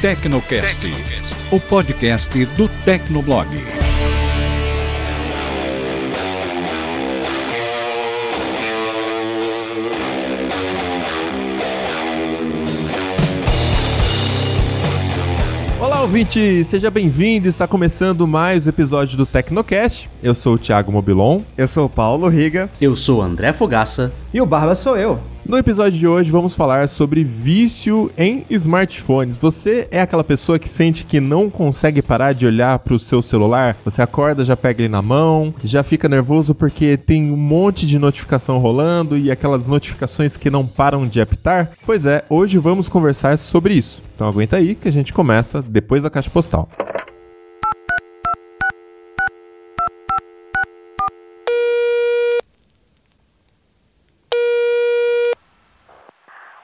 Tecnocast, 0.00 0.86
o 1.50 1.58
podcast 1.58 2.44
do 2.54 2.68
Tecnoblog. 2.84 3.48
Olá, 15.80 16.02
ouvinte! 16.02 16.62
Seja 16.62 16.92
bem-vindo! 16.92 17.48
Está 17.48 17.66
começando 17.66 18.24
mais 18.24 18.66
um 18.66 18.70
episódio 18.70 19.16
do 19.16 19.26
Tecnocast. 19.26 20.08
Eu 20.22 20.32
sou 20.32 20.54
o 20.54 20.58
Thiago 20.58 20.92
Mobilon. 20.92 21.40
Eu 21.56 21.66
sou 21.66 21.86
o 21.86 21.90
Paulo 21.90 22.28
Riga. 22.28 22.70
Eu 22.80 22.94
sou 22.94 23.18
o 23.18 23.22
André 23.22 23.52
Fogaça. 23.52 24.12
E 24.32 24.42
o 24.42 24.46
Barba 24.46 24.74
sou 24.74 24.94
eu. 24.94 25.18
No 25.46 25.56
episódio 25.56 25.98
de 25.98 26.06
hoje 26.06 26.30
vamos 26.30 26.54
falar 26.54 26.86
sobre 26.86 27.24
vício 27.24 28.10
em 28.18 28.44
smartphones. 28.50 29.38
Você 29.38 29.88
é 29.90 30.02
aquela 30.02 30.22
pessoa 30.22 30.58
que 30.58 30.68
sente 30.68 31.06
que 31.06 31.18
não 31.18 31.48
consegue 31.48 32.02
parar 32.02 32.34
de 32.34 32.44
olhar 32.44 32.78
para 32.80 32.92
o 32.92 32.98
seu 32.98 33.22
celular? 33.22 33.78
Você 33.86 34.02
acorda, 34.02 34.44
já 34.44 34.54
pega 34.54 34.82
ele 34.82 34.90
na 34.90 35.00
mão, 35.00 35.54
já 35.64 35.82
fica 35.82 36.10
nervoso 36.10 36.54
porque 36.54 36.98
tem 36.98 37.32
um 37.32 37.36
monte 37.36 37.86
de 37.86 37.98
notificação 37.98 38.58
rolando 38.58 39.16
e 39.16 39.30
aquelas 39.30 39.66
notificações 39.66 40.36
que 40.36 40.50
não 40.50 40.66
param 40.66 41.06
de 41.06 41.22
apitar? 41.22 41.70
Pois 41.86 42.04
é, 42.04 42.22
hoje 42.28 42.58
vamos 42.58 42.86
conversar 42.86 43.38
sobre 43.38 43.72
isso. 43.72 44.02
Então 44.14 44.28
aguenta 44.28 44.58
aí 44.58 44.74
que 44.74 44.88
a 44.88 44.92
gente 44.92 45.14
começa 45.14 45.62
depois 45.62 46.02
da 46.02 46.10
caixa 46.10 46.28
postal. 46.28 46.68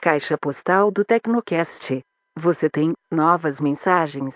Caixa 0.05 0.37
postal 0.37 0.91
do 0.91 1.03
Tecnocast. 1.03 2.05
Você 2.39 2.69
tem 2.69 2.93
novas 3.11 3.59
mensagens? 3.59 4.35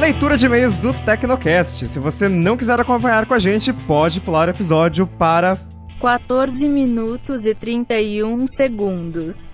Leitura 0.00 0.36
de 0.36 0.46
e-mails 0.46 0.76
do 0.78 0.92
Tecnocast. 1.04 1.86
Se 1.86 2.00
você 2.00 2.28
não 2.28 2.56
quiser 2.56 2.80
acompanhar 2.80 3.26
com 3.26 3.34
a 3.34 3.38
gente, 3.38 3.72
pode 3.72 4.20
pular 4.20 4.48
o 4.48 4.50
episódio 4.50 5.06
para 5.06 5.56
14 6.00 6.68
minutos 6.68 7.46
e 7.46 7.54
31 7.54 8.44
segundos. 8.48 9.52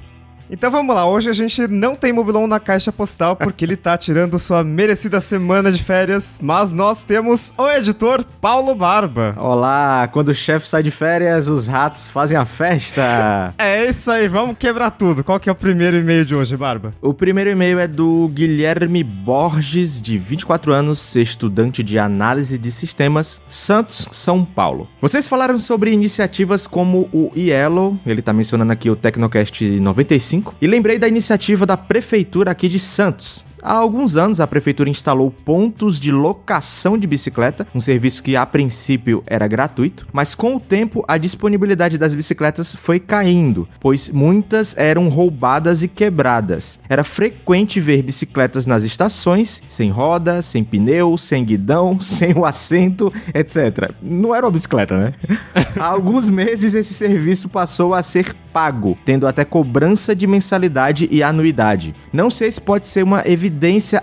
Então 0.53 0.70
vamos 0.70 0.95
lá, 0.95 1.08
hoje 1.08 1.31
a 1.31 1.33
gente 1.33 1.67
não 1.67 1.97
tem 1.97 2.12
Mobilon 2.12 2.47
na 2.47 2.61
caixa 2.61 2.92
postal 2.92 3.34
porque 3.34 3.64
ele 3.64 3.75
tá 3.75 3.97
tirando 3.97 4.39
sua 4.39 4.62
merecida 4.62 5.19
semana 5.19 5.72
de 5.72 5.83
férias, 5.83 6.39
mas 6.42 6.75
nós 6.75 7.05
temos 7.05 7.55
o 7.56 7.67
editor 7.70 8.22
Paulo 8.39 8.75
Barba. 8.75 9.34
Olá, 9.39 10.06
quando 10.12 10.28
o 10.28 10.34
chefe 10.34 10.69
sai 10.69 10.83
de 10.83 10.91
férias, 10.91 11.48
os 11.48 11.67
ratos 11.67 12.06
fazem 12.06 12.36
a 12.36 12.45
festa. 12.45 13.55
é 13.56 13.89
isso 13.89 14.11
aí, 14.11 14.28
vamos 14.28 14.58
quebrar 14.58 14.91
tudo. 14.91 15.25
Qual 15.25 15.41
que 15.41 15.48
é 15.48 15.53
o 15.53 15.55
primeiro 15.55 15.97
e-mail 15.97 16.23
de 16.23 16.34
hoje, 16.34 16.55
Barba? 16.55 16.92
O 17.00 17.14
primeiro 17.14 17.48
e-mail 17.48 17.78
é 17.78 17.86
do 17.86 18.28
Guilherme 18.28 19.03
Borges, 19.03 20.03
de 20.03 20.19
24 20.19 20.70
anos, 20.75 21.17
estudante 21.17 21.83
de 21.83 21.98
análise 21.98 22.58
de 22.58 22.70
sistemas, 22.70 23.41
Santos, 23.48 24.06
São 24.12 24.45
Paulo. 24.45 24.86
Vocês 25.00 25.27
falaram 25.27 25.58
sobre 25.58 25.92
iniciativas 25.92 26.67
como 26.67 27.08
o 27.11 27.33
Yellow, 27.34 27.97
ele 28.05 28.20
tá 28.20 28.34
mencionando 28.34 28.70
aqui 28.70 28.91
o 28.91 28.97
Tecnocast 28.97 29.64
95, 29.80 30.41
e 30.60 30.66
lembrei 30.66 30.98
da 30.98 31.08
iniciativa 31.08 31.64
da 31.66 31.76
prefeitura 31.76 32.50
aqui 32.50 32.68
de 32.68 32.78
Santos. 32.78 33.44
Há 33.64 33.74
alguns 33.74 34.16
anos, 34.16 34.41
a 34.41 34.46
prefeitura 34.46 34.91
instalou 34.91 35.30
pontos 35.30 36.00
de 36.00 36.10
locação 36.10 36.98
de 36.98 37.06
bicicleta, 37.06 37.64
um 37.72 37.78
serviço 37.78 38.20
que 38.20 38.34
a 38.34 38.44
princípio 38.44 39.22
era 39.24 39.46
gratuito, 39.46 40.05
mas 40.12 40.34
com 40.34 40.56
o 40.56 40.60
tempo 40.60 41.05
a 41.06 41.16
disponibilidade 41.16 41.96
das 41.96 42.12
bicicletas 42.12 42.74
foi 42.74 42.98
caindo, 42.98 43.68
pois 43.78 44.08
muitas 44.08 44.77
eram 44.77 45.08
roubadas 45.08 45.80
e 45.80 45.86
quebradas. 45.86 46.77
Era 46.89 47.05
frequente 47.05 47.78
ver 47.78 48.02
bicicletas 48.02 48.67
nas 48.67 48.83
estações, 48.83 49.62
sem 49.68 49.90
roda, 49.90 50.42
sem 50.42 50.64
pneu, 50.64 51.17
sem 51.17 51.44
guidão, 51.44 51.98
sem 52.02 52.36
o 52.36 52.44
assento, 52.44 53.12
etc. 53.33 53.92
Não 54.02 54.34
era 54.34 54.44
uma 54.44 54.52
bicicleta, 54.52 54.98
né? 54.98 55.14
Há 55.79 55.86
alguns 55.86 56.29
meses 56.29 56.74
esse 56.74 56.94
serviço 56.94 57.48
passou 57.48 57.94
a 57.94 58.02
ser 58.02 58.34
pago, 58.52 58.98
tendo 59.05 59.27
até 59.27 59.44
cobrança 59.44 60.17
de 60.17 60.27
mensalidade 60.27 61.08
e 61.11 61.23
anuidade. 61.23 61.94
Não 62.12 62.29
sei 62.29 62.50
se 62.50 62.61
pode 62.61 62.89
ser 62.89 63.02
uma 63.02 63.23
evidência 63.24 63.52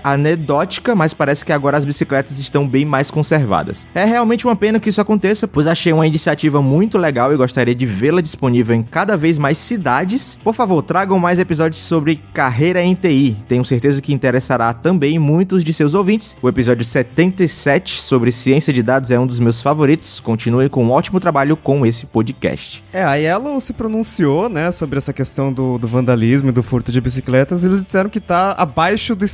anedótica, 0.04 0.96
mas 0.96 1.14
parece 1.14 1.46
que 1.46 1.52
agora 1.52 1.78
as 1.78 1.86
bicicletas 1.86 2.40
estão 2.40 2.68
bem 2.68 2.86
mais 2.86 3.12
conservadas. 3.12 3.86
É 3.94 4.04
realmente 4.04 4.46
uma 4.46 4.56
pena 4.56 4.80
que 4.80 4.90
isso 4.90 5.02
aconteça, 5.02 5.48
pois 5.48 5.68
achei 5.68 5.92
uma 5.94 6.08
iniciativa 6.08 6.62
muito 6.62 6.98
legal 6.98 7.34
e 7.34 7.38
gostaria 7.38 7.76
de 7.76 7.86
vê-la 7.86 8.22
disponível 8.22 8.76
em 8.76 8.84
cada 8.84 9.16
vez 9.18 9.38
mais 9.38 9.58
cidades. 9.58 10.38
Por 10.44 10.54
favor, 10.54 10.82
tragam 10.82 11.20
mais 11.20 11.40
episódios 11.40 11.82
sobre 11.82 12.22
carreira 12.34 12.82
em 12.82 12.96
TI. 12.96 13.38
Tenho 13.48 13.66
certeza 13.66 14.02
que 14.02 14.14
interessará 14.14 14.74
também 14.74 15.20
muitos 15.20 15.64
de 15.64 15.74
seus 15.74 15.94
ouvintes. 15.94 16.36
O 16.42 16.50
episódio 16.50 16.86
77 16.86 18.02
sobre 18.02 18.32
ciência 18.32 18.74
de 18.74 18.84
dados 18.84 19.12
é 19.12 19.20
um 19.20 19.28
dos 19.28 19.40
meus 19.40 19.62
favoritos. 19.62 20.20
Continue 20.20 20.70
com 20.70 20.84
um 20.84 20.92
ótimo 20.92 21.20
trabalho 21.20 21.56
com 21.56 21.86
esse 21.86 22.06
podcast. 22.06 22.84
É, 22.94 23.04
a 23.04 23.16
Yellow 23.16 23.60
se 23.62 23.74
pronunciou, 23.74 24.50
né, 24.50 24.72
sobre 24.72 24.98
essa 24.98 25.14
questão 25.14 25.52
do, 25.52 25.78
do 25.78 25.88
vandalismo 25.88 26.50
e 26.50 26.52
do 26.52 26.64
furto 26.64 26.92
de 26.92 27.02
bicicletas. 27.02 27.64
Eles 27.64 27.84
disseram 27.84 28.10
que 28.10 28.20
tá 28.20 28.54
abaixo 28.58 29.16
do 29.16 29.26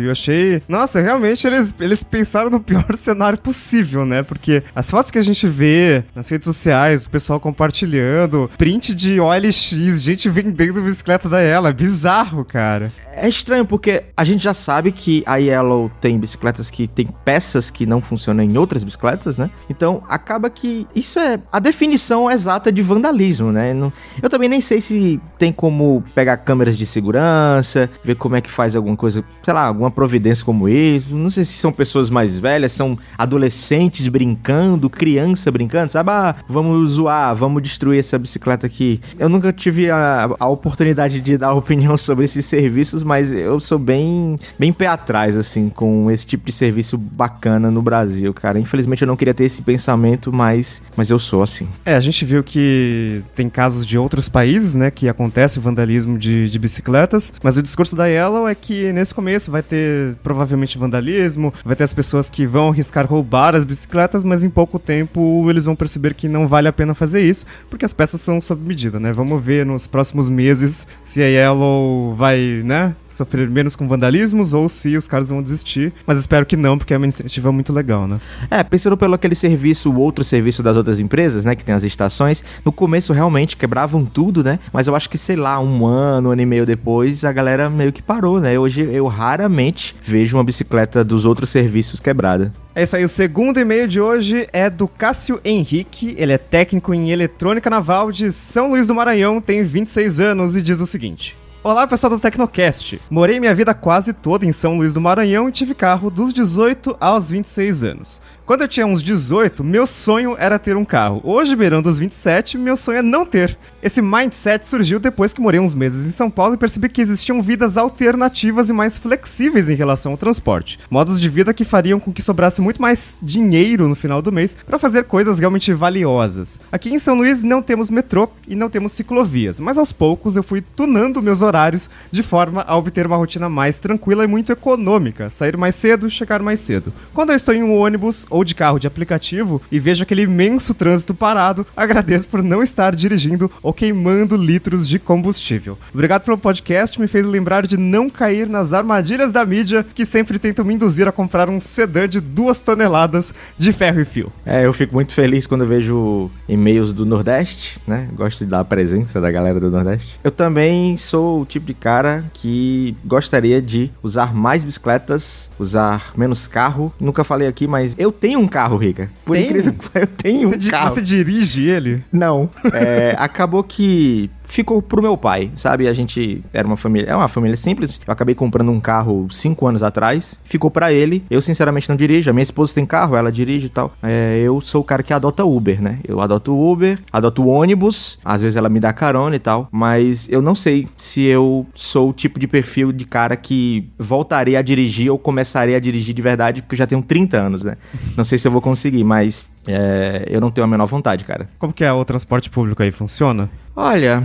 E 0.00 0.04
eu 0.04 0.12
achei. 0.12 0.62
Nossa, 0.68 1.00
realmente 1.00 1.46
eles, 1.46 1.74
eles 1.80 2.02
pensaram 2.02 2.50
no 2.50 2.60
pior 2.60 2.84
cenário 2.96 3.38
possível, 3.38 4.04
né? 4.04 4.22
Porque 4.22 4.62
as 4.74 4.90
fotos 4.90 5.10
que 5.10 5.18
a 5.18 5.22
gente 5.22 5.46
vê 5.46 6.04
nas 6.14 6.28
redes 6.28 6.44
sociais, 6.44 7.06
o 7.06 7.10
pessoal 7.10 7.40
compartilhando, 7.40 8.50
print 8.58 8.94
de 8.94 9.20
OLX, 9.20 10.02
gente 10.02 10.28
vendendo 10.28 10.80
bicicleta 10.82 11.28
da 11.28 11.40
Yellow. 11.40 11.72
Bizarro, 11.72 12.44
cara. 12.44 12.92
É 13.12 13.28
estranho 13.28 13.64
porque 13.64 14.04
a 14.16 14.24
gente 14.24 14.42
já 14.42 14.54
sabe 14.54 14.92
que 14.92 15.22
a 15.26 15.36
Yellow 15.36 15.90
tem 16.00 16.18
bicicletas 16.18 16.70
que 16.70 16.86
tem 16.86 17.08
peças 17.24 17.70
que 17.70 17.86
não 17.86 18.00
funcionam 18.00 18.44
em 18.44 18.56
outras 18.58 18.84
bicicletas, 18.84 19.38
né? 19.38 19.50
Então 19.70 20.02
acaba 20.08 20.50
que 20.50 20.86
isso 20.94 21.18
é 21.18 21.40
a 21.50 21.58
definição 21.58 22.30
exata 22.30 22.70
de 22.70 22.82
vandalismo, 22.82 23.52
né? 23.52 23.74
Eu 24.22 24.28
também 24.28 24.48
nem 24.48 24.60
sei 24.60 24.80
se 24.80 25.20
tem 25.38 25.52
como 25.52 26.04
pegar 26.14 26.36
câmeras 26.38 26.76
de 26.76 26.86
segurança, 26.86 27.90
ver 28.04 28.16
como 28.16 28.36
é 28.36 28.40
que 28.40 28.50
faz 28.50 28.76
alguma 28.76 28.96
coisa, 28.96 29.24
sei 29.46 29.54
lá, 29.54 29.66
alguma 29.66 29.92
providência 29.92 30.44
como 30.44 30.68
isso. 30.68 31.14
Não 31.14 31.30
sei 31.30 31.44
se 31.44 31.52
são 31.52 31.70
pessoas 31.70 32.10
mais 32.10 32.36
velhas, 32.36 32.72
são 32.72 32.98
adolescentes 33.16 34.08
brincando, 34.08 34.90
criança 34.90 35.52
brincando, 35.52 35.92
sabe? 35.92 36.10
Ah, 36.10 36.34
vamos 36.48 36.94
zoar, 36.94 37.32
vamos 37.36 37.62
destruir 37.62 38.00
essa 38.00 38.18
bicicleta 38.18 38.66
aqui. 38.66 39.00
Eu 39.16 39.28
nunca 39.28 39.52
tive 39.52 39.88
a, 39.88 40.34
a 40.40 40.48
oportunidade 40.48 41.20
de 41.20 41.38
dar 41.38 41.52
opinião 41.54 41.96
sobre 41.96 42.24
esses 42.24 42.44
serviços, 42.44 43.04
mas 43.04 43.30
eu 43.30 43.60
sou 43.60 43.78
bem, 43.78 44.36
bem 44.58 44.72
pé 44.72 44.88
atrás, 44.88 45.36
assim, 45.36 45.68
com 45.68 46.10
esse 46.10 46.26
tipo 46.26 46.44
de 46.44 46.50
serviço 46.50 46.98
bacana 46.98 47.70
no 47.70 47.80
Brasil, 47.80 48.34
cara. 48.34 48.58
Infelizmente 48.58 49.02
eu 49.02 49.06
não 49.06 49.16
queria 49.16 49.32
ter 49.32 49.44
esse 49.44 49.62
pensamento, 49.62 50.32
mas, 50.32 50.82
mas 50.96 51.08
eu 51.08 51.20
sou 51.20 51.40
assim. 51.40 51.68
É, 51.84 51.94
a 51.94 52.00
gente 52.00 52.24
viu 52.24 52.42
que 52.42 53.22
tem 53.36 53.48
casos 53.48 53.86
de 53.86 53.96
outros 53.96 54.28
países, 54.28 54.74
né, 54.74 54.90
que 54.90 55.08
acontece 55.08 55.60
o 55.60 55.62
vandalismo 55.62 56.18
de, 56.18 56.50
de 56.50 56.58
bicicletas, 56.58 57.32
mas 57.44 57.56
o 57.56 57.62
discurso 57.62 57.94
da 57.94 58.06
Yellow 58.06 58.48
é 58.48 58.54
que 58.56 58.92
nesse 58.92 59.14
começo 59.14 59.35
vai 59.46 59.62
ter 59.62 60.14
provavelmente 60.22 60.78
vandalismo, 60.78 61.52
vai 61.64 61.76
ter 61.76 61.84
as 61.84 61.92
pessoas 61.92 62.30
que 62.30 62.46
vão 62.46 62.70
arriscar 62.70 63.06
roubar 63.06 63.54
as 63.54 63.64
bicicletas, 63.64 64.24
mas 64.24 64.42
em 64.42 64.50
pouco 64.50 64.78
tempo 64.78 65.46
eles 65.50 65.64
vão 65.64 65.76
perceber 65.76 66.14
que 66.14 66.28
não 66.28 66.48
vale 66.48 66.68
a 66.68 66.72
pena 66.72 66.94
fazer 66.94 67.22
isso, 67.22 67.46
porque 67.68 67.84
as 67.84 67.92
peças 67.92 68.20
são 68.20 68.40
sob 68.40 68.66
medida, 68.66 68.98
né? 68.98 69.12
Vamos 69.12 69.42
ver 69.42 69.66
nos 69.66 69.86
próximos 69.86 70.28
meses 70.28 70.86
se 71.04 71.22
a 71.22 71.26
Yellow 71.26 72.14
vai, 72.14 72.62
né, 72.64 72.94
sofrer 73.16 73.48
menos 73.48 73.74
com 73.74 73.88
vandalismos 73.88 74.52
ou 74.52 74.68
se 74.68 74.96
os 74.96 75.08
caras 75.08 75.30
vão 75.30 75.42
desistir. 75.42 75.92
Mas 76.06 76.18
espero 76.18 76.46
que 76.46 76.56
não, 76.56 76.78
porque 76.78 76.94
é 76.94 76.96
uma 76.96 77.06
iniciativa 77.06 77.50
muito 77.50 77.72
legal, 77.72 78.06
né? 78.06 78.20
É, 78.50 78.62
pensando 78.62 78.96
pelo 78.96 79.14
aquele 79.14 79.34
serviço, 79.34 79.90
o 79.90 79.98
outro 79.98 80.22
serviço 80.22 80.62
das 80.62 80.76
outras 80.76 81.00
empresas, 81.00 81.44
né? 81.44 81.54
Que 81.54 81.64
tem 81.64 81.74
as 81.74 81.84
estações, 81.84 82.44
no 82.64 82.72
começo 82.72 83.12
realmente 83.12 83.56
quebravam 83.56 84.04
tudo, 84.04 84.44
né? 84.44 84.58
Mas 84.72 84.86
eu 84.86 84.94
acho 84.94 85.08
que, 85.08 85.18
sei 85.18 85.36
lá, 85.36 85.58
um 85.60 85.86
ano, 85.86 86.28
um 86.28 86.32
ano 86.32 86.42
e 86.42 86.46
meio 86.46 86.66
depois, 86.66 87.24
a 87.24 87.32
galera 87.32 87.68
meio 87.68 87.92
que 87.92 88.02
parou, 88.02 88.40
né? 88.40 88.58
Hoje 88.58 88.82
eu 88.82 89.06
raramente 89.06 89.96
vejo 90.02 90.36
uma 90.36 90.44
bicicleta 90.44 91.04
dos 91.04 91.24
outros 91.24 91.50
serviços 91.50 92.00
quebrada. 92.00 92.52
É 92.74 92.82
isso 92.82 92.94
aí, 92.94 93.04
o 93.04 93.08
segundo 93.08 93.58
e-mail 93.58 93.88
de 93.88 93.98
hoje 93.98 94.46
é 94.52 94.68
do 94.68 94.86
Cássio 94.86 95.40
Henrique, 95.42 96.14
ele 96.18 96.34
é 96.34 96.38
técnico 96.38 96.92
em 96.92 97.10
eletrônica 97.10 97.70
naval 97.70 98.12
de 98.12 98.30
São 98.30 98.70
Luís 98.70 98.86
do 98.86 98.94
Maranhão, 98.94 99.40
tem 99.40 99.62
26 99.62 100.20
anos 100.20 100.54
e 100.54 100.60
diz 100.60 100.78
o 100.78 100.86
seguinte: 100.86 101.34
Olá, 101.68 101.84
pessoal 101.84 102.10
do 102.10 102.20
Tecnocast. 102.20 103.00
Morei 103.10 103.40
minha 103.40 103.52
vida 103.52 103.74
quase 103.74 104.12
toda 104.12 104.46
em 104.46 104.52
São 104.52 104.76
Luís 104.76 104.94
do 104.94 105.00
Maranhão 105.00 105.48
e 105.48 105.52
tive 105.52 105.74
carro 105.74 106.10
dos 106.10 106.32
18 106.32 106.96
aos 107.00 107.28
26 107.28 107.82
anos. 107.82 108.22
Quando 108.46 108.60
eu 108.60 108.68
tinha 108.68 108.86
uns 108.86 109.02
18, 109.02 109.64
meu 109.64 109.88
sonho 109.88 110.36
era 110.38 110.56
ter 110.56 110.76
um 110.76 110.84
carro. 110.84 111.20
Hoje, 111.24 111.56
beirando 111.56 111.88
os 111.88 111.98
27, 111.98 112.56
meu 112.56 112.76
sonho 112.76 112.98
é 113.00 113.02
não 113.02 113.26
ter. 113.26 113.58
Esse 113.82 114.00
mindset 114.00 114.64
surgiu 114.64 115.00
depois 115.00 115.32
que 115.32 115.40
morei 115.40 115.58
uns 115.58 115.74
meses 115.74 116.06
em 116.06 116.12
São 116.12 116.30
Paulo 116.30 116.54
e 116.54 116.56
percebi 116.56 116.88
que 116.88 117.02
existiam 117.02 117.42
vidas 117.42 117.76
alternativas 117.76 118.68
e 118.68 118.72
mais 118.72 118.96
flexíveis 118.96 119.68
em 119.68 119.74
relação 119.74 120.12
ao 120.12 120.18
transporte. 120.18 120.78
Modos 120.88 121.20
de 121.20 121.28
vida 121.28 121.52
que 121.52 121.64
fariam 121.64 121.98
com 121.98 122.12
que 122.12 122.22
sobrasse 122.22 122.60
muito 122.60 122.80
mais 122.80 123.18
dinheiro 123.20 123.88
no 123.88 123.96
final 123.96 124.22
do 124.22 124.30
mês 124.30 124.56
para 124.64 124.78
fazer 124.78 125.02
coisas 125.04 125.40
realmente 125.40 125.72
valiosas. 125.72 126.60
Aqui 126.70 126.94
em 126.94 127.00
São 127.00 127.16
Luís 127.16 127.42
não 127.42 127.60
temos 127.60 127.90
metrô 127.90 128.30
e 128.46 128.54
não 128.54 128.70
temos 128.70 128.92
ciclovias, 128.92 129.58
mas 129.58 129.76
aos 129.76 129.90
poucos 129.90 130.36
eu 130.36 130.44
fui 130.44 130.60
tunando 130.60 131.20
meus 131.20 131.42
horários 131.42 131.90
de 132.12 132.22
forma 132.22 132.62
a 132.62 132.76
obter 132.76 133.08
uma 133.08 133.16
rotina 133.16 133.48
mais 133.48 133.80
tranquila 133.80 134.22
e 134.22 134.28
muito 134.28 134.52
econômica, 134.52 135.30
sair 135.30 135.56
mais 135.56 135.74
cedo, 135.74 136.08
chegar 136.08 136.40
mais 136.40 136.60
cedo. 136.60 136.92
Quando 137.12 137.30
eu 137.30 137.36
estou 137.36 137.52
em 137.52 137.64
um 137.64 137.76
ônibus 137.76 138.24
ou 138.36 138.44
de 138.44 138.54
carro 138.54 138.78
de 138.78 138.86
aplicativo 138.86 139.62
e 139.72 139.80
vejo 139.80 140.02
aquele 140.02 140.22
imenso 140.22 140.74
trânsito 140.74 141.14
parado, 141.14 141.66
agradeço 141.74 142.28
por 142.28 142.42
não 142.42 142.62
estar 142.62 142.94
dirigindo 142.94 143.50
ou 143.62 143.72
queimando 143.72 144.36
litros 144.36 144.86
de 144.86 144.98
combustível. 144.98 145.78
Obrigado 145.92 146.22
pelo 146.22 146.36
podcast, 146.36 147.00
me 147.00 147.08
fez 147.08 147.24
lembrar 147.24 147.66
de 147.66 147.78
não 147.78 148.10
cair 148.10 148.46
nas 148.46 148.74
armadilhas 148.74 149.32
da 149.32 149.44
mídia 149.44 149.86
que 149.94 150.04
sempre 150.04 150.38
tentam 150.38 150.66
me 150.66 150.74
induzir 150.74 151.08
a 151.08 151.12
comprar 151.12 151.48
um 151.48 151.58
sedã 151.58 152.06
de 152.06 152.20
duas 152.20 152.60
toneladas 152.60 153.32
de 153.56 153.72
ferro 153.72 154.00
e 154.00 154.04
fio. 154.04 154.30
É, 154.44 154.66
eu 154.66 154.72
fico 154.74 154.94
muito 154.94 155.14
feliz 155.14 155.46
quando 155.46 155.66
vejo 155.66 156.30
e-mails 156.46 156.92
do 156.92 157.06
Nordeste, 157.06 157.80
né? 157.86 158.08
Gosto 158.14 158.44
de 158.44 158.50
dar 158.50 158.60
a 158.60 158.64
presença 158.64 159.18
da 159.18 159.30
galera 159.30 159.58
do 159.58 159.70
Nordeste. 159.70 160.20
Eu 160.22 160.30
também 160.30 160.96
sou 160.98 161.40
o 161.40 161.46
tipo 161.46 161.66
de 161.66 161.74
cara 161.74 162.24
que 162.34 162.94
gostaria 163.02 163.62
de 163.62 163.90
usar 164.02 164.34
mais 164.34 164.62
bicicletas, 164.62 165.50
usar 165.58 166.12
menos 166.16 166.46
carro. 166.46 166.92
Nunca 167.00 167.24
falei 167.24 167.48
aqui, 167.48 167.66
mas 167.66 167.94
eu 167.96 168.12
tenho 168.12 168.25
um 168.34 168.48
carro, 168.48 168.76
Rica. 168.78 169.10
Por 169.24 169.36
Tem? 169.36 169.44
incrível 169.46 169.72
que 169.74 169.88
eu 169.98 170.06
tenho 170.06 170.48
Você, 170.48 170.68
um 170.68 170.70
carro. 170.70 170.90
você 170.94 171.02
dirige 171.02 171.68
ele? 171.68 172.02
Não. 172.10 172.48
É, 172.72 173.14
acabou 173.18 173.62
que 173.62 174.30
ficou 174.46 174.80
pro 174.80 175.02
meu 175.02 175.16
pai, 175.16 175.50
sabe? 175.54 175.88
A 175.88 175.92
gente 175.92 176.42
era 176.52 176.66
uma 176.66 176.76
família, 176.76 177.10
é 177.10 177.16
uma 177.16 177.28
família 177.28 177.56
simples. 177.56 178.00
Eu 178.06 178.12
acabei 178.12 178.34
comprando 178.34 178.70
um 178.70 178.80
carro 178.80 179.26
cinco 179.30 179.66
anos 179.66 179.82
atrás, 179.82 180.40
ficou 180.44 180.70
pra 180.70 180.92
ele. 180.92 181.24
Eu 181.30 181.40
sinceramente 181.42 181.88
não 181.88 181.96
dirijo. 181.96 182.30
A 182.30 182.32
minha 182.32 182.42
esposa 182.42 182.74
tem 182.74 182.86
carro, 182.86 183.16
ela 183.16 183.30
dirige 183.30 183.66
e 183.66 183.70
tal. 183.70 183.92
É, 184.02 184.40
eu 184.42 184.60
sou 184.60 184.80
o 184.80 184.84
cara 184.84 185.02
que 185.02 185.12
adota 185.12 185.44
Uber, 185.44 185.80
né? 185.80 185.98
Eu 186.06 186.20
adoto 186.20 186.56
Uber, 186.56 186.98
adoto 187.12 187.46
ônibus. 187.46 188.18
Às 188.24 188.42
vezes 188.42 188.56
ela 188.56 188.68
me 188.68 188.80
dá 188.80 188.92
carona 188.92 189.36
e 189.36 189.40
tal. 189.40 189.68
Mas 189.70 190.28
eu 190.30 190.40
não 190.40 190.54
sei 190.54 190.88
se 190.96 191.22
eu 191.22 191.66
sou 191.74 192.10
o 192.10 192.12
tipo 192.12 192.38
de 192.38 192.46
perfil 192.46 192.92
de 192.92 193.04
cara 193.04 193.36
que 193.36 193.88
voltaria 193.98 194.58
a 194.58 194.62
dirigir 194.62 195.10
ou 195.10 195.18
começaria 195.18 195.76
a 195.76 195.80
dirigir 195.80 196.14
de 196.14 196.22
verdade, 196.22 196.62
porque 196.62 196.74
eu 196.74 196.78
já 196.78 196.86
tenho 196.86 197.02
30 197.02 197.36
anos, 197.36 197.64
né? 197.64 197.76
Não 198.16 198.24
sei 198.24 198.38
se 198.38 198.46
eu 198.46 198.52
vou 198.52 198.60
conseguir, 198.60 199.04
mas 199.04 199.48
é, 199.66 200.24
eu 200.28 200.40
não 200.40 200.50
tenho 200.50 200.64
a 200.64 200.68
menor 200.68 200.86
vontade, 200.86 201.24
cara. 201.24 201.48
Como 201.58 201.72
que 201.72 201.84
é 201.84 201.92
o 201.92 202.04
transporte 202.04 202.50
público 202.50 202.82
aí? 202.82 202.90
Funciona? 202.92 203.50
Olha, 203.74 204.22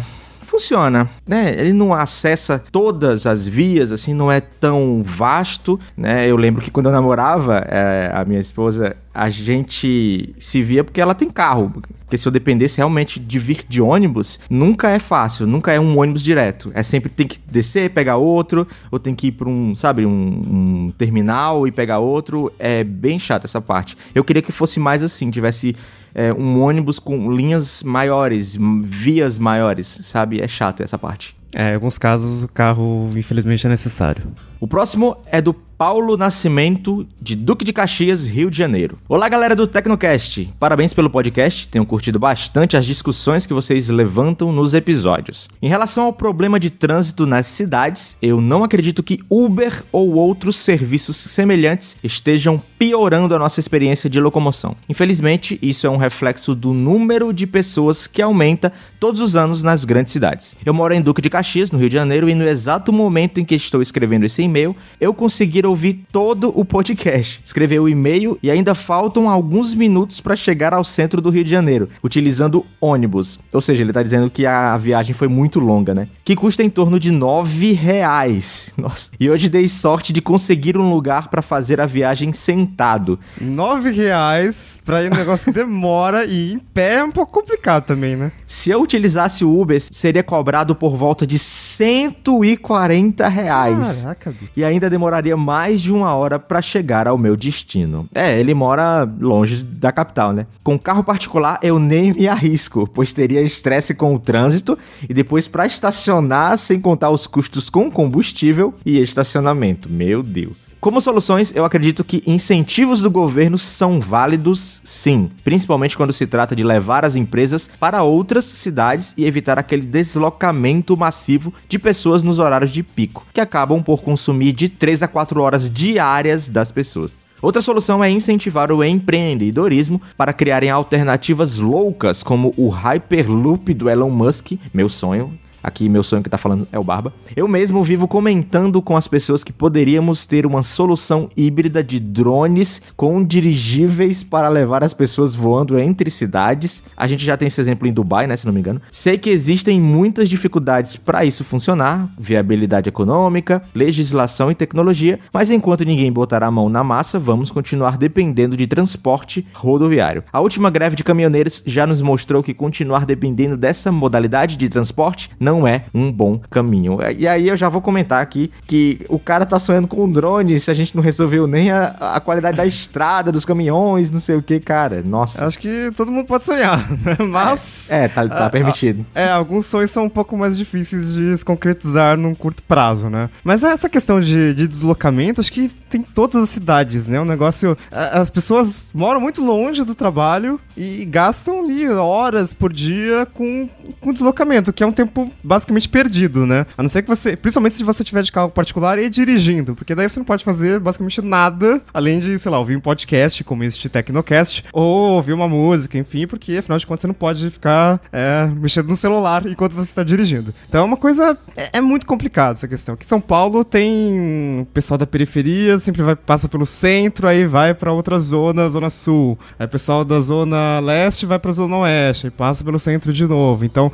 funciona, 0.52 1.10
né? 1.26 1.56
Ele 1.58 1.74
não 1.74 1.94
acessa 1.94 2.64
todas 2.72 3.26
as 3.26 3.48
vias, 3.48 3.92
assim, 3.92 4.14
não 4.14 4.32
é 4.32 4.42
tão 4.42 5.02
vasto, 5.04 5.80
né? 5.96 6.28
Eu 6.28 6.36
lembro 6.36 6.62
que 6.62 6.70
quando 6.70 6.88
eu 6.88 6.92
namorava 6.92 7.66
é, 7.68 8.12
a 8.14 8.26
minha 8.26 8.40
esposa, 8.40 8.96
a 9.14 9.30
gente 9.30 10.34
se 10.38 10.62
via 10.62 10.84
porque 10.84 11.02
ela 11.02 11.14
tem 11.14 11.30
carro. 11.30 11.72
Porque 12.12 12.18
se 12.18 12.28
eu 12.28 12.32
dependesse 12.32 12.78
realmente 12.78 13.20
de 13.20 13.40
vir 13.40 13.64
de 13.70 13.82
ônibus, 13.82 14.40
nunca 14.50 14.90
é 14.90 15.00
fácil, 15.00 15.48
nunca 15.48 15.72
é 15.72 15.80
um 15.80 15.98
ônibus 15.98 16.22
direto. 16.22 16.70
É 16.74 16.84
sempre 16.84 17.10
tem 17.10 17.26
que 17.26 17.40
descer, 17.50 17.90
pegar 17.92 18.18
outro, 18.18 18.68
ou 18.92 19.00
tem 19.00 19.16
que 19.16 19.28
ir 19.28 19.32
para 19.32 19.48
um, 19.48 19.74
sabe, 19.76 20.06
um, 20.06 20.12
um 20.12 20.94
terminal 20.98 21.66
e 21.66 21.72
pegar 21.72 22.00
outro. 22.00 22.52
É 22.60 22.84
bem 22.84 23.18
chato 23.18 23.46
essa 23.46 23.62
parte. 23.62 23.98
Eu 24.14 24.24
queria 24.24 24.42
que 24.42 24.52
fosse 24.52 24.80
mais 24.80 25.02
assim, 25.02 25.32
tivesse 25.32 25.76
é, 26.14 26.34
um 26.34 26.62
ônibus 26.62 27.00
com 27.00 27.32
linhas 27.32 27.82
maiores, 27.82 28.58
vias 28.84 29.40
maiores, 29.40 29.88
sabe? 29.88 30.42
É 30.42 30.48
chato 30.48 30.84
essa 30.84 30.98
parte. 30.98 31.36
É, 31.54 31.72
em 31.72 31.76
alguns 31.76 31.98
casos 31.98 32.44
o 32.44 32.48
carro, 32.48 33.10
infelizmente, 33.16 33.66
é 33.66 33.70
necessário. 33.70 34.24
O 34.62 34.68
próximo 34.68 35.18
é 35.26 35.42
do 35.42 35.56
Paulo 35.82 36.16
Nascimento, 36.16 37.08
de 37.20 37.36
Duque 37.36 37.66
de 37.66 37.74
Caxias, 37.74 38.28
Rio 38.28 38.52
de 38.52 38.56
Janeiro. 38.60 39.00
Olá, 39.10 39.28
galera 39.28 39.56
do 39.56 39.66
Tecnocast. 39.66 40.54
Parabéns 40.60 40.94
pelo 40.94 41.10
podcast. 41.10 41.68
Tenho 41.68 41.84
curtido 41.84 42.20
bastante 42.20 42.78
as 42.78 42.86
discussões 42.86 43.48
que 43.48 43.54
vocês 43.56 43.90
levantam 43.90 44.52
nos 44.52 44.76
episódios. 44.76 45.50
Em 45.60 45.68
relação 45.68 46.06
ao 46.06 46.14
problema 46.14 46.60
de 46.60 46.70
trânsito 46.70 47.26
nas 47.26 47.48
cidades, 47.48 48.16
eu 48.22 48.40
não 48.40 48.64
acredito 48.64 49.02
que 49.02 49.22
Uber 49.28 49.84
ou 49.92 50.14
outros 50.14 50.58
serviços 50.58 51.18
semelhantes 51.18 51.98
estejam 52.04 52.62
piorando 52.78 53.34
a 53.34 53.40
nossa 53.40 53.60
experiência 53.60 54.08
de 54.08 54.20
locomoção. 54.20 54.76
Infelizmente, 54.88 55.58
isso 55.64 55.88
é 55.88 55.90
um 55.90 55.98
reflexo 55.98 56.54
do 56.54 56.76
número 56.76 57.34
de 57.34 57.48
pessoas 57.48 58.06
que 58.06 58.22
aumenta 58.22 58.72
todos 59.00 59.20
os 59.20 59.36
anos 59.36 59.64
nas 59.64 59.84
grandes 59.84 60.14
cidades. 60.14 60.56
Eu 60.64 60.76
moro 60.76 60.94
em 60.94 61.02
Duque 61.02 61.24
de 61.24 61.30
Caxias, 61.32 61.72
no 61.72 61.80
Rio 61.80 61.90
de 61.90 61.96
Janeiro, 61.96 62.30
e 62.30 62.36
no 62.36 62.48
exato 62.48 62.94
momento 62.94 63.40
em 63.40 63.46
que 63.46 63.56
estou 63.56 63.82
escrevendo 63.82 64.28
esse 64.28 64.44
e-mail, 64.52 64.76
eu 65.00 65.14
consegui 65.14 65.66
ouvir 65.66 66.06
todo 66.12 66.52
o 66.58 66.66
podcast, 66.66 67.42
escrever 67.44 67.80
o 67.80 67.88
e-mail 67.88 68.38
e 68.44 68.52
ainda 68.52 68.76
faltam 68.76 69.30
alguns 69.30 69.74
minutos 69.74 70.20
para 70.20 70.36
chegar 70.36 70.74
ao 70.74 70.84
centro 70.84 71.22
do 71.22 71.30
Rio 71.30 71.44
de 71.44 71.50
Janeiro, 71.50 71.90
utilizando 72.04 72.66
ônibus. 72.80 73.40
Ou 73.52 73.62
seja, 73.62 73.82
ele 73.82 73.94
tá 73.94 74.04
dizendo 74.04 74.30
que 74.30 74.46
a 74.46 74.78
viagem 74.78 75.14
foi 75.14 75.28
muito 75.28 75.60
longa, 75.60 75.94
né? 75.94 76.08
Que 76.24 76.36
custa 76.36 76.64
em 76.64 76.70
torno 76.70 77.00
de 77.00 77.12
nove 77.12 77.72
reais. 77.74 78.74
Nossa. 78.78 79.10
E 79.20 79.30
hoje 79.30 79.50
dei 79.50 79.68
sorte 79.68 80.12
de 80.12 80.22
conseguir 80.22 80.78
um 80.78 80.94
lugar 80.94 81.30
para 81.30 81.42
fazer 81.42 81.80
a 81.80 81.86
viagem 81.86 82.34
sentado. 82.34 83.20
Nove 83.40 83.92
reais 83.92 84.80
pra 84.84 85.04
ir 85.04 85.10
num 85.10 85.18
negócio 85.18 85.46
que 85.46 85.58
demora 85.58 86.26
e 86.26 86.54
em 86.54 86.60
pé 86.60 86.96
é 86.96 87.04
um 87.04 87.12
pouco 87.12 87.32
complicado 87.32 87.86
também, 87.86 88.16
né? 88.16 88.32
Se 88.46 88.70
eu 88.70 88.82
utilizasse 88.82 89.46
o 89.46 89.60
Uber, 89.60 89.82
seria 89.92 90.24
cobrado 90.24 90.76
por 90.76 90.98
volta 90.98 91.26
de 91.26 91.40
140 91.82 93.28
reais. 93.28 94.02
Caraca, 94.02 94.32
bicho. 94.32 94.52
E 94.56 94.64
ainda 94.64 94.90
demoraria 94.90 95.36
mais 95.36 95.82
de 95.82 95.92
uma 95.92 96.14
hora 96.14 96.38
para 96.38 96.62
chegar 96.62 97.08
ao 97.08 97.18
meu 97.18 97.36
destino. 97.36 98.08
É, 98.14 98.40
ele 98.40 98.54
mora 98.54 99.04
longe 99.20 99.64
da 99.64 99.92
capital, 99.92 100.32
né? 100.32 100.46
Com 100.64 100.78
carro 100.78 101.04
particular 101.04 101.60
eu 101.64 101.80
nem 101.80 102.14
me 102.14 102.28
arrisco, 102.28 102.88
pois 102.88 103.12
teria 103.12 103.42
estresse 103.42 103.96
com 103.96 104.14
o 104.14 104.20
trânsito 104.20 104.78
e 105.10 105.14
depois 105.14 105.48
para 105.48 105.66
estacionar, 105.66 106.58
sem 106.60 106.80
contar 106.80 107.10
os 107.10 107.26
custos 107.26 107.70
com 107.70 107.90
combustível 107.90 108.74
e 108.86 109.00
estacionamento. 109.00 109.90
Meu 109.90 110.22
Deus. 110.22 110.71
Como 110.82 111.00
soluções, 111.00 111.56
eu 111.56 111.64
acredito 111.64 112.04
que 112.04 112.24
incentivos 112.26 113.04
do 113.04 113.12
governo 113.12 113.56
são 113.56 114.02
válidos 114.02 114.82
sim, 114.84 115.30
principalmente 115.44 115.96
quando 115.96 116.12
se 116.12 116.26
trata 116.26 116.56
de 116.56 116.64
levar 116.64 117.06
as 117.06 117.16
empresas 117.16 117.70
para 117.80 118.02
outras 118.02 118.46
cidades 118.46 119.14
e 119.16 119.24
evitar 119.24 119.60
aquele 119.60 119.86
deslocamento 119.86 120.98
massivo 120.98 121.54
de 121.70 121.78
pessoas 121.78 122.24
nos 122.24 122.40
horários 122.40 122.72
de 122.72 122.82
pico, 122.82 123.28
que 123.32 123.40
acabam 123.40 123.84
por 123.84 124.02
consumir 124.02 124.54
de 124.54 124.70
3 124.70 125.04
a 125.04 125.08
4 125.08 125.40
horas 125.40 125.70
diárias 125.70 126.50
das 126.50 126.72
pessoas. 126.72 127.14
Outra 127.40 127.62
solução 127.62 128.04
é 128.04 128.10
incentivar 128.10 128.72
o 128.72 128.84
empreendedorismo 128.84 130.02
para 130.18 130.34
criarem 130.34 130.72
alternativas 130.72 131.60
loucas, 131.60 132.24
como 132.24 132.56
o 132.58 132.70
Hyperloop 132.70 133.72
do 133.76 133.88
Elon 133.88 134.10
Musk, 134.10 134.54
meu 134.74 134.90
sonho. 134.90 135.38
Aqui, 135.64 135.88
meu 135.88 136.04
sonho 136.04 136.24
que 136.24 136.30
tá 136.30 136.38
falando 136.38 136.68
é 136.72 136.80
o 136.80 136.84
Barba. 136.84 137.14
Eu 137.36 137.48
mesmo 137.48 137.84
vivo 137.84 138.08
comentando 138.08 138.82
com 138.82 138.98
as 138.98 139.08
pessoas 139.08 139.44
que 139.44 139.54
poderíamos 139.54 140.26
ter 140.26 140.46
uma 140.46 140.64
solução 140.64 141.30
híbrida 141.38 141.84
de 141.84 142.00
drones 142.00 142.82
com 142.96 143.24
dirigíveis 143.24 144.24
para 144.24 144.50
levar 144.50 144.84
as 144.84 144.94
pessoas 144.94 145.36
voando 145.36 145.78
entre 145.80 146.10
cidades. 146.10 146.84
A 146.98 147.08
gente 147.08 147.24
já 147.24 147.38
tem 147.38 147.48
esse 147.48 147.62
exemplo 147.62 147.88
em 147.88 147.94
Dubai, 147.94 148.26
né, 148.28 148.36
se 148.36 148.46
não 148.46 148.54
me 148.54 148.60
engano. 148.60 148.82
Sei 148.92 149.18
que 149.18 149.30
existem 149.30 149.80
muitas 149.80 150.30
dificuldades 150.30 150.96
para 150.96 151.26
isso 151.26 151.44
funcionar, 151.44 152.10
viabilidade 152.18 152.90
econômica, 152.90 153.64
legislação 153.76 154.50
e 154.50 154.56
tecnologia, 154.56 155.20
mas 155.32 155.50
enquanto 155.50 155.86
ninguém 155.86 156.12
botar 156.12 156.44
a 156.44 156.52
mão 156.52 156.70
na 156.70 156.84
massa, 156.84 157.20
vamos 157.20 157.52
continuar 157.52 157.98
dependendo 157.98 158.58
de 158.58 158.66
transporte 158.66 159.46
rodoviário. 159.54 160.24
A 160.32 160.40
última 160.40 160.70
greve 160.70 160.96
de 160.96 161.04
caminhoneiros 161.04 161.62
já 161.66 161.86
nos 161.86 162.02
mostrou 162.02 162.42
que 162.42 162.54
continuar 162.54 163.06
dependendo 163.06 163.58
dessa 163.58 163.92
modalidade 163.92 164.56
de 164.56 164.70
transporte 164.70 165.30
não 165.40 165.51
é 165.68 165.86
um 165.94 166.12
bom 166.12 166.40
caminho. 166.50 167.00
E 167.18 167.28
aí 167.28 167.48
eu 167.48 167.56
já 167.56 167.70
vou 167.70 167.82
comentar 167.82 168.22
aqui 168.22 168.52
que 168.66 169.06
o 169.10 169.20
cara 169.20 169.46
tá 169.46 169.60
sonhando 169.60 169.88
com 169.88 170.04
um 170.04 170.12
drone 170.12 170.60
se 170.60 170.72
a 170.72 170.74
gente 170.74 170.96
não 170.96 171.04
resolveu 171.04 171.48
nem 171.48 171.72
a, 171.72 171.96
a 172.00 172.20
qualidade 172.20 172.58
da 172.58 172.66
estrada, 172.66 173.32
dos 173.32 173.46
caminhões, 173.46 174.10
não 174.10 174.20
sei 174.20 174.36
o 174.36 174.42
que, 174.42 174.60
cara. 174.60 175.02
Nossa. 175.04 175.46
Acho 175.46 175.60
que 175.60 175.92
todo 175.96 176.12
mundo 176.12 176.26
pode 176.26 176.46
sonhar, 176.46 176.90
né? 177.04 177.18
Mas. 177.20 177.90
É, 177.92 178.08
tá, 178.08 178.28
tá 178.28 178.50
permitido. 178.50 179.06
É, 179.14 179.30
alguns 179.30 179.66
sonhos 179.66 179.92
são 179.92 180.06
um 180.06 180.10
pouco 180.10 180.38
mais 180.38 180.58
difíceis 180.58 181.14
de 181.14 181.38
se 181.38 181.46
concretizar 181.46 182.18
num 182.18 182.34
curto 182.36 182.64
prazo, 182.64 183.10
né? 183.10 183.30
Mas 183.44 183.64
essa 183.64 183.90
questão 183.90 184.20
de, 184.20 184.54
de 184.54 184.68
deslocamento, 184.68 185.42
acho 185.42 185.52
que 185.52 185.72
tem 185.92 186.02
todas 186.02 186.42
as 186.42 186.50
cidades, 186.50 187.08
né? 187.08 187.20
O 187.20 187.26
negócio. 187.26 187.78
As 187.92 188.30
pessoas 188.30 188.90
moram 188.94 189.20
muito 189.20 189.44
longe 189.44 189.84
do 189.84 189.94
trabalho 189.94 190.60
e 190.76 191.06
gastam 191.06 191.60
ali 191.60 191.88
horas 191.90 192.54
por 192.54 192.72
dia 192.72 193.28
com, 193.34 193.70
com 194.00 194.14
deslocamento, 194.14 194.72
que 194.72 194.84
é 194.84 194.88
um 194.88 194.92
tempo 194.92 195.30
basicamente 195.44 195.90
perdido, 195.90 196.46
né? 196.46 196.66
A 196.78 196.82
não 196.82 196.90
ser 196.90 197.02
que 197.02 197.10
você. 197.10 197.36
Principalmente 197.36 197.76
se 197.76 197.84
você 197.84 198.04
tiver 198.04 198.24
de 198.24 198.32
carro 198.32 198.50
particular 198.50 198.98
e 198.98 199.10
dirigindo, 199.10 199.76
porque 199.76 199.94
daí 199.94 200.10
você 200.10 200.20
não 200.20 200.26
pode 200.26 200.44
fazer 200.44 200.80
basicamente 200.80 201.22
nada 201.22 201.82
além 201.94 202.20
de, 202.20 202.40
sei 202.40 202.52
lá, 202.52 202.58
ouvir 202.60 202.76
um 202.76 202.82
podcast 202.82 203.44
como 203.44 203.64
este 203.64 203.90
Tecnocast, 203.90 204.64
ou 204.72 205.12
ouvir 205.14 205.34
uma 205.34 205.48
música, 205.48 205.98
enfim, 205.98 206.26
porque 206.26 206.58
afinal 206.58 206.80
de 206.80 206.88
contas 206.88 207.02
você 207.02 207.08
não 207.08 207.14
pode 207.14 207.50
ficar 207.50 208.00
é, 208.12 208.46
mexendo 208.56 208.88
no 208.88 208.98
celular 208.98 209.46
enquanto 209.46 209.74
você 209.74 209.90
está 209.90 210.04
dirigindo. 210.04 210.54
Então 210.70 210.82
é 210.82 210.84
uma 210.84 210.98
coisa. 210.98 211.38
É, 211.56 211.78
é 211.78 211.82
muito 211.82 212.06
complicado 212.06 212.54
essa 212.54 212.68
questão. 212.68 212.96
Aqui 212.96 213.06
em 213.06 213.08
São 213.08 213.20
Paulo 213.20 213.64
tem 213.66 214.68
pessoal 214.74 214.98
da 214.98 215.06
periferia, 215.06 215.78
sempre 215.82 216.04
vai 216.04 216.16
passa 216.16 216.48
pelo 216.48 216.66
centro, 216.66 217.28
aí 217.28 217.46
vai 217.46 217.74
para 217.74 217.92
outra 217.92 218.20
zona, 218.20 218.70
zona 218.70 218.90
sul. 218.90 219.38
Aí 219.60 219.66
o 219.66 219.70
pessoal 219.70 220.06
da 220.06 220.20
zona 220.20 220.80
leste 220.80 221.26
vai 221.26 221.40
pra 221.40 221.52
zona 221.52 221.78
oeste, 221.78 222.28
aí 222.28 222.32
passa 222.32 222.64
pelo 222.64 222.80
centro 222.80 223.12
de 223.12 223.26
novo. 223.26 223.66
Então, 223.66 223.92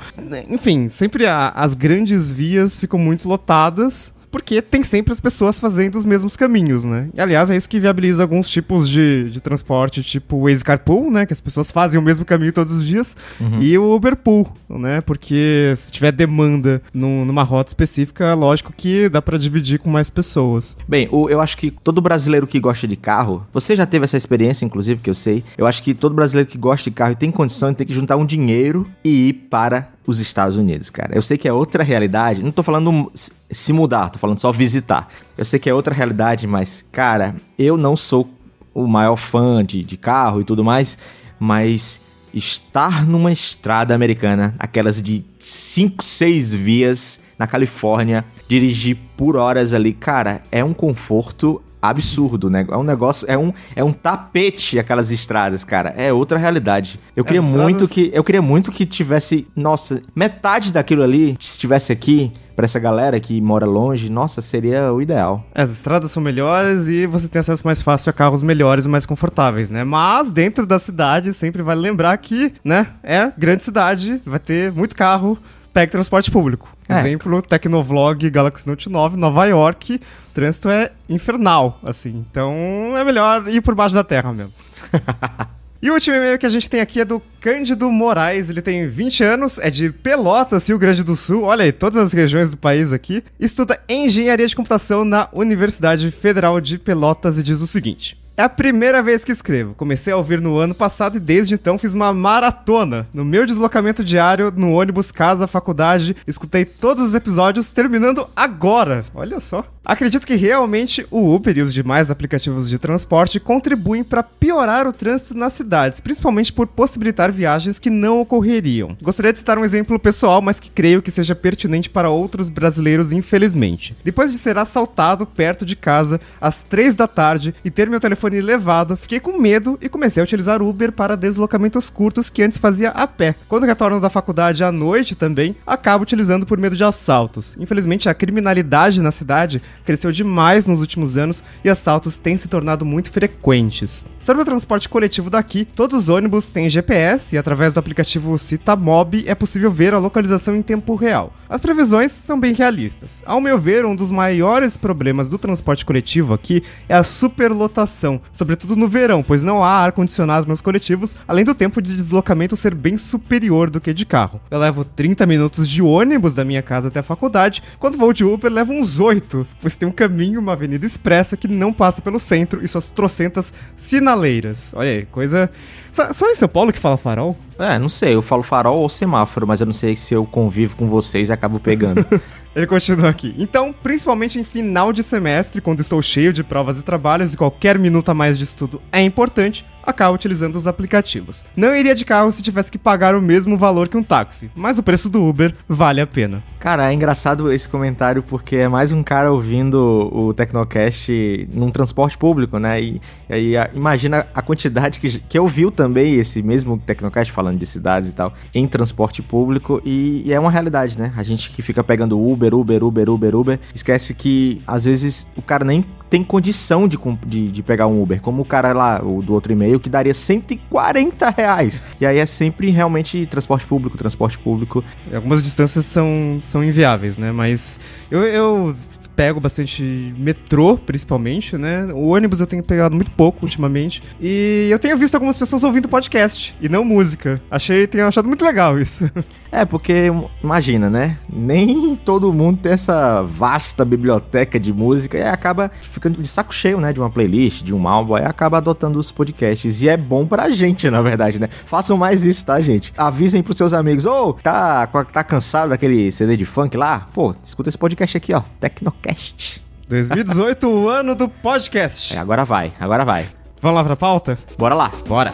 enfim, 0.49 0.89
sempre 0.89 1.25
a, 1.25 1.49
as 1.49 1.73
grandes 1.73 2.31
vias 2.31 2.77
ficam 2.77 2.99
muito 2.99 3.27
lotadas 3.27 4.13
porque 4.31 4.61
tem 4.61 4.83
sempre 4.83 5.13
as 5.13 5.19
pessoas 5.19 5.59
fazendo 5.59 5.95
os 5.97 6.05
mesmos 6.05 6.35
caminhos, 6.35 6.83
né? 6.83 7.09
E, 7.13 7.21
aliás, 7.21 7.49
é 7.49 7.55
isso 7.55 7.69
que 7.69 7.79
viabiliza 7.79 8.23
alguns 8.23 8.49
tipos 8.49 8.89
de, 8.89 9.29
de 9.29 9.39
transporte, 9.39 10.03
tipo 10.03 10.37
o 10.37 10.43
Waze 10.43 10.63
Carpool, 10.63 11.11
né? 11.11 11.25
Que 11.25 11.33
as 11.33 11.41
pessoas 11.41 11.71
fazem 11.71 11.99
o 11.99 12.03
mesmo 12.03 12.25
caminho 12.25 12.53
todos 12.53 12.73
os 12.73 12.85
dias, 12.85 13.15
uhum. 13.39 13.61
e 13.61 13.77
o 13.77 13.95
Uber 13.95 14.15
Pool, 14.15 14.47
né? 14.69 15.01
Porque 15.01 15.73
se 15.75 15.91
tiver 15.91 16.11
demanda 16.11 16.81
num, 16.93 17.25
numa 17.25 17.43
rota 17.43 17.69
específica, 17.69 18.33
lógico 18.33 18.73
que 18.75 19.09
dá 19.09 19.21
para 19.21 19.37
dividir 19.37 19.79
com 19.79 19.89
mais 19.89 20.09
pessoas. 20.09 20.77
Bem, 20.87 21.07
o, 21.11 21.29
eu 21.29 21.41
acho 21.41 21.57
que 21.57 21.71
todo 21.71 22.01
brasileiro 22.01 22.47
que 22.47 22.59
gosta 22.59 22.87
de 22.87 22.95
carro, 22.95 23.45
você 23.53 23.75
já 23.75 23.85
teve 23.85 24.05
essa 24.05 24.17
experiência, 24.17 24.65
inclusive, 24.65 25.01
que 25.01 25.09
eu 25.09 25.13
sei, 25.13 25.43
eu 25.57 25.65
acho 25.65 25.81
que 25.83 25.93
todo 25.93 26.13
brasileiro 26.13 26.49
que 26.49 26.57
gosta 26.57 26.89
de 26.89 26.91
carro 26.91 27.13
e 27.13 27.15
tem 27.15 27.31
condição 27.31 27.71
de 27.71 27.77
ter 27.77 27.85
que 27.85 27.93
juntar 27.93 28.17
um 28.17 28.25
dinheiro 28.25 28.87
e 29.03 29.29
ir 29.29 29.33
para 29.33 29.89
os 30.07 30.19
Estados 30.19 30.55
Unidos, 30.55 30.89
cara. 30.89 31.13
Eu 31.13 31.21
sei 31.21 31.37
que 31.37 31.47
é 31.47 31.53
outra 31.53 31.83
realidade, 31.83 32.41
não 32.41 32.51
tô 32.51 32.63
falando 32.63 33.11
se 33.51 33.73
mudar, 33.73 34.09
tô 34.09 34.17
falando 34.17 34.39
só 34.39 34.51
visitar. 34.53 35.09
Eu 35.37 35.43
sei 35.43 35.59
que 35.59 35.69
é 35.69 35.73
outra 35.73 35.93
realidade, 35.93 36.47
mas, 36.47 36.83
cara, 36.91 37.35
eu 37.59 37.75
não 37.75 37.97
sou 37.97 38.27
o 38.73 38.87
maior 38.87 39.17
fã 39.17 39.63
de, 39.65 39.83
de 39.83 39.97
carro 39.97 40.39
e 40.39 40.45
tudo 40.45 40.63
mais, 40.63 40.97
mas 41.37 41.99
estar 42.33 43.05
numa 43.05 43.31
estrada 43.31 43.93
americana, 43.93 44.55
aquelas 44.57 45.01
de 45.01 45.25
5, 45.39 46.03
6 46.03 46.53
vias 46.53 47.19
na 47.37 47.45
Califórnia, 47.45 48.23
dirigir 48.47 48.97
por 49.17 49.35
horas 49.35 49.73
ali, 49.73 49.93
cara, 49.93 50.41
é 50.51 50.63
um 50.63 50.73
conforto 50.73 51.61
absurdo, 51.81 52.49
né? 52.49 52.65
É 52.69 52.77
um 52.77 52.83
negócio, 52.83 53.29
é 53.29 53.37
um, 53.37 53.53
é 53.75 53.83
um 53.83 53.91
tapete 53.91 54.79
aquelas 54.79 55.11
estradas, 55.11 55.63
cara. 55.63 55.93
É 55.97 56.11
outra 56.11 56.37
realidade. 56.37 56.99
Eu 57.15 57.23
queria 57.23 57.41
muito 57.41 57.87
que 57.87 58.09
eu 58.13 58.23
queria 58.23 58.41
muito 58.41 58.71
que 58.71 58.85
tivesse, 58.85 59.47
nossa, 59.55 60.01
metade 60.15 60.71
daquilo 60.71 61.03
ali 61.03 61.35
estivesse 61.39 61.91
aqui 61.91 62.31
para 62.57 62.65
essa 62.65 62.79
galera 62.79 63.19
que 63.19 63.39
mora 63.39 63.67
longe, 63.67 64.09
nossa, 64.09 64.41
seria 64.41 64.91
o 64.91 64.99
ideal. 64.99 65.45
As 65.53 65.69
estradas 65.69 66.09
são 66.09 66.23
melhores 66.23 66.87
e 66.87 67.05
você 67.05 67.27
tem 67.27 67.39
acesso 67.39 67.61
mais 67.63 67.83
fácil 67.83 68.09
a 68.09 68.13
carros 68.13 68.41
melhores 68.41 68.85
e 68.85 68.89
mais 68.89 69.05
confortáveis, 69.05 69.69
né? 69.69 69.83
Mas 69.83 70.31
dentro 70.31 70.65
da 70.65 70.79
cidade 70.79 71.33
sempre 71.33 71.61
vale 71.61 71.81
lembrar 71.81 72.17
que, 72.17 72.51
né, 72.65 72.87
é 73.03 73.31
grande 73.37 73.63
cidade, 73.63 74.19
vai 74.25 74.39
ter 74.39 74.71
muito 74.71 74.95
carro, 74.95 75.37
pegue 75.77 75.91
transporte 75.91 76.31
público. 76.31 76.67
É. 76.89 77.01
Exemplo, 77.01 77.39
Tecnovlog 77.39 78.27
Galaxy 78.31 78.67
Note 78.67 78.89
9, 78.89 79.15
Nova 79.15 79.45
York, 79.45 79.95
o 79.95 80.33
trânsito 80.33 80.69
é 80.69 80.91
infernal, 81.07 81.79
assim. 81.83 82.25
Então 82.31 82.97
é 82.97 83.03
melhor 83.03 83.47
ir 83.47 83.61
por 83.61 83.75
baixo 83.75 83.93
da 83.93 84.03
terra 84.03 84.33
mesmo. 84.33 84.53
E 85.79 85.91
o 85.91 85.93
último 85.93 86.15
e-mail 86.15 86.39
que 86.39 86.45
a 86.47 86.49
gente 86.49 86.67
tem 86.67 86.81
aqui 86.81 87.01
é 87.01 87.05
do 87.05 87.21
Cândido 87.39 87.91
Moraes. 87.91 88.49
Ele 88.49 88.63
tem 88.63 88.89
20 88.89 89.23
anos, 89.23 89.59
é 89.59 89.69
de 89.69 89.91
Pelotas, 89.91 90.67
Rio 90.67 90.79
Grande 90.79 91.03
do 91.03 91.15
Sul. 91.15 91.43
Olha 91.43 91.65
aí, 91.65 91.71
todas 91.71 91.97
as 91.97 92.13
regiões 92.13 92.49
do 92.49 92.57
país 92.57 92.91
aqui. 92.91 93.23
Estuda 93.39 93.79
engenharia 93.87 94.47
de 94.47 94.55
computação 94.55 95.05
na 95.05 95.29
Universidade 95.31 96.09
Federal 96.09 96.59
de 96.59 96.79
Pelotas 96.79 97.37
e 97.37 97.43
diz 97.43 97.61
o 97.61 97.67
seguinte: 97.67 98.17
é 98.37 98.43
a 98.43 98.49
primeira 98.49 99.01
vez 99.01 99.25
que 99.25 99.31
escrevo. 99.31 99.73
Comecei 99.73 100.13
a 100.13 100.17
ouvir 100.17 100.39
no 100.39 100.57
ano 100.59 100.75
passado 100.75 101.17
e 101.17 101.19
desde 101.19 101.55
então 101.55 101.77
fiz 101.79 101.91
uma 101.91 102.13
maratona. 102.13 103.07
No 103.11 103.25
meu 103.25 103.47
deslocamento 103.47 104.03
diário, 104.03 104.53
no 104.55 104.73
ônibus, 104.73 105.11
casa, 105.11 105.47
faculdade, 105.47 106.15
escutei 106.27 106.63
todos 106.63 107.03
os 107.03 107.15
episódios, 107.15 107.71
terminando 107.71 108.29
agora. 108.35 109.03
Olha 109.15 109.39
só. 109.39 109.65
Acredito 109.87 110.27
que 110.27 110.35
realmente 110.35 111.07
o 111.09 111.33
Uber 111.33 111.57
e 111.57 111.61
os 111.61 111.73
demais 111.73 112.11
aplicativos 112.11 112.69
de 112.69 112.77
transporte 112.77 113.39
contribuem 113.39 114.03
para 114.03 114.21
piorar 114.21 114.85
o 114.85 114.91
trânsito 114.91 115.33
nas 115.33 115.53
cidades, 115.53 116.01
principalmente 116.01 116.51
por 116.51 116.67
possibilitar 116.67 117.31
viagens 117.31 117.79
que 117.79 117.89
não 117.89 118.19
ocorreriam. 118.19 118.97
Gostaria 119.01 119.31
de 119.31 119.39
citar 119.39 119.57
um 119.57 119.63
exemplo 119.63 119.97
pessoal, 119.97 120.41
mas 120.41 120.59
que 120.59 120.69
creio 120.69 121.01
que 121.01 121.09
seja 121.09 121.33
pertinente 121.33 121.89
para 121.89 122.09
outros 122.09 122.49
brasileiros, 122.49 123.13
infelizmente. 123.13 123.95
Depois 124.03 124.29
de 124.29 124.37
ser 124.37 124.57
assaltado 124.57 125.25
perto 125.25 125.65
de 125.65 125.77
casa 125.77 126.19
às 126.41 126.63
3 126.63 126.93
da 126.93 127.07
tarde 127.07 127.55
e 127.63 127.71
ter 127.71 127.89
meu 127.89 128.01
telefone 128.01 128.41
levado, 128.41 128.97
fiquei 128.97 129.21
com 129.21 129.39
medo 129.39 129.79
e 129.81 129.87
comecei 129.87 130.19
a 130.19 130.25
utilizar 130.25 130.61
Uber 130.61 130.91
para 130.91 131.15
deslocamentos 131.15 131.89
curtos 131.89 132.29
que 132.29 132.43
antes 132.43 132.57
fazia 132.57 132.89
a 132.89 133.07
pé. 133.07 133.35
Quando 133.47 133.65
retorno 133.65 134.01
da 134.01 134.09
faculdade 134.09 134.65
à 134.65 134.71
noite 134.71 135.15
também, 135.15 135.55
acabo 135.65 136.03
utilizando 136.03 136.45
por 136.45 136.57
medo 136.57 136.75
de 136.75 136.83
assaltos. 136.83 137.55
Infelizmente, 137.57 138.09
a 138.09 138.13
criminalidade 138.13 139.01
na 139.01 139.11
cidade 139.11 139.61
cresceu 139.85 140.11
demais 140.11 140.65
nos 140.65 140.79
últimos 140.79 141.17
anos 141.17 141.43
e 141.63 141.69
assaltos 141.69 142.17
têm 142.17 142.37
se 142.37 142.47
tornado 142.47 142.85
muito 142.85 143.11
frequentes. 143.11 144.05
Sobre 144.19 144.41
o 144.41 144.45
transporte 144.45 144.89
coletivo 144.89 145.29
daqui, 145.29 145.65
todos 145.65 146.03
os 146.03 146.09
ônibus 146.09 146.49
têm 146.49 146.69
GPS 146.69 147.35
e 147.35 147.37
através 147.37 147.73
do 147.73 147.79
aplicativo 147.79 148.37
Citamob 148.37 149.23
é 149.27 149.35
possível 149.35 149.71
ver 149.71 149.93
a 149.93 149.99
localização 149.99 150.55
em 150.55 150.61
tempo 150.61 150.95
real. 150.95 151.33
As 151.49 151.61
previsões 151.61 152.11
são 152.11 152.39
bem 152.39 152.53
realistas. 152.53 153.23
Ao 153.25 153.39
meu 153.39 153.59
ver, 153.59 153.85
um 153.85 153.95
dos 153.95 154.11
maiores 154.11 154.75
problemas 154.75 155.29
do 155.29 155.37
transporte 155.37 155.85
coletivo 155.85 156.33
aqui 156.33 156.63
é 156.89 156.95
a 156.95 157.03
superlotação 157.03 158.21
sobretudo 158.31 158.75
no 158.75 158.87
verão, 158.87 159.23
pois 159.23 159.43
não 159.43 159.63
há 159.63 159.69
ar-condicionado 159.69 160.47
nos 160.47 160.61
coletivos, 160.61 161.15
além 161.27 161.43
do 161.43 161.55
tempo 161.55 161.81
de 161.81 161.95
deslocamento 161.95 162.55
ser 162.55 162.73
bem 162.73 162.97
superior 162.97 163.69
do 163.69 163.81
que 163.81 163.93
de 163.93 164.05
carro. 164.05 164.39
Eu 164.49 164.59
levo 164.59 164.85
30 164.85 165.25
minutos 165.25 165.67
de 165.67 165.81
ônibus 165.81 166.35
da 166.35 166.45
minha 166.45 166.61
casa 166.61 166.87
até 166.87 166.99
a 166.99 167.03
faculdade, 167.03 167.63
quando 167.79 167.97
vou 167.97 168.13
de 168.13 168.23
Uber 168.23 168.51
levo 168.51 168.73
uns 168.73 168.99
8, 168.99 169.45
pois 169.67 169.75
tem 169.75 169.89
um 169.89 169.91
caminho, 169.91 170.39
uma 170.39 170.53
avenida 170.53 170.85
expressa 170.85 171.35
que 171.35 171.45
não 171.45 171.73
passa 171.73 172.01
pelo 172.01 172.21
centro 172.21 172.63
e 172.63 172.67
suas 172.69 172.89
trocentas 172.89 173.53
sinaleiras. 173.75 174.73
Olha 174.73 174.89
aí, 174.91 175.05
coisa... 175.07 175.51
Só, 175.91 176.13
só 176.13 176.29
em 176.31 176.35
São 176.35 176.47
Paulo 176.47 176.71
que 176.71 176.79
fala 176.79 176.95
farol? 176.95 177.37
É, 177.59 177.77
não 177.77 177.89
sei, 177.89 178.15
eu 178.15 178.21
falo 178.21 178.43
farol 178.43 178.79
ou 178.79 178.87
semáforo, 178.87 179.45
mas 179.45 179.59
eu 179.59 179.65
não 179.65 179.73
sei 179.73 179.97
se 179.97 180.13
eu 180.13 180.25
convivo 180.25 180.77
com 180.77 180.87
vocês 180.87 181.27
e 181.27 181.33
acabo 181.33 181.59
pegando. 181.59 182.05
Ele 182.55 182.65
continua 182.65 183.09
aqui. 183.09 183.35
Então, 183.37 183.73
principalmente 183.73 184.39
em 184.39 184.43
final 184.45 184.93
de 184.93 185.03
semestre, 185.03 185.59
quando 185.59 185.81
estou 185.81 186.01
cheio 186.01 186.31
de 186.31 186.45
provas 186.45 186.79
e 186.79 186.83
trabalhos 186.83 187.33
e 187.33 187.37
qualquer 187.37 187.77
minuto 187.77 188.07
a 188.07 188.13
mais 188.13 188.37
de 188.37 188.45
estudo 188.45 188.81
é 188.89 189.01
importante, 189.01 189.65
acaba 189.87 190.13
utilizando 190.13 190.57
os 190.57 190.67
aplicativos. 190.67 191.45
Não 191.55 191.75
iria 191.75 191.95
de 191.95 192.03
carro 192.03 192.31
se 192.31 192.43
tivesse 192.43 192.71
que 192.71 192.77
pagar 192.77 193.15
o 193.15 193.21
mesmo 193.21 193.57
valor 193.57 193.87
que 193.87 193.95
um 193.95 194.03
táxi, 194.03 194.51
mas 194.53 194.77
o 194.77 194.83
preço 194.83 195.09
do 195.09 195.23
Uber 195.23 195.55
vale 195.67 196.01
a 196.01 196.05
pena. 196.05 196.43
Cara, 196.59 196.91
é 196.91 196.93
engraçado 196.93 197.51
esse 197.51 197.69
comentário 197.69 198.21
porque 198.21 198.57
é 198.57 198.67
mais 198.67 198.91
um 198.91 199.01
cara 199.01 199.31
ouvindo 199.31 199.77
o 200.11 200.33
Tecnocast 200.33 201.47
num 201.53 201.71
transporte 201.71 202.17
público, 202.17 202.59
né? 202.59 202.81
E, 202.81 203.01
aí 203.29 203.53
imagina 203.73 204.27
a 204.33 204.41
quantidade 204.41 204.99
que, 204.99 205.19
que 205.19 205.39
ouviu 205.39 205.71
também 205.71 206.15
esse 206.15 206.43
mesmo 206.43 206.77
Tecnocast 206.77 207.31
falando 207.31 207.57
de 207.57 207.65
cidades 207.65 208.09
e 208.09 208.13
tal 208.13 208.33
em 208.53 208.67
transporte 208.67 209.21
público 209.21 209.81
e, 209.85 210.23
e 210.25 210.33
é 210.33 210.39
uma 210.39 210.51
realidade, 210.51 210.97
né? 210.97 211.13
A 211.15 211.23
gente 211.23 211.51
que 211.51 211.61
fica 211.61 211.83
pegando 211.83 212.19
Uber, 212.19 212.53
Uber, 212.53 212.83
Uber, 212.83 213.09
Uber, 213.09 213.35
Uber, 213.35 213.59
esquece 213.73 214.13
que 214.13 214.61
às 214.67 214.85
vezes 214.85 215.27
o 215.37 215.41
cara 215.41 215.63
nem 215.63 215.85
tem 216.09 216.23
condição 216.23 216.87
de, 216.87 216.97
de, 217.25 217.51
de, 217.51 217.63
pegar 217.63 217.87
um 217.87 218.01
Uber, 218.01 218.21
como 218.21 218.41
o 218.41 218.45
cara 218.45 218.73
lá, 218.73 219.01
o 219.03 219.21
do 219.21 219.33
outro 219.33 219.51
e-mail, 219.51 219.76
que 219.79 219.89
daria 219.89 220.13
140 220.13 221.29
reais. 221.29 221.83
E 221.99 222.05
aí 222.05 222.17
é 222.17 222.25
sempre 222.25 222.69
realmente 222.69 223.25
transporte 223.25 223.65
público, 223.65 223.97
transporte 223.97 224.37
público. 224.37 224.83
Algumas 225.13 225.41
distâncias 225.41 225.85
são, 225.85 226.39
são 226.41 226.63
inviáveis, 226.63 227.17
né? 227.17 227.31
Mas 227.31 227.79
eu, 228.09 228.23
eu 228.23 228.75
pego 229.17 229.39
bastante 229.39 230.13
metrô, 230.15 230.77
principalmente, 230.77 231.57
né? 231.57 231.85
O 231.91 232.09
ônibus 232.09 232.39
eu 232.39 232.45
tenho 232.45 232.61
pegado 232.61 232.95
muito 232.95 233.09
pouco 233.11 233.45
ultimamente. 233.45 234.03
E 234.21 234.67
eu 234.69 234.77
tenho 234.77 234.95
visto 234.95 235.15
algumas 235.15 235.35
pessoas 235.35 235.63
ouvindo 235.63 235.89
podcast 235.89 236.55
e 236.61 236.69
não 236.69 236.85
música. 236.85 237.41
Achei, 237.49 237.87
tenho 237.87 238.05
achado 238.05 238.27
muito 238.27 238.45
legal 238.45 238.79
isso. 238.79 239.09
É, 239.51 239.65
porque 239.65 240.11
imagina, 240.43 240.89
né? 240.89 241.17
Nem 241.29 241.95
todo 241.95 242.33
mundo 242.33 242.59
tem 242.61 242.71
essa 242.71 243.21
vasta 243.21 243.85
biblioteca 243.85 244.59
de 244.59 244.73
música 244.73 245.17
e 245.17 245.23
acaba 245.23 245.71
ficando 245.81 246.21
de 246.21 246.27
saco 246.27 246.53
cheio, 246.53 246.79
né? 246.79 246.93
De 246.93 246.99
uma 246.99 247.09
playlist, 247.09 247.63
de 247.63 247.73
um 247.73 247.87
álbum, 247.87 248.17
e 248.17 248.21
acaba 248.21 248.57
adotando 248.57 248.99
os 248.99 249.11
podcasts. 249.11 249.81
E 249.81 249.89
é 249.89 249.97
bom 249.97 250.25
pra 250.25 250.49
gente, 250.49 250.89
na 250.89 251.01
verdade, 251.01 251.39
né? 251.39 251.47
Façam 251.65 251.97
mais 251.97 252.25
isso, 252.25 252.45
tá, 252.45 252.59
gente? 252.59 252.93
Avisem 252.97 253.41
pros 253.41 253.57
seus 253.57 253.73
amigos, 253.73 254.05
ô, 254.05 254.29
oh, 254.29 254.33
tá, 254.33 254.87
tá 254.87 255.23
cansado 255.23 255.69
daquele 255.69 256.11
CD 256.11 256.35
de 256.37 256.45
funk 256.45 256.75
lá? 256.75 257.07
Pô, 257.13 257.35
escuta 257.43 257.69
esse 257.69 257.77
podcast 257.77 258.17
aqui, 258.17 258.33
ó, 258.33 258.41
Tecnocast. 258.59 259.61
2018, 259.87 260.67
o 260.67 260.89
ano 260.89 261.15
do 261.15 261.29
podcast. 261.29 262.13
É, 262.13 262.19
agora 262.19 262.43
vai, 262.43 262.73
agora 262.79 263.05
vai. 263.05 263.29
Vamos 263.61 263.77
lá 263.77 263.83
pra 263.83 263.95
pauta? 263.95 264.37
Bora 264.57 264.75
lá. 264.75 264.91
Bora. 265.07 265.33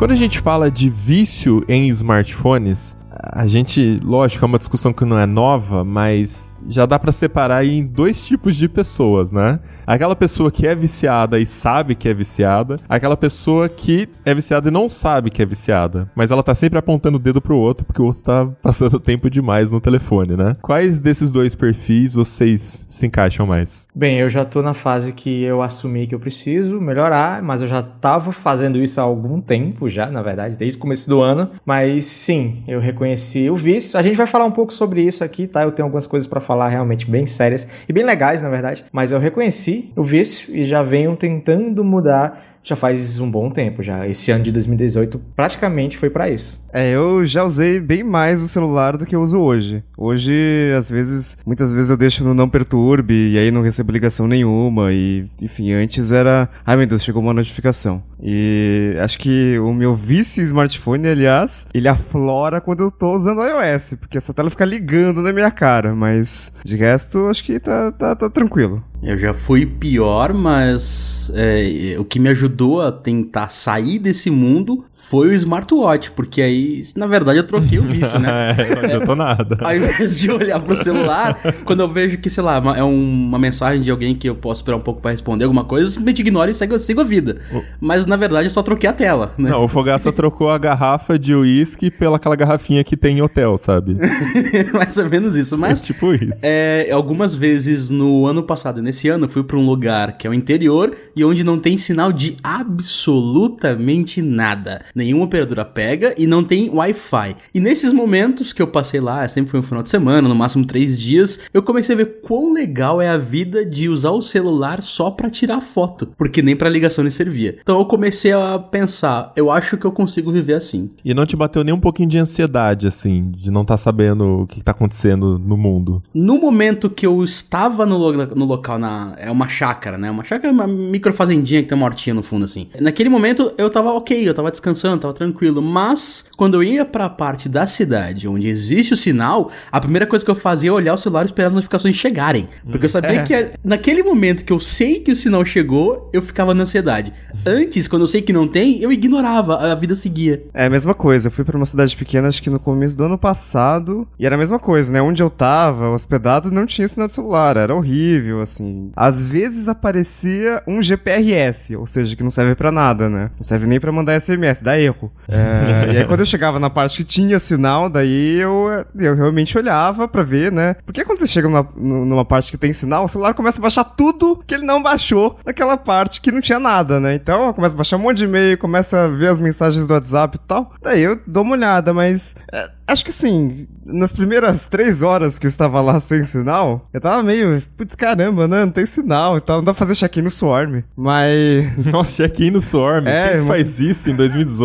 Quando 0.00 0.12
a 0.12 0.16
gente 0.16 0.40
fala 0.40 0.70
de 0.70 0.88
vício 0.88 1.62
em 1.68 1.88
smartphones, 1.88 2.96
a 3.34 3.46
gente, 3.46 3.98
lógico, 4.02 4.42
é 4.42 4.48
uma 4.48 4.56
discussão 4.56 4.94
que 4.94 5.04
não 5.04 5.18
é 5.18 5.26
nova, 5.26 5.84
mas 5.84 6.58
já 6.70 6.86
dá 6.86 6.98
pra 6.98 7.12
separar 7.12 7.66
em 7.66 7.84
dois 7.84 8.26
tipos 8.26 8.56
de 8.56 8.66
pessoas, 8.66 9.30
né? 9.30 9.60
Aquela 9.90 10.14
pessoa 10.14 10.52
que 10.52 10.68
é 10.68 10.72
viciada 10.72 11.36
e 11.40 11.44
sabe 11.44 11.96
que 11.96 12.08
é 12.08 12.14
viciada, 12.14 12.76
aquela 12.88 13.16
pessoa 13.16 13.68
que 13.68 14.08
é 14.24 14.32
viciada 14.32 14.68
e 14.68 14.70
não 14.70 14.88
sabe 14.88 15.30
que 15.30 15.42
é 15.42 15.44
viciada, 15.44 16.08
mas 16.14 16.30
ela 16.30 16.44
tá 16.44 16.54
sempre 16.54 16.78
apontando 16.78 17.16
o 17.16 17.20
dedo 17.20 17.40
pro 17.40 17.56
outro 17.56 17.84
porque 17.84 18.00
o 18.00 18.04
outro 18.04 18.22
tá 18.22 18.46
passando 18.62 19.00
tempo 19.02 19.28
demais 19.28 19.72
no 19.72 19.80
telefone, 19.80 20.36
né? 20.36 20.56
Quais 20.62 21.00
desses 21.00 21.32
dois 21.32 21.56
perfis 21.56 22.14
vocês 22.14 22.86
se 22.88 23.04
encaixam 23.04 23.48
mais? 23.48 23.88
Bem, 23.92 24.20
eu 24.20 24.30
já 24.30 24.44
tô 24.44 24.62
na 24.62 24.74
fase 24.74 25.12
que 25.12 25.42
eu 25.42 25.60
assumi 25.60 26.06
que 26.06 26.14
eu 26.14 26.20
preciso 26.20 26.80
melhorar, 26.80 27.42
mas 27.42 27.60
eu 27.60 27.66
já 27.66 27.82
tava 27.82 28.30
fazendo 28.30 28.80
isso 28.80 29.00
há 29.00 29.02
algum 29.02 29.40
tempo 29.40 29.90
já, 29.90 30.08
na 30.08 30.22
verdade, 30.22 30.54
desde 30.54 30.78
o 30.78 30.80
começo 30.80 31.10
do 31.10 31.20
ano. 31.20 31.50
Mas 31.66 32.04
sim, 32.04 32.62
eu 32.68 32.78
reconheci 32.78 33.50
o 33.50 33.56
vício. 33.56 33.98
A 33.98 34.02
gente 34.02 34.16
vai 34.16 34.28
falar 34.28 34.44
um 34.44 34.52
pouco 34.52 34.72
sobre 34.72 35.02
isso 35.02 35.24
aqui, 35.24 35.48
tá? 35.48 35.64
Eu 35.64 35.72
tenho 35.72 35.86
algumas 35.86 36.06
coisas 36.06 36.28
pra 36.28 36.40
falar 36.40 36.68
realmente 36.68 37.10
bem 37.10 37.26
sérias 37.26 37.66
e 37.88 37.92
bem 37.92 38.04
legais, 38.04 38.40
na 38.40 38.48
verdade. 38.48 38.84
Mas 38.92 39.10
eu 39.10 39.18
reconheci 39.18 39.79
o 39.96 40.02
vício 40.02 40.54
e 40.54 40.64
já 40.64 40.82
venho 40.82 41.16
tentando 41.16 41.84
mudar 41.84 42.50
já 42.62 42.76
faz 42.76 43.18
um 43.18 43.30
bom 43.30 43.50
tempo 43.50 43.82
já. 43.82 44.06
Esse 44.06 44.30
ano 44.30 44.44
de 44.44 44.52
2018 44.52 45.18
praticamente 45.34 45.96
foi 45.96 46.10
pra 46.10 46.28
isso. 46.28 46.66
É, 46.72 46.90
eu 46.90 47.24
já 47.26 47.42
usei 47.42 47.80
bem 47.80 48.02
mais 48.02 48.42
o 48.42 48.48
celular 48.48 48.96
do 48.96 49.06
que 49.06 49.16
eu 49.16 49.22
uso 49.22 49.38
hoje. 49.38 49.82
Hoje, 49.96 50.32
às 50.76 50.88
vezes, 50.88 51.36
muitas 51.44 51.72
vezes 51.72 51.90
eu 51.90 51.96
deixo 51.96 52.22
no 52.22 52.34
não 52.34 52.48
perturbe 52.48 53.32
e 53.32 53.38
aí 53.38 53.50
não 53.50 53.62
recebo 53.62 53.92
ligação 53.92 54.28
nenhuma 54.28 54.92
e, 54.92 55.26
enfim, 55.40 55.72
antes 55.72 56.12
era, 56.12 56.48
ai 56.64 56.76
meu 56.76 56.86
Deus, 56.86 57.02
chegou 57.02 57.22
uma 57.22 57.34
notificação. 57.34 58.02
E 58.22 58.94
acho 59.00 59.18
que 59.18 59.58
o 59.58 59.72
meu 59.72 59.94
vício 59.94 60.42
smartphone, 60.42 61.08
aliás, 61.08 61.66
ele 61.72 61.88
aflora 61.88 62.60
quando 62.60 62.84
eu 62.84 62.90
tô 62.90 63.14
usando 63.14 63.42
iOS, 63.42 63.94
porque 63.98 64.18
essa 64.18 64.34
tela 64.34 64.50
fica 64.50 64.64
ligando 64.64 65.22
na 65.22 65.32
minha 65.32 65.50
cara, 65.50 65.94
mas 65.94 66.52
de 66.62 66.76
resto, 66.76 67.26
acho 67.26 67.42
que 67.42 67.58
tá, 67.58 67.90
tá, 67.90 68.14
tá 68.14 68.28
tranquilo. 68.28 68.84
Eu 69.02 69.16
já 69.16 69.32
fui 69.32 69.64
pior, 69.64 70.34
mas 70.34 71.32
é, 71.34 71.96
o 71.98 72.04
que 72.04 72.18
me 72.18 72.28
ajudou 72.28 72.82
a 72.82 72.92
tentar 72.92 73.48
sair 73.48 73.98
desse 73.98 74.30
mundo 74.30 74.84
foi 75.08 75.28
o 75.28 75.32
smartwatch, 75.34 76.10
porque 76.12 76.40
aí, 76.40 76.80
na 76.96 77.06
verdade, 77.06 77.38
eu 77.38 77.44
troquei 77.44 77.78
o 77.78 77.84
vício, 77.84 78.18
né? 78.18 78.54
é, 78.58 78.74
não 78.74 78.82
adiantou 78.82 79.16
nada. 79.16 79.58
Ao 79.60 79.74
invés 79.74 80.18
de 80.20 80.30
olhar 80.30 80.60
pro 80.60 80.76
celular, 80.76 81.38
quando 81.64 81.80
eu 81.80 81.88
vejo 81.88 82.18
que, 82.18 82.30
sei 82.30 82.42
lá, 82.44 82.62
é 82.76 82.84
um- 82.84 83.00
uma 83.28 83.38
mensagem 83.38 83.82
de 83.82 83.90
alguém 83.90 84.14
que 84.14 84.28
eu 84.28 84.34
posso 84.34 84.60
esperar 84.60 84.76
um 84.76 84.80
pouco 84.80 85.00
pra 85.00 85.10
responder 85.10 85.44
alguma 85.44 85.64
coisa, 85.64 85.86
eu 85.86 85.90
simplesmente 85.90 86.20
ignoro 86.20 86.50
e 86.50 86.54
sigo, 86.54 86.78
sigo 86.78 87.00
a 87.00 87.04
vida. 87.04 87.38
Mas, 87.80 88.06
na 88.06 88.16
verdade, 88.16 88.46
eu 88.46 88.50
só 88.50 88.62
troquei 88.62 88.88
a 88.88 88.92
tela, 88.92 89.34
né? 89.36 89.50
Não, 89.50 89.64
o 89.64 89.68
Fogaça 89.68 90.12
trocou 90.12 90.50
a 90.50 90.58
garrafa 90.58 91.18
de 91.18 91.34
uísque 91.34 91.90
pela 91.90 92.16
aquela 92.16 92.36
garrafinha 92.36 92.84
que 92.84 92.96
tem 92.96 93.18
em 93.18 93.22
hotel, 93.22 93.56
sabe? 93.58 93.96
Mais 94.72 94.96
ou 94.98 95.08
menos 95.08 95.34
isso. 95.34 95.54
É 95.54 95.58
Mas 95.58 95.80
tipo 95.80 96.12
isso. 96.14 96.40
É, 96.42 96.90
algumas 96.92 97.34
vezes 97.34 97.90
no 97.90 98.26
ano 98.26 98.42
passado 98.42 98.78
e 98.78 98.82
nesse 98.82 99.08
ano 99.08 99.24
eu 99.24 99.28
fui 99.28 99.42
pra 99.42 99.56
um 99.56 99.64
lugar 99.66 100.16
que 100.18 100.26
é 100.26 100.30
o 100.30 100.34
interior 100.34 100.94
e 101.16 101.24
onde 101.24 101.42
não 101.42 101.58
tem 101.58 101.76
sinal 101.78 102.12
de 102.12 102.36
absolutamente 102.42 104.20
nada. 104.22 104.82
Nenhuma 104.94 105.24
operadora 105.24 105.64
pega 105.64 106.14
e 106.16 106.26
não 106.26 106.42
tem 106.44 106.70
Wi-Fi. 106.70 107.36
E 107.54 107.60
nesses 107.60 107.92
momentos 107.92 108.52
que 108.52 108.60
eu 108.62 108.66
passei 108.66 109.00
lá, 109.00 109.26
sempre 109.28 109.50
foi 109.50 109.60
um 109.60 109.62
final 109.62 109.82
de 109.82 109.88
semana, 109.90 110.28
no 110.28 110.34
máximo 110.34 110.64
três 110.66 110.98
dias, 110.98 111.40
eu 111.52 111.62
comecei 111.62 111.94
a 111.94 111.98
ver 111.98 112.20
quão 112.22 112.52
legal 112.52 113.00
é 113.00 113.08
a 113.08 113.16
vida 113.16 113.64
de 113.64 113.88
usar 113.88 114.10
o 114.10 114.22
celular 114.22 114.82
só 114.82 115.10
pra 115.10 115.30
tirar 115.30 115.60
foto, 115.60 116.08
porque 116.16 116.42
nem 116.42 116.56
pra 116.56 116.68
ligação 116.68 117.02
ele 117.02 117.10
servia. 117.10 117.58
Então 117.62 117.78
eu 117.78 117.84
comecei 117.84 118.32
a 118.32 118.58
pensar, 118.58 119.32
eu 119.36 119.50
acho 119.50 119.76
que 119.76 119.84
eu 119.86 119.92
consigo 119.92 120.30
viver 120.32 120.54
assim. 120.54 120.90
E 121.04 121.14
não 121.14 121.26
te 121.26 121.36
bateu 121.36 121.62
nem 121.64 121.74
um 121.74 121.80
pouquinho 121.80 122.08
de 122.08 122.18
ansiedade, 122.18 122.86
assim, 122.86 123.30
de 123.36 123.50
não 123.50 123.62
estar 123.62 123.76
sabendo 123.76 124.42
o 124.42 124.46
que 124.46 124.62
tá 124.62 124.72
acontecendo 124.72 125.38
no 125.38 125.56
mundo. 125.56 126.02
No 126.14 126.38
momento 126.38 126.88
que 126.90 127.06
eu 127.06 127.22
estava 127.24 127.84
no, 127.86 127.96
lo- 127.96 128.26
no 128.34 128.44
local, 128.44 128.78
na, 128.78 129.14
é 129.18 129.30
uma 129.30 129.48
chácara, 129.48 129.96
né? 129.98 130.10
Uma 130.10 130.24
chácara, 130.24 130.52
uma 130.52 130.66
microfazendinha 130.66 131.62
que 131.62 131.68
tem 131.68 131.76
uma 131.76 131.86
hortinha 131.86 132.14
no 132.14 132.22
fundo, 132.22 132.44
assim. 132.44 132.68
Naquele 132.80 133.08
momento 133.08 133.52
eu 133.56 133.70
tava 133.70 133.92
ok, 133.92 134.28
eu 134.28 134.34
tava 134.34 134.50
descansando, 134.50 134.79
tava 134.98 135.14
tranquilo. 135.14 135.60
Mas 135.62 136.24
quando 136.36 136.54
eu 136.54 136.62
ia 136.62 136.84
pra 136.84 137.08
parte 137.08 137.48
da 137.48 137.66
cidade 137.66 138.26
onde 138.28 138.46
existe 138.48 138.92
o 138.94 138.96
sinal, 138.96 139.50
a 139.70 139.80
primeira 139.80 140.06
coisa 140.06 140.24
que 140.24 140.30
eu 140.30 140.34
fazia 140.34 140.70
é 140.70 140.72
olhar 140.72 140.94
o 140.94 140.98
celular 140.98 141.22
e 141.22 141.26
esperar 141.26 141.48
as 141.48 141.52
notificações 141.52 141.94
chegarem. 141.96 142.48
Porque 142.70 142.84
eu 142.84 142.88
sabia 142.88 143.22
que 143.24 143.34
é- 143.34 143.52
naquele 143.64 144.02
momento 144.02 144.44
que 144.44 144.52
eu 144.52 144.60
sei 144.60 145.00
que 145.00 145.10
o 145.12 145.16
sinal 145.16 145.44
chegou, 145.44 146.08
eu 146.12 146.22
ficava 146.22 146.54
na 146.54 146.62
ansiedade. 146.62 147.12
Antes, 147.46 147.86
quando 147.88 148.02
eu 148.02 148.06
sei 148.06 148.22
que 148.22 148.32
não 148.32 148.46
tem, 148.46 148.80
eu 148.82 148.92
ignorava, 148.92 149.56
a 149.56 149.74
vida 149.74 149.94
seguia. 149.94 150.42
É 150.54 150.66
a 150.66 150.70
mesma 150.70 150.94
coisa, 150.94 151.28
eu 151.28 151.32
fui 151.32 151.44
pra 151.44 151.56
uma 151.56 151.66
cidade 151.66 151.96
pequena, 151.96 152.28
acho 152.28 152.42
que 152.42 152.50
no 152.50 152.58
começo 152.60 152.96
do 152.96 153.04
ano 153.04 153.18
passado, 153.18 154.06
e 154.18 154.26
era 154.26 154.34
a 154.34 154.38
mesma 154.38 154.58
coisa, 154.58 154.92
né? 154.92 155.00
Onde 155.02 155.22
eu 155.22 155.30
tava, 155.30 155.90
hospedado, 155.90 156.50
não 156.50 156.66
tinha 156.66 156.86
sinal 156.88 157.06
de 157.08 157.14
celular, 157.14 157.56
era 157.56 157.74
horrível, 157.74 158.40
assim. 158.40 158.90
Às 158.94 159.30
vezes 159.30 159.68
aparecia 159.68 160.62
um 160.66 160.82
GPRS, 160.82 161.74
ou 161.76 161.86
seja, 161.86 162.14
que 162.16 162.22
não 162.22 162.30
serve 162.30 162.54
pra 162.54 162.70
nada, 162.70 163.08
né? 163.08 163.30
Não 163.36 163.42
serve 163.42 163.66
nem 163.66 163.80
pra 163.80 163.90
mandar 163.92 164.18
SMS, 164.20 164.62
dá 164.70 164.80
erro. 164.80 165.10
É, 165.28 165.92
e 165.92 165.98
aí 165.98 166.04
quando 166.04 166.20
eu 166.20 166.26
chegava 166.26 166.58
na 166.58 166.70
parte 166.70 166.98
que 166.98 167.04
tinha 167.04 167.38
sinal, 167.38 167.88
daí 167.88 168.36
eu, 168.36 168.68
eu 168.98 169.14
realmente 169.14 169.56
olhava 169.56 170.08
pra 170.08 170.22
ver, 170.22 170.50
né? 170.50 170.76
Porque 170.84 171.04
quando 171.04 171.18
você 171.18 171.26
chega 171.26 171.48
numa, 171.48 171.68
numa 171.76 172.24
parte 172.24 172.50
que 172.50 172.56
tem 172.58 172.72
sinal, 172.72 173.04
o 173.04 173.08
celular 173.08 173.34
começa 173.34 173.58
a 173.58 173.62
baixar 173.62 173.84
tudo 173.84 174.42
que 174.46 174.54
ele 174.54 174.64
não 174.64 174.82
baixou 174.82 175.36
naquela 175.44 175.76
parte 175.76 176.20
que 176.20 176.32
não 176.32 176.40
tinha 176.40 176.58
nada, 176.58 176.98
né? 177.00 177.14
Então 177.14 177.52
começa 177.52 177.74
a 177.74 177.78
baixar 177.78 177.96
um 177.96 178.00
monte 178.00 178.18
de 178.18 178.24
e-mail, 178.24 178.58
começa 178.58 179.04
a 179.04 179.08
ver 179.08 179.28
as 179.28 179.40
mensagens 179.40 179.86
do 179.86 179.94
WhatsApp 179.94 180.36
e 180.36 180.46
tal. 180.46 180.72
Daí 180.82 181.02
eu 181.02 181.18
dou 181.26 181.42
uma 181.42 181.52
olhada, 181.52 181.92
mas 181.92 182.34
é, 182.52 182.68
acho 182.86 183.04
que 183.04 183.10
assim, 183.10 183.66
nas 183.84 184.12
primeiras 184.12 184.66
três 184.66 185.02
horas 185.02 185.38
que 185.38 185.46
eu 185.46 185.48
estava 185.48 185.80
lá 185.80 186.00
sem 186.00 186.24
sinal, 186.24 186.88
eu 186.92 187.00
tava 187.00 187.22
meio, 187.22 187.60
putz, 187.76 187.94
caramba, 187.94 188.46
né? 188.48 188.64
Não 188.64 188.72
tem 188.72 188.86
sinal 188.86 189.36
e 189.38 189.40
tal, 189.40 189.58
não 189.58 189.64
dá 189.64 189.72
pra 189.72 189.78
fazer 189.86 189.94
check-in 189.94 190.22
no 190.22 190.30
Swarm. 190.30 190.82
Mas. 190.96 191.86
Nossa, 191.86 192.22
check-in 192.22 192.50
no 192.50 192.60
Swarm. 192.60 193.04
É, 193.10 193.22
Quem 193.22 193.30
que 193.32 193.36
mano. 193.38 193.48
faz 193.48 193.80
isso 193.80 194.10
em 194.10 194.14
2018? 194.14 194.59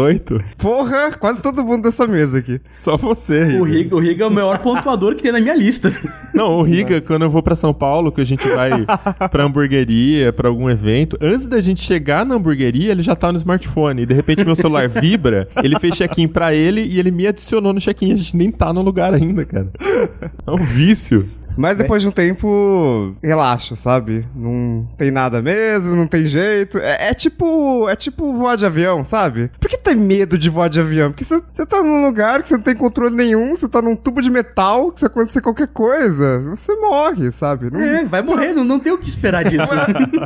Porra, 0.58 1.12
quase 1.12 1.42
todo 1.42 1.64
mundo 1.64 1.84
dessa 1.84 2.06
mesa 2.08 2.40
aqui. 2.40 2.60
Só 2.66 2.98
você, 2.98 3.58
O 3.60 3.64
Riga. 3.64 3.78
Riga, 3.78 3.96
o 3.96 4.00
Riga 4.00 4.24
é 4.24 4.28
o 4.28 4.32
maior 4.32 4.60
pontuador 4.60 5.16
que 5.16 5.24
tem 5.24 5.32
na 5.32 5.40
minha 5.40 5.56
lista. 5.56 5.94
Não, 6.34 6.58
o 6.58 6.64
Riga, 6.64 7.00
quando 7.02 7.24
eu 7.24 7.30
vou 7.30 7.42
pra 7.42 7.56
São 7.56 7.74
Paulo, 7.74 8.12
que 8.12 8.22
a 8.22 8.26
gente 8.26 8.48
vai 8.50 8.72
pra 9.32 9.44
hamburgueria, 9.44 10.34
pra 10.34 10.50
algum 10.50 10.70
evento, 10.70 11.18
antes 11.22 11.48
da 11.48 11.62
gente 11.62 11.82
chegar 11.82 12.26
na 12.26 12.36
hamburgueria, 12.36 12.92
ele 12.92 13.04
já 13.04 13.16
tá 13.16 13.32
no 13.32 13.38
smartphone. 13.38 14.02
E 14.02 14.06
de 14.06 14.14
repente 14.14 14.44
meu 14.44 14.56
celular 14.56 14.88
vibra, 14.90 15.48
ele 15.64 15.80
fez 15.80 15.96
check-in 15.96 16.28
pra 16.28 16.54
ele 16.54 16.82
e 16.82 17.00
ele 17.00 17.12
me 17.12 17.28
adicionou 17.28 17.74
no 17.74 17.80
check-in. 17.80 18.14
A 18.14 18.18
gente 18.18 18.36
nem 18.36 18.52
tá 18.52 18.74
no 18.74 18.82
lugar 18.82 19.14
ainda, 19.14 19.46
cara. 19.46 19.70
É 19.80 20.52
um 20.52 20.64
vício. 20.64 21.30
Mas 21.58 21.78
depois 21.78 22.02
de 22.02 22.08
um 22.08 22.12
tempo, 22.12 23.16
relaxa, 23.22 23.76
sabe? 23.76 24.26
Não 24.36 24.88
tem 24.98 25.12
nada 25.12 25.42
mesmo, 25.42 25.96
não 25.96 26.08
tem 26.08 26.26
jeito. 26.26 26.78
É, 26.78 27.10
é 27.10 27.14
tipo. 27.14 27.88
É 27.90 27.96
tipo 27.96 28.34
voar 28.34 28.56
de 28.58 28.66
avião, 28.66 29.04
sabe? 29.04 29.50
Por 29.60 29.70
que 29.70 29.78
tem 29.78 29.96
medo 29.96 30.38
de 30.38 30.50
voar 30.50 30.70
de 30.70 30.80
avião? 30.80 31.12
Porque 31.12 31.24
você 31.24 31.42
você 31.54 31.66
tá 31.66 31.82
num 31.82 32.06
lugar 32.06 32.42
que 32.42 32.50
você 32.50 32.56
não 32.56 32.64
tem 32.64 32.76
controle 32.76 33.16
nenhum, 33.16 33.56
você 33.56 33.68
tá 33.68 33.82
num 33.82 33.96
tubo 33.96 34.22
de 34.22 34.30
metal, 34.30 34.92
que 34.92 35.00
se 35.00 35.06
acontecer 35.06 35.42
qualquer 35.42 35.68
coisa, 35.68 36.42
você 36.50 36.76
morre, 36.76 37.32
sabe? 37.32 37.70
Não- 37.72 37.80
É, 37.80 38.04
vai 38.04 38.22
morrer, 38.22 38.54
não, 38.54 38.64
não 38.64 38.80
tem 38.80 38.92
o 38.92 38.98
que 38.98 39.08
esperar 39.08 39.44
disso. 39.46 39.74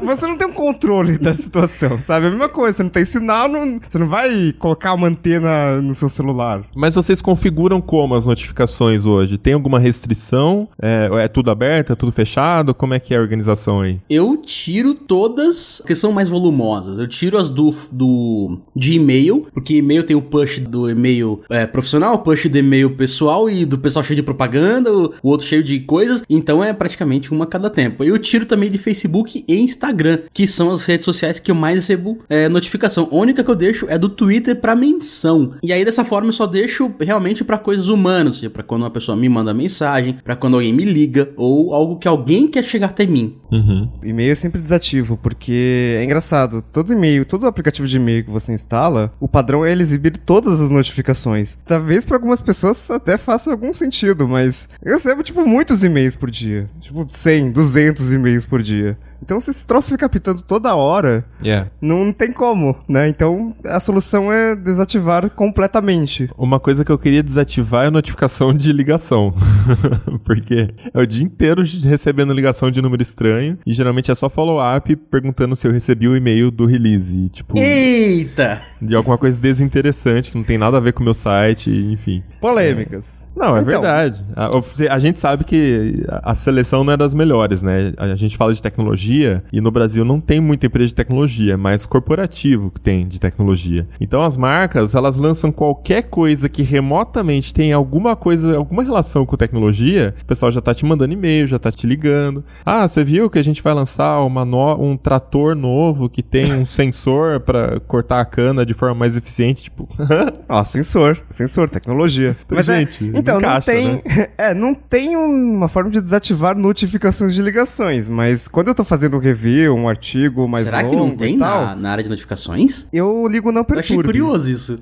Você 0.03 0.25
não 0.27 0.37
tem 0.37 0.47
um 0.47 0.53
controle 0.53 1.17
da 1.17 1.33
situação, 1.35 1.99
sabe? 2.01 2.25
É 2.25 2.27
a 2.29 2.31
mesma 2.31 2.49
coisa, 2.49 2.77
você 2.77 2.83
não 2.83 2.89
tem 2.89 3.05
sinal, 3.05 3.47
não- 3.47 3.79
você 3.87 3.97
não 3.97 4.07
vai 4.07 4.53
colocar 4.57 4.93
uma 4.93 5.07
antena 5.07 5.81
no 5.81 5.93
seu 5.93 6.09
celular. 6.09 6.61
Mas 6.75 6.95
vocês 6.95 7.21
configuram 7.21 7.79
como 7.81 8.15
as 8.15 8.25
notificações 8.25 9.05
hoje? 9.05 9.37
Tem 9.37 9.53
alguma 9.53 9.79
restrição? 9.79 10.67
É, 10.81 11.09
é 11.19 11.27
tudo 11.27 11.51
aberto? 11.51 11.93
É 11.93 11.95
tudo 11.95 12.11
fechado? 12.11 12.73
Como 12.73 12.93
é 12.93 12.99
que 12.99 13.13
é 13.13 13.17
a 13.17 13.21
organização 13.21 13.81
aí? 13.81 13.99
Eu 14.09 14.37
tiro 14.37 14.93
todas 14.93 15.81
que 15.85 15.95
são 15.95 16.11
mais 16.11 16.29
volumosas. 16.29 16.99
Eu 16.99 17.07
tiro 17.07 17.37
as 17.37 17.49
do, 17.49 17.73
do 17.91 18.59
de 18.75 18.93
e-mail, 18.93 19.47
porque 19.53 19.75
e-mail 19.75 20.03
tem 20.03 20.15
o 20.15 20.21
push 20.21 20.59
do 20.59 20.89
e-mail 20.89 21.41
é, 21.49 21.65
profissional, 21.65 22.15
o 22.15 22.19
push 22.19 22.47
do 22.47 22.57
e-mail 22.57 22.95
pessoal 22.95 23.49
e 23.49 23.65
do 23.65 23.77
pessoal 23.77 24.03
cheio 24.03 24.17
de 24.17 24.23
propaganda, 24.23 24.91
o, 24.91 25.13
o 25.21 25.29
outro 25.29 25.45
cheio 25.45 25.63
de 25.63 25.79
coisas. 25.79 26.23
Então 26.29 26.63
é 26.63 26.73
praticamente 26.73 27.31
uma 27.31 27.45
a 27.45 27.47
cada 27.47 27.69
tempo. 27.69 28.03
Eu 28.03 28.17
tiro 28.17 28.45
também 28.45 28.69
de 28.69 28.77
Facebook 28.77 29.43
e 29.47 29.55
Instagram, 29.59 30.19
que 30.33 30.47
são 30.47 30.71
as 30.71 30.85
redes 30.85 31.05
sociais 31.05 31.39
que 31.39 31.51
eu 31.51 31.55
mais 31.55 31.75
recebo 31.75 32.19
é, 32.29 32.47
notificação. 32.47 33.07
A 33.11 33.15
única 33.15 33.43
que 33.43 33.49
eu 33.49 33.55
deixo 33.55 33.85
é 33.89 33.97
do 33.97 34.09
Twitter 34.09 34.55
pra 34.55 34.75
menção. 34.75 35.53
E 35.63 35.73
aí 35.73 35.83
dessa 35.83 36.03
forma 36.03 36.29
eu 36.29 36.33
só 36.33 36.45
deixo 36.45 36.91
realmente 36.99 37.43
pra 37.43 37.57
coisas 37.57 37.87
humanas, 37.87 38.35
ou 38.35 38.39
seja, 38.41 38.49
pra 38.49 38.63
quando 38.63 38.83
uma 38.83 38.91
pessoa 38.91 39.15
me 39.15 39.27
manda 39.27 39.53
mensagem, 39.53 40.17
pra 40.23 40.35
quando 40.35 40.55
alguém 40.55 40.73
me 40.73 40.85
liga. 40.85 41.08
Ou 41.35 41.73
algo 41.73 41.97
que 41.97 42.07
alguém 42.07 42.47
quer 42.47 42.63
chegar 42.63 42.87
até 42.87 43.05
mim. 43.05 43.37
Uhum. 43.51 43.89
E-mail 44.03 44.31
é 44.31 44.35
sempre 44.35 44.61
desativo, 44.61 45.17
porque 45.17 45.95
é 45.97 46.03
engraçado. 46.03 46.63
Todo 46.73 46.93
e-mail, 46.93 47.25
todo 47.25 47.47
aplicativo 47.47 47.87
de 47.87 47.97
e-mail 47.97 48.23
que 48.23 48.31
você 48.31 48.53
instala, 48.53 49.13
o 49.19 49.27
padrão 49.27 49.65
é 49.65 49.71
ele 49.71 49.81
exibir 49.81 50.17
todas 50.17 50.61
as 50.61 50.69
notificações. 50.69 51.57
Talvez 51.65 52.05
para 52.05 52.17
algumas 52.17 52.41
pessoas 52.41 52.89
até 52.91 53.17
faça 53.17 53.51
algum 53.51 53.73
sentido, 53.73 54.27
mas 54.27 54.69
eu 54.83 54.93
recebo, 54.93 55.23
tipo, 55.23 55.45
muitos 55.45 55.83
e-mails 55.83 56.15
por 56.15 56.29
dia. 56.29 56.69
Tipo, 56.79 57.05
100, 57.07 57.51
200 57.51 58.13
e-mails 58.13 58.45
por 58.45 58.61
dia. 58.61 58.97
Então, 59.21 59.39
se 59.39 59.51
esse 59.51 59.65
troço 59.65 59.89
fica 59.89 60.07
pitando 60.09 60.41
toda 60.41 60.73
hora, 60.75 61.25
Yeah. 61.41 61.69
não 61.81 62.11
tem 62.11 62.31
como, 62.33 62.75
né? 62.87 63.07
Então, 63.07 63.53
a 63.65 63.79
solução 63.79 64.31
é 64.31 64.55
desativar 64.55 65.29
completamente. 65.29 66.29
Uma 66.37 66.59
coisa 66.59 66.83
que 66.85 66.91
eu 66.91 66.97
queria 66.97 67.21
desativar 67.23 67.83
é 67.85 67.87
a 67.87 67.91
notificação 67.91 68.53
de 68.53 68.71
ligação. 68.73 69.33
Porque 70.25 70.69
é 70.93 70.99
o 70.99 71.05
dia 71.05 71.23
inteiro 71.23 71.63
recebendo 71.83 72.33
ligação 72.33 72.71
de 72.71 72.81
número 72.81 73.01
estranho. 73.01 73.57
E 73.65 73.73
geralmente 73.73 74.11
é 74.11 74.15
só 74.15 74.29
follow-up 74.29 74.95
perguntando 74.95 75.55
se 75.55 75.67
eu 75.67 75.71
recebi 75.71 76.07
o 76.07 76.15
e-mail 76.15 76.49
do 76.51 76.65
release. 76.65 77.29
Tipo, 77.29 77.57
Eita! 77.59 78.61
de 78.81 78.95
alguma 78.95 79.17
coisa 79.17 79.39
desinteressante 79.39 80.31
que 80.31 80.37
não 80.37 80.43
tem 80.43 80.57
nada 80.57 80.77
a 80.77 80.79
ver 80.79 80.93
com 80.93 81.01
o 81.01 81.03
meu 81.03 81.13
site, 81.13 81.69
enfim. 81.69 82.23
Polêmicas. 82.39 83.27
Não, 83.35 83.57
é 83.57 83.61
Então. 83.61 83.65
verdade. 83.81 84.23
A, 84.35 84.49
a 84.95 84.99
gente 84.99 85.19
sabe 85.19 85.43
que 85.43 86.03
a 86.07 86.29
a 86.29 86.35
seleção 86.35 86.83
não 86.83 86.93
é 86.93 86.97
das 86.97 87.13
melhores, 87.15 87.63
né? 87.63 87.91
A 87.97 88.15
gente 88.15 88.37
fala 88.37 88.53
de 88.53 88.61
tecnologia 88.61 89.08
e 89.51 89.59
no 89.61 89.71
Brasil 89.71 90.03
não 90.05 90.19
tem 90.19 90.39
muita 90.39 90.67
empresa 90.67 90.89
de 90.89 90.95
tecnologia, 90.95 91.53
é 91.53 91.57
mais 91.57 91.85
corporativo 91.85 92.71
que 92.71 92.79
tem 92.81 93.07
de 93.07 93.19
tecnologia. 93.19 93.87
Então 93.99 94.21
as 94.21 94.35
marcas, 94.37 94.93
elas 94.95 95.15
lançam 95.15 95.51
qualquer 95.51 96.03
coisa 96.03 96.47
que 96.49 96.61
remotamente 96.63 97.53
tem 97.53 97.71
alguma 97.73 98.15
coisa, 98.15 98.57
alguma 98.57 98.83
relação 98.83 99.25
com 99.25 99.35
tecnologia, 99.35 100.13
o 100.21 100.25
pessoal 100.25 100.51
já 100.51 100.61
tá 100.61 100.73
te 100.73 100.85
mandando 100.85 101.13
e-mail, 101.13 101.47
já 101.47 101.57
tá 101.59 101.71
te 101.71 101.85
ligando. 101.87 102.43
Ah, 102.65 102.87
você 102.87 103.03
viu 103.03 103.29
que 103.29 103.39
a 103.39 103.43
gente 103.43 103.61
vai 103.63 103.73
lançar 103.73 104.19
uma 104.21 104.43
no- 104.45 104.75
um 104.81 104.97
trator 104.97 105.55
novo 105.55 106.09
que 106.09 106.21
tem 106.23 106.53
um 106.53 106.65
sensor 106.67 107.39
pra 107.39 107.79
cortar 107.81 108.19
a 108.21 108.25
cana 108.25 108.65
de 108.65 108.73
forma 108.73 108.95
mais 108.95 109.15
eficiente, 109.17 109.63
tipo, 109.63 109.87
Ó, 110.47 110.63
sensor. 110.65 111.19
Sensor, 111.31 111.69
tecnologia. 111.69 112.35
Mas 112.51 112.67
é, 112.69 112.79
Gente, 112.79 113.11
então, 113.15 113.37
encaixa, 113.37 113.71
não 113.71 113.79
tem. 113.81 114.03
É, 114.37 114.53
não 114.53 114.73
tem 114.73 115.15
uma 115.15 115.67
forma 115.67 115.89
de 115.89 115.99
desativar 116.01 116.57
notificações 116.57 117.33
de 117.33 117.41
ligações, 117.41 118.07
mas 118.07 118.47
quando 118.47 118.67
eu 118.69 118.75
tô 118.75 118.83
fazendo 118.83 118.98
um 119.07 119.19
review, 119.19 119.75
um 119.75 119.87
artigo 119.87 120.47
mais 120.47 120.65
Será 120.65 120.81
longo 120.81 120.89
que 120.91 120.95
não 120.95 121.09
tem 121.15 121.37
tal, 121.37 121.65
na, 121.67 121.75
na 121.75 121.91
área 121.91 122.03
de 122.03 122.09
notificações? 122.09 122.87
eu 122.91 123.27
ligo 123.27 123.51
não 123.51 123.61
Eu 123.67 123.79
achei 123.79 123.95
perturbe. 123.95 124.03
curioso 124.19 124.49
isso. 124.49 124.79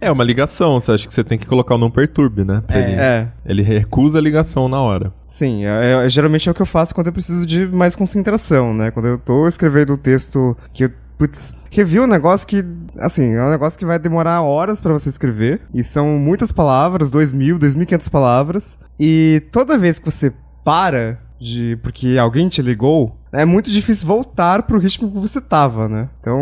É 0.00 0.10
uma 0.10 0.24
ligação, 0.24 0.80
você 0.80 0.92
acha 0.92 1.06
que 1.06 1.14
você 1.14 1.22
tem 1.24 1.38
que 1.38 1.46
colocar 1.46 1.74
o 1.74 1.78
não 1.78 1.90
perturbe, 1.90 2.44
né? 2.44 2.62
Pra 2.66 2.78
ele, 2.78 2.92
É, 2.92 3.28
ele 3.46 3.62
recusa 3.62 4.18
a 4.18 4.20
ligação 4.22 4.68
na 4.68 4.80
hora. 4.80 5.12
sim. 5.24 5.64
É, 5.64 6.04
é- 6.06 6.08
geralmente 6.08 6.48
é 6.48 6.52
o 6.52 6.54
que 6.54 6.62
eu 6.62 6.66
faço 6.66 6.94
quando 6.94 7.06
eu 7.08 7.12
preciso 7.12 7.46
de 7.46 7.66
mais 7.66 7.94
concentração, 7.94 8.74
né? 8.74 8.90
Quando 8.90 9.06
eu 9.06 9.18
tô 9.18 9.46
escrevendo 9.46 9.94
um 9.94 9.96
texto 9.96 10.56
que 10.72 10.84
eu. 10.84 10.90
Putz, 11.18 11.54
review 11.70 12.02
é 12.04 12.06
um 12.06 12.08
negócio 12.08 12.46
que, 12.48 12.64
assim, 12.98 13.34
é 13.34 13.44
um 13.44 13.50
negócio 13.50 13.78
que 13.78 13.84
vai 13.84 13.98
demorar 13.98 14.40
horas 14.40 14.80
pra 14.80 14.90
você 14.94 15.10
escrever. 15.10 15.60
E 15.74 15.84
são 15.84 16.18
muitas 16.18 16.50
palavras, 16.50 17.10
2.000, 17.10 17.58
2.500 17.58 18.08
palavras. 18.08 18.78
E 18.98 19.42
toda 19.52 19.76
vez 19.76 19.98
que 19.98 20.10
você 20.10 20.32
para 20.64 21.18
de. 21.38 21.78
porque 21.82 22.16
alguém 22.18 22.48
te 22.48 22.62
ligou, 22.62 23.14
é 23.32 23.44
muito 23.44 23.70
difícil 23.70 24.06
voltar 24.06 24.62
pro 24.62 24.78
ritmo 24.78 25.10
que 25.10 25.18
você 25.18 25.40
tava, 25.40 25.88
né? 25.88 26.08
Então, 26.20 26.40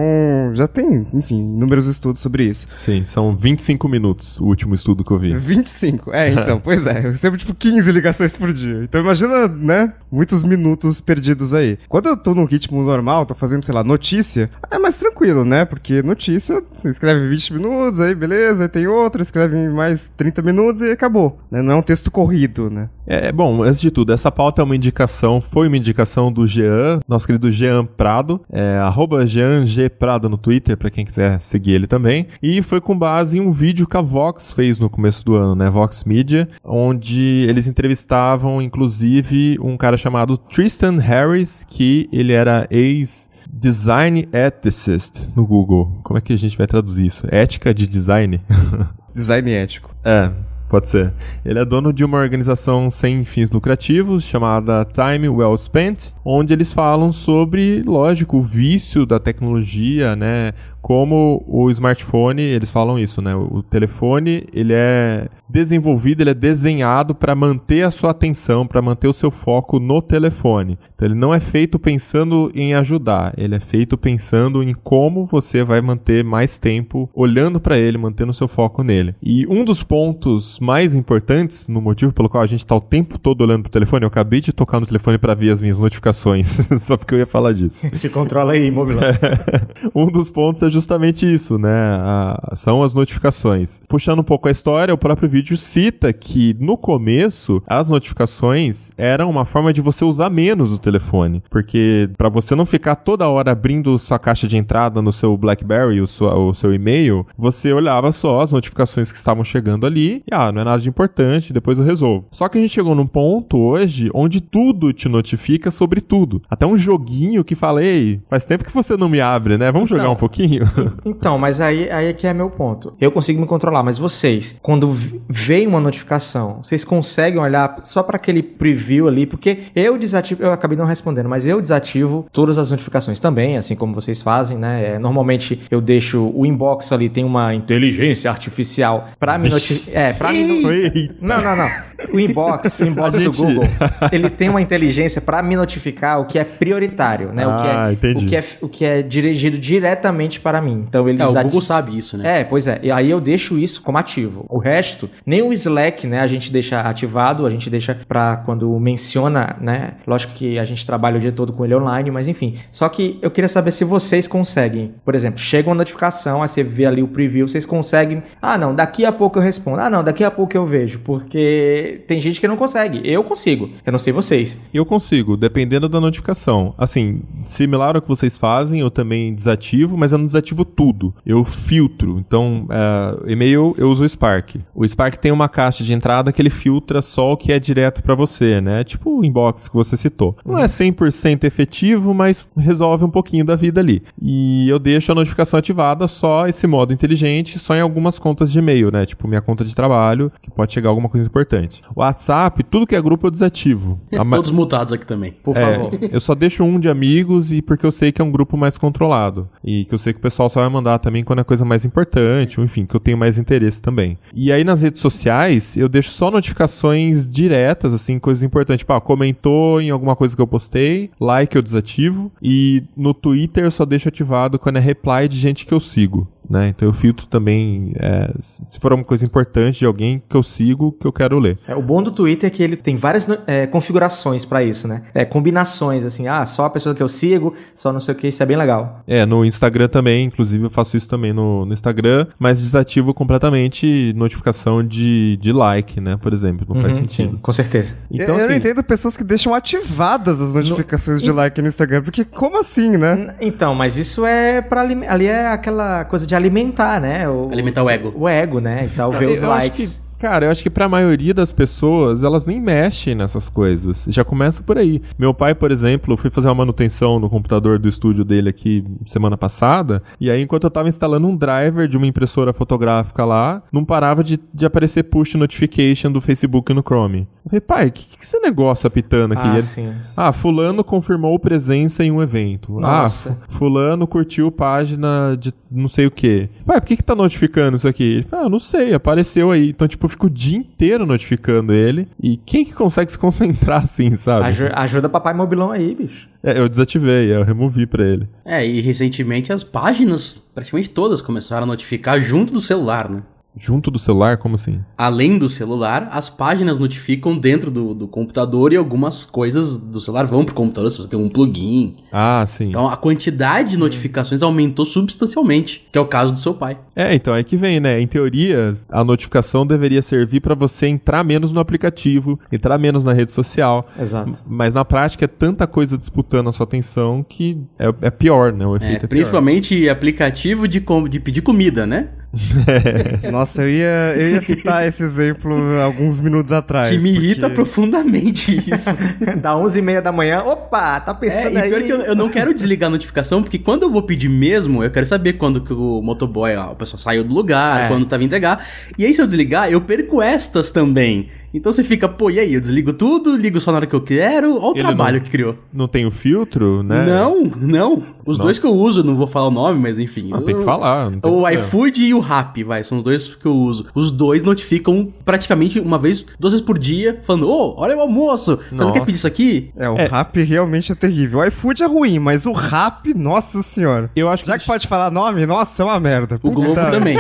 já 0.55 0.67
tem, 0.67 1.07
enfim, 1.13 1.39
inúmeros 1.39 1.87
estudos 1.87 2.21
sobre 2.21 2.45
isso. 2.45 2.67
Sim, 2.77 3.05
são 3.05 3.37
25 3.37 3.89
minutos 3.89 4.41
o 4.41 4.45
último 4.45 4.75
estudo 4.75 5.05
que 5.05 5.11
eu 5.11 5.19
vi. 5.19 5.37
25. 5.37 6.13
É, 6.13 6.31
então, 6.33 6.61
pois 6.61 6.87
é. 6.87 6.99
Eu 6.99 7.11
recebo 7.11 7.37
tipo 7.37 7.55
15 7.55 7.93
ligações 7.93 8.37
por 8.37 8.53
dia. 8.53 8.83
Então 8.83 9.01
imagina, 9.01 9.47
né? 9.49 9.93
Muitos 10.11 10.43
minutos 10.43 11.01
perdidos 11.01 11.53
aí. 11.53 11.79
Quando 11.89 12.09
eu 12.09 12.17
tô 12.17 12.35
no 12.35 12.45
ritmo 12.45 12.83
normal, 12.83 13.27
tô 13.27 13.35
fazendo, 13.35 13.65
sei 13.65 13.75
lá, 13.75 13.85
notícia, 13.85 14.51
é 14.71 14.79
mais 14.79 14.97
tranquilo, 14.97 15.45
né? 15.45 15.65
Porque 15.65 16.03
notícia, 16.03 16.63
você 16.71 16.89
escreve 16.89 17.29
20 17.29 17.53
minutos, 17.55 18.01
aí 18.01 18.15
beleza, 18.15 18.65
aí 18.65 18.69
tem 18.69 18.87
outra, 18.87 19.21
escreve 19.21 19.69
mais 19.69 20.11
30 20.17 20.41
minutos 20.43 20.81
e 20.81 20.91
acabou. 20.91 21.39
Né? 21.51 21.61
Não 21.61 21.75
é 21.75 21.77
um 21.77 21.83
texto 21.83 22.11
corrido, 22.11 22.71
né? 22.71 22.89
É, 23.07 23.33
bom, 23.33 23.63
antes 23.63 23.81
de 23.81 23.91
tudo, 23.91 24.13
essa 24.13 24.31
pauta 24.31 24.63
é 24.63 24.65
uma 24.65 24.77
indicação, 24.77 25.41
foi 25.41 25.67
uma 25.67 25.77
indicação 25.77 26.33
do 26.33 26.47
Jean, 26.47 26.78
nosso 27.07 27.27
querido 27.27 27.51
Jean 27.51 27.85
Prado, 27.85 28.41
é, 28.51 28.79
arroba 28.79 29.27
Jean 29.27 29.65
G 29.67 29.89
Prado 29.89 30.29
no 30.29 30.39
Twitter, 30.39 30.77
pra 30.77 30.91
quem 30.91 31.05
quiser 31.05 31.41
seguir 31.41 31.73
ele 31.73 31.87
também, 31.87 32.29
e 32.43 32.63
foi 32.63 32.81
com 32.81 32.99
base 32.99 33.39
em 33.39 33.41
um 33.41 33.53
vídeo 33.53 33.87
que 33.87 33.97
a 33.97 34.01
Vox 34.01 34.51
fez 34.51 34.79
no 34.79 34.91
começo 34.91 35.25
do 35.25 35.35
ano, 35.35 35.55
né, 35.55 35.71
Vox 35.71 36.05
Media, 36.05 36.49
onde 36.65 37.47
eles 37.49 37.67
entrevistavam, 37.67 38.61
inclusive, 38.63 39.59
um 39.61 39.77
cara 39.77 39.97
chamado 39.97 40.37
Tristan 40.37 40.99
Harris, 40.99 41.65
que 41.69 42.09
ele 42.13 42.33
era 42.33 42.67
ex... 42.71 43.29
Design 43.51 44.29
Ethicist 44.31 45.31
no 45.35 45.45
Google. 45.45 46.01
Como 46.05 46.19
é 46.19 46.21
que 46.21 46.35
a 46.35 46.37
gente 46.37 46.57
vai 46.57 46.67
traduzir 46.67 47.07
isso? 47.07 47.27
Ética 47.31 47.73
de 47.73 47.89
design? 47.89 48.41
Design 49.15 49.51
ético. 49.51 49.91
É, 50.05 50.31
pode 50.69 50.89
ser. 50.89 51.13
Ele 51.45 51.59
é 51.59 51.65
dono 51.65 51.93
de 51.93 52.05
uma 52.05 52.19
organização 52.19 52.91
sem 52.91 53.25
fins 53.25 53.51
lucrativos 53.51 54.25
chamada 54.25 54.85
Time 54.85 55.29
Well 55.29 55.57
Spent, 55.57 56.11
onde 56.25 56.53
eles 56.53 56.73
falam 56.73 57.13
sobre, 57.13 57.83
lógico, 57.83 58.37
o 58.37 58.43
vício 58.43 59.05
da 59.07 59.19
tecnologia, 59.19 60.15
né? 60.15 60.53
Como 60.81 61.45
o 61.47 61.71
smartphone, 61.71 62.43
eles 62.43 62.71
falam 62.71 62.99
isso, 62.99 63.21
né? 63.21 63.35
O 63.35 63.63
telefone, 63.63 64.47
ele 64.53 64.73
é 64.75 65.29
desenvolvido, 65.49 66.21
ele 66.23 66.31
é 66.31 66.35
desenhado 66.35 67.15
para 67.15 67.35
manter 67.35 67.83
a 67.83 67.91
sua 67.91 68.11
atenção, 68.11 68.67
para 68.67 68.83
manter 68.83 69.09
o 69.09 69.13
seu 69.13 69.31
foco 69.31 69.79
no 69.79 70.01
telefone. 70.03 70.79
Então 70.95 71.07
ele 71.09 71.15
não 71.15 71.33
é 71.33 71.41
feito 71.41 71.79
pensando 71.79 72.51
em 72.55 72.75
ajudar, 72.75 73.33
ele 73.37 73.55
é 73.55 73.61
feito 73.61 73.97
pensando 73.97 74.63
em 74.63 74.75
como 74.75 75.25
você 75.25 75.63
vai 75.65 75.81
manter 75.81 76.25
mais 76.25 76.59
tempo 76.59 77.09
olhando 77.15 77.61
para 77.61 77.79
ele, 77.79 77.97
mantendo 77.99 78.31
o 78.31 78.35
seu 78.35 78.49
foco 78.49 78.83
nele. 78.83 79.15
E 79.23 79.47
um 79.47 79.65
dos 79.65 79.83
pontos 79.83 80.59
mais 80.61 80.95
importantes, 80.95 81.67
no 81.69 81.81
motivo 81.81 82.13
pelo 82.13 82.29
qual 82.29 82.43
a 82.43 82.47
gente 82.47 82.67
tá 82.67 82.75
o 82.75 82.81
tempo 82.81 83.19
todo 83.19 83.43
olhando 83.43 83.63
pro 83.63 83.73
telefone, 83.73 84.05
eu 84.05 84.09
acabei 84.09 84.41
de 84.41 84.53
tocar 84.53 84.81
no 84.81 84.87
telefone 84.87 85.19
para 85.19 85.35
ver 85.35 85.51
as 85.51 85.61
minhas 85.63 85.79
notificações, 85.79 86.69
só 86.83 86.97
porque 86.97 87.15
eu 87.15 87.19
ia 87.19 87.27
falar 87.27 87.53
disso. 87.53 87.87
Se 87.95 88.09
controla 88.09 88.53
aí, 88.53 88.71
Mobilão. 88.71 89.03
um 89.95 90.11
dos 90.11 90.31
pontos 90.31 90.63
é 90.63 90.71
justamente 90.71 91.33
isso, 91.33 91.59
né? 91.59 91.71
A- 92.01 92.53
são 92.57 92.83
as 92.83 92.95
notificações. 92.95 93.81
Puxando 93.89 94.21
um 94.21 94.25
pouco 94.25 94.49
a 94.49 94.51
história, 94.51 94.93
o 94.93 94.99
próprio 94.99 95.29
vídeo 95.39 95.57
cita 95.57 96.13
que 96.13 96.57
no 96.59 96.77
começo 96.77 97.63
as 97.69 97.89
notificações 97.89 98.91
eram 98.99 99.31
uma 99.31 99.45
forma 99.45 99.73
de 99.73 99.81
você 99.81 100.05
usar 100.05 100.29
menos 100.31 100.73
o 100.73 100.79
telefone, 100.79 101.43
porque 101.49 102.11
para 102.19 102.29
você 102.29 102.57
não 102.57 102.67
ficar 102.67 102.97
toda 102.97 103.29
hora 103.29 103.53
abrindo 103.53 103.97
sua 103.99 104.19
caixa 104.19 104.49
de 104.49 104.57
entrada 104.57 105.01
no 105.01 105.13
seu 105.13 105.37
BlackBerry, 105.37 106.01
o, 106.01 106.07
sua- 106.09 106.37
o 106.37 106.53
seu 106.53 106.75
e-mail, 106.75 107.25
você 107.37 107.73
olhava 107.73 108.11
só 108.11 108.41
as 108.41 108.51
notificações 108.51 109.13
que 109.13 109.19
estavam 109.19 109.45
chegando 109.45 109.87
ali 109.87 110.25
e 110.27 110.35
ah, 110.35 110.51
não 110.51 110.63
é 110.63 110.65
nada 110.65 110.83
de 110.83 110.89
importante, 110.89 111.53
depois 111.53 111.79
eu 111.79 111.85
resolvo. 111.85 112.27
Só 112.33 112.49
que 112.49 112.59
a 112.59 112.61
gente 112.61 112.73
chegou 112.75 112.95
num 112.97 113.07
ponto 113.07 113.59
hoje 113.59 114.11
onde 114.13 114.41
tudo 114.41 114.93
te 114.93 115.09
notifica 115.09 115.71
sobre 115.71 116.01
tudo. 116.01 116.43
Até 116.51 116.67
um 116.67 116.77
joguinho 116.77 117.45
que 117.45 117.55
falei, 117.55 118.21
faz 118.29 118.45
tempo 118.45 118.65
que 118.65 118.75
você 118.75 118.97
não 118.97 119.09
me 119.09 119.21
abre, 119.21 119.57
né? 119.57 119.71
Vamos 119.71 119.89
jogar 119.89 120.03
Então. 120.03 120.13
um 120.15 120.17
pouquinho? 120.17 120.67
Então, 121.05 121.39
mas 121.39 121.61
aí, 121.61 121.89
aí 121.91 122.07
é 122.07 122.13
que 122.13 122.27
é 122.27 122.35
meu 122.35 122.51
ponto. 122.51 122.93
Eu 123.01 123.13
consigo 123.13 123.41
me 123.41 123.47
controlar, 123.47 123.85
mas 123.85 123.99
vocês, 123.99 124.59
quando 124.61 124.93
vem 125.29 125.67
uma 125.67 125.81
notificação, 125.81 126.61
vocês 126.63 126.85
conseguem 126.85 127.41
olhar 127.41 127.81
só 127.85 128.03
para 128.03 128.17
aquele 128.17 128.43
preview 128.43 129.07
ali, 129.07 129.27
porque 129.27 129.65
eu 129.75 129.99
desativo, 129.99 130.43
eu 130.43 130.53
acabei 130.53 130.77
não 130.77 130.87
respondendo, 130.87 131.29
mas 131.29 131.47
eu 131.47 131.61
desativo 131.61 132.27
todas 132.33 132.59
as 132.59 132.71
notificações 132.71 133.21
também, 133.21 133.57
assim 133.57 133.77
como 133.77 133.95
vocês 133.95 134.23
fazem, 134.23 134.57
né? 134.57 134.95
É, 134.95 134.99
normalmente 134.99 135.61
eu 135.71 135.81
deixo 135.81 136.33
o 136.35 136.47
inbox 136.47 136.93
ali, 136.93 137.09
tem 137.09 137.25
uma 137.25 137.55
inteligência 137.55 138.31
artificial 138.31 139.09
para 139.19 139.37
me 139.39 139.49
notificar. 139.49 140.03
É, 140.03 140.13
para 140.13 140.33
me. 140.33 141.11
Não, 141.21 141.43
não, 141.43 141.57
não. 141.57 141.88
O 142.13 142.19
inbox, 142.21 142.79
o 142.81 142.85
inbox 142.87 143.09
A 143.09 143.11
do 143.19 143.25
gente- 143.25 143.37
Google, 143.37 143.65
ele 144.13 144.31
tem 144.31 144.49
uma 144.49 144.61
inteligência 144.63 145.21
para 145.21 145.43
me 145.43 145.57
notificar 145.57 146.21
o 146.21 146.25
que 146.27 146.39
é 146.39 146.45
prioritário, 146.45 147.33
né? 147.33 147.47
o 147.47 147.57
que 147.61 147.67
Ah, 147.67 147.87
é, 147.89 147.93
entendi. 147.93 148.25
o 148.25 148.29
que 148.29 148.37
é, 148.37 148.45
o 148.63 148.69
que 148.69 148.85
é 148.85 149.03
dirigido 149.03 149.59
diretamente 149.59 150.41
para 150.41 150.61
mim. 150.61 150.85
Então 150.89 151.09
ele 151.09 151.21
É, 151.21 151.25
o 151.25 151.29
desati- 151.29 151.45
Google 151.45 151.63
sabe 151.63 151.99
isso, 151.99 152.17
né? 152.17 152.41
é, 152.41 152.45
pois 152.45 152.67
é. 152.69 152.79
E 152.83 152.91
aí 152.91 153.11
eu 153.11 153.21
deixo 153.21 153.59
isso 153.59 153.83
como 153.83 153.99
ativo. 153.99 154.47
O 154.49 154.59
resto, 154.59 155.11
nem 155.27 155.43
o 155.43 155.53
Slack, 155.53 156.07
né, 156.07 156.21
a 156.21 156.27
gente 156.27 156.53
deixa 156.53 156.81
ativado, 156.81 157.45
a 157.45 157.51
gente 157.51 157.69
deixa 157.69 157.99
pra 158.07 158.37
quando 158.37 158.69
menciona, 158.79 159.57
né? 159.61 159.95
Lógico 160.07 160.33
que 160.35 160.59
a 160.59 160.65
gente 160.65 160.87
trabalha 160.87 161.17
o 161.17 161.21
dia 161.21 161.33
todo 161.33 161.53
com 161.53 161.65
ele 161.65 161.75
online, 161.75 162.11
mas 162.11 162.29
enfim. 162.29 162.55
Só 162.71 162.89
que 162.89 163.19
eu 163.21 163.31
queria 163.31 163.49
saber 163.49 163.73
se 163.73 163.85
vocês 163.85 164.29
conseguem. 164.29 164.95
Por 165.05 165.15
exemplo, 165.15 165.39
chega 165.41 165.69
uma 165.69 165.75
notificação, 165.75 166.43
aí 166.43 166.49
você 166.49 166.63
vê 166.63 166.87
ali 166.87 167.03
o 167.03 167.09
preview, 167.09 167.47
vocês 167.49 167.67
conseguem. 167.67 168.23
Ah, 168.41 168.57
não, 168.57 168.75
daqui 168.75 169.05
a 169.05 169.11
pouco 169.13 169.39
eu 169.39 169.43
respondo. 169.43 169.81
Ah, 169.81 169.91
não, 169.91 170.05
daqui 170.05 170.23
a 170.23 170.31
pouco 170.31 170.57
eu 170.57 170.65
vejo. 170.65 171.01
Porque 171.01 171.88
tem 171.93 172.21
gente 172.21 172.41
que 172.41 172.49
não 172.49 172.57
consegue. 172.57 173.01
Eu 173.05 173.25
consigo. 173.25 173.71
Eu 173.85 173.93
não 173.93 173.99
sei 173.99 174.13
vocês. 174.13 174.59
Eu 174.73 174.85
consigo, 174.85 175.37
dependendo 175.37 175.89
da 175.89 176.01
notificação. 176.01 176.75
Assim, 176.77 177.23
similar 177.45 177.97
ao 177.97 178.03
que 178.03 178.09
vocês 178.09 178.37
fazem, 178.37 178.81
eu 178.81 178.91
também 178.91 179.35
desativo, 179.35 179.97
mas 179.97 180.13
eu 180.13 180.19
não 180.19 180.27
desativo 180.27 180.65
tudo. 180.65 181.15
Eu 181.25 181.45
filtro. 181.45 182.19
Então, 182.19 182.67
é, 182.71 183.33
e-mail 183.33 183.75
eu 183.79 183.89
uso 183.89 184.05
o 184.05 184.09
Spark. 184.09 184.57
O 184.75 184.87
Spark 184.87 185.17
tem 185.17 185.33
uma 185.33 185.49
caixa 185.49 185.83
de 185.85 185.93
entrada 185.93 186.33
que 186.33 186.41
ele 186.41 186.51
filtra 186.51 187.01
só 187.03 187.33
o 187.33 187.37
que 187.37 187.53
é 187.53 187.59
direto 187.59 188.03
para 188.03 188.15
você, 188.15 188.61
né? 188.61 188.85
Tipo 188.85 189.19
o 189.19 189.25
inbox 189.25 189.69
que 189.69 189.75
você 189.75 189.97
citou. 189.97 190.37
Não 190.45 190.59
é 190.59 190.67
100% 190.67 191.45
efetivo, 191.45 192.15
mas 192.15 192.49
resolve 192.57 193.05
um 193.05 193.11
pouquinho 193.11 193.45
da 193.45 193.57
vida 193.57 193.81
ali. 193.81 194.03
E 194.21 194.69
eu 194.69 194.79
deixo 194.79 195.13
a 195.13 195.15
notificação 195.15 195.59
ativada 195.59 196.07
só 196.09 196.47
esse 196.49 196.67
modo 196.67 196.93
inteligente, 196.93 197.59
só 197.59 197.75
em 197.75 197.81
algumas 197.81 198.19
contas 198.19 198.51
de 198.51 198.59
e-mail, 198.59 198.91
né? 198.91 199.07
Tipo 199.07 199.29
minha 199.29 199.41
conta 199.41 199.65
de 199.65 199.75
trabalho, 199.75 200.33
que 200.41 200.51
pode 200.51 200.73
chegar 200.73 200.89
alguma 200.89 201.09
coisa 201.09 201.27
importante. 201.27 201.78
WhatsApp, 201.95 202.63
tudo 202.65 202.87
que 202.87 202.97
é 202.97 203.01
grupo 203.01 203.27
eu 203.27 203.31
desativo. 203.31 204.01
Todos 204.31 204.51
mutados 204.51 204.93
aqui 204.93 205.07
também. 205.07 205.33
Por 205.33 205.57
é, 205.57 205.75
favor. 205.75 205.99
eu 206.11 206.21
só 206.21 206.35
deixo 206.35 206.65
um 206.65 206.79
de 206.79 206.89
amigos 206.89 207.53
e 207.53 207.63
porque 207.63 207.85
eu 207.85 207.93
sei 207.93 208.13
que 208.13 208.21
é 208.21 208.25
um 208.25 208.31
grupo 208.31 208.57
mais 208.57 208.77
controlado. 208.79 209.49
E 209.65 209.85
que 209.85 209.95
eu 209.95 209.99
sei 209.99 210.13
que 210.13 210.19
o 210.19 210.23
pessoal 210.23 210.49
só 210.49 210.61
vai 210.61 210.69
mandar 210.69 210.99
também 210.99 211.25
quando 211.25 211.41
é 211.41 211.45
coisa 211.45 211.65
mais 211.65 211.85
importante, 211.85 212.59
ou 212.59 212.65
enfim, 212.65 212.87
que 212.87 212.95
eu 212.95 213.01
tenho 213.01 213.19
mais 213.19 213.39
interesse 213.39 213.81
também. 213.83 214.19
E 214.33 214.53
aí 214.53 214.65
nas 214.65 214.83
redes 214.83 215.01
sociais, 215.01 215.77
eu 215.77 215.89
deixo 215.89 216.11
só 216.11 216.31
notificações 216.31 217.29
diretas, 217.29 217.93
assim, 217.95 218.19
coisas 218.19 218.43
importantes. 218.43 218.81
Tipo, 218.81 218.93
ah, 218.93 219.01
comentou 219.01 219.81
em 219.81 219.91
alguma 219.91 220.15
coisa 220.17 220.35
que 220.35 220.43
eu 220.43 220.47
postei, 220.47 221.11
like 221.21 221.55
eu 221.55 221.63
desativo. 221.63 222.31
E 222.43 222.83
no 222.97 223.13
Twitter 223.15 223.65
eu 223.65 223.71
só 223.71 223.85
deixo 223.85 224.09
ativado 224.09 224.59
quando 224.59 224.77
é 224.77 224.81
reply 224.81 225.29
de 225.29 225.37
gente 225.37 225.67
que 225.67 225.75
eu 225.75 225.81
sigo. 225.81 226.29
Né? 226.49 226.69
Então 226.69 226.89
eu 226.89 226.93
filtro 226.93 227.27
também, 227.27 227.93
é, 227.97 228.31
se 228.41 228.79
for 228.81 228.93
uma 228.93 229.05
coisa 229.05 229.25
importante 229.25 229.81
de 229.81 229.87
alguém 229.87 230.23
que 230.29 230.37
eu 230.37 230.43
sigo, 230.43 230.93
que 230.99 231.07
eu 231.07 231.13
quero 231.13 231.39
ler. 231.39 231.59
É, 231.69 231.75
o 231.75 231.83
bom 231.83 232.03
do 232.03 232.11
Twitter 232.11 232.47
é 232.49 232.51
que 232.51 232.63
ele 232.63 232.77
tem 232.77 232.97
várias 232.97 233.29
é, 233.47 233.67
configurações 233.67 234.45
pra 234.45 234.63
isso, 234.63 234.89
né? 234.89 235.03
É, 235.15 235.25
combinações, 235.25 236.05
assim, 236.05 236.27
ah, 236.29 236.47
só 236.47 236.65
a 236.65 236.71
pessoa 236.71 236.95
que 236.95 237.03
eu 237.03 237.09
sigo, 237.09 237.55
só 237.75 237.93
não 237.93 238.01
sei 238.01 238.15
o 238.15 238.17
que, 238.17 238.29
isso 238.29 238.43
é 238.43 238.47
bem 238.47 238.57
legal. 238.57 239.03
É, 239.07 239.27
no 239.27 239.45
Instagram 239.45 239.89
também, 239.89 240.25
inclusive 240.25 240.65
eu 240.65 240.71
faço 240.71 240.97
isso 240.97 241.09
também 241.09 241.33
no, 241.33 241.67
no 241.67 241.73
Instagram, 241.73 242.27
mas 242.39 242.61
desativo 242.61 243.13
completamente 243.13 244.13
notificação 244.17 244.83
de, 244.83 245.37
de 245.41 245.53
like, 245.53 246.01
né, 246.01 246.17
por 246.21 246.33
exemplo, 246.33 246.67
não 246.69 246.81
faz 246.81 246.97
Uhum, 246.97 247.03
sentido. 247.07 247.31
sim, 247.33 247.39
com 247.43 247.53
certeza. 247.53 247.95
Então, 248.11 248.27
eu, 248.27 248.33
eu 248.33 248.37
assim, 248.39 248.49
não 248.49 248.57
entendo 248.57 248.83
pessoas 248.83 249.17
que 249.17 249.25
deixam 249.25 249.55
ativadas 249.55 250.41
as 250.41 250.55
notificações 250.55 251.21
de 251.21 251.31
like 251.31 251.61
no 251.61 251.69
Instagram, 251.69 252.03
porque 252.03 252.25
como 252.25 252.59
assim, 252.59 252.97
né? 252.97 253.35
Então, 253.41 253.75
mas 253.75 253.97
isso 253.97 254.25
é 254.25 254.61
para 254.63 254.81
ali 254.83 255.27
é 255.27 255.49
aquela 255.49 256.05
coisa 256.05 256.27
de 256.27 256.35
alimentar, 256.39 257.01
né? 257.01 257.29
O, 257.29 257.51
Alimentar 257.53 257.85
o 257.85 257.91
ego. 257.91 258.13
O 258.17 258.29
ego, 258.29 258.61
né? 258.61 258.89
Então, 258.93 259.11
ver 259.11 259.27
eu 259.27 259.33
os 259.33 259.43
acho 259.43 259.47
likes. 259.47 260.08
Cara, 260.19 260.47
eu 260.47 260.51
acho 260.51 260.63
que 260.63 260.71
pra 260.71 260.89
maioria 260.89 261.33
das 261.33 261.53
pessoas, 261.53 262.23
elas 262.23 262.45
nem 262.45 262.61
mexem 262.61 263.15
nessas 263.15 263.49
coisas. 263.49 264.07
Já 264.11 264.25
começa 264.25 264.63
por 264.63 264.77
aí. 264.77 265.01
Meu 265.19 265.33
pai, 265.33 265.55
por 265.55 265.71
exemplo, 265.71 266.17
fui 266.17 266.29
fazer 266.31 266.49
uma 266.49 266.55
manutenção 266.57 267.19
no 267.21 267.31
computador 267.31 267.79
do 267.79 267.89
estúdio 267.89 268.25
dele 268.25 268.49
aqui 268.49 268.85
semana 269.07 269.37
passada, 269.37 270.03
e 270.21 270.31
aí 270.31 270.43
enquanto 270.43 270.65
eu 270.65 270.71
tava 270.71 270.89
instalando 270.89 271.27
um 271.29 271.37
driver 271.37 271.87
de 271.87 271.97
uma 271.97 272.07
impressora 272.07 272.53
fotográfica 272.53 273.25
lá, 273.25 273.63
não 273.73 273.85
parava 273.85 274.25
de, 274.25 274.39
de 274.53 274.67
aparecer 274.67 275.05
push 275.05 275.35
notification 275.35 276.11
do 276.11 276.21
Facebook 276.21 276.73
no 276.75 276.83
Chrome. 276.83 277.29
Eu 277.45 277.51
falei, 277.51 277.61
pai, 277.61 277.87
o 277.89 277.93
que, 277.93 278.17
que 278.19 278.25
esse 278.25 278.39
negócio 278.41 278.87
apitando 278.87 279.33
aqui? 279.33 279.47
Ah, 279.47 279.53
Ele- 279.53 279.63
sim. 279.63 279.93
Ah, 280.17 280.33
fulano 280.33 280.83
confirmou 280.83 281.39
presença 281.39 282.05
em 282.05 282.11
um 282.11 282.21
evento. 282.21 282.79
Nossa. 282.81 283.39
Ah, 283.43 283.47
fulano 283.49 284.07
curtiu 284.07 284.51
página 284.51 285.37
de 285.39 285.53
não 285.71 285.89
sei 285.89 286.07
o 286.07 286.11
quê. 286.11 286.49
Pai, 286.67 286.81
por 286.81 286.87
que 286.87 286.97
que 286.97 287.03
tá 287.05 287.15
notificando 287.15 287.77
isso 287.77 287.87
aqui? 287.89 288.03
Ele 288.19 288.27
ah, 288.33 288.49
não 288.49 288.59
sei, 288.61 288.95
apareceu 288.95 289.51
aí. 289.51 289.71
Então, 289.71 289.87
tipo, 289.87 290.08
eu 290.09 290.11
fico 290.11 290.27
o 290.27 290.31
dia 290.31 290.57
inteiro 290.59 291.05
notificando 291.07 291.73
ele. 291.73 292.09
E 292.23 292.37
quem 292.37 292.65
que 292.65 292.73
consegue 292.73 293.13
se 293.13 293.19
concentrar 293.19 293.83
assim, 293.83 294.17
sabe? 294.17 294.47
Aju- 294.47 294.71
ajuda 294.73 295.09
papai 295.09 295.35
mobilão 295.35 295.71
aí, 295.71 295.95
bicho. 295.95 296.29
É, 296.43 296.59
eu 296.59 296.69
desativei, 296.69 297.35
eu 297.35 297.45
removi 297.45 297.87
pra 297.87 298.05
ele. 298.05 298.29
É, 298.45 298.67
e 298.67 298.81
recentemente 298.81 299.53
as 299.53 299.63
páginas, 299.63 300.43
praticamente 300.55 300.91
todas, 300.91 301.21
começaram 301.21 301.65
a 301.65 301.67
notificar 301.67 302.21
junto 302.21 302.53
do 302.53 302.61
celular, 302.61 303.09
né? 303.11 303.23
Junto 303.59 303.91
do 303.91 303.99
celular, 303.99 304.39
como 304.39 304.55
assim? 304.55 304.81
Além 304.97 305.39
do 305.39 305.49
celular, 305.49 306.09
as 306.13 306.29
páginas 306.29 306.79
notificam 306.79 307.37
dentro 307.37 307.71
do, 307.71 307.93
do 307.95 308.07
computador 308.09 308.73
e 308.73 308.77
algumas 308.77 309.25
coisas 309.25 309.77
do 309.79 310.01
celular 310.01 310.25
vão 310.27 310.45
pro 310.45 310.55
computador, 310.55 310.91
se 310.91 310.99
você 310.99 311.09
tem 311.09 311.19
um 311.19 311.29
plugin. 311.29 311.97
Ah, 312.13 312.45
sim. 312.47 312.69
Então 312.71 312.89
a 312.89 312.97
quantidade 312.97 313.71
de 313.71 313.79
notificações 313.79 314.43
aumentou 314.43 314.85
substancialmente, 314.85 315.87
que 315.91 315.99
é 315.99 316.01
o 316.01 316.07
caso 316.07 316.33
do 316.33 316.39
seu 316.39 316.55
pai. 316.55 316.79
É, 316.95 317.15
então 317.15 317.35
aí 317.35 317.45
que 317.45 317.57
vem, 317.57 317.81
né? 317.81 318.01
Em 318.01 318.07
teoria, 318.07 318.73
a 318.91 319.03
notificação 319.05 319.67
deveria 319.67 320.03
servir 320.03 320.41
pra 320.41 320.55
você 320.55 320.87
entrar 320.87 321.25
menos 321.25 321.53
no 321.53 321.61
aplicativo, 321.61 322.39
entrar 322.53 322.79
menos 322.79 323.05
na 323.05 323.13
rede 323.13 323.33
social. 323.33 323.89
Exato. 324.01 324.39
Mas 324.47 324.75
na 324.75 324.85
prática 324.85 325.25
é 325.25 325.29
tanta 325.29 325.67
coisa 325.67 325.99
disputando 325.99 326.49
a 326.49 326.53
sua 326.53 326.65
atenção 326.65 327.25
que 327.29 327.59
é, 327.79 327.93
é 328.03 328.11
pior, 328.11 328.53
né? 328.53 328.67
O 328.67 328.77
efeito 328.77 328.93
É, 328.93 328.95
é, 328.95 328.99
pior. 329.01 329.09
principalmente 329.09 329.89
aplicativo 329.89 330.67
de, 330.69 330.81
com- 330.81 331.09
de 331.09 331.19
pedir 331.21 331.43
comida, 331.43 331.87
né? 331.87 332.09
Nossa, 333.33 333.63
eu 333.63 333.71
ia, 333.71 334.15
eu 334.17 334.31
ia 334.33 334.41
citar 334.41 334.87
esse 334.87 335.03
exemplo 335.03 335.55
alguns 335.81 336.21
minutos 336.21 336.53
atrás. 336.53 336.91
que 336.91 336.99
me 337.03 337.11
irrita 337.11 337.43
porque- 337.49 337.55
profundamente 337.55 338.55
isso. 338.57 338.91
da 339.41 339.55
11h30 339.55 340.01
da 340.03 340.13
manhã, 340.13 340.43
opa, 340.43 341.01
tá 341.01 341.13
É, 341.13 341.15
pensando 341.15 341.55
e 341.55 341.59
aí. 341.59 341.69
pior 341.71 341.83
que 341.83 341.91
eu, 341.93 342.01
eu 342.03 342.15
não 342.15 342.29
quero 342.29 342.53
desligar 342.53 342.89
a 342.89 342.91
notificação, 342.91 343.43
porque 343.43 343.59
quando 343.59 343.85
eu 343.85 343.91
vou 343.91 344.03
pedir 344.03 344.29
mesmo, 344.29 344.85
eu 344.85 344.91
quero 344.91 345.07
saber 345.07 345.35
quando 345.35 345.61
que 345.63 345.73
o 345.73 346.03
motoboy, 346.03 346.55
ó, 346.57 346.73
o 346.73 346.77
pessoal 346.77 346.99
saiu 346.99 347.25
do 347.25 347.35
lugar, 347.35 347.85
É. 347.85 347.89
quando 347.89 348.05
tá 348.07 348.17
vindo 348.17 348.27
entregar. 348.29 348.65
E 348.99 349.05
aí, 349.05 349.15
se 349.15 349.21
eu 349.23 349.27
desligar, 349.27 349.71
eu 349.71 349.81
perco 349.81 350.21
estas 350.23 350.71
também. 350.71 351.29
Então 351.53 351.73
você 351.73 351.83
fica, 351.83 352.09
pô, 352.09 352.31
e 352.31 352.39
aí? 352.39 352.55
Eu 352.55 352.61
desligo 352.61 352.93
tudo, 352.93 353.37
ligo 353.37 353.61
só 353.61 353.71
na 353.73 353.79
hora 353.79 353.87
que 353.87 353.95
eu 353.95 354.01
quero. 354.01 354.57
Olha 354.57 354.63
o 354.67 354.73
Ele 354.73 354.81
trabalho 354.83 355.17
não- 355.19 355.25
que 355.25 355.31
criou. 355.31 355.55
Não 355.73 355.89
tem 355.89 356.05
o 356.07 356.11
filtro, 356.11 356.83
né? 356.83 357.05
Não, 357.07 357.45
não. 357.57 358.03
Os 358.27 358.37
Nossa. 358.37 358.43
dois 358.43 358.59
que 358.59 358.67
eu 358.67 358.75
uso, 358.75 359.03
não 359.03 359.17
vou 359.17 359.27
falar 359.27 359.49
o 359.49 359.51
nome, 359.51 359.81
mas 359.81 359.99
enfim. 359.99 360.31
Ah, 360.35 360.41
tem 360.43 360.55
que 360.57 360.63
falar. 360.65 361.11
não 361.11 361.19
tem 361.21 361.31
O 361.33 361.49
iFood 361.49 362.05
e 362.05 362.13
o 362.13 362.21
Rappi, 362.21 362.63
vai, 362.63 362.85
são 362.85 362.99
os 362.99 363.05
dois 363.05 363.35
que 363.35 363.47
eu 363.47 363.55
uso. 363.55 363.87
Os 363.95 364.11
dois 364.11 364.43
notificam 364.45 365.13
praticamente 365.25 365.81
uma 365.81 365.99
vez, 365.99 366.27
duas 366.39 366.53
vezes 366.53 366.65
por 366.67 366.79
dia, 366.79 367.21
falando: 367.23 367.49
Ô, 367.49 367.75
olha 367.79 367.97
o 367.97 368.01
almoço, 368.01 368.57
você 368.57 368.75
não 368.75 368.89
Nossa. 368.89 368.99
quer 369.01 369.07
pedir 369.07 369.17
isso 369.17 369.27
aqui? 369.27 369.71
É, 369.77 369.89
o 369.89 369.97
É. 369.97 370.07
rap 370.07 370.43
realmente 370.43 370.93
é 370.93 370.95
terrível. 370.95 371.39
O 371.39 371.45
iFood 371.47 371.83
é 371.83 371.87
ruim, 371.87 372.19
mas 372.19 372.45
o 372.45 372.53
rap, 372.53 373.15
nossa 373.15 373.63
senhora. 373.63 374.11
Eu 374.15 374.29
acho 374.29 374.45
que. 374.45 374.51
Já 374.51 374.59
que 374.59 374.67
pode 374.67 374.87
falar 374.87 375.11
nome, 375.11 375.47
nossa, 375.47 375.83
é 375.83 375.87
uma 375.87 375.99
merda. 375.99 376.39
O 376.43 376.51
Globo 376.51 376.75
também. 376.75 377.17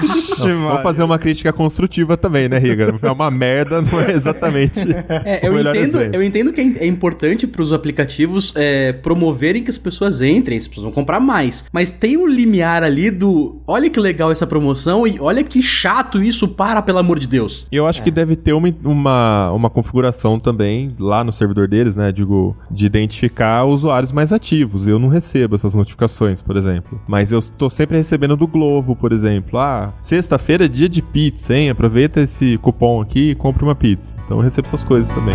Vixe, 0.00 0.50
Vou 0.52 0.78
fazer 0.78 1.02
uma 1.04 1.18
crítica 1.18 1.52
construtiva 1.52 2.16
também, 2.16 2.48
né, 2.48 2.58
Riga? 2.58 2.94
É 3.02 3.10
uma 3.10 3.30
merda, 3.30 3.59
não 3.64 4.00
é 4.00 4.12
exatamente 4.12 4.80
É, 5.24 5.40
o 5.42 5.46
eu 5.46 5.52
melhor 5.54 5.76
entendo, 5.76 5.96
exemplo. 5.96 6.16
eu 6.16 6.22
entendo 6.22 6.52
que 6.52 6.60
é 6.60 6.70
é 6.80 6.86
importante 6.86 7.46
para 7.46 7.62
os 7.62 7.72
aplicativos 7.72 8.52
é, 8.56 8.92
promoverem 8.92 9.62
que 9.62 9.70
as 9.70 9.78
pessoas 9.78 10.22
entrem, 10.22 10.58
as 10.58 10.66
pessoas 10.66 10.84
vão 10.84 10.92
comprar 10.92 11.20
mais. 11.20 11.64
Mas 11.72 11.90
tem 11.90 12.16
um 12.16 12.26
limiar 12.26 12.82
ali 12.82 13.10
do 13.10 13.60
olha 13.66 13.90
que 13.90 14.00
legal 14.00 14.32
essa 14.32 14.46
promoção 14.46 15.06
e 15.06 15.18
olha 15.20 15.42
que 15.42 15.62
chato 15.62 16.22
isso, 16.22 16.48
para, 16.48 16.80
pelo 16.82 16.98
amor 16.98 17.18
de 17.18 17.26
Deus. 17.26 17.66
Eu 17.70 17.86
acho 17.86 18.02
que 18.02 18.10
deve 18.10 18.36
ter 18.36 18.52
uma, 18.52 18.74
uma, 18.84 19.52
uma 19.52 19.70
configuração 19.70 20.38
também 20.38 20.94
lá 20.98 21.22
no 21.22 21.32
servidor 21.32 21.68
deles, 21.68 21.96
né? 21.96 22.10
Digo, 22.12 22.56
de 22.70 22.86
identificar 22.86 23.64
usuários 23.64 24.12
mais 24.12 24.32
ativos. 24.32 24.88
Eu 24.88 24.98
não 24.98 25.08
recebo 25.08 25.54
essas 25.54 25.74
notificações, 25.74 26.42
por 26.42 26.56
exemplo. 26.56 27.00
Mas 27.06 27.32
eu 27.32 27.40
tô 27.42 27.68
sempre 27.68 27.96
recebendo 27.96 28.36
do 28.36 28.46
Globo, 28.46 28.96
por 28.96 29.12
exemplo. 29.12 29.58
Ah, 29.58 29.92
sexta-feira 30.00 30.64
é 30.64 30.68
dia 30.68 30.88
de 30.88 31.02
pizza, 31.02 31.54
hein? 31.54 31.70
Aproveita 31.70 32.20
esse 32.20 32.56
cupom 32.58 33.00
aqui 33.00 33.30
e 33.30 33.34
compre 33.50 33.64
uma 33.64 33.74
pizza. 33.74 34.14
Então 34.24 34.36
eu 34.36 34.42
recebo 34.42 34.68
essas 34.68 34.84
coisas 34.84 35.12
também. 35.12 35.34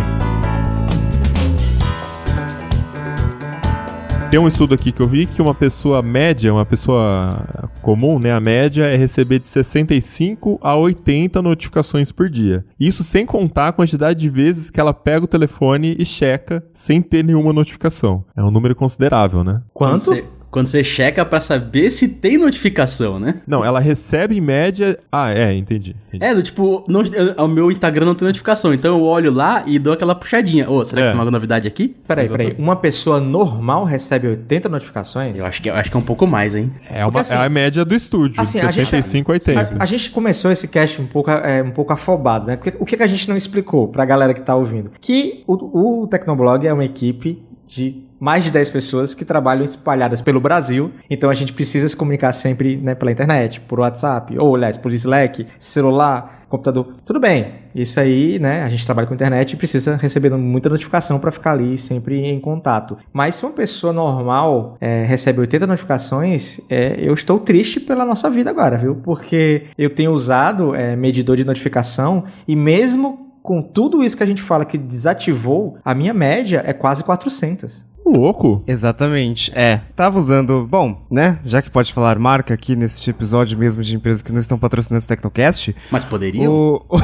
Tem 4.32 4.40
um 4.40 4.48
estudo 4.48 4.74
aqui 4.74 4.92
que 4.92 5.02
eu 5.02 5.08
vi 5.08 5.26
que 5.26 5.42
uma 5.42 5.54
pessoa 5.54 6.02
média, 6.02 6.52
uma 6.54 6.66
pessoa 6.66 7.70
comum, 7.82 8.20
né, 8.20 8.34
a 8.34 8.40
média 8.40 8.84
é 8.84 8.96
receber 8.96 9.40
de 9.40 9.48
65 9.48 10.60
a 10.62 10.76
80 10.76 11.42
notificações 11.42 12.12
por 12.12 12.30
dia. 12.30 12.66
Isso 12.80 13.04
sem 13.04 13.26
contar 13.26 13.68
a 13.68 13.72
quantidade 13.72 14.20
de 14.20 14.30
vezes 14.30 14.70
que 14.70 14.80
ela 14.80 14.94
pega 14.94 15.26
o 15.26 15.28
telefone 15.28 15.96
e 15.98 16.06
checa 16.06 16.66
sem 16.74 17.02
ter 17.02 17.24
nenhuma 17.24 17.54
notificação. 17.54 18.26
É 18.36 18.44
um 18.44 18.52
número 18.52 18.76
considerável, 18.76 19.44
né? 19.44 19.62
Quanto? 19.74 20.12
Quando 20.56 20.68
você, 20.68 20.84
checa 20.86 21.26
pra 21.26 21.42
saber 21.42 21.92
se 21.92 22.08
tem 22.08 22.38
notificação, 22.38 23.20
né? 23.20 23.42
Não, 23.46 23.64
ela 23.66 23.80
recebe 23.82 24.38
em 24.38 24.42
média. 24.42 24.98
Ah, 25.12 25.30
é, 25.34 25.54
entendi. 25.54 25.94
entendi. 26.08 26.24
É, 26.24 26.34
do 26.34 26.42
tipo, 26.42 26.86
não, 26.88 27.02
eu- 27.04 27.44
o 27.44 27.48
meu 27.48 27.70
Instagram 27.70 28.06
não 28.06 28.16
tem 28.16 28.26
notificação, 28.26 28.74
então 28.74 28.98
eu 28.98 29.04
olho 29.04 29.34
lá 29.34 29.64
e 29.68 29.78
dou 29.78 29.92
aquela 29.94 30.16
puxadinha. 30.16 30.70
Ô, 30.70 30.86
será 30.86 31.02
É. 31.02 31.04
que 31.06 31.10
tem 31.12 31.20
alguma 31.20 31.32
novidade 31.32 31.68
aqui? 31.68 31.94
Peraí, 32.08 32.30
peraí. 32.30 32.56
Uma 32.58 32.78
pessoa 32.78 33.20
normal 33.20 33.84
recebe 33.84 34.28
80 34.30 34.70
notificações? 34.70 35.38
Eu 35.38 35.46
acho 35.46 35.62
que, 35.62 35.70
eu 35.70 35.76
acho 35.76 35.92
que 35.92 35.98
é 35.98 36.00
um 36.00 36.04
pouco 36.04 36.26
mais, 36.26 36.56
hein? 36.56 36.72
É, 36.90 37.00
uma, 37.04 37.12
Porque, 37.12 37.18
assim, 37.20 37.36
é 37.36 37.38
a 37.46 37.50
média 37.50 37.84
do 37.84 37.94
estúdio, 37.94 38.40
assim, 38.42 38.60
de 38.62 38.66
a 38.66 38.72
gente- 38.72 38.86
65 38.90 39.32
a 39.32 39.34
80. 39.34 39.76
A, 39.80 39.84
a 39.84 39.86
gente 39.86 40.10
começou 40.10 40.50
esse 40.52 40.68
cast 40.70 41.02
um 41.02 41.06
pouco, 41.06 41.30
é, 41.30 41.62
um 41.62 41.72
pouco 41.72 41.92
afobado, 41.92 42.48
né? 42.48 42.56
Porque, 42.56 42.74
o 42.80 42.86
que, 42.86 42.96
que 42.96 43.04
a 43.04 43.08
gente 43.08 43.28
não 43.28 43.36
explicou 43.36 43.90
pra 43.90 44.06
galera 44.06 44.34
que 44.34 44.42
tá 44.42 44.56
ouvindo? 44.56 44.92
Que 45.02 45.44
o, 45.46 46.04
o 46.04 46.08
Tecnoblog 46.08 46.66
é 46.66 46.72
uma 46.74 46.86
equipe 46.86 47.44
de 47.66 48.04
mais 48.20 48.44
de 48.44 48.52
10 48.52 48.70
pessoas 48.70 49.14
que 49.14 49.26
trabalham 49.26 49.64
espalhadas 49.64 50.22
pelo 50.22 50.40
Brasil. 50.40 50.92
Então 51.10 51.30
a 51.30 51.34
gente 51.34 51.54
precisa 51.54 51.88
se 51.88 51.96
comunicar 51.96 52.32
sempre 52.34 52.78
né, 52.78 52.96
pela 52.96 53.12
internet, 53.12 53.62
por 53.62 53.80
WhatsApp, 53.80 54.38
ou 54.38 54.56
aliás, 54.56 54.78
por 54.78 54.92
Slack, 54.94 55.46
celular, 55.60 56.46
computador. 56.50 56.96
Tudo 57.06 57.20
bem, 57.20 57.48
isso 57.74 58.00
aí, 58.00 58.40
né? 58.40 58.64
A 58.64 58.70
gente 58.70 58.86
trabalha 58.86 59.08
com 59.08 59.14
internet 59.14 59.54
e 59.54 59.58
precisa 59.58 59.96
receber 59.96 60.30
muita 60.32 60.70
notificação 60.70 61.20
para 61.20 61.32
ficar 61.32 61.52
ali 61.52 61.78
sempre 61.78 62.26
em 62.26 62.40
contato. 62.40 62.98
Mas 63.12 63.36
se 63.36 63.46
uma 63.46 63.52
pessoa 63.52 63.92
normal 63.92 64.78
é, 64.80 65.04
recebe 65.04 65.40
80 65.42 65.68
notificações, 65.68 66.60
é, 66.70 66.96
eu 66.98 67.14
estou 67.14 67.40
triste 67.40 67.80
pela 67.80 68.06
nossa 68.06 68.30
vida 68.30 68.50
agora, 68.50 68.78
viu? 68.78 68.96
Porque 68.96 69.64
eu 69.78 69.90
tenho 69.90 70.12
usado 70.12 70.74
é, 70.74 70.96
medidor 70.96 71.36
de 71.36 71.44
notificação 71.44 72.24
e 72.48 72.56
mesmo 72.56 73.25
com 73.46 73.62
tudo 73.62 74.04
isso 74.04 74.18
que 74.18 74.24
a 74.24 74.26
gente 74.26 74.42
fala 74.42 74.66
que 74.66 74.78
desativou, 74.78 75.78
a 75.86 75.94
minha 75.94 76.14
média 76.14 76.64
é 76.66 76.74
quase 76.74 77.04
400. 77.04 77.86
Louco. 78.06 78.64
Exatamente. 78.68 79.52
É. 79.56 79.82
Tava 79.96 80.20
usando. 80.20 80.68
Bom, 80.70 81.02
né? 81.10 81.40
Já 81.44 81.62
que 81.62 81.72
pode 81.72 81.92
falar 81.92 82.20
marca 82.20 82.54
aqui 82.54 82.76
nesse 82.76 83.10
episódio 83.10 83.58
mesmo 83.58 83.82
de 83.82 83.96
empresas 83.96 84.22
que 84.22 84.32
não 84.32 84.40
estão 84.40 84.60
patrocinando 84.60 85.00
esse 85.00 85.08
Tecnocast. 85.08 85.76
Mas 85.90 86.06
poderiam? 86.06 86.54
O, 86.54 86.86
o, 86.88 87.00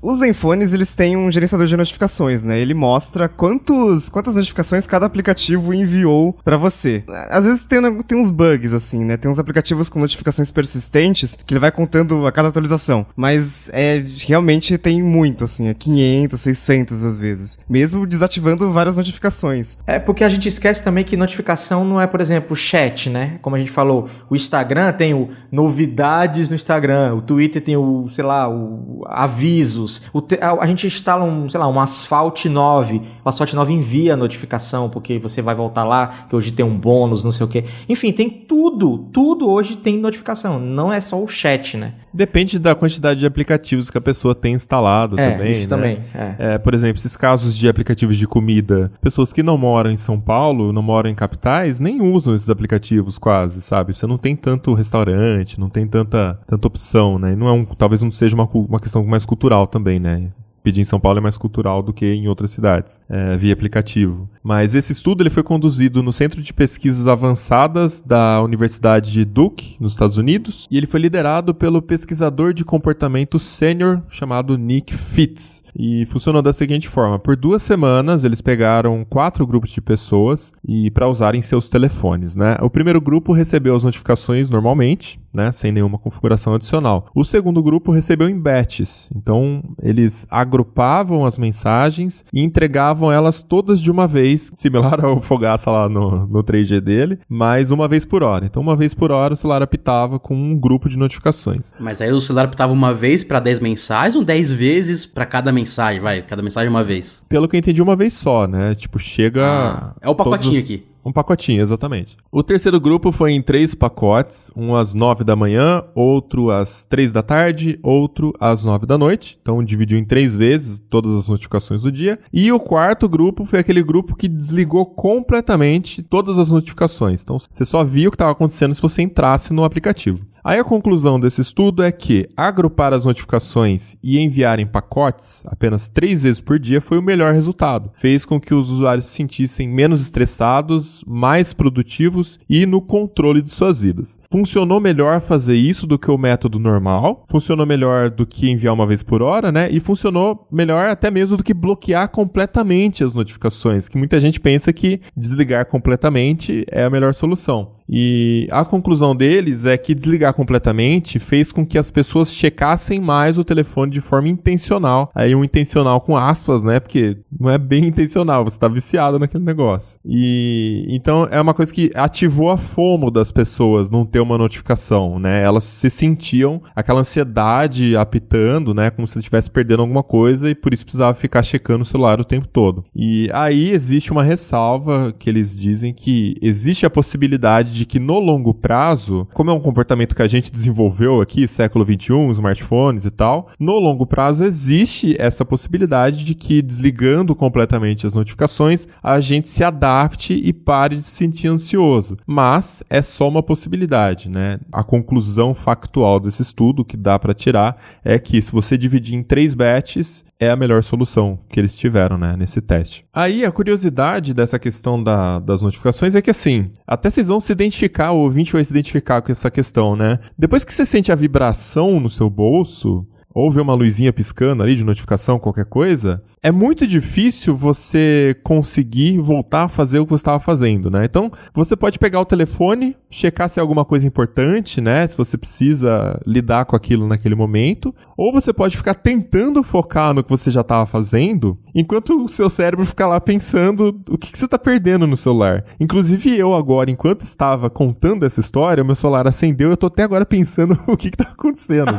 os 0.00 0.18
Zenfones, 0.18 0.72
eles 0.72 0.94
têm 0.94 1.16
um 1.16 1.30
gerenciador 1.30 1.66
de 1.66 1.76
notificações, 1.76 2.44
né? 2.44 2.58
Ele 2.58 2.72
mostra 2.72 3.28
quantos, 3.28 4.08
quantas 4.08 4.36
notificações 4.36 4.86
cada 4.86 5.06
aplicativo 5.06 5.74
enviou 5.74 6.36
para 6.44 6.56
você. 6.56 7.02
Às 7.30 7.44
vezes 7.44 7.64
tem, 7.64 8.02
tem 8.02 8.18
uns 8.18 8.30
bugs, 8.30 8.72
assim, 8.72 9.04
né? 9.04 9.16
Tem 9.16 9.30
uns 9.30 9.40
aplicativos 9.40 9.88
com 9.88 9.98
notificações 9.98 10.50
persistentes 10.52 11.36
que 11.44 11.52
ele 11.52 11.60
vai 11.60 11.72
contando 11.72 12.26
a 12.26 12.32
cada 12.32 12.48
atualização. 12.48 13.04
Mas 13.16 13.68
é 13.72 14.04
realmente 14.26 14.78
tem 14.78 15.02
muito, 15.02 15.44
assim. 15.44 15.66
É 15.66 15.74
500, 15.74 16.40
600 16.40 17.04
às 17.04 17.18
vezes. 17.18 17.58
Mesmo 17.68 18.06
desativando 18.06 18.70
várias 18.70 18.96
notificações. 18.96 19.76
É 19.86 19.98
porque 19.98 20.27
a 20.28 20.30
gente 20.30 20.46
esquece 20.46 20.82
também 20.82 21.02
que 21.02 21.16
notificação 21.16 21.84
não 21.84 22.00
é, 22.00 22.06
por 22.06 22.20
exemplo, 22.20 22.54
chat, 22.54 23.08
né? 23.08 23.38
Como 23.40 23.56
a 23.56 23.58
gente 23.58 23.70
falou, 23.70 24.08
o 24.28 24.36
Instagram 24.36 24.92
tem 24.92 25.14
o 25.14 25.30
novidades 25.50 26.48
no 26.48 26.54
Instagram, 26.54 27.14
o 27.14 27.22
Twitter 27.22 27.62
tem 27.62 27.76
o, 27.76 28.08
sei 28.10 28.24
lá, 28.24 28.48
o 28.48 29.02
avisos. 29.06 30.02
O 30.12 30.20
te, 30.20 30.38
a, 30.40 30.66
gente 30.66 30.86
instala 30.86 31.24
um, 31.24 31.48
sei 31.48 31.58
lá, 31.58 31.66
um 31.66 31.80
Asphalt 31.80 32.44
9. 32.44 33.02
O 33.24 33.28
Asphalt 33.28 33.52
9 33.54 33.72
envia 33.72 34.14
a 34.14 34.16
notificação 34.16 34.90
porque 34.90 35.18
você 35.18 35.40
vai 35.40 35.54
voltar 35.54 35.84
lá, 35.84 36.26
que 36.28 36.36
hoje 36.36 36.52
tem 36.52 36.64
um 36.64 36.78
bônus, 36.78 37.24
não 37.24 37.32
sei 37.32 37.46
o 37.46 37.48
quê. 37.48 37.64
Enfim, 37.88 38.12
tem 38.12 38.28
tudo, 38.28 39.08
tudo 39.12 39.48
hoje 39.48 39.76
tem 39.76 39.98
notificação. 39.98 40.60
Não 40.60 40.92
é 40.92 41.00
só 41.00 41.20
o 41.22 41.26
chat, 41.26 41.76
né? 41.76 41.94
Depende 42.12 42.58
da 42.58 42.74
quantidade 42.74 43.20
de 43.20 43.26
aplicativos 43.26 43.90
que 43.90 43.98
a 43.98 44.00
pessoa 44.00 44.34
tem 44.34 44.54
instalado 44.54 45.18
é, 45.18 45.30
também. 45.30 45.50
Isso 45.50 45.62
né? 45.62 45.68
também. 45.68 45.98
É. 46.14 46.54
É, 46.54 46.58
por 46.58 46.74
exemplo, 46.74 46.98
esses 46.98 47.16
casos 47.16 47.56
de 47.56 47.68
aplicativos 47.68 48.16
de 48.16 48.26
comida, 48.26 48.90
pessoas 49.00 49.32
que 49.32 49.42
não 49.42 49.58
moram 49.58 49.90
em 49.90 49.96
São 49.96 50.20
Paulo, 50.20 50.72
não 50.72 50.82
moram 50.82 51.10
em 51.10 51.14
capitais, 51.14 51.80
nem 51.80 52.00
usam 52.00 52.34
esses 52.34 52.50
aplicativos 52.50 53.18
quase, 53.18 53.60
sabe? 53.60 53.94
Você 53.94 54.06
não 54.06 54.18
tem 54.18 54.34
tanto 54.34 54.74
restaurante, 54.74 55.60
não 55.60 55.68
tem 55.68 55.86
tanta, 55.86 56.38
tanta 56.46 56.66
opção, 56.66 57.18
né? 57.18 57.32
E 57.32 57.36
não 57.36 57.48
é 57.48 57.52
um, 57.52 57.64
talvez 57.64 58.02
não 58.02 58.10
seja 58.10 58.34
uma, 58.34 58.48
uma 58.52 58.80
questão 58.80 59.04
mais 59.04 59.24
cultural 59.24 59.66
também, 59.66 59.98
né? 59.98 60.28
Pedir 60.62 60.80
em 60.80 60.84
São 60.84 61.00
Paulo 61.00 61.18
é 61.18 61.20
mais 61.22 61.36
cultural 61.36 61.82
do 61.82 61.92
que 61.92 62.06
em 62.06 62.28
outras 62.28 62.50
cidades, 62.50 63.00
é, 63.08 63.36
via 63.36 63.52
aplicativo. 63.52 64.28
Mas 64.42 64.74
esse 64.74 64.92
estudo 64.92 65.22
ele 65.22 65.30
foi 65.30 65.42
conduzido 65.42 66.02
no 66.02 66.12
Centro 66.12 66.42
de 66.42 66.52
Pesquisas 66.52 67.06
Avançadas 67.06 68.00
da 68.00 68.42
Universidade 68.42 69.10
de 69.12 69.24
Duke, 69.24 69.76
nos 69.80 69.92
Estados 69.92 70.18
Unidos, 70.18 70.66
e 70.70 70.76
ele 70.76 70.86
foi 70.86 71.00
liderado 71.00 71.54
pelo 71.54 71.82
pesquisador 71.82 72.52
de 72.52 72.64
comportamento 72.64 73.38
sênior 73.38 74.02
chamado 74.08 74.56
Nick 74.56 74.94
Fitz. 74.94 75.62
E 75.76 76.06
funcionou 76.06 76.42
da 76.42 76.52
seguinte 76.52 76.88
forma: 76.88 77.18
por 77.18 77.36
duas 77.36 77.62
semanas 77.62 78.24
eles 78.24 78.40
pegaram 78.40 79.04
quatro 79.08 79.46
grupos 79.46 79.70
de 79.70 79.80
pessoas 79.80 80.52
e 80.66 80.90
para 80.90 81.08
usarem 81.08 81.42
seus 81.42 81.68
telefones, 81.68 82.36
né? 82.36 82.56
O 82.60 82.70
primeiro 82.70 83.00
grupo 83.00 83.32
recebeu 83.32 83.74
as 83.74 83.84
notificações 83.84 84.50
normalmente, 84.50 85.20
né, 85.32 85.52
sem 85.52 85.70
nenhuma 85.70 85.98
configuração 85.98 86.54
adicional. 86.54 87.08
O 87.14 87.24
segundo 87.24 87.62
grupo 87.62 87.92
recebeu 87.92 88.28
em 88.28 88.38
batches, 88.38 89.10
então 89.14 89.62
eles 89.82 90.26
agrupavam 90.30 91.24
as 91.24 91.38
mensagens 91.38 92.24
e 92.32 92.42
entregavam 92.42 93.12
elas 93.12 93.42
todas 93.42 93.80
de 93.80 93.90
uma 93.90 94.06
vez, 94.06 94.50
similar 94.54 95.04
ao 95.04 95.20
Fogaça 95.20 95.70
lá 95.70 95.88
no, 95.88 96.26
no 96.26 96.42
3G 96.42 96.80
dele, 96.80 97.18
mas 97.28 97.70
uma 97.70 97.86
vez 97.86 98.04
por 98.04 98.22
hora. 98.22 98.46
Então, 98.46 98.62
uma 98.62 98.76
vez 98.76 98.94
por 98.94 99.12
hora 99.12 99.34
o 99.34 99.36
celular 99.36 99.62
apitava 99.62 100.18
com 100.18 100.34
um 100.34 100.58
grupo 100.58 100.88
de 100.88 100.96
notificações. 100.96 101.72
Mas 101.78 102.00
aí 102.00 102.12
o 102.12 102.20
celular 102.20 102.46
apitava 102.46 102.72
uma 102.72 102.94
vez 102.94 103.22
para 103.22 103.40
10 103.40 103.60
mensagens 103.60 104.16
ou 104.16 104.24
10 104.24 104.52
vezes 104.52 105.06
para 105.06 105.26
cada 105.26 105.52
mensagem, 105.52 105.57
vai, 106.00 106.22
cada 106.22 106.42
mensagem 106.42 106.68
uma 106.68 106.84
vez? 106.84 107.24
Pelo 107.28 107.48
que 107.48 107.56
eu 107.56 107.58
entendi, 107.58 107.82
uma 107.82 107.96
vez 107.96 108.14
só, 108.14 108.46
né? 108.46 108.74
Tipo, 108.74 108.98
chega. 108.98 109.44
Ah, 109.44 109.94
é 110.00 110.08
o 110.08 110.14
pacotinho 110.14 110.60
aqui. 110.60 110.84
Um 111.08 111.12
pacotinho, 111.12 111.62
exatamente. 111.62 112.18
O 112.30 112.42
terceiro 112.42 112.78
grupo 112.78 113.10
foi 113.10 113.32
em 113.32 113.40
três 113.40 113.74
pacotes, 113.74 114.50
um 114.54 114.74
às 114.74 114.92
nove 114.92 115.24
da 115.24 115.34
manhã, 115.34 115.82
outro 115.94 116.50
às 116.50 116.84
três 116.84 117.10
da 117.10 117.22
tarde, 117.22 117.78
outro 117.82 118.34
às 118.38 118.62
nove 118.62 118.84
da 118.84 118.98
noite. 118.98 119.38
Então 119.40 119.64
dividiu 119.64 119.98
em 119.98 120.04
três 120.04 120.36
vezes 120.36 120.82
todas 120.90 121.14
as 121.14 121.26
notificações 121.26 121.80
do 121.80 121.90
dia. 121.90 122.18
E 122.30 122.52
o 122.52 122.60
quarto 122.60 123.08
grupo 123.08 123.46
foi 123.46 123.58
aquele 123.58 123.82
grupo 123.82 124.14
que 124.14 124.28
desligou 124.28 124.84
completamente 124.84 126.02
todas 126.02 126.38
as 126.38 126.50
notificações. 126.50 127.22
Então 127.22 127.38
você 127.38 127.64
só 127.64 127.82
via 127.82 128.08
o 128.08 128.10
que 128.10 128.16
estava 128.16 128.32
acontecendo 128.32 128.74
se 128.74 128.82
você 128.82 129.00
entrasse 129.00 129.52
no 129.52 129.64
aplicativo. 129.64 130.26
Aí 130.48 130.58
a 130.58 130.64
conclusão 130.64 131.20
desse 131.20 131.42
estudo 131.42 131.82
é 131.82 131.92
que 131.92 132.26
agrupar 132.34 132.94
as 132.94 133.04
notificações 133.04 133.96
e 134.02 134.18
enviar 134.18 134.58
em 134.58 134.66
pacotes 134.66 135.42
apenas 135.46 135.90
três 135.90 136.22
vezes 136.22 136.40
por 136.40 136.58
dia 136.58 136.80
foi 136.80 136.96
o 136.96 137.02
melhor 137.02 137.34
resultado. 137.34 137.90
Fez 137.92 138.24
com 138.24 138.40
que 138.40 138.54
os 138.54 138.70
usuários 138.70 139.04
se 139.04 139.16
sentissem 139.16 139.68
menos 139.68 140.00
estressados, 140.00 141.04
mais 141.06 141.52
produtivos 141.52 142.40
e 142.48 142.64
no 142.64 142.80
controle 142.80 143.42
de 143.42 143.50
suas 143.50 143.82
vidas. 143.82 144.18
Funcionou 144.32 144.80
melhor 144.80 145.20
fazer 145.20 145.54
isso 145.54 145.86
do 145.86 145.98
que 145.98 146.10
o 146.10 146.16
método 146.16 146.58
normal, 146.58 147.26
funcionou 147.28 147.66
melhor 147.66 148.08
do 148.08 148.24
que 148.24 148.50
enviar 148.50 148.72
uma 148.72 148.86
vez 148.86 149.02
por 149.02 149.20
hora, 149.20 149.52
né? 149.52 149.68
E 149.70 149.78
funcionou 149.78 150.48
melhor 150.50 150.88
até 150.88 151.10
mesmo 151.10 151.36
do 151.36 151.44
que 151.44 151.52
bloquear 151.52 152.08
completamente 152.08 153.04
as 153.04 153.12
notificações, 153.12 153.86
que 153.86 153.98
muita 153.98 154.18
gente 154.18 154.40
pensa 154.40 154.72
que 154.72 155.02
desligar 155.14 155.66
completamente 155.66 156.64
é 156.70 156.84
a 156.84 156.90
melhor 156.90 157.12
solução. 157.12 157.76
E 157.88 158.46
a 158.50 158.64
conclusão 158.64 159.16
deles 159.16 159.64
é 159.64 159.76
que 159.78 159.94
desligar 159.94 160.34
completamente 160.34 161.18
fez 161.18 161.50
com 161.50 161.64
que 161.64 161.78
as 161.78 161.90
pessoas 161.90 162.32
checassem 162.32 163.00
mais 163.00 163.38
o 163.38 163.44
telefone 163.44 163.90
de 163.90 164.00
forma 164.00 164.28
intencional. 164.28 165.10
Aí 165.14 165.34
um 165.34 165.42
intencional 165.42 166.00
com 166.00 166.16
aspas, 166.16 166.62
né? 166.62 166.78
Porque 166.80 167.18
não 167.38 167.48
é 167.48 167.56
bem 167.56 167.86
intencional, 167.86 168.44
você 168.44 168.58
tá 168.58 168.68
viciado 168.68 169.18
naquele 169.18 169.44
negócio. 169.44 169.98
E 170.04 170.86
então 170.88 171.26
é 171.30 171.40
uma 171.40 171.54
coisa 171.54 171.72
que 171.72 171.90
ativou 171.94 172.50
a 172.50 172.58
fomo 172.58 173.10
das 173.10 173.32
pessoas 173.32 173.88
não 173.88 174.04
ter 174.04 174.20
uma 174.20 174.36
notificação, 174.36 175.18
né? 175.18 175.42
Elas 175.42 175.64
se 175.64 175.88
sentiam 175.88 176.60
aquela 176.76 177.00
ansiedade 177.00 177.96
apitando, 177.96 178.74
né? 178.74 178.90
Como 178.90 179.06
se 179.06 179.18
estivesse 179.18 179.50
perdendo 179.50 179.80
alguma 179.80 180.02
coisa 180.02 180.50
e 180.50 180.54
por 180.54 180.74
isso 180.74 180.84
precisava 180.84 181.14
ficar 181.14 181.42
checando 181.42 181.82
o 181.82 181.86
celular 181.86 182.20
o 182.20 182.24
tempo 182.24 182.46
todo. 182.48 182.84
E 182.94 183.30
aí 183.32 183.70
existe 183.70 184.12
uma 184.12 184.22
ressalva 184.22 185.14
que 185.18 185.30
eles 185.30 185.56
dizem 185.56 185.94
que 185.94 186.36
existe 186.42 186.84
a 186.84 186.90
possibilidade 186.90 187.72
de 187.72 187.77
que 187.84 187.98
no 187.98 188.18
longo 188.18 188.54
prazo, 188.54 189.26
como 189.32 189.50
é 189.50 189.52
um 189.52 189.60
comportamento 189.60 190.14
que 190.14 190.22
a 190.22 190.28
gente 190.28 190.52
desenvolveu 190.52 191.20
aqui, 191.20 191.46
século 191.46 191.84
21, 191.84 192.30
smartphones 192.32 193.04
e 193.04 193.10
tal, 193.10 193.48
no 193.58 193.78
longo 193.78 194.06
prazo 194.06 194.44
existe 194.44 195.16
essa 195.18 195.44
possibilidade 195.44 196.24
de 196.24 196.34
que 196.34 196.62
desligando 196.62 197.34
completamente 197.34 198.06
as 198.06 198.14
notificações, 198.14 198.86
a 199.02 199.20
gente 199.20 199.48
se 199.48 199.64
adapte 199.64 200.34
e 200.34 200.52
pare 200.52 200.96
de 200.96 201.02
se 201.02 201.10
sentir 201.10 201.48
ansioso. 201.48 202.16
Mas 202.26 202.82
é 202.88 203.02
só 203.02 203.28
uma 203.28 203.42
possibilidade, 203.42 204.28
né? 204.28 204.58
A 204.72 204.82
conclusão 204.82 205.54
factual 205.54 206.20
desse 206.20 206.42
estudo 206.42 206.84
que 206.84 206.96
dá 206.96 207.18
para 207.18 207.34
tirar 207.34 207.76
é 208.04 208.18
que 208.18 208.40
se 208.40 208.52
você 208.52 208.76
dividir 208.76 209.14
em 209.14 209.22
três 209.22 209.54
batches, 209.54 210.24
é 210.40 210.50
a 210.50 210.56
melhor 210.56 210.82
solução 210.82 211.38
que 211.48 211.58
eles 211.58 211.76
tiveram, 211.76 212.16
né, 212.16 212.36
nesse 212.36 212.60
teste. 212.60 213.04
Aí 213.12 213.44
a 213.44 213.50
curiosidade 213.50 214.32
dessa 214.32 214.58
questão 214.58 215.02
da, 215.02 215.38
das 215.40 215.60
notificações 215.60 216.14
é 216.14 216.22
que 216.22 216.30
assim, 216.30 216.70
até 216.86 217.10
vocês 217.10 217.28
vão 217.28 217.40
se 217.40 217.52
identificar, 217.52 217.67
o 218.12 218.18
ouvinte 218.18 218.52
vai 218.52 218.64
se 218.64 218.70
identificar 218.70 219.20
com 219.22 219.32
essa 219.32 219.50
questão, 219.50 219.96
né? 219.96 220.18
Depois 220.36 220.64
que 220.64 220.72
você 220.72 220.84
sente 220.86 221.12
a 221.12 221.14
vibração 221.14 222.00
no 222.00 222.10
seu 222.10 222.28
bolso, 222.28 223.06
ou 223.34 223.50
vê 223.50 223.60
uma 223.60 223.74
luzinha 223.74 224.12
piscando 224.12 224.62
ali 224.62 224.74
de 224.74 224.84
notificação, 224.84 225.38
qualquer 225.38 225.66
coisa, 225.66 226.22
é 226.42 226.52
muito 226.52 226.86
difícil 226.86 227.56
você 227.56 228.36
conseguir 228.42 229.18
voltar 229.18 229.64
a 229.64 229.68
fazer 229.68 229.98
o 229.98 230.04
que 230.04 230.10
você 230.10 230.20
estava 230.20 230.40
fazendo, 230.40 230.90
né? 230.90 231.04
Então, 231.04 231.30
você 231.52 231.76
pode 231.76 231.98
pegar 231.98 232.20
o 232.20 232.24
telefone, 232.24 232.96
checar 233.10 233.48
se 233.48 233.58
é 233.58 233.62
alguma 233.62 233.84
coisa 233.84 234.06
importante, 234.06 234.80
né? 234.80 235.06
Se 235.06 235.16
você 235.16 235.36
precisa 235.36 236.20
lidar 236.26 236.64
com 236.64 236.76
aquilo 236.76 237.06
naquele 237.06 237.34
momento, 237.34 237.94
ou 238.16 238.32
você 238.32 238.52
pode 238.52 238.76
ficar 238.76 238.94
tentando 238.94 239.62
focar 239.62 240.12
no 240.12 240.24
que 240.24 240.30
você 240.30 240.50
já 240.50 240.62
estava 240.62 240.84
fazendo, 240.86 241.56
enquanto 241.74 242.24
o 242.24 242.28
seu 242.28 242.50
cérebro 242.50 242.84
fica 242.84 243.06
lá 243.06 243.20
pensando 243.20 244.00
o 244.08 244.18
que, 244.18 244.32
que 244.32 244.38
você 244.38 244.44
está 244.44 244.58
perdendo 244.58 245.06
no 245.06 245.16
celular. 245.16 245.64
Inclusive, 245.78 246.36
eu 246.36 246.54
agora, 246.54 246.90
enquanto 246.90 247.20
estava 247.20 247.70
contando 247.70 248.26
essa 248.26 248.40
história, 248.40 248.82
meu 248.82 248.94
celular 248.94 249.26
acendeu 249.26 249.70
eu 249.70 249.76
tô 249.76 249.86
até 249.86 250.02
agora 250.02 250.26
pensando 250.26 250.78
o 250.86 250.96
que, 250.96 251.08
está 251.08 251.24
acontecendo. 251.24 251.92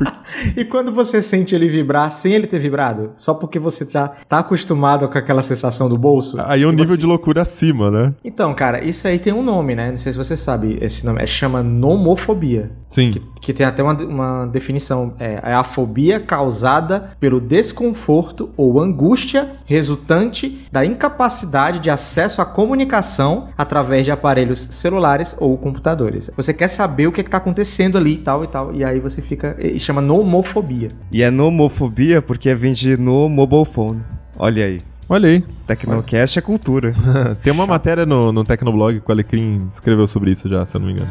e 0.56 0.64
quando 0.64 0.92
você 0.92 1.20
sente 1.20 1.54
ele 1.54 1.68
vibrar 1.68 2.10
sem 2.10 2.32
ele 2.32 2.46
ter 2.46 2.58
vibrado? 2.58 3.12
Só 3.16 3.34
porque 3.34 3.58
você 3.58 3.77
você 3.78 3.90
já 3.90 4.08
tá 4.28 4.38
acostumado 4.40 5.08
com 5.08 5.18
aquela 5.18 5.42
sensação 5.42 5.88
do 5.88 5.96
bolso. 5.98 6.36
Aí 6.46 6.62
é 6.62 6.66
um 6.66 6.70
E 6.70 6.76
nível 6.76 6.94
você- 6.96 7.00
de 7.00 7.06
loucura 7.06 7.42
acima, 7.42 7.90
né? 7.90 8.14
Então, 8.24 8.54
cara, 8.54 8.82
isso 8.84 9.06
aí 9.08 9.18
tem 9.18 9.32
um 9.32 9.42
nome, 9.42 9.74
né? 9.74 9.90
Não 9.90 9.96
sei 9.98 10.12
se 10.12 10.18
você 10.18 10.36
sabe 10.36 10.78
esse 10.80 11.04
nome. 11.04 11.22
É, 11.22 11.26
chama 11.26 11.62
nomofobia. 11.62 12.70
Sim. 12.90 13.10
Que, 13.12 13.20
que 13.40 13.52
tem 13.52 13.66
até 13.66 13.82
uma, 13.82 13.92
uma 13.94 14.46
definição. 14.46 15.14
É, 15.18 15.40
é 15.50 15.54
a 15.54 15.62
fobia 15.62 16.18
causada 16.20 17.10
pelo 17.20 17.38
desconforto 17.40 18.50
ou 18.56 18.80
angústia 18.80 19.50
resultante 19.66 20.66
da 20.72 20.84
incapacidade 20.84 21.78
de 21.80 21.90
acesso 21.90 22.40
à 22.40 22.46
comunicação 22.46 23.48
através 23.58 24.04
de 24.04 24.10
aparelhos 24.12 24.58
celulares 24.70 25.36
ou 25.38 25.56
computadores. 25.58 26.30
Você 26.36 26.54
quer 26.54 26.68
saber 26.68 27.06
o 27.06 27.12
que 27.12 27.20
está 27.20 27.36
acontecendo 27.36 27.98
ali 27.98 28.14
e 28.14 28.18
tal 28.18 28.44
e 28.44 28.46
tal. 28.46 28.74
E 28.74 28.84
aí 28.84 28.98
você 29.00 29.20
fica. 29.20 29.56
Isso 29.58 29.86
chama 29.86 30.00
nomofobia. 30.00 30.88
E 31.12 31.22
é 31.22 31.30
nomofobia 31.30 32.22
porque 32.22 32.54
vem 32.54 32.72
de 32.72 32.96
no 32.96 33.28
mobile 33.28 33.64
phone. 33.68 34.02
Olha 34.36 34.64
aí. 34.64 34.80
Olha 35.08 35.28
aí. 35.28 35.44
Tecnocast 35.66 36.38
é 36.38 36.42
cultura. 36.42 36.92
Tem 37.42 37.52
uma 37.52 37.66
matéria 37.66 38.04
no, 38.04 38.32
no 38.32 38.44
Tecnoblog 38.44 39.00
que 39.00 39.08
o 39.08 39.12
Alecrim 39.12 39.66
escreveu 39.70 40.06
sobre 40.06 40.32
isso 40.32 40.48
já, 40.48 40.66
se 40.66 40.76
eu 40.76 40.80
não 40.80 40.88
me 40.88 40.94
engano. 40.94 41.10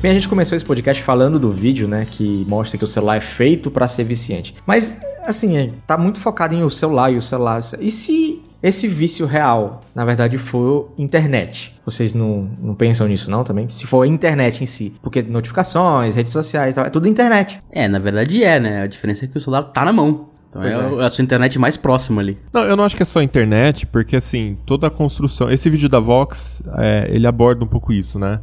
Bem, 0.00 0.12
a 0.12 0.14
gente 0.14 0.28
começou 0.28 0.54
esse 0.54 0.64
podcast 0.64 1.02
falando 1.02 1.38
do 1.38 1.52
vídeo, 1.52 1.88
né, 1.88 2.06
que 2.08 2.46
mostra 2.48 2.78
que 2.78 2.84
o 2.84 2.86
celular 2.86 3.16
é 3.16 3.20
feito 3.20 3.68
para 3.68 3.88
ser 3.88 4.04
viciante. 4.04 4.54
Mas, 4.64 4.96
assim, 5.26 5.56
é, 5.56 5.70
tá 5.86 5.98
muito 5.98 6.20
focado 6.20 6.54
em 6.54 6.62
o 6.62 6.70
celular 6.70 7.12
e 7.12 7.16
o 7.16 7.22
celular. 7.22 7.60
E 7.80 7.90
se 7.90 8.40
esse 8.62 8.88
vício 8.88 9.26
real, 9.26 9.82
na 9.94 10.04
verdade, 10.04 10.36
for 10.38 10.92
internet? 10.98 11.74
Vocês 11.84 12.12
não, 12.12 12.48
não 12.60 12.74
pensam 12.74 13.06
nisso, 13.06 13.30
não, 13.30 13.44
também? 13.44 13.68
Se 13.68 13.86
for 13.86 14.02
a 14.02 14.06
internet 14.06 14.62
em 14.62 14.66
si. 14.66 14.94
Porque 15.02 15.22
notificações, 15.22 16.14
redes 16.14 16.32
sociais 16.32 16.72
e 16.72 16.74
tal, 16.74 16.86
é 16.86 16.90
tudo 16.90 17.08
internet. 17.08 17.60
É, 17.70 17.86
na 17.88 17.98
verdade 17.98 18.42
é, 18.42 18.58
né? 18.60 18.82
A 18.82 18.86
diferença 18.86 19.24
é 19.24 19.28
que 19.28 19.36
o 19.36 19.40
celular 19.40 19.62
tá 19.64 19.84
na 19.84 19.92
mão. 19.92 20.28
Então 20.50 20.62
é, 20.64 20.72
é. 20.72 20.78
o- 20.78 21.00
a 21.00 21.10
sua 21.10 21.22
internet 21.22 21.58
mais 21.58 21.76
próxima 21.76 22.22
ali. 22.22 22.38
Não, 22.54 22.62
eu 22.62 22.74
não 22.74 22.82
acho 22.82 22.96
que 22.96 23.02
é 23.02 23.06
só 23.06 23.18
a 23.20 23.24
internet, 23.24 23.86
porque 23.86 24.16
assim, 24.16 24.56
toda 24.64 24.86
a 24.86 24.90
construção. 24.90 25.50
Esse 25.50 25.68
vídeo 25.68 25.88
da 25.90 26.00
Vox, 26.00 26.62
é, 26.78 27.06
ele 27.10 27.26
aborda 27.26 27.62
um 27.64 27.68
pouco 27.68 27.92
isso, 27.92 28.18
né? 28.18 28.40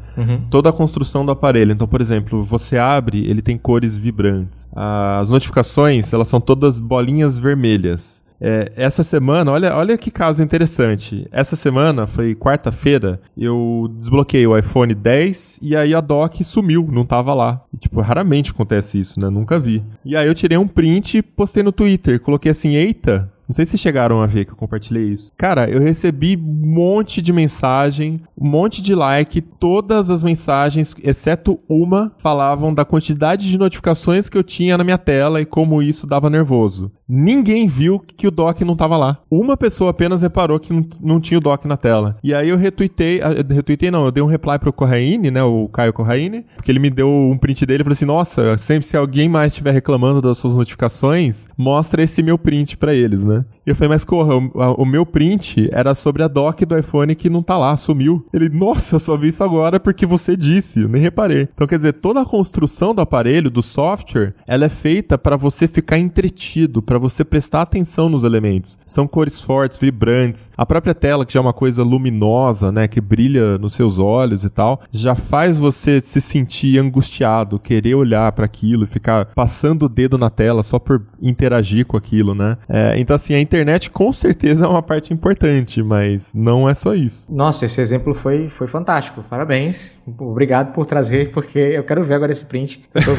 Toda 0.52 0.70
a 0.70 0.74
construção 0.74 1.26
do 1.26 1.32
aparelho. 1.32 1.72
Então, 1.72 1.88
por 1.88 2.02
exemplo, 2.02 2.44
você 2.44 2.78
abre, 2.78 3.28
ele 3.28 3.42
tem 3.42 3.58
cores 3.58 3.98
vibrantes. 3.98 4.68
As 4.76 5.30
notificações, 5.30 6.14
elas 6.14 6.28
são 6.28 6.40
todas 6.40 6.80
bolinhas 6.80 7.38
vermelhas. 7.40 8.24
É, 8.40 8.72
essa 8.76 9.04
semana, 9.04 9.52
olha, 9.52 9.76
olha 9.76 9.98
que 9.98 10.12
caso 10.12 10.44
interessante. 10.44 11.28
Essa 11.32 11.56
semana, 11.56 12.06
foi 12.06 12.36
quarta-feira, 12.36 13.20
eu 13.38 13.90
desbloqueei 13.98 14.46
o 14.46 14.58
iPhone 14.58 14.94
10 14.94 15.60
e 15.62 15.76
aí 15.76 15.94
a 15.94 16.02
dock 16.02 16.44
sumiu, 16.44 16.88
não 16.92 17.06
tava 17.06 17.34
lá. 17.34 17.62
E, 17.74 17.78
tipo, 17.78 18.02
raramente 18.02 18.52
acontece 18.52 19.00
isso, 19.00 19.20
né? 19.20 19.30
Nunca 19.30 19.60
vi. 19.60 19.84
E 20.04 20.16
aí 20.16 20.28
eu 20.28 20.36
tirei 20.36 20.58
um 20.58 20.68
print 20.68 21.18
e 21.18 21.22
postei 21.22 21.64
no 21.64 21.72
Twitter. 21.72 22.20
Coloquei 22.20 22.52
assim, 22.52 22.76
eita, 22.76 23.32
não 23.48 23.54
sei 23.54 23.66
se 23.66 23.78
chegaram 23.78 24.22
a 24.22 24.26
ver 24.26 24.46
que 24.46 24.52
eu 24.52 24.56
compartilhei 24.56 25.10
isso. 25.10 25.32
Cara, 25.38 25.70
eu 25.70 25.80
recebi 25.80 26.36
um 26.36 26.74
monte 26.74 27.22
de 27.22 27.32
mensagem, 27.32 28.22
um 28.38 28.48
monte 28.48 28.82
de 28.82 28.96
like. 28.96 29.42
Todas 29.42 30.10
as 30.10 30.24
mensagens, 30.24 30.96
exceto 31.04 31.58
uma, 31.70 32.12
falavam 32.18 32.74
da 32.74 32.84
quantidade 32.84 33.50
de 33.50 33.58
notificações 33.58 34.30
que 34.30 34.38
eu 34.38 34.44
tinha 34.44 34.78
na 34.78 34.84
minha 34.84 34.98
tela 34.98 35.42
e 35.42 35.46
como 35.46 35.82
isso 35.82 36.08
dava 36.08 36.30
nervoso. 36.30 36.92
Ninguém 37.08 37.68
viu 37.68 38.00
que 38.00 38.28
o 38.28 38.32
dock 38.32 38.64
não 38.66 38.76
tava 38.76 38.98
lá. 38.98 39.20
Uma 39.30 39.56
pessoa 39.56 39.92
apenas 39.92 40.22
reparou 40.22 40.60
que 40.60 40.74
não, 40.74 40.86
não 41.00 41.20
tinha 41.20 41.38
o 41.38 41.42
dock 41.42 41.68
na 41.68 41.78
tela. 41.78 42.18
E 42.24 42.34
aí 42.34 42.50
eu 42.50 42.58
retuitei, 42.58 43.22
ah, 43.22 43.30
retuitei 43.48 43.92
não, 43.92 44.06
eu 44.06 44.12
dei 44.12 44.24
um 44.24 44.28
reply 44.28 44.58
pro 44.58 44.74
Corraine, 44.74 45.30
né, 45.30 45.44
o 45.44 45.68
Caio 45.68 45.94
Corraine, 45.94 46.46
porque 46.56 46.72
ele 46.72 46.80
me 46.80 46.90
deu 46.90 47.08
um 47.08 47.38
print 47.38 47.66
dele 47.66 47.82
e 47.82 47.84
falou 47.84 47.94
assim: 47.94 48.06
"Nossa, 48.06 48.58
sempre 48.58 48.86
se 48.86 48.98
alguém 48.98 49.30
mais 49.30 49.54
estiver 49.54 49.72
reclamando 49.72 50.22
das 50.22 50.38
suas 50.38 50.58
notificações, 50.58 51.48
mostra 51.58 52.02
esse 52.02 52.24
meu 52.24 52.38
print 52.38 52.76
pra 52.78 52.94
eles, 52.94 53.24
né?" 53.24 53.35
E 53.66 53.70
eu 53.72 53.76
falei: 53.76 53.90
"Mas 53.90 54.04
corra, 54.06 54.36
o, 54.36 54.62
a- 54.62 54.74
o 54.74 54.86
meu 54.86 55.06
print 55.06 55.70
era 55.72 55.96
sobre 55.96 56.22
a 56.24 56.28
dock 56.28 56.64
do 56.66 56.78
iPhone 56.78 57.16
que 57.16 57.30
não 57.30 57.42
tá 57.42 57.58
lá, 57.58 57.76
sumiu." 57.76 58.26
Ele: 58.34 58.50
"Nossa, 58.50 59.00
só 59.00 59.18
vi 59.18 59.30
isso 59.30 59.44
agora 59.44 59.80
porque 59.80 60.06
você 60.06 60.36
disse, 60.38 60.82
eu 60.82 60.88
nem 60.90 61.02
reparei." 61.02 61.48
Então 61.54 61.66
quer 61.68 61.78
dizer, 61.78 61.94
toda 61.94 62.22
a 62.22 62.26
construção 62.26 62.94
do 62.94 63.02
aparelho, 63.02 63.50
do 63.50 63.62
software, 63.64 64.34
ela 64.48 64.66
é 64.66 64.70
feita 64.70 65.18
pra 65.18 65.36
você 65.36 65.68
ficar 65.68 65.98
entretido, 65.98 66.82
pra 66.82 66.98
você 66.98 67.24
prestar 67.24 67.62
atenção 67.64 68.08
nos 68.10 68.24
elementos. 68.24 68.78
São 68.86 69.08
cores 69.08 69.42
fortes, 69.42 69.78
vibrantes. 69.78 70.52
A 70.58 70.66
própria 70.66 70.94
tela, 70.94 71.26
que 71.26 71.34
já 71.34 71.40
é 71.40 71.42
uma 71.42 71.54
coisa 71.54 71.84
luminosa, 71.84 72.72
né, 72.72 72.88
que 72.88 73.02
brilha 73.02 73.58
nos 73.58 73.74
seus 73.74 73.98
olhos 74.00 74.44
e 74.44 74.50
tal, 74.50 74.82
já 74.92 75.16
faz 75.16 75.58
você 75.58 76.00
se 76.00 76.22
sentir 76.22 76.78
angustiado, 76.80 77.60
querer 77.60 77.96
olhar 77.96 78.32
pra 78.32 78.46
aquilo 78.46 78.86
ficar 78.86 79.26
passando 79.34 79.84
o 79.86 79.90
dedo 79.90 80.18
na 80.18 80.30
tela 80.30 80.62
só 80.64 80.78
por 80.78 81.02
interagir 81.22 81.86
com 81.86 81.98
aquilo, 81.98 82.36
né? 82.36 82.58
É, 82.70 82.94
então 83.00 83.16
assim, 83.16 83.25
a 83.34 83.40
internet 83.40 83.90
com 83.90 84.12
certeza 84.14 84.66
é 84.66 84.68
uma 84.68 84.82
parte 84.82 85.14
importante, 85.14 85.82
mas 85.82 86.32
não 86.34 86.70
é 86.70 86.74
só 86.74 86.94
isso. 86.94 87.26
Nossa, 87.30 87.66
esse 87.66 87.82
exemplo 87.82 88.14
foi, 88.14 88.50
foi 88.50 88.68
fantástico. 88.68 89.24
Parabéns. 89.30 89.96
Obrigado 90.06 90.74
por 90.74 90.86
trazer, 90.86 91.32
porque 91.32 91.58
eu 91.58 91.84
quero 91.84 92.04
ver 92.04 92.16
agora 92.16 92.32
esse 92.32 92.46
print. 92.46 92.84
Eu 92.94 93.02
tô, 93.04 93.12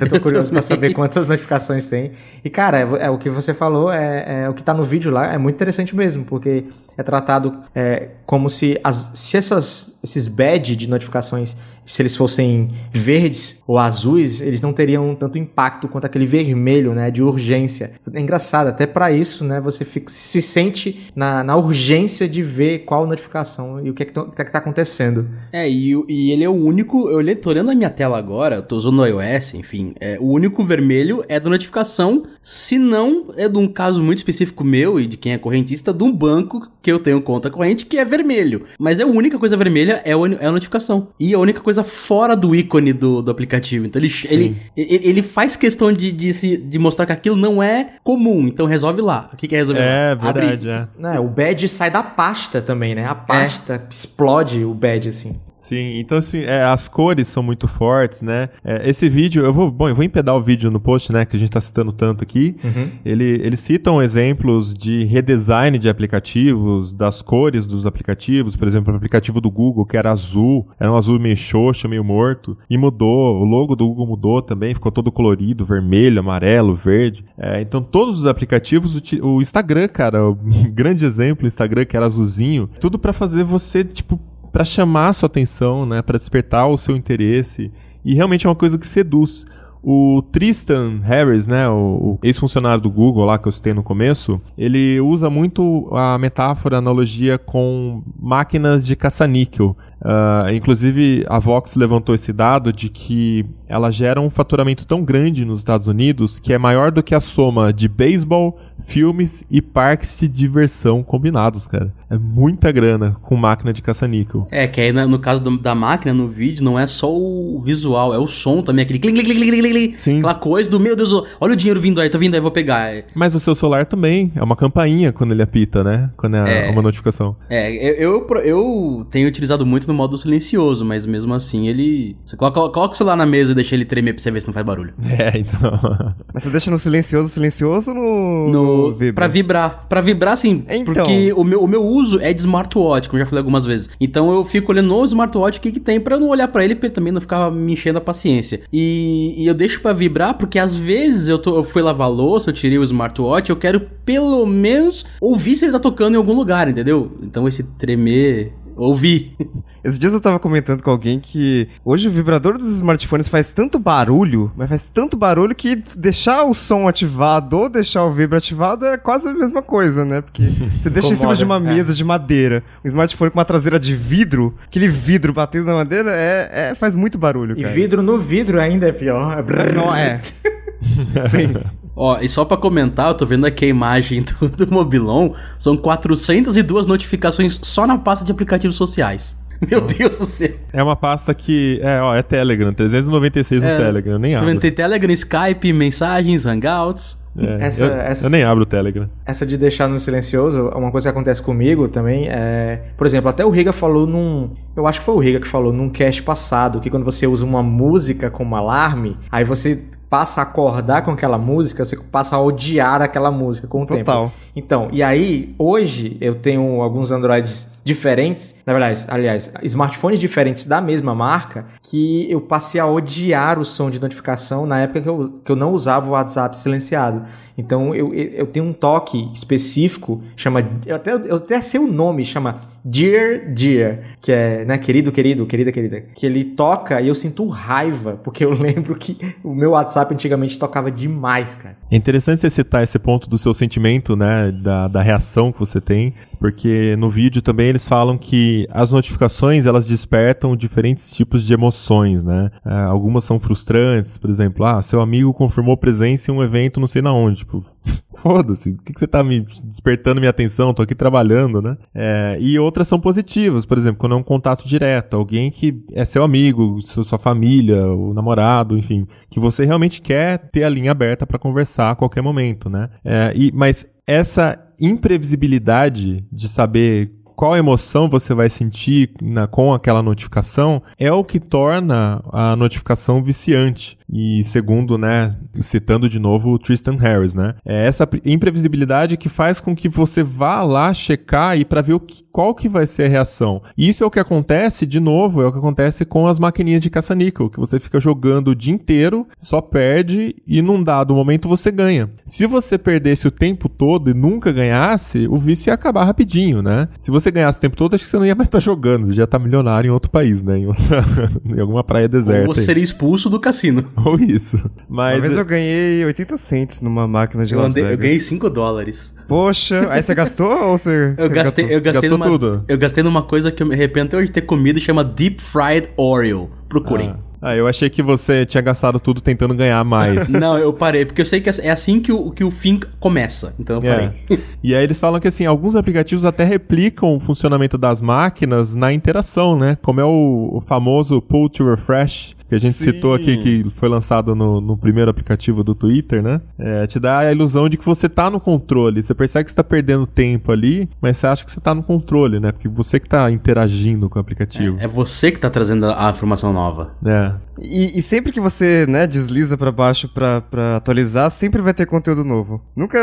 eu 0.00 0.08
tô 0.08 0.20
curioso 0.22 0.52
pra 0.52 0.62
saber 0.62 0.92
quantas 0.92 1.26
notificações 1.26 1.88
tem. 1.88 2.12
E, 2.44 2.50
cara, 2.50 2.78
é, 2.78 3.06
é 3.06 3.10
o 3.10 3.18
que 3.18 3.28
você 3.28 3.52
falou, 3.52 3.90
é, 3.90 4.44
é 4.44 4.48
o 4.48 4.54
que 4.54 4.62
tá 4.62 4.72
no 4.72 4.84
vídeo 4.84 5.10
lá, 5.10 5.32
é 5.32 5.38
muito 5.38 5.56
interessante 5.56 5.94
mesmo, 5.96 6.24
porque 6.24 6.64
é 6.96 7.02
tratado 7.02 7.62
é, 7.74 8.10
como 8.26 8.48
se, 8.50 8.78
as, 8.84 9.10
se 9.14 9.36
essas, 9.36 9.98
esses 10.04 10.26
badge 10.26 10.76
de 10.76 10.88
notificações, 10.88 11.56
se 11.92 12.02
eles 12.02 12.16
fossem 12.16 12.68
verdes 12.92 13.62
ou 13.66 13.78
azuis, 13.78 14.40
eles 14.40 14.60
não 14.60 14.72
teriam 14.72 15.14
tanto 15.14 15.38
impacto 15.38 15.88
quanto 15.88 16.04
aquele 16.04 16.26
vermelho, 16.26 16.94
né, 16.94 17.10
de 17.10 17.22
urgência. 17.22 17.92
É 18.12 18.20
engraçado, 18.20 18.68
até 18.68 18.86
pra 18.86 19.10
isso, 19.12 19.44
né, 19.44 19.60
você 19.60 19.84
fica- 19.84 20.10
se 20.10 20.40
sente 20.42 21.08
na, 21.14 21.42
na 21.44 21.56
urgência 21.56 22.28
de 22.28 22.42
ver 22.42 22.80
qual 22.80 23.06
notificação 23.06 23.84
e 23.84 23.90
o 23.90 23.94
que 23.94 24.02
é 24.02 24.06
que, 24.06 24.12
tá- 24.12 24.22
o 24.22 24.30
que, 24.30 24.42
é 24.42 24.44
que 24.44 24.52
tá 24.52 24.58
acontecendo. 24.58 25.28
É, 25.52 25.68
e, 25.68 25.92
e 26.08 26.30
ele 26.32 26.44
é 26.44 26.48
o 26.48 26.52
único. 26.54 27.08
Eu 27.10 27.36
tô 27.40 27.50
olhando 27.50 27.70
a 27.70 27.74
minha 27.74 27.90
tela 27.90 28.18
agora, 28.18 28.60
tô 28.62 28.76
usando 28.76 28.98
o 29.00 29.06
iOS, 29.06 29.54
enfim. 29.54 29.94
É, 30.00 30.16
o 30.20 30.26
único 30.26 30.64
vermelho 30.64 31.24
é 31.28 31.38
da 31.40 31.48
notificação, 31.50 32.24
se 32.42 32.78
não 32.78 33.26
é 33.36 33.48
de 33.48 33.58
um 33.58 33.68
caso 33.68 34.02
muito 34.02 34.18
específico 34.18 34.64
meu 34.64 34.98
e 35.00 35.06
de 35.06 35.16
quem 35.16 35.32
é 35.32 35.38
correntista, 35.38 35.92
de 35.92 36.02
um 36.04 36.12
banco 36.12 36.68
que 36.82 36.90
eu 36.90 36.98
tenho 36.98 37.20
conta 37.20 37.50
corrente 37.50 37.84
que 37.86 37.98
é 37.98 38.04
vermelho. 38.04 38.64
Mas 38.78 38.98
é 38.98 39.02
a 39.02 39.06
única 39.06 39.38
coisa 39.38 39.56
vermelha 39.56 40.00
é, 40.04 40.14
o- 40.16 40.26
é 40.26 40.46
a 40.46 40.52
notificação. 40.52 41.08
E 41.18 41.34
a 41.34 41.38
única 41.38 41.60
coisa 41.60 41.79
fora 41.84 42.34
do 42.36 42.54
ícone 42.54 42.92
do, 42.92 43.22
do 43.22 43.30
aplicativo. 43.30 43.86
Então 43.86 44.00
ele, 44.00 44.12
ele, 44.28 44.56
ele, 44.76 45.00
ele 45.08 45.22
faz 45.22 45.56
questão 45.56 45.92
de, 45.92 46.10
de, 46.12 46.32
se, 46.32 46.56
de 46.56 46.78
mostrar 46.78 47.06
que 47.06 47.12
aquilo 47.12 47.36
não 47.36 47.62
é 47.62 47.94
comum. 48.02 48.46
Então 48.46 48.66
resolve 48.66 49.00
lá. 49.02 49.30
O 49.32 49.36
que, 49.36 49.46
que 49.48 49.54
é 49.54 49.58
resolver 49.58 49.80
É 49.80 50.16
lá? 50.20 50.28
Abre- 50.28 50.46
verdade, 50.46 50.68
é. 50.68 50.88
Né, 51.00 51.20
o 51.20 51.28
badge 51.28 51.68
sai 51.68 51.90
da 51.90 52.02
pasta 52.02 52.60
também, 52.60 52.94
né? 52.94 53.06
A 53.06 53.14
pasta 53.14 53.86
explode 53.90 54.64
o 54.64 54.74
badge, 54.74 55.08
assim. 55.08 55.38
Sim, 55.60 55.98
então 55.98 56.16
assim, 56.16 56.38
é, 56.38 56.64
as 56.64 56.88
cores 56.88 57.28
são 57.28 57.42
muito 57.42 57.68
fortes, 57.68 58.22
né? 58.22 58.48
É, 58.64 58.88
esse 58.88 59.10
vídeo, 59.10 59.44
eu 59.44 59.52
vou, 59.52 59.70
bom, 59.70 59.90
eu 59.90 59.94
vou 59.94 60.02
empedar 60.02 60.34
o 60.34 60.40
vídeo 60.40 60.70
no 60.70 60.80
post, 60.80 61.12
né, 61.12 61.26
que 61.26 61.36
a 61.36 61.38
gente 61.38 61.50
tá 61.50 61.60
citando 61.60 61.92
tanto 61.92 62.24
aqui. 62.24 62.56
Ele, 63.04 63.24
eles 63.24 63.60
citam 63.60 64.02
exemplos 64.02 64.72
de 64.72 65.04
redesign 65.04 65.76
de 65.78 65.88
aplicativos, 65.88 66.94
das 66.94 67.20
cores 67.20 67.66
dos 67.66 67.86
aplicativos, 67.86 68.56
por 68.56 68.66
exemplo, 68.66 68.92
o 68.92 68.96
aplicativo 68.96 69.38
do 69.38 69.50
Google 69.50 69.84
que 69.84 69.96
era 69.98 70.10
azul, 70.10 70.66
era 70.80 70.90
um 70.90 70.96
azul 70.96 71.18
meio 71.20 71.36
xoxo, 71.36 71.88
meio 71.88 72.02
morto, 72.02 72.56
e 72.68 72.78
mudou, 72.78 73.40
o 73.40 73.44
logo 73.44 73.76
do 73.76 73.86
Google 73.86 74.06
mudou 74.06 74.40
também, 74.40 74.72
ficou 74.74 74.90
todo 74.90 75.12
colorido, 75.12 75.64
vermelho, 75.66 76.20
amarelo, 76.20 76.74
verde. 76.74 77.22
É, 77.36 77.60
então 77.60 77.82
todos 77.82 78.20
os 78.20 78.26
aplicativos, 78.26 78.94
uti- 78.96 79.20
o 79.20 79.42
Instagram, 79.42 79.88
cara, 79.88 80.26
o 80.26 80.34
grande 80.72 81.04
exemplo, 81.04 81.44
o 81.44 81.46
Instagram 81.46 81.84
que 81.84 81.96
era 81.96 82.06
azulzinho, 82.06 82.68
tudo 82.80 82.98
pra 82.98 83.12
fazer 83.12 83.44
você, 83.44 83.84
tipo, 83.84 84.18
Pra 84.52 84.64
chamar 84.64 85.08
a 85.08 85.12
sua 85.12 85.26
atenção, 85.26 85.86
né, 85.86 86.02
Pra 86.02 86.18
despertar 86.18 86.66
o 86.66 86.76
seu 86.76 86.96
interesse. 86.96 87.70
E 88.04 88.14
realmente 88.14 88.46
é 88.46 88.48
uma 88.48 88.56
coisa 88.56 88.78
que 88.78 88.86
seduz. 88.86 89.44
O 89.82 90.22
Tristan 90.30 91.00
Harris, 91.02 91.46
né, 91.46 91.66
o, 91.68 91.72
o 91.72 92.18
ex-funcionário 92.22 92.82
do 92.82 92.90
Google 92.90 93.24
lá 93.24 93.38
que 93.38 93.48
eu 93.48 93.52
citei 93.52 93.72
no 93.72 93.82
começo, 93.82 94.38
ele 94.56 95.00
usa 95.00 95.30
muito 95.30 95.88
a 95.92 96.18
metáfora, 96.18 96.76
a 96.76 96.78
analogia 96.80 97.38
com 97.38 98.02
máquinas 98.20 98.84
de 98.86 98.94
caça-níquel. 98.94 99.74
Ah, 100.02 100.46
inclusive, 100.52 101.24
a 101.28 101.38
Vox 101.38 101.76
levantou 101.76 102.14
esse 102.14 102.32
dado 102.32 102.72
de 102.72 102.88
que 102.88 103.44
ela 103.68 103.90
gera 103.90 104.20
um 104.20 104.30
faturamento 104.30 104.86
tão 104.86 105.02
grande 105.02 105.44
nos 105.44 105.60
Estados 105.60 105.88
Unidos 105.88 106.38
que 106.38 106.52
é 106.52 106.58
maior 106.58 106.90
do 106.90 107.02
que 107.02 107.14
a 107.14 107.20
soma 107.20 107.72
de 107.72 107.88
beisebol, 107.88 108.58
filmes 108.82 109.44
e 109.50 109.60
parques 109.62 110.18
de 110.20 110.28
diversão 110.28 111.02
combinados, 111.02 111.66
cara. 111.66 111.92
É 112.10 112.18
muita 112.18 112.72
grana 112.72 113.16
com 113.20 113.36
máquina 113.36 113.72
de 113.72 113.80
caça-níquel. 113.82 114.46
É, 114.50 114.66
que 114.66 114.80
aí 114.80 114.92
no 114.92 115.18
caso 115.18 115.40
do- 115.42 115.58
da 115.58 115.74
máquina, 115.74 116.12
no 116.12 116.28
vídeo, 116.28 116.64
não 116.64 116.78
é 116.78 116.86
só 116.86 117.12
o 117.14 117.60
visual, 117.64 118.12
é 118.12 118.18
o 118.18 118.26
som 118.26 118.62
também, 118.62 118.82
aquele 118.84 118.98
clim, 118.98 119.14
clim, 119.14 119.24
clim, 119.24 119.50
clim, 119.50 119.70
clim, 119.72 119.94
Sim. 119.98 120.18
aquela 120.18 120.34
coisa 120.34 120.70
do, 120.70 120.80
meu 120.80 120.96
Deus, 120.96 121.12
olha 121.40 121.52
o 121.52 121.56
dinheiro 121.56 121.80
vindo 121.80 122.00
aí, 122.00 122.10
tô 122.10 122.18
vindo 122.18 122.34
aí, 122.34 122.40
vou 122.40 122.50
pegar. 122.50 123.04
Mas 123.14 123.34
o 123.34 123.40
seu 123.40 123.54
celular 123.54 123.86
também 123.86 124.32
é 124.34 124.42
uma 124.42 124.56
campainha 124.56 125.12
quando 125.12 125.32
ele 125.32 125.42
apita, 125.42 125.84
né? 125.84 126.10
Quando 126.16 126.36
é, 126.36 126.68
É. 126.68 126.70
uma 126.70 126.82
notificação. 126.82 127.36
É, 127.48 127.70
eu, 128.02 128.26
eu, 128.28 128.36
eu 128.44 129.06
tenho 129.10 129.28
utilizado 129.28 129.64
muito 129.64 129.86
no 129.86 129.94
modo 129.94 130.18
silencioso, 130.18 130.84
mas 130.84 131.06
mesmo 131.06 131.32
assim 131.34 131.68
ele. 131.68 132.16
Você 132.24 132.36
coloca, 132.36 132.60
coloca 132.70 132.94
o 132.94 132.96
celular 132.96 133.16
na 133.16 133.26
mesa 133.26 133.52
e 133.52 133.54
deixa 133.54 133.74
ele 133.74 133.84
tremer 133.84 134.14
pra 134.14 134.22
você 134.22 134.30
ver 134.30 134.40
se 134.40 134.46
não 134.46 134.54
faz 134.54 134.66
barulho. 134.66 134.92
É, 135.20 135.38
então. 135.38 136.14
Mas 136.32 136.42
você 136.42 136.50
deixa 136.50 136.70
no 136.70 136.78
silencioso, 136.78 137.28
silencioso 137.28 137.92
no. 137.92 138.48
No, 138.50 138.69
vibra? 138.92 139.12
Pra 139.14 139.26
vibrar. 139.26 139.86
Pra 139.88 140.00
vibrar, 140.00 140.36
sim. 140.36 140.64
Então. 140.68 140.94
Porque 140.94 141.32
o 141.32 141.44
meu, 141.44 141.62
o 141.62 141.68
meu 141.68 141.84
uso 141.84 142.20
é 142.20 142.32
de 142.32 142.40
smartwatch, 142.40 143.08
como 143.08 143.20
eu 143.20 143.24
já 143.24 143.28
falei 143.28 143.40
algumas 143.40 143.64
vezes. 143.64 143.90
Então 144.00 144.30
eu 144.32 144.44
fico 144.44 144.72
olhando 144.72 144.88
no 144.88 145.04
smartwatch 145.04 145.58
o 145.58 145.62
que, 145.62 145.72
que 145.72 145.80
tem 145.80 146.00
pra 146.00 146.16
eu 146.16 146.20
não 146.20 146.28
olhar 146.28 146.48
pra 146.48 146.64
ele, 146.64 146.78
ele 146.80 146.90
também 146.90 147.12
não 147.12 147.20
ficar 147.20 147.50
me 147.50 147.72
enchendo 147.72 147.98
a 147.98 148.00
paciência. 148.00 148.62
E, 148.72 149.34
e 149.36 149.46
eu 149.46 149.54
deixo 149.54 149.80
pra 149.80 149.92
vibrar 149.92 150.34
porque 150.34 150.58
às 150.58 150.74
vezes 150.74 151.28
eu, 151.28 151.38
tô, 151.38 151.56
eu 151.56 151.64
fui 151.64 151.82
lavar 151.82 152.06
a 152.06 152.10
louça, 152.10 152.50
eu 152.50 152.54
tirei 152.54 152.78
o 152.78 152.84
smartwatch, 152.84 153.50
eu 153.50 153.56
quero 153.56 153.80
pelo 154.04 154.44
menos 154.46 155.04
ouvir 155.20 155.56
se 155.56 155.64
ele 155.64 155.72
tá 155.72 155.78
tocando 155.78 156.14
em 156.14 156.16
algum 156.16 156.34
lugar, 156.34 156.68
entendeu? 156.68 157.18
Então 157.22 157.46
esse 157.46 157.62
tremer. 157.62 158.52
Ouvir. 158.80 159.36
Esses 159.84 159.98
dias 159.98 160.12
eu 160.12 160.20
tava 160.20 160.38
comentando 160.38 160.82
com 160.82 160.90
alguém 160.90 161.18
que 161.18 161.68
hoje 161.84 162.06
o 162.08 162.10
vibrador 162.10 162.58
dos 162.58 162.70
smartphones 162.76 163.28
faz 163.28 163.50
tanto 163.50 163.78
barulho, 163.78 164.52
mas 164.56 164.68
faz 164.68 164.82
tanto 164.84 165.16
barulho 165.16 165.54
que 165.54 165.82
deixar 165.96 166.44
o 166.44 166.52
som 166.54 166.86
ativado 166.86 167.56
ou 167.56 167.68
deixar 167.68 168.04
o 168.04 168.12
vibro 168.12 168.36
ativado 168.36 168.84
é 168.86 168.98
quase 168.98 169.28
a 169.28 169.32
mesma 169.32 169.62
coisa, 169.62 170.04
né? 170.04 170.20
Porque 170.20 170.42
você 170.78 170.90
deixa 170.90 171.08
em 171.08 171.14
cima 171.14 171.34
de 171.34 171.44
uma 171.44 171.56
Incomoda, 171.56 171.72
é. 171.74 171.76
mesa 171.76 171.94
de 171.94 172.04
madeira, 172.04 172.62
um 172.84 172.88
smartphone 172.88 173.30
com 173.30 173.38
uma 173.38 173.44
traseira 173.44 173.78
de 173.78 173.94
vidro, 173.94 174.54
aquele 174.66 174.88
vidro 174.88 175.32
batendo 175.32 175.66
na 175.66 175.74
madeira 175.74 176.10
é, 176.14 176.70
é- 176.70 176.74
faz 176.74 176.94
muito 176.94 177.16
barulho, 177.16 177.58
E 177.58 177.62
cara. 177.62 177.74
vidro 177.74 178.02
no 178.02 178.18
vidro 178.18 178.60
ainda 178.60 178.86
é 178.88 178.92
pior. 178.92 179.44
Não, 179.74 179.94
é. 179.94 180.20
Sim. 181.30 181.54
Ó, 181.96 182.18
e 182.20 182.28
só 182.28 182.44
pra 182.44 182.56
comentar, 182.56 183.08
eu 183.08 183.14
tô 183.14 183.26
vendo 183.26 183.44
aqui 183.46 183.64
a 183.64 183.68
imagem 183.68 184.22
do, 184.40 184.48
do 184.48 184.72
Mobilon, 184.72 185.32
são 185.58 185.76
402 185.76 186.86
notificações 186.86 187.58
só 187.62 187.86
na 187.86 187.98
pasta 187.98 188.24
de 188.24 188.32
aplicativos 188.32 188.76
sociais. 188.76 189.38
Meu 189.70 189.82
Deus 189.82 190.16
do 190.16 190.24
céu. 190.24 190.52
É 190.72 190.82
uma 190.82 190.96
pasta 190.96 191.34
que. 191.34 191.78
É, 191.82 192.00
ó, 192.00 192.14
é 192.14 192.22
Telegram. 192.22 192.72
396 192.72 193.62
no 193.62 193.68
É, 193.68 193.76
Telegram. 193.76 194.12
Eu 194.14 194.18
nem 194.18 194.34
abro. 194.34 194.58
Tem 194.58 194.72
Telegram, 194.72 195.12
Skype, 195.12 195.70
mensagens, 195.74 196.46
Hangouts. 196.46 197.20
É, 197.38 197.66
Essa- 197.66 197.84
eu, 197.84 197.92
essa- 197.94 198.26
eu 198.26 198.30
nem 198.30 198.42
abro 198.42 198.62
o 198.62 198.66
Telegram. 198.66 199.06
Essa 199.26 199.44
de 199.44 199.58
deixar 199.58 199.86
no 199.86 199.98
silencioso, 199.98 200.66
uma 200.74 200.90
coisa 200.90 201.08
que 201.08 201.10
acontece 201.10 201.42
comigo 201.42 201.88
também 201.88 202.26
é. 202.30 202.84
Por 202.96 203.06
exemplo, 203.06 203.28
até 203.28 203.44
o 203.44 203.50
Riga 203.50 203.70
falou 203.70 204.06
num. 204.06 204.48
Eu 204.74 204.86
acho 204.86 205.00
que 205.00 205.04
foi 205.04 205.14
o 205.14 205.18
Riga 205.18 205.38
que 205.38 205.46
falou 205.46 205.74
num 205.74 205.90
cast 205.90 206.22
passado 206.22 206.80
que 206.80 206.88
quando 206.88 207.04
você 207.04 207.26
usa 207.26 207.44
uma 207.44 207.62
música 207.62 208.30
como 208.30 208.56
alarme, 208.56 209.18
aí 209.30 209.44
você 209.44 209.84
passa 210.10 210.40
a 210.40 210.42
acordar 210.42 211.04
com 211.04 211.12
aquela 211.12 211.38
música, 211.38 211.84
você 211.84 211.96
passa 211.96 212.34
a 212.34 212.42
odiar 212.42 213.00
aquela 213.00 213.30
música 213.30 213.68
com 213.68 213.82
o 213.82 213.86
tempo. 213.86 214.04
Total. 214.04 214.32
Então, 214.56 214.88
e 214.90 215.04
aí, 215.04 215.54
hoje 215.56 216.16
eu 216.20 216.34
tenho 216.34 216.82
alguns 216.82 217.12
Androids 217.12 217.70
diferentes, 217.84 218.60
na 218.66 218.72
verdade, 218.72 219.04
aliás, 219.08 219.52
smartphones 219.62 220.18
diferentes 220.18 220.64
da 220.64 220.80
mesma 220.80 221.14
marca, 221.14 221.66
que 221.82 222.30
eu 222.30 222.40
passei 222.40 222.80
a 222.80 222.86
odiar 222.86 223.58
o 223.58 223.64
som 223.64 223.90
de 223.90 224.00
notificação 224.00 224.66
na 224.66 224.80
época 224.80 225.00
que 225.00 225.08
eu, 225.08 225.40
que 225.44 225.52
eu 225.52 225.56
não 225.56 225.72
usava 225.72 226.08
o 226.08 226.12
WhatsApp 226.12 226.58
silenciado. 226.58 227.24
Então, 227.56 227.94
eu, 227.94 228.14
eu 228.14 228.46
tenho 228.46 228.64
um 228.64 228.72
toque 228.72 229.30
específico, 229.34 230.22
chama, 230.34 230.66
eu 230.86 230.96
até, 230.96 231.12
eu 231.12 231.36
até 231.36 231.60
sei 231.60 231.78
o 231.78 231.86
nome, 231.86 232.24
chama 232.24 232.60
Dear 232.82 233.52
Dear, 233.52 233.98
que 234.22 234.32
é, 234.32 234.64
né, 234.64 234.78
querido, 234.78 235.12
querido, 235.12 235.44
querida, 235.44 235.70
querida, 235.70 236.00
que 236.00 236.24
ele 236.24 236.44
toca 236.44 237.00
e 237.00 237.08
eu 237.08 237.14
sinto 237.14 237.46
raiva, 237.46 238.18
porque 238.24 238.44
eu 238.44 238.52
lembro 238.56 238.94
que 238.94 239.18
o 239.44 239.54
meu 239.54 239.72
WhatsApp 239.72 240.14
antigamente 240.14 240.58
tocava 240.58 240.90
demais, 240.90 241.54
cara. 241.54 241.76
É 241.90 241.96
interessante 241.96 242.40
você 242.40 242.48
citar 242.48 242.82
esse 242.82 242.98
ponto 242.98 243.28
do 243.28 243.36
seu 243.36 243.52
sentimento, 243.52 244.16
né? 244.16 244.50
Da, 244.50 244.88
da 244.88 245.02
reação 245.02 245.52
que 245.52 245.58
você 245.58 245.80
tem, 245.80 246.14
porque 246.38 246.96
no 246.96 247.10
vídeo 247.10 247.42
também 247.42 247.68
eles 247.70 247.86
falam 247.86 248.18
que 248.18 248.66
as 248.70 248.90
notificações 248.90 249.66
elas 249.66 249.86
despertam 249.86 250.54
diferentes 250.56 251.10
tipos 251.10 251.44
de 251.44 251.54
emoções, 251.54 252.22
né? 252.24 252.50
Ah, 252.64 252.84
algumas 252.86 253.24
são 253.24 253.40
frustrantes, 253.40 254.18
por 254.18 254.28
exemplo, 254.28 254.64
ah, 254.66 254.82
seu 254.82 255.00
amigo 255.00 255.32
confirmou 255.32 255.76
presença 255.76 256.30
em 256.30 256.34
um 256.34 256.42
evento 256.42 256.78
não 256.80 256.86
sei 256.86 257.00
na 257.00 257.12
onde, 257.12 257.38
tipo, 257.38 257.64
foda-se, 258.14 258.72
por 258.74 258.84
que, 258.84 258.92
que 258.92 259.00
você 259.00 259.06
tá 259.06 259.22
me 259.24 259.46
despertando 259.64 260.20
minha 260.20 260.30
atenção? 260.30 260.74
Tô 260.74 260.82
aqui 260.82 260.94
trabalhando, 260.94 261.62
né? 261.62 261.76
É, 261.94 262.36
e 262.40 262.58
outras 262.58 262.86
são 262.88 263.00
positivas, 263.00 263.64
por 263.64 263.78
exemplo, 263.78 263.98
quando 263.98 264.14
é 264.14 264.18
um 264.18 264.22
contato 264.22 264.66
direto, 264.68 265.16
alguém 265.16 265.50
que 265.50 265.82
é 265.92 266.04
seu 266.04 266.22
amigo, 266.22 266.80
su- 266.82 267.04
sua 267.04 267.18
família, 267.18 267.86
o 267.86 268.12
namorado, 268.12 268.76
enfim, 268.76 269.06
que 269.30 269.40
você 269.40 269.64
realmente 269.64 270.02
quer 270.02 270.50
ter 270.50 270.64
a 270.64 270.68
linha 270.68 270.90
aberta 270.90 271.26
para 271.26 271.38
conversar 271.38 271.92
a 271.92 271.96
qualquer 271.96 272.22
momento, 272.22 272.68
né? 272.68 272.90
É, 273.04 273.32
e, 273.34 273.50
mas 273.52 273.86
essa 274.06 274.58
imprevisibilidade 274.80 276.24
de 276.32 276.48
saber 276.48 277.12
qual 277.40 277.56
emoção 277.56 278.06
você 278.06 278.34
vai 278.34 278.50
sentir 278.50 279.12
na- 279.22 279.46
com 279.46 279.72
aquela 279.72 280.02
notificação 280.02 280.82
é 280.98 281.10
o 281.10 281.24
que 281.24 281.40
torna 281.40 282.22
a 282.30 282.54
notificação 282.54 283.22
viciante. 283.22 283.98
E 284.12 284.42
segundo, 284.44 284.98
né, 284.98 285.34
citando 285.60 286.08
de 286.08 286.18
novo 286.18 286.50
o 286.52 286.58
Tristan 286.58 286.96
Harris, 286.96 287.34
né, 287.34 287.54
é 287.64 287.86
essa 287.86 288.06
pre- 288.06 288.20
imprevisibilidade 288.24 289.16
que 289.16 289.28
faz 289.28 289.60
com 289.60 289.74
que 289.74 289.88
você 289.88 290.22
vá 290.22 290.62
lá 290.62 290.92
checar 290.92 291.58
e 291.58 291.64
para 291.64 291.80
ver 291.80 291.94
o 291.94 292.00
que, 292.00 292.24
qual 292.32 292.54
que 292.54 292.68
vai 292.68 292.86
ser 292.86 293.04
a 293.04 293.08
reação. 293.08 293.62
E 293.76 293.88
isso 293.88 294.02
é 294.02 294.06
o 294.06 294.10
que 294.10 294.18
acontece, 294.18 294.84
de 294.84 294.98
novo, 295.00 295.42
é 295.42 295.46
o 295.46 295.52
que 295.52 295.58
acontece 295.58 296.04
com 296.04 296.26
as 296.26 296.38
maquininhas 296.38 296.82
de 296.82 296.90
caça-níquel, 296.90 297.48
que 297.50 297.60
você 297.60 297.78
fica 297.78 298.00
jogando 298.00 298.48
o 298.48 298.54
dia 298.54 298.72
inteiro, 298.74 299.26
só 299.38 299.60
perde 299.60 300.34
e 300.46 300.60
num 300.60 300.82
dado 300.82 301.14
momento 301.14 301.48
você 301.48 301.70
ganha. 301.70 302.10
Se 302.24 302.46
você 302.46 302.76
perdesse 302.78 303.28
o 303.28 303.30
tempo 303.30 303.68
todo 303.68 304.10
e 304.10 304.14
nunca 304.14 304.50
ganhasse, 304.52 305.28
o 305.28 305.36
vício 305.36 305.70
ia 305.70 305.74
acabar 305.74 306.04
rapidinho, 306.04 306.62
né? 306.62 306.88
Se 306.94 307.10
você 307.10 307.30
ganhasse 307.30 307.58
o 307.58 307.62
tempo 307.62 307.76
todo, 307.76 307.94
acho 307.94 308.04
que 308.04 308.10
você 308.10 308.16
não 308.18 308.26
ia 308.26 308.34
mais 308.34 308.48
estar 308.48 308.60
jogando, 308.60 309.06
você 309.06 309.12
já 309.12 309.26
tá 309.26 309.38
milionário 309.38 309.88
em 309.88 309.92
outro 309.92 310.10
país, 310.10 310.42
né? 310.42 310.58
Em, 310.58 310.66
outra, 310.66 311.04
em 311.44 311.60
alguma 311.60 311.84
praia 311.84 312.08
deserta. 312.08 312.48
Ou 312.48 312.54
você 312.54 312.62
seria 312.62 312.82
expulso 312.82 313.28
do 313.28 313.38
cassino. 313.38 313.84
Ou 314.04 314.18
isso. 314.18 314.58
Mas 314.88 315.16
Uma 315.16 315.20
vez 315.22 315.36
eu 315.36 315.44
ganhei 315.44 316.04
80 316.04 316.36
cents 316.36 316.80
numa 316.82 317.06
máquina 317.06 317.44
de 317.44 317.54
Eu, 317.54 317.60
Las 317.60 317.70
andei- 317.70 317.82
eu 317.84 317.88
Vegas. 317.88 318.02
ganhei 318.04 318.20
5 318.20 318.50
dólares. 318.50 319.14
Poxa, 319.28 319.86
aí 319.90 320.02
você 320.02 320.14
gastou 320.14 320.50
ou 320.70 320.78
você... 320.78 321.14
Eu 321.18 321.28
gastei, 321.30 321.64
eu 321.66 321.80
gastei 321.80 322.08
Gastou 322.08 322.10
numa, 322.18 322.24
tudo? 322.26 322.64
Eu 322.66 322.78
gastei 322.78 323.02
numa 323.04 323.22
coisa 323.22 323.52
que 323.52 323.62
eu 323.62 323.66
me 323.66 323.74
arrependo 323.74 324.06
até 324.08 324.16
hoje 324.16 324.26
de 324.26 324.32
ter 324.32 324.42
comido, 324.42 324.80
chama 324.80 325.04
Deep 325.04 325.40
Fried 325.40 325.88
Oreo. 325.96 326.50
Procurem. 326.68 327.14
Ah, 327.42 327.56
eu 327.56 327.66
achei 327.66 327.88
que 327.88 328.02
você 328.02 328.44
tinha 328.44 328.60
gastado 328.60 329.00
tudo 329.00 329.20
tentando 329.22 329.54
ganhar 329.54 329.82
mais. 329.82 330.28
Não, 330.34 330.58
eu 330.58 330.72
parei, 330.74 331.06
porque 331.06 331.22
eu 331.22 331.24
sei 331.26 331.40
que 331.40 331.48
é 331.48 331.70
assim 331.70 331.98
que 332.00 332.12
o, 332.12 332.30
que 332.32 332.44
o 332.44 332.50
fim 332.50 332.78
começa. 332.98 333.54
Então 333.58 333.76
eu 333.76 333.82
parei. 333.82 334.10
É. 334.30 334.38
E 334.62 334.74
aí 334.74 334.84
eles 334.84 335.00
falam 335.00 335.18
que 335.18 335.26
assim, 335.28 335.46
alguns 335.46 335.74
aplicativos 335.74 336.24
até 336.26 336.44
replicam 336.44 337.16
o 337.16 337.20
funcionamento 337.20 337.78
das 337.78 338.02
máquinas 338.02 338.74
na 338.74 338.92
interação, 338.92 339.58
né? 339.58 339.78
Como 339.80 340.00
é 340.00 340.04
o, 340.04 340.50
o 340.52 340.60
famoso 340.60 341.20
pull 341.22 341.48
to 341.48 341.64
refresh, 341.70 342.34
que 342.50 342.54
a 342.56 342.58
gente 342.58 342.76
Sim. 342.76 342.84
citou 342.84 343.14
aqui, 343.14 343.38
que 343.38 343.70
foi 343.70 343.88
lançado 343.88 344.34
no, 344.34 344.60
no 344.60 344.76
primeiro 344.76 345.10
aplicativo 345.10 345.64
do 345.64 345.74
Twitter, 345.74 346.22
né? 346.22 346.40
É, 346.58 346.86
te 346.86 346.98
dá 347.00 347.20
a 347.20 347.32
ilusão 347.32 347.68
de 347.68 347.78
que 347.78 347.84
você 347.86 348.08
tá 348.08 348.28
no 348.28 348.38
controle. 348.40 349.02
Você 349.02 349.14
percebe 349.14 349.44
que 349.44 349.50
você 349.52 349.56
tá 349.56 349.64
perdendo 349.64 350.06
tempo 350.06 350.52
ali, 350.52 350.88
mas 351.00 351.16
você 351.16 351.26
acha 351.28 351.44
que 351.44 351.50
você 351.50 351.60
tá 351.60 351.74
no 351.74 351.82
controle, 351.82 352.38
né? 352.40 352.52
Porque 352.52 352.68
você 352.68 353.00
que 353.00 353.08
tá 353.08 353.30
interagindo 353.30 354.10
com 354.10 354.18
o 354.18 354.20
aplicativo. 354.20 354.76
É 354.80 354.86
você 354.88 355.30
que 355.30 355.38
tá 355.38 355.48
trazendo 355.48 355.86
a 355.86 356.10
informação 356.10 356.52
nova. 356.52 356.90
É. 357.06 357.32
E, 357.62 357.98
e 357.98 358.02
sempre 358.02 358.32
que 358.32 358.40
você, 358.40 358.86
né, 358.88 359.06
desliza 359.06 359.56
pra 359.56 359.70
baixo 359.70 360.08
pra, 360.08 360.40
pra 360.40 360.76
atualizar, 360.76 361.30
sempre 361.30 361.62
vai 361.62 361.72
ter 361.72 361.86
conteúdo 361.86 362.24
novo. 362.24 362.60
Nunca. 362.74 362.98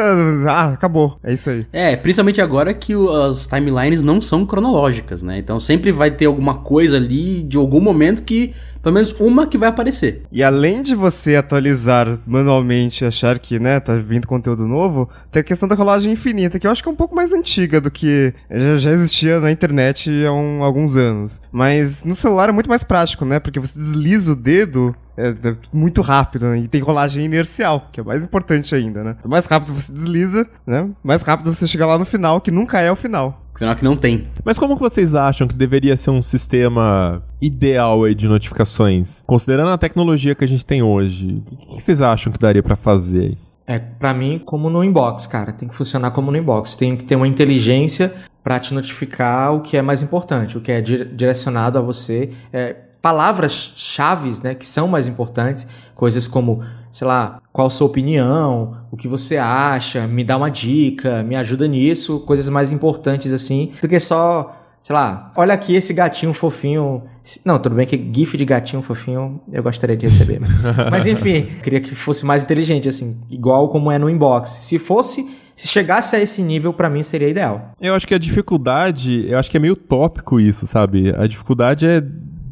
Ah, 0.50 0.74
acabou. 0.74 1.18
É 1.24 1.34
isso 1.34 1.50
aí. 1.50 1.66
É, 1.72 1.96
principalmente 1.96 2.42
agora 2.42 2.74
que 2.74 2.96
o- 2.96 3.10
as 3.12 3.48
timelines 3.48 4.02
não 4.04 4.20
são 4.20 4.46
cronológicas, 4.46 5.24
né? 5.24 5.38
Então 5.40 5.60
sempre 5.60 5.92
vai 5.92 6.12
ter 6.12 6.26
alguma 6.26 6.56
coisa 6.56 6.98
ali 6.98 7.42
de 7.44 7.56
algum 7.58 7.80
momento 7.80 8.24
que, 8.24 8.54
pelo 8.88 8.94
menos 8.96 9.14
uma 9.20 9.46
que 9.46 9.58
vai 9.58 9.68
aparecer. 9.68 10.24
E 10.32 10.42
além 10.42 10.82
de 10.82 10.96
você 10.96 11.36
atualizar 11.36 12.18
manualmente 12.26 13.04
achar 13.04 13.38
que, 13.38 13.60
né, 13.60 13.82
tá 13.82 13.94
vindo 13.96 14.26
conteúdo 14.26 14.66
novo, 14.66 15.10
tem 15.30 15.42
a 15.42 15.44
questão 15.44 15.68
da 15.68 15.76
rolagem 15.76 16.14
infinita, 16.14 16.58
que 16.58 16.66
eu 16.66 16.72
acho 16.72 16.82
que 16.82 16.88
é 16.88 16.92
um 16.92 16.96
pouco 16.96 17.14
mais 17.14 17.34
antiga 17.34 17.82
do 17.82 17.92
que 17.92 18.34
já, 18.50 18.78
já 18.78 18.92
existia 18.92 19.42
na 19.42 19.52
internet 19.52 20.10
há 20.26 20.32
um- 20.32 20.64
alguns 20.64 20.96
anos. 20.96 21.42
Mas 21.52 22.06
no 22.06 22.16
celular 22.16 22.48
é 22.48 22.54
muito 22.54 22.70
mais 22.70 22.84
prático, 22.84 23.26
né? 23.26 23.40
Porque 23.42 23.60
você 23.60 23.78
desliza 23.78 24.32
o 24.32 24.36
dedo 24.36 24.96
é, 25.20 25.30
é 25.30 25.56
muito 25.74 26.00
rápido, 26.04 26.46
né? 26.46 26.60
E 26.60 26.68
tem 26.68 26.80
rolagem 26.80 27.26
inercial, 27.26 27.90
que 27.92 28.00
é 28.00 28.04
mais 28.04 28.24
importante 28.24 28.76
ainda, 28.76 29.04
né? 29.04 29.14
Quanto 29.16 29.30
mais 29.30 29.48
rápido 29.48 29.74
você 29.74 29.92
desliza, 29.92 30.46
né? 30.66 30.88
Mais 31.04 31.24
rápido 31.24 31.52
você 31.52 31.68
chega 31.68 31.88
lá 31.88 31.98
no 31.98 32.06
final, 32.06 32.40
que 32.40 32.52
nunca 32.52 32.80
é 32.80 32.92
o 32.92 32.96
final. 32.96 33.47
Afinal 33.58 33.76
que 33.76 33.84
não 33.84 33.98
tem. 33.98 34.28
Mas 34.46 34.60
como 34.60 34.76
que 34.76 34.82
vocês 34.82 35.16
acham 35.16 35.48
que 35.48 35.56
deveria 35.56 35.98
ser 35.98 36.12
um 36.12 36.22
sistema 36.22 37.24
ideal 37.42 38.04
aí 38.04 38.14
de 38.14 38.28
notificações? 38.28 39.24
Considerando 39.26 39.72
a 39.72 39.78
tecnologia 39.78 40.36
que 40.36 40.44
a 40.44 40.48
gente 40.48 40.64
tem 40.66 40.84
hoje, 40.84 41.42
o 41.52 41.56
que 41.76 41.82
vocês 41.82 42.00
acham 42.00 42.32
que 42.32 42.38
daria 42.40 42.62
pra 42.62 42.76
fazer 42.76 43.20
aí? 43.20 43.38
É, 43.66 43.80
pra 43.80 44.14
mim, 44.14 44.40
como 44.46 44.70
no 44.70 44.84
inbox, 44.84 45.26
cara. 45.28 45.52
Tem 45.52 45.68
que 45.68 45.76
funcionar 45.76 46.12
como 46.12 46.32
no 46.32 46.38
inbox. 46.38 46.76
Tem 46.76 46.96
que 46.96 47.04
ter 47.04 47.16
uma 47.16 47.28
inteligência 47.28 48.14
pra 48.44 48.60
te 48.60 48.74
notificar 48.74 49.54
o 49.54 49.60
que 49.62 49.76
é 49.76 49.82
mais 49.82 50.02
importante, 50.02 50.58
o 50.58 50.62
que 50.62 50.72
é 50.72 50.80
dire- 50.80 51.06
direcionado 51.06 51.78
a 51.78 51.82
você. 51.82 52.32
É, 52.54 52.76
Palavras-chave, 53.00 54.32
né, 54.44 54.56
que 54.56 54.66
são 54.66 54.88
mais 54.88 55.08
importantes. 55.08 55.68
Coisas 55.96 56.28
como, 56.28 56.64
sei 56.98 57.06
lá, 57.06 57.40
qual 57.54 57.70
sua 57.70 57.86
opinião, 57.86 58.76
o 58.92 58.98
que 58.98 59.08
você 59.08 59.38
acha, 59.38 60.08
me 60.08 60.24
dá 60.24 60.36
uma 60.36 60.50
dica, 60.50 61.22
me 61.22 61.36
ajuda 61.36 61.68
nisso. 61.68 62.22
Coisas 62.22 62.50
mais 62.50 62.72
importantes, 62.72 63.32
assim, 63.32 63.72
do 63.80 63.88
que 63.88 64.00
só 64.00 64.64
sei 64.82 64.96
lá, 64.96 65.32
olha 65.38 65.54
aqui 65.54 65.76
esse 65.76 65.94
gatinho 65.94 66.34
fofinho. 66.34 67.04
Não, 67.46 67.60
tudo 67.60 67.76
bem 67.76 67.86
que 67.86 67.98
GIF 68.12 68.36
de 68.36 68.46
gatinho 68.46 68.82
fofinho 68.82 69.40
eu 69.52 69.62
gostaria 69.62 69.96
de 69.96 70.08
receber. 70.08 70.40
Mas, 70.40 70.50
mas 70.90 71.06
enfim, 71.06 71.48
queria 71.62 71.80
que 71.80 71.94
fosse 71.94 72.26
mais 72.26 72.44
inteligente, 72.44 72.90
assim, 72.90 73.22
igual 73.30 73.70
como 73.70 73.92
é 73.92 74.00
no 74.00 74.10
inbox. 74.10 74.50
Se 74.50 74.80
fosse 74.80 75.30
se 75.58 75.68
chegasse 75.68 76.16
a 76.16 76.20
esse 76.20 76.42
nível, 76.42 76.72
para 76.72 76.88
mim 76.88 77.02
seria 77.02 77.30
ideal. 77.30 77.74
Eu 77.82 77.96
acho 77.96 78.08
que 78.08 78.14
a 78.14 78.20
dificuldade, 78.20 79.26
eu 79.28 79.40
acho 79.40 79.50
que 79.52 79.58
é 79.58 79.60
meio 79.60 79.76
tópico 79.76 80.40
isso, 80.40 80.68
sabe? 80.68 81.14
A 81.18 81.26
dificuldade 81.26 81.86
é 81.86 82.02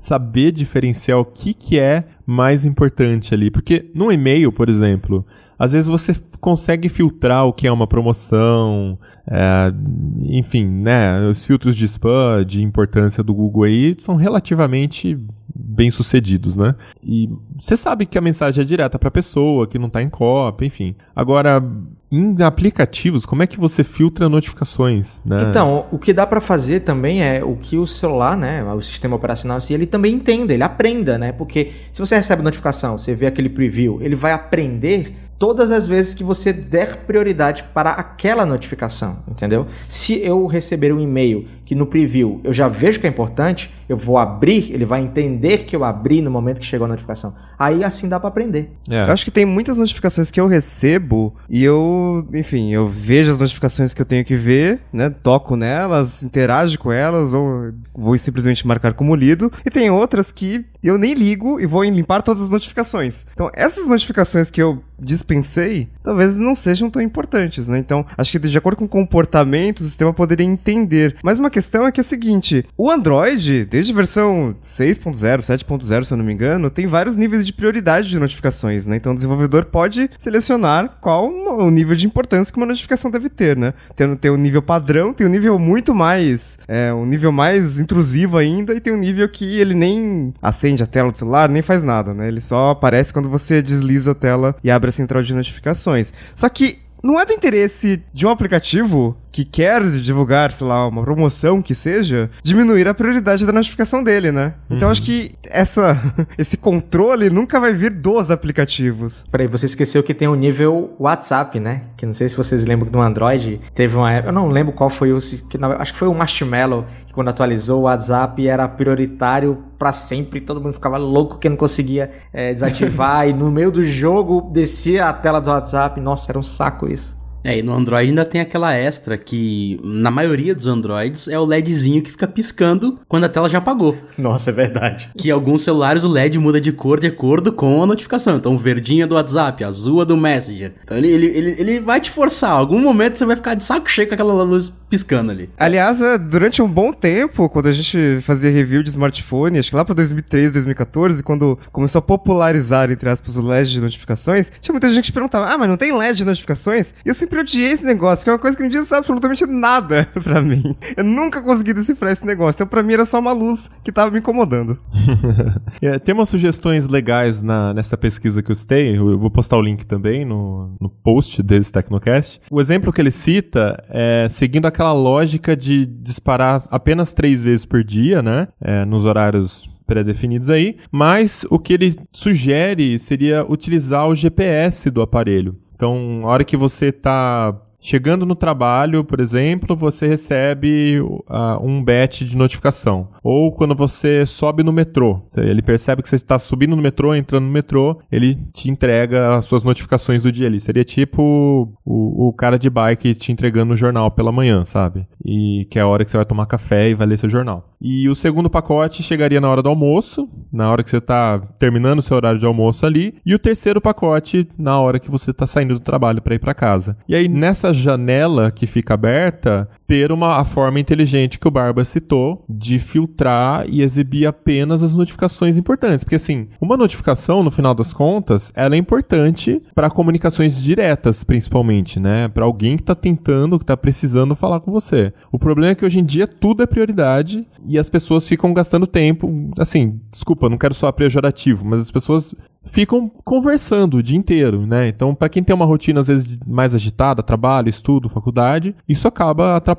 saber 0.06 0.52
diferenciar 0.52 1.20
o 1.20 1.26
que, 1.26 1.54
que 1.54 1.80
é 1.80 2.06
mais 2.26 2.66
importante 2.66 3.34
ali. 3.34 3.50
Porque 3.50 3.90
no 3.94 4.12
e-mail, 4.12 4.52
por 4.52 4.70
exemplo, 4.70 5.26
às 5.58 5.72
vezes 5.72 5.88
você 5.88 6.16
consegue 6.40 6.88
filtrar 6.90 7.46
o 7.46 7.54
que 7.54 7.66
é 7.66 7.72
uma 7.72 7.88
promoção, 7.88 9.00
é, 9.28 9.74
enfim, 10.22 10.66
né? 10.66 11.28
Os 11.28 11.44
filtros 11.44 11.76
de 11.76 11.86
spam, 11.86 12.46
de 12.46 12.64
importância 12.64 13.24
do 13.24 13.34
Google 13.34 13.64
aí, 13.64 13.96
são 13.98 14.16
relativamente 14.16 15.18
bem 15.56 15.90
sucedidos, 15.90 16.56
né? 16.56 16.76
E 17.02 17.30
você 17.58 17.78
sabe 17.78 18.06
que 18.06 18.18
a 18.18 18.22
mensagem 18.22 18.62
é 18.62 18.66
direta 18.66 19.00
para 19.00 19.08
a 19.08 19.12
pessoa, 19.12 19.66
que 19.66 19.80
não 19.80 19.88
está 19.88 20.02
em 20.02 20.10
cópia, 20.10 20.66
enfim. 20.66 20.96
Agora, 21.16 21.64
em 22.12 22.36
aplicativos, 22.44 23.26
como 23.26 23.42
é 23.42 23.48
que 23.48 23.60
você 23.60 23.84
filtra 23.84 24.28
notificações, 24.28 25.24
né? 25.26 25.48
Então, 25.50 25.86
o 25.92 25.98
que 25.98 26.12
dá 26.12 26.28
para 26.28 26.42
fazer 26.42 26.82
também 26.82 27.24
é 27.24 27.44
o 27.44 27.56
que 27.56 27.78
o 27.78 27.88
celular, 27.88 28.38
né, 28.38 28.64
o 28.74 28.82
sistema 28.82 29.16
operacional, 29.16 29.58
assim, 29.58 29.74
ele 29.74 29.86
também 29.86 30.14
entenda, 30.14 30.54
ele 30.54 30.64
aprenda, 30.64 31.18
né? 31.18 31.32
Porque 31.32 31.72
se 31.92 32.00
você 32.00 32.16
recebe 32.16 32.42
notificação, 32.42 32.98
você 32.98 33.16
vê 33.16 33.26
aquele 33.26 33.50
preview, 33.50 34.02
ele 34.02 34.16
vai 34.16 34.34
aprender 34.34 35.16
todas 35.38 35.72
as 35.72 35.88
vezes 35.88 36.14
que 36.14 36.24
você 36.24 36.54
der 36.54 36.98
prioridade 36.98 37.64
para 37.74 37.92
aquela 37.92 38.46
notificação, 38.46 39.20
entendeu? 39.28 39.68
Se 39.88 40.20
eu 40.20 40.46
receber 40.48 40.94
um 40.94 41.00
e-mail 41.00 41.48
que 41.66 41.74
no 41.74 41.86
preview 41.86 42.40
eu 42.44 42.54
já 42.54 42.68
vejo 42.68 43.00
que 43.00 43.08
é 43.08 43.10
importante, 43.10 43.72
eu 43.90 43.98
vou 43.98 44.18
abrir, 44.18 44.72
ele 44.72 44.86
vai 44.86 45.02
entender 45.02 45.60
que 45.60 45.76
eu 45.76 45.84
abri 45.84 46.22
no 46.22 46.32
momento 46.32 46.60
que 46.60 46.66
chegou 46.66 46.86
a 46.86 46.88
notificação. 46.88 47.34
Aí 47.58 47.84
assim 47.84 48.08
dá 48.08 48.20
para 48.20 48.30
aprender. 48.30 48.72
É. 48.90 49.02
Eu 49.02 49.12
acho 49.12 49.26
que 49.26 49.32
tem 49.32 49.46
muitas 49.46 49.78
notificações 49.78 50.32
que 50.32 50.40
eu 50.40 50.48
recebo 50.48 51.36
e 51.50 51.64
eu, 51.64 52.28
enfim, 52.34 52.72
eu 52.72 52.88
vejo 52.88 53.32
as 53.32 53.38
notificações 53.38 53.94
que 53.94 54.02
eu 54.02 54.06
tenho 54.06 54.24
que 54.24 54.36
ver, 54.36 54.80
né? 54.92 55.10
Toco 55.10 55.56
nelas, 55.56 56.24
interajo 56.24 56.78
com 56.80 56.92
elas 56.92 57.34
ou 57.34 57.74
vou 57.94 58.18
simplesmente 58.18 58.66
marcar 58.66 58.94
como 58.94 59.16
lido. 59.16 59.52
E 59.66 59.70
tem 59.70 59.90
outras 59.90 60.32
que 60.32 60.66
eu 60.84 60.98
nem 60.98 61.14
ligo 61.14 61.60
e 61.60 61.66
vou 61.66 61.84
limpar 61.84 62.22
todas 62.22 62.44
as 62.44 62.50
notificações. 62.50 63.26
Então, 63.34 63.50
essas 63.54 63.88
notificações 63.88 64.52
que 64.52 64.62
eu 64.62 64.84
dispensei, 65.26 65.90
talvez 66.04 66.38
não 66.38 66.56
sejam 66.56 66.90
tão 66.90 67.02
importantes, 67.02 67.68
né? 67.68 67.80
Então, 67.80 68.06
acho 68.16 68.32
que 68.32 68.40
de 68.40 68.58
acordo 68.58 68.78
com 68.78 68.86
o 68.86 68.90
comportamento, 68.90 69.82
o 69.82 69.84
sistema 69.84 70.14
poderia 70.14 70.46
entender. 70.46 71.16
Mas 71.24 71.40
uma 71.40 71.50
questão 71.50 71.86
é 71.86 71.92
que 71.92 72.00
é 72.00 72.04
a 72.04 72.06
seguinte: 72.06 72.64
o 72.78 72.90
Android, 72.90 73.66
desde 73.66 73.92
versão 73.92 74.56
6.0, 74.66 75.40
7.0, 75.40 76.04
se 76.04 76.14
eu 76.14 76.18
não 76.18 76.24
me 76.24 76.34
engano, 76.34 76.70
tem 76.70 76.86
vários 76.86 77.18
níveis 77.18 77.44
de 77.44 77.52
prioridade 77.52 78.10
de 78.10 78.20
notificações, 78.20 78.86
né? 78.86 78.96
Então 78.96 79.12
o 79.12 79.16
desenvolvedor 79.16 79.66
pode 79.66 80.10
selecionar 80.20 80.98
qual 81.02 81.28
o 81.28 81.72
nível 81.72 81.96
de 81.96 82.06
importância 82.06 82.54
que 82.54 82.60
uma 82.60 82.68
notificação 82.68 83.10
deve 83.10 83.30
ter, 83.30 83.58
né? 83.58 83.74
Tem, 83.96 84.16
tem 84.16 84.32
um 84.32 84.38
nível 84.38 84.62
padrão, 84.62 85.14
tem 85.14 85.26
um 85.26 85.30
nível 85.30 85.58
muito 85.58 85.96
mais. 85.96 86.60
É, 86.68 86.94
um 86.94 87.06
nível 87.06 87.32
mais 87.32 87.80
intrusivo 87.80 88.38
ainda, 88.38 88.74
e 88.74 88.80
tem 88.80 88.94
um 88.94 88.98
nível 88.98 89.28
que 89.28 89.60
ele 89.60 89.74
nem 89.74 90.34
acende 90.42 90.84
a 90.84 90.86
tela 90.88 91.12
do 91.12 91.18
celular, 91.18 91.50
nem 91.50 91.62
faz 91.62 91.84
nada, 91.84 92.14
né? 92.14 92.28
Ele 92.28 92.42
só 92.42 92.72
aparece 92.72 93.12
quando 93.12 93.30
você 93.30 93.62
desliza 93.62 94.12
a 94.12 94.16
tela 94.16 94.56
e 94.64 94.70
abre 94.70 94.90
a 94.90 94.92
central 94.92 95.15
de 95.24 95.34
notificações. 95.34 96.14
Só 96.36 96.50
que 96.50 96.80
não 97.04 97.20
é 97.20 97.26
do 97.26 97.34
interesse 97.34 98.04
de 98.14 98.26
um 98.26 98.30
aplicativo 98.30 99.16
que 99.36 99.44
quer 99.44 99.84
divulgar, 99.84 100.50
sei 100.54 100.66
lá, 100.66 100.88
uma 100.88 101.04
promoção 101.04 101.62
que 101.62 101.76
seja, 101.76 102.30
diminuir 102.42 102.88
a 102.88 102.94
prioridade 102.94 103.46
da 103.46 103.52
notificação 103.52 104.02
dele, 104.02 104.32
né? 104.32 104.54
Então 104.70 104.88
Uhum. 104.88 104.92
acho 104.94 105.02
que 105.02 105.34
essa, 105.50 106.02
esse 106.40 106.56
controle 106.56 107.30
nunca 107.30 107.60
vai 107.60 107.74
vir 107.74 107.92
dos 107.92 108.32
aplicativos. 108.32 109.26
Peraí, 109.30 109.46
você 109.46 109.66
esqueceu 109.66 110.02
que 110.02 110.14
tem 110.14 110.30
o 110.30 110.36
nível 110.36 110.96
WhatsApp, 110.98 111.60
né? 111.60 111.82
Que 111.98 112.06
não 112.06 112.14
sei 112.14 112.30
se 112.30 112.38
vocês 112.38 112.64
lembram 112.64 112.88
que 112.88 112.94
no 112.94 113.02
Android 113.02 113.60
teve 113.74 113.98
uma 113.98 114.10
época. 114.10 114.30
Eu 114.30 114.34
não 114.34 114.48
lembro 114.48 114.72
qual 114.72 114.90
foi 114.90 115.12
o. 115.12 115.18
Que, 115.50 115.58
não, 115.58 115.74
acho 115.74 115.92
que 115.92 116.00
foi 116.00 116.08
o 116.08 116.14
Marshmallow, 116.14 116.86
que 117.06 117.14
quando 117.14 117.28
atualizou 117.28 117.82
o 117.82 117.84
WhatsApp 117.84 118.48
era 118.48 118.66
prioritário 118.70 119.66
pra 119.78 119.92
sempre. 119.92 120.40
Todo 120.40 120.62
mundo 120.62 120.76
ficava 120.76 120.96
louco 120.98 121.40
que 121.40 121.50
não 121.50 121.58
conseguia 121.58 122.10
é, 122.32 122.54
desativar. 122.54 123.28
e 123.28 123.34
no 123.34 123.52
meio 123.52 123.70
do 123.70 123.84
jogo 123.84 124.50
descia 124.54 125.10
a 125.10 125.14
tela 125.14 125.42
do 125.42 125.50
WhatsApp. 125.50 126.00
Nossa, 126.00 126.32
era 126.32 126.40
um 126.40 126.44
saco 126.44 126.88
isso. 126.88 127.25
É, 127.46 127.60
e 127.60 127.62
no 127.62 127.74
Android 127.74 128.10
ainda 128.10 128.26
tem 128.26 128.42
aquela 128.42 128.74
extra 128.74 129.18
que, 129.18 129.80
na 129.84 130.10
maioria 130.10 130.56
dos 130.56 130.66
Androids, 130.66 131.28
é 131.28 131.40
o 131.40 131.46
LEDzinho 131.46 132.02
que 132.02 132.10
fica 132.10 132.28
piscando 132.28 133.00
quando 133.08 133.26
a 133.26 133.30
tela 133.30 133.48
já 133.48 133.60
apagou. 133.60 133.96
Nossa, 134.18 134.50
é 134.50 134.54
verdade. 134.54 135.12
Que 135.16 135.30
alguns 135.30 135.62
celulares 135.62 136.04
o 136.04 136.12
LED 136.12 136.40
muda 136.40 136.60
de 136.60 136.72
cor 136.72 137.00
de 137.00 137.08
acordo 137.08 137.54
com 137.54 137.84
a 137.84 137.86
notificação. 137.86 138.38
Então, 138.38 138.58
verdinho 138.58 139.04
é 139.04 139.08
do 139.08 139.14
WhatsApp, 139.14 139.64
azul 139.64 140.02
é 140.02 140.06
do 140.06 140.18
Messenger. 140.18 140.74
Então, 140.84 140.98
ele, 140.98 141.08
ele, 141.08 141.26
ele, 141.28 141.56
ele 141.60 141.80
vai 141.80 142.02
te 142.02 142.10
forçar. 142.10 142.52
Algum 142.52 142.80
momento 142.80 143.18
você 143.18 143.26
vai 143.26 143.36
ficar 143.36 143.54
de 143.54 143.64
saco 143.64 143.90
cheio 143.90 144.08
com 144.08 144.16
aquela 144.16 144.34
luz 144.44 144.74
piscando 144.90 145.32
ali. 145.32 145.50
Aliás, 145.58 146.02
é, 146.02 146.18
durante 146.18 146.64
um 146.64 146.68
bom 146.68 146.92
tempo, 146.92 147.48
quando 147.48 147.68
a 147.68 147.74
gente 147.74 148.22
fazia 148.22 148.50
review 148.50 148.82
de 148.82 148.90
smartphone, 148.90 149.60
acho 149.60 149.70
que 149.70 149.76
lá 149.76 149.86
pra 149.86 149.94
2013, 149.94 150.54
2014, 150.54 151.22
quando 151.22 151.60
começou 151.72 152.00
a 152.00 152.02
popularizar, 152.02 152.90
entre 152.90 153.08
aspas, 153.08 153.38
o 153.38 153.42
LED 153.42 153.72
de 153.72 153.82
notificações, 153.82 154.52
tinha 154.60 154.74
muita 154.74 154.90
gente 154.90 155.06
que 155.06 155.12
perguntava, 155.12 155.54
ah, 155.54 155.58
mas 155.58 155.70
não 155.70 155.78
tem 155.78 155.96
LED 155.96 156.18
de 156.18 156.26
notificações? 156.26 156.96
E 157.06 157.10
eu 157.10 157.14
sempre 157.14 157.35
odiei 157.42 157.72
esse 157.72 157.86
negócio, 157.86 158.24
que 158.24 158.30
é 158.30 158.34
uma 158.34 158.40
coisa 158.40 158.56
que 158.56 158.64
não 158.64 158.70
diz 158.70 158.92
absolutamente 158.92 159.46
nada 159.46 160.08
pra 160.24 160.42
mim. 160.42 160.76
Eu 160.96 161.04
nunca 161.04 161.42
consegui 161.42 161.74
decifrar 161.74 162.12
esse 162.12 162.26
negócio, 162.26 162.58
então 162.58 162.68
pra 162.68 162.84
mim 162.84 162.94
era 162.94 163.06
só 163.06 163.20
uma 163.20 163.32
luz 163.32 163.70
que 163.84 163.92
tava 163.92 164.12
me 164.12 164.20
incomodando. 164.20 164.78
É, 165.82 166.00
tem 166.00 166.16
umas 166.16 166.30
sugestões 166.30 166.88
legais 166.88 167.44
na, 167.44 167.74
nessa 167.74 167.98
pesquisa 167.98 168.42
que 168.42 168.52
eu 168.52 168.56
citei, 168.56 168.98
eu 168.98 169.20
vou 169.20 169.30
postar 169.30 169.58
o 169.58 169.62
link 169.62 169.86
também 169.86 170.26
no, 170.26 170.76
no 170.80 170.90
post 170.90 171.44
deles, 171.44 171.70
Tecnocast. 171.70 172.40
O 172.50 172.60
exemplo 172.60 172.92
que 172.92 173.02
ele 173.02 173.12
cita 173.12 173.84
é 173.90 174.28
seguindo 174.30 174.66
aquela 174.66 174.94
lógica 174.94 175.56
de 175.56 175.86
disparar 175.86 176.64
apenas 176.72 177.14
três 177.14 177.44
vezes 177.44 177.66
por 177.66 177.84
dia, 177.84 178.22
né? 178.22 178.48
É, 178.62 178.86
nos 178.86 179.06
horários 179.06 179.70
pré-definidos 179.86 180.50
aí, 180.50 180.78
mas 180.92 181.46
o 181.50 181.60
que 181.60 181.74
ele 181.74 181.94
sugere 182.12 182.98
seria 182.98 183.46
utilizar 183.48 184.08
o 184.08 184.16
GPS 184.16 184.90
do 184.90 185.02
aparelho. 185.02 185.56
Então, 185.76 186.22
a 186.24 186.28
hora 186.28 186.46
que 186.46 186.56
você 186.56 186.88
está 186.88 187.54
Chegando 187.86 188.26
no 188.26 188.34
trabalho, 188.34 189.04
por 189.04 189.20
exemplo, 189.20 189.76
você 189.76 190.08
recebe 190.08 191.00
uh, 191.00 191.62
um 191.62 191.84
batch 191.84 192.24
de 192.24 192.36
notificação. 192.36 193.10
Ou 193.24 193.52
quando 193.52 193.76
você 193.76 194.26
sobe 194.26 194.64
no 194.64 194.74
metrô, 194.74 195.22
ele 195.38 195.62
percebe 195.62 196.02
que 196.02 196.10
você 196.10 196.16
está 196.16 196.40
subindo 196.40 196.76
no 196.76 196.82
metrô, 196.82 197.14
entrando 197.14 197.46
no 197.46 197.52
metrô, 197.52 198.00
ele 198.12 198.40
te 198.52 198.72
entrega 198.72 199.38
as 199.38 199.46
suas 199.46 199.64
notificações 199.64 200.24
do 200.24 200.32
dia 200.32 200.48
ali. 200.48 200.60
Seria 200.60 200.84
tipo 200.84 201.78
o, 201.86 202.30
o 202.30 202.34
cara 202.34 202.58
de 202.58 202.72
bike 202.72 203.14
te 203.14 203.32
entregando 203.32 203.74
o 203.74 203.78
jornal 203.78 204.10
pela 204.10 204.32
manhã, 204.32 204.66
sabe? 204.66 205.06
E 205.24 205.68
que 205.70 205.78
é 205.78 205.84
a 205.84 205.88
hora 205.88 206.04
que 206.04 206.10
você 206.10 206.18
vai 206.18 206.26
tomar 206.26 206.48
café 206.48 206.90
e 206.90 206.96
vai 206.96 207.06
ler 207.06 207.20
seu 207.20 207.30
jornal. 207.30 207.76
E 207.80 208.10
o 208.10 208.16
segundo 208.16 208.50
pacote 208.50 209.04
chegaria 209.04 209.40
na 209.40 209.48
hora 209.48 209.62
do 209.62 209.70
almoço, 209.70 210.28
na 210.52 210.72
hora 210.72 210.84
que 210.84 210.90
você 210.90 210.98
está 210.98 211.38
terminando 211.60 212.00
o 212.00 212.02
seu 212.02 212.18
horário 212.18 212.40
de 212.40 212.46
almoço 212.46 212.84
ali. 212.84 213.14
E 213.24 213.36
o 213.36 213.38
terceiro 213.38 213.80
pacote 213.80 214.48
na 214.58 214.80
hora 214.80 215.00
que 215.00 215.12
você 215.12 215.30
está 215.30 215.46
saindo 215.46 215.76
do 215.76 215.80
trabalho 215.80 216.20
para 216.20 216.34
ir 216.34 216.40
para 216.40 216.56
casa. 216.56 216.98
E 217.08 217.14
aí 217.14 217.28
nessa 217.28 217.75
janela 217.76 218.52
que 218.52 218.66
fica 218.68 218.94
aberta, 218.94 219.70
ter 219.88 220.12
uma 220.12 220.38
a 220.38 220.46
forma 220.46 220.80
inteligente 220.80 221.40
que 221.40 221.48
o 221.48 221.52
Barba 221.52 221.86
citou 221.86 222.44
de 222.50 222.80
filtrar 222.80 223.66
e 223.68 223.82
exibir 223.82 224.26
apenas 224.26 224.82
as 224.84 224.94
notificações 224.94 225.58
importantes, 225.58 226.04
porque 226.04 226.16
assim, 226.16 226.48
uma 226.60 226.78
notificação 226.78 227.44
no 227.44 227.52
final 227.52 227.74
das 227.74 227.94
contas, 227.94 228.52
ela 228.56 228.76
é 228.76 228.78
importante 228.78 229.62
para 229.74 229.90
comunicações 229.90 230.62
diretas, 230.62 231.24
principalmente, 231.24 232.00
né? 232.00 232.28
Para 232.28 232.46
alguém 232.46 232.78
que 232.78 232.84
tá 232.84 232.96
tentando, 232.96 233.60
que 233.60 233.66
tá 233.66 233.78
precisando 233.78 234.36
falar 234.36 234.60
com 234.60 234.72
você. 234.72 235.14
O 235.32 235.40
problema 235.40 235.72
é 235.72 235.76
que 235.76 235.86
hoje 235.86 236.00
em 236.00 236.06
dia 236.06 236.28
tudo 236.28 236.64
é 236.64 236.66
prioridade 236.66 237.48
e 237.66 237.78
as 237.78 237.90
pessoas 237.90 238.28
ficam 238.28 238.54
gastando 238.54 238.88
tempo, 238.88 239.52
assim, 239.60 240.00
desculpa, 240.12 240.50
não 240.50 240.58
quero 240.58 240.74
soar 240.74 240.94
pejorativo, 240.94 241.66
mas 241.66 241.82
as 241.82 241.92
pessoas 241.92 242.36
ficam 242.66 243.10
conversando 243.24 243.98
o 243.98 244.04
dia 244.04 244.18
inteiro, 244.18 244.66
né? 244.66 244.88
Então, 244.88 245.14
para 245.14 245.30
quem 245.30 245.44
tem 245.44 245.56
uma 245.56 245.66
rotina 245.66 246.00
às 246.00 246.08
vezes 246.08 246.38
mais 246.46 246.74
agitada, 246.74 247.24
trabalho, 247.24 247.70
estudo, 247.70 248.10
faculdade, 248.10 248.76
isso 248.90 249.08
acaba 249.08 249.56
atrapalhando, 249.56 249.75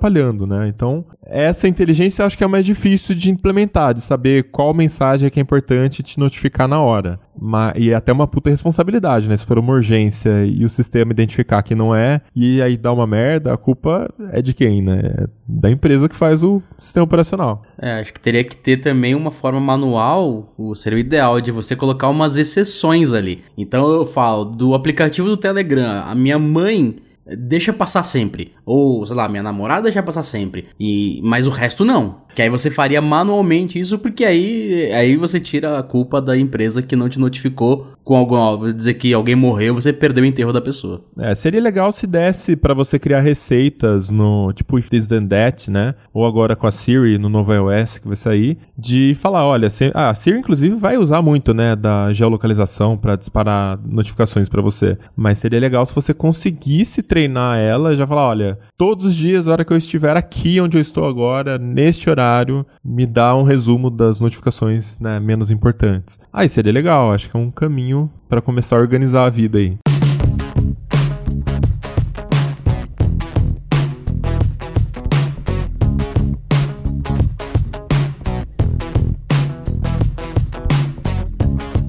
né? 0.46 0.68
Então, 0.68 1.04
essa 1.24 1.66
inteligência 1.66 2.22
eu 2.22 2.26
acho 2.26 2.36
que 2.36 2.44
é 2.44 2.46
mais 2.46 2.64
difícil 2.64 3.14
de 3.14 3.30
implementar, 3.30 3.94
de 3.94 4.00
saber 4.00 4.44
qual 4.50 4.72
mensagem 4.74 5.26
é 5.26 5.30
que 5.30 5.40
é 5.40 5.42
importante 5.42 6.02
te 6.02 6.18
notificar 6.18 6.68
na 6.68 6.80
hora. 6.80 7.18
Mas, 7.38 7.74
e 7.76 7.90
é 7.90 7.94
até 7.94 8.12
uma 8.12 8.26
puta 8.26 8.50
responsabilidade, 8.50 9.28
né? 9.28 9.36
Se 9.36 9.44
for 9.44 9.58
uma 9.58 9.72
urgência 9.72 10.44
e 10.44 10.64
o 10.64 10.68
sistema 10.68 11.12
identificar 11.12 11.62
que 11.62 11.74
não 11.74 11.94
é, 11.94 12.20
e 12.34 12.62
aí 12.62 12.76
dá 12.76 12.92
uma 12.92 13.06
merda, 13.06 13.52
a 13.52 13.56
culpa 13.56 14.08
é 14.32 14.40
de 14.40 14.54
quem, 14.54 14.82
né? 14.82 15.00
É 15.04 15.26
da 15.48 15.70
empresa 15.70 16.08
que 16.08 16.16
faz 16.16 16.42
o 16.42 16.60
sistema 16.78 17.04
operacional. 17.04 17.62
É, 17.80 18.00
acho 18.00 18.12
que 18.12 18.20
teria 18.20 18.42
que 18.42 18.56
ter 18.56 18.78
também 18.78 19.14
uma 19.14 19.30
forma 19.30 19.60
manual, 19.60 20.52
o 20.58 20.74
seria 20.74 20.96
o 20.96 21.00
ideal 21.00 21.40
de 21.40 21.52
você 21.52 21.76
colocar 21.76 22.08
umas 22.08 22.36
exceções 22.36 23.12
ali. 23.12 23.44
Então 23.56 23.88
eu 23.90 24.06
falo 24.06 24.44
do 24.44 24.74
aplicativo 24.74 25.28
do 25.28 25.36
Telegram, 25.36 26.02
a 26.04 26.14
minha 26.14 26.38
mãe 26.38 26.96
deixa 27.26 27.72
passar 27.72 28.04
sempre. 28.04 28.52
Ou, 28.64 29.04
sei 29.06 29.16
lá, 29.16 29.28
minha 29.28 29.42
namorada 29.42 29.84
deixa 29.84 30.02
passar 30.02 30.22
sempre. 30.22 30.66
E, 30.78 31.20
mas 31.22 31.46
o 31.46 31.50
resto 31.50 31.84
não. 31.84 32.22
Que 32.34 32.42
aí 32.42 32.50
você 32.50 32.70
faria 32.70 33.00
manualmente 33.00 33.78
isso, 33.78 33.98
porque 33.98 34.24
aí, 34.24 34.92
aí 34.92 35.16
você 35.16 35.40
tira 35.40 35.78
a 35.78 35.82
culpa 35.82 36.20
da 36.20 36.36
empresa 36.36 36.82
que 36.82 36.94
não 36.94 37.08
te 37.08 37.18
notificou 37.18 37.88
com 38.06 38.16
alguma. 38.16 38.72
dizer 38.72 38.94
que 38.94 39.12
alguém 39.12 39.34
morreu, 39.34 39.74
você 39.74 39.92
perdeu 39.92 40.22
o 40.22 40.26
enterro 40.26 40.52
da 40.52 40.60
pessoa. 40.60 41.04
É, 41.18 41.34
seria 41.34 41.60
legal 41.60 41.90
se 41.90 42.06
desse 42.06 42.54
pra 42.54 42.72
você 42.72 43.00
criar 43.00 43.18
receitas 43.18 44.10
no 44.12 44.52
tipo 44.52 44.78
If 44.78 44.88
This 44.88 45.08
Then 45.08 45.26
That, 45.26 45.68
né? 45.68 45.96
Ou 46.14 46.24
agora 46.24 46.54
com 46.54 46.68
a 46.68 46.70
Siri 46.70 47.18
no 47.18 47.28
novo 47.28 47.52
iOS 47.52 47.98
que 47.98 48.06
vai 48.06 48.16
sair, 48.16 48.58
de 48.78 49.16
falar, 49.20 49.44
olha, 49.44 49.68
se, 49.68 49.90
ah, 49.92 50.10
a 50.10 50.14
Siri 50.14 50.38
inclusive 50.38 50.76
vai 50.76 50.96
usar 50.96 51.20
muito, 51.20 51.52
né, 51.52 51.74
da 51.74 52.12
geolocalização 52.12 52.96
pra 52.96 53.16
disparar 53.16 53.80
notificações 53.84 54.48
pra 54.48 54.62
você. 54.62 54.96
Mas 55.16 55.38
seria 55.38 55.58
legal 55.58 55.84
se 55.84 55.94
você 55.94 56.14
conseguisse 56.14 57.02
treinar 57.02 57.58
ela 57.58 57.92
e 57.92 57.96
já 57.96 58.06
falar, 58.06 58.28
olha, 58.28 58.58
todos 58.78 59.04
os 59.04 59.16
dias, 59.16 59.48
a 59.48 59.52
hora 59.52 59.64
que 59.64 59.72
eu 59.72 59.76
estiver 59.76 60.16
aqui 60.16 60.60
onde 60.60 60.76
eu 60.76 60.80
estou 60.80 61.06
agora, 61.06 61.58
neste 61.58 62.08
horário 62.08 62.64
me 62.84 63.04
dá 63.04 63.34
um 63.34 63.42
resumo 63.42 63.90
das 63.90 64.20
notificações 64.20 64.96
né, 65.00 65.18
menos 65.18 65.50
importantes. 65.50 66.20
Aí 66.32 66.48
seria 66.48 66.72
legal, 66.72 67.12
acho 67.12 67.28
que 67.28 67.36
é 67.36 67.40
um 67.40 67.50
caminho 67.50 67.95
para 68.28 68.40
começar 68.40 68.76
a 68.76 68.80
organizar 68.80 69.24
a 69.24 69.30
vida 69.30 69.58
aí. 69.58 69.76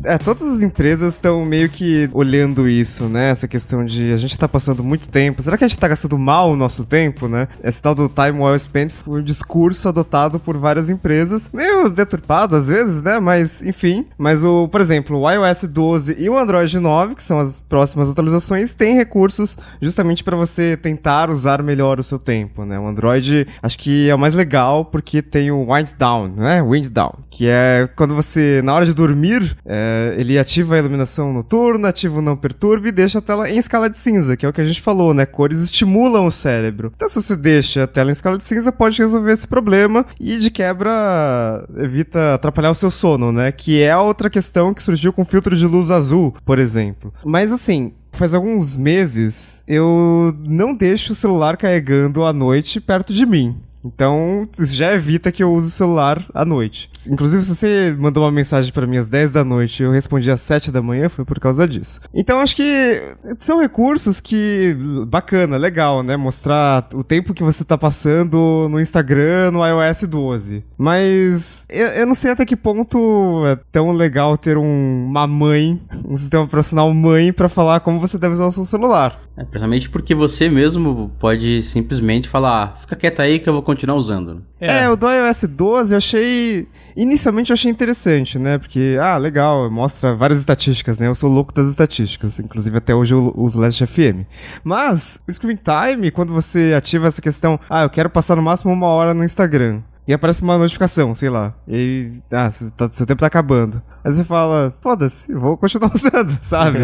É, 0.08 0.18
todas 0.18 0.44
as 0.44 0.62
empresas 0.62 1.16
estão 1.16 1.44
meio 1.44 1.68
que 1.68 2.10
olhando 2.14 2.66
isso, 2.70 3.10
né? 3.10 3.30
Essa 3.30 3.46
questão 3.46 3.84
de 3.84 4.14
a 4.14 4.18
gente 4.18 4.40
tá 4.40 4.48
passando 4.48 4.82
muito 4.82 5.10
tempo. 5.10 5.44
Será 5.44 5.58
que 5.58 5.66
a 5.66 5.68
gente 5.68 5.78
tá 5.78 5.86
gastando 5.86 6.18
mal 6.18 6.50
o 6.52 6.56
nosso 6.56 6.86
tempo, 6.86 7.28
né? 7.28 7.50
Esse 7.62 7.82
tal 7.82 7.94
do 7.94 8.08
time 8.08 8.40
well 8.40 8.58
spent 8.58 8.94
foi 8.94 9.20
um 9.20 9.24
discurso 9.24 9.90
adotado 9.90 10.40
por 10.40 10.58
várias 10.58 10.90
empresas, 10.90 11.50
meio 11.52 11.90
deturpado 11.90 12.56
às 12.56 12.68
vezes, 12.68 13.04
né? 13.04 13.20
Mas, 13.20 13.62
enfim. 13.62 14.06
Mas 14.18 14.46
o, 14.46 14.70
por 14.70 14.80
exemplo, 14.80 15.20
o 15.20 15.30
iOS 15.30 15.66
12 15.66 16.16
e 16.18 16.30
o 16.30 16.38
Android 16.38 16.80
9, 16.80 17.16
que 17.16 17.24
são 17.24 17.38
as 17.38 17.60
próximas 17.60 18.10
atualizações, 18.10 18.74
têm 18.74 18.96
recursos 18.96 19.58
justamente 19.82 20.24
para 20.24 20.38
você 20.38 20.78
tentar 20.78 21.30
usar 21.30 21.62
melhor 21.62 22.00
o 22.00 22.04
seu 22.04 22.18
tempo, 22.18 22.64
né? 22.64 22.80
O 22.80 22.88
Android, 22.88 23.46
acho 23.62 23.78
que 23.78 24.10
é 24.10 24.16
o 24.16 24.20
mais 24.20 24.34
legal 24.34 24.86
porque 24.86 25.22
tem 25.22 25.52
o 25.52 25.74
wind 25.74 25.90
down, 26.00 26.30
né? 26.30 26.64
Wind 26.64 26.88
down, 26.88 27.14
que 27.30 27.46
é 27.50 27.90
quando 27.94 28.16
você, 28.16 28.62
na 28.64 28.74
hora 28.74 28.86
de 28.86 28.94
dormir, 28.94 29.58
é, 29.66 29.97
ele 30.18 30.38
ativa 30.38 30.76
a 30.76 30.80
iluminação 30.80 31.34
noturna, 31.34 31.90
ativa 31.90 32.20
o 32.20 32.22
não 32.22 32.36
perturbe 32.36 32.90
e 32.90 32.92
deixa 32.92 33.20
a 33.20 33.22
tela 33.22 33.50
em 33.50 33.58
escala 33.58 33.90
de 33.90 33.98
cinza, 33.98 34.36
que 34.36 34.46
é 34.46 34.50
o 34.50 34.54
que 34.54 34.62
a 34.62 34.66
gente 34.66 34.82
falou, 34.82 35.14
né? 35.14 35.26
Cores 35.26 35.60
estimulam 35.60 36.26
o 36.26 36.32
cérebro. 36.32 36.92
Então, 36.96 37.08
se 37.08 37.22
você 37.22 37.36
deixa 37.36 37.84
a 37.84 37.88
tela 37.88 38.10
em 38.10 38.14
escala 38.14 38.38
de 38.38 38.44
cinza, 38.44 38.72
pode 38.72 38.98
resolver 38.98 39.32
esse 39.32 39.48
problema 39.48 40.06
e, 40.20 40.38
de 40.38 40.50
quebra, 40.50 41.68
evita 41.78 42.36
atrapalhar 42.36 42.72
o 42.72 42.76
seu 42.76 42.92
sono, 42.92 43.32
né? 43.32 43.52
Que 43.52 43.82
é 43.82 43.96
outra 43.96 44.30
questão 44.30 44.74
que 44.74 44.84
surgiu 44.84 45.12
com 45.14 45.26
filtro 45.26 45.56
de 45.56 45.66
luz 45.66 45.92
azul, 45.92 46.36
por 46.46 46.60
exemplo. 46.60 47.14
Mas, 47.24 47.52
assim, 47.52 47.94
faz 48.12 48.34
alguns 48.34 48.76
meses 48.76 49.64
eu 49.68 50.36
não 50.44 50.74
deixo 50.74 51.14
o 51.14 51.16
celular 51.16 51.56
carregando 51.56 52.26
à 52.26 52.34
noite 52.34 52.82
perto 52.82 53.14
de 53.14 53.26
mim. 53.26 53.56
Então, 53.94 54.48
isso 54.60 54.76
já 54.76 54.94
evita 54.94 55.32
que 55.32 55.44
eu 55.44 55.52
use 55.54 55.70
o 55.70 55.72
celular 55.72 56.24
à 56.34 56.46
noite. 56.46 56.90
Inclusive, 57.10 57.44
se 57.44 57.56
você 57.56 57.96
mandou 57.98 58.24
uma 58.24 58.32
mensagem 58.32 58.72
para 58.72 58.88
mim 58.88 58.98
às 58.98 59.08
10 59.08 59.34
da 59.34 59.44
noite 59.44 59.82
e 59.82 59.86
eu 59.86 59.92
respondi 59.92 60.30
às 60.30 60.42
7 60.42 60.72
da 60.72 60.82
manhã, 60.82 61.10
foi 61.10 61.26
por 61.26 61.40
causa 61.40 61.68
disso. 61.68 62.00
Então, 62.14 62.40
acho 62.40 62.56
que 62.56 63.02
são 63.40 63.60
recursos 63.62 64.20
que. 64.20 64.76
bacana, 65.08 65.58
legal, 65.58 66.04
né? 66.04 66.18
Mostrar 66.18 66.88
o 66.94 67.04
tempo 67.04 67.34
que 67.34 67.44
você 67.44 67.64
tá 67.64 67.78
passando 67.78 68.68
no 68.70 68.80
Instagram, 68.80 69.52
no 69.52 69.66
iOS 69.66 70.04
12. 70.04 70.64
Mas 70.78 71.66
eu, 71.70 71.88
eu 71.88 72.06
não 72.06 72.14
sei 72.14 72.32
até 72.32 72.46
que 72.46 72.56
ponto 72.56 73.46
é 73.46 73.56
tão 73.72 73.92
legal 73.92 74.38
ter 74.38 74.58
um, 74.58 75.06
uma 75.08 75.28
mãe, 75.28 75.82
um 76.06 76.18
sistema 76.18 76.44
operacional 76.44 76.94
mãe, 76.94 77.32
para 77.32 77.50
falar 77.50 77.80
como 77.80 78.00
você 78.00 78.18
deve 78.18 78.36
usar 78.36 78.48
o 78.48 78.52
seu 78.52 78.66
celular. 78.66 79.27
É, 79.38 79.44
principalmente 79.44 79.88
porque 79.88 80.16
você 80.16 80.50
mesmo 80.50 81.12
pode 81.20 81.62
simplesmente 81.62 82.28
falar, 82.28 82.64
ah, 82.64 82.80
fica 82.80 82.96
quieto 82.96 83.20
aí 83.20 83.38
que 83.38 83.48
eu 83.48 83.54
vou 83.54 83.62
continuar 83.62 83.96
usando. 83.96 84.44
É. 84.60 84.80
é, 84.80 84.90
o 84.90 84.96
do 84.96 85.08
iOS 85.08 85.44
12 85.44 85.94
eu 85.94 85.98
achei. 85.98 86.68
Inicialmente 86.96 87.52
eu 87.52 87.54
achei 87.54 87.70
interessante, 87.70 88.40
né? 88.40 88.58
Porque, 88.58 88.98
ah, 89.00 89.16
legal, 89.16 89.70
mostra 89.70 90.16
várias 90.16 90.40
estatísticas, 90.40 90.98
né? 90.98 91.08
Eu 91.08 91.14
sou 91.14 91.30
louco 91.30 91.54
das 91.54 91.70
estatísticas, 91.70 92.40
inclusive 92.40 92.76
até 92.78 92.96
hoje 92.96 93.14
eu 93.14 93.32
uso 93.38 93.60
Last 93.60 93.86
FM. 93.86 94.26
Mas, 94.64 95.22
o 95.28 95.32
Screen 95.32 95.58
Time, 95.58 96.10
quando 96.10 96.34
você 96.34 96.74
ativa 96.76 97.06
essa 97.06 97.22
questão, 97.22 97.60
ah, 97.70 97.84
eu 97.84 97.90
quero 97.92 98.10
passar 98.10 98.36
no 98.36 98.42
máximo 98.42 98.74
uma 98.74 98.88
hora 98.88 99.14
no 99.14 99.24
Instagram 99.24 99.84
e 100.08 100.14
aparece 100.14 100.42
uma 100.42 100.58
notificação, 100.58 101.14
sei 101.14 101.30
lá. 101.30 101.54
E 101.68 102.14
ah, 102.32 102.50
tá, 102.76 102.90
seu 102.92 103.06
tempo 103.06 103.20
tá 103.20 103.28
acabando. 103.28 103.82
Aí 104.04 104.12
você 104.12 104.24
fala, 104.24 104.74
foda-se, 104.82 105.34
vou 105.34 105.58
continuar 105.58 105.92
usando, 105.96 106.38
sabe? 106.42 106.80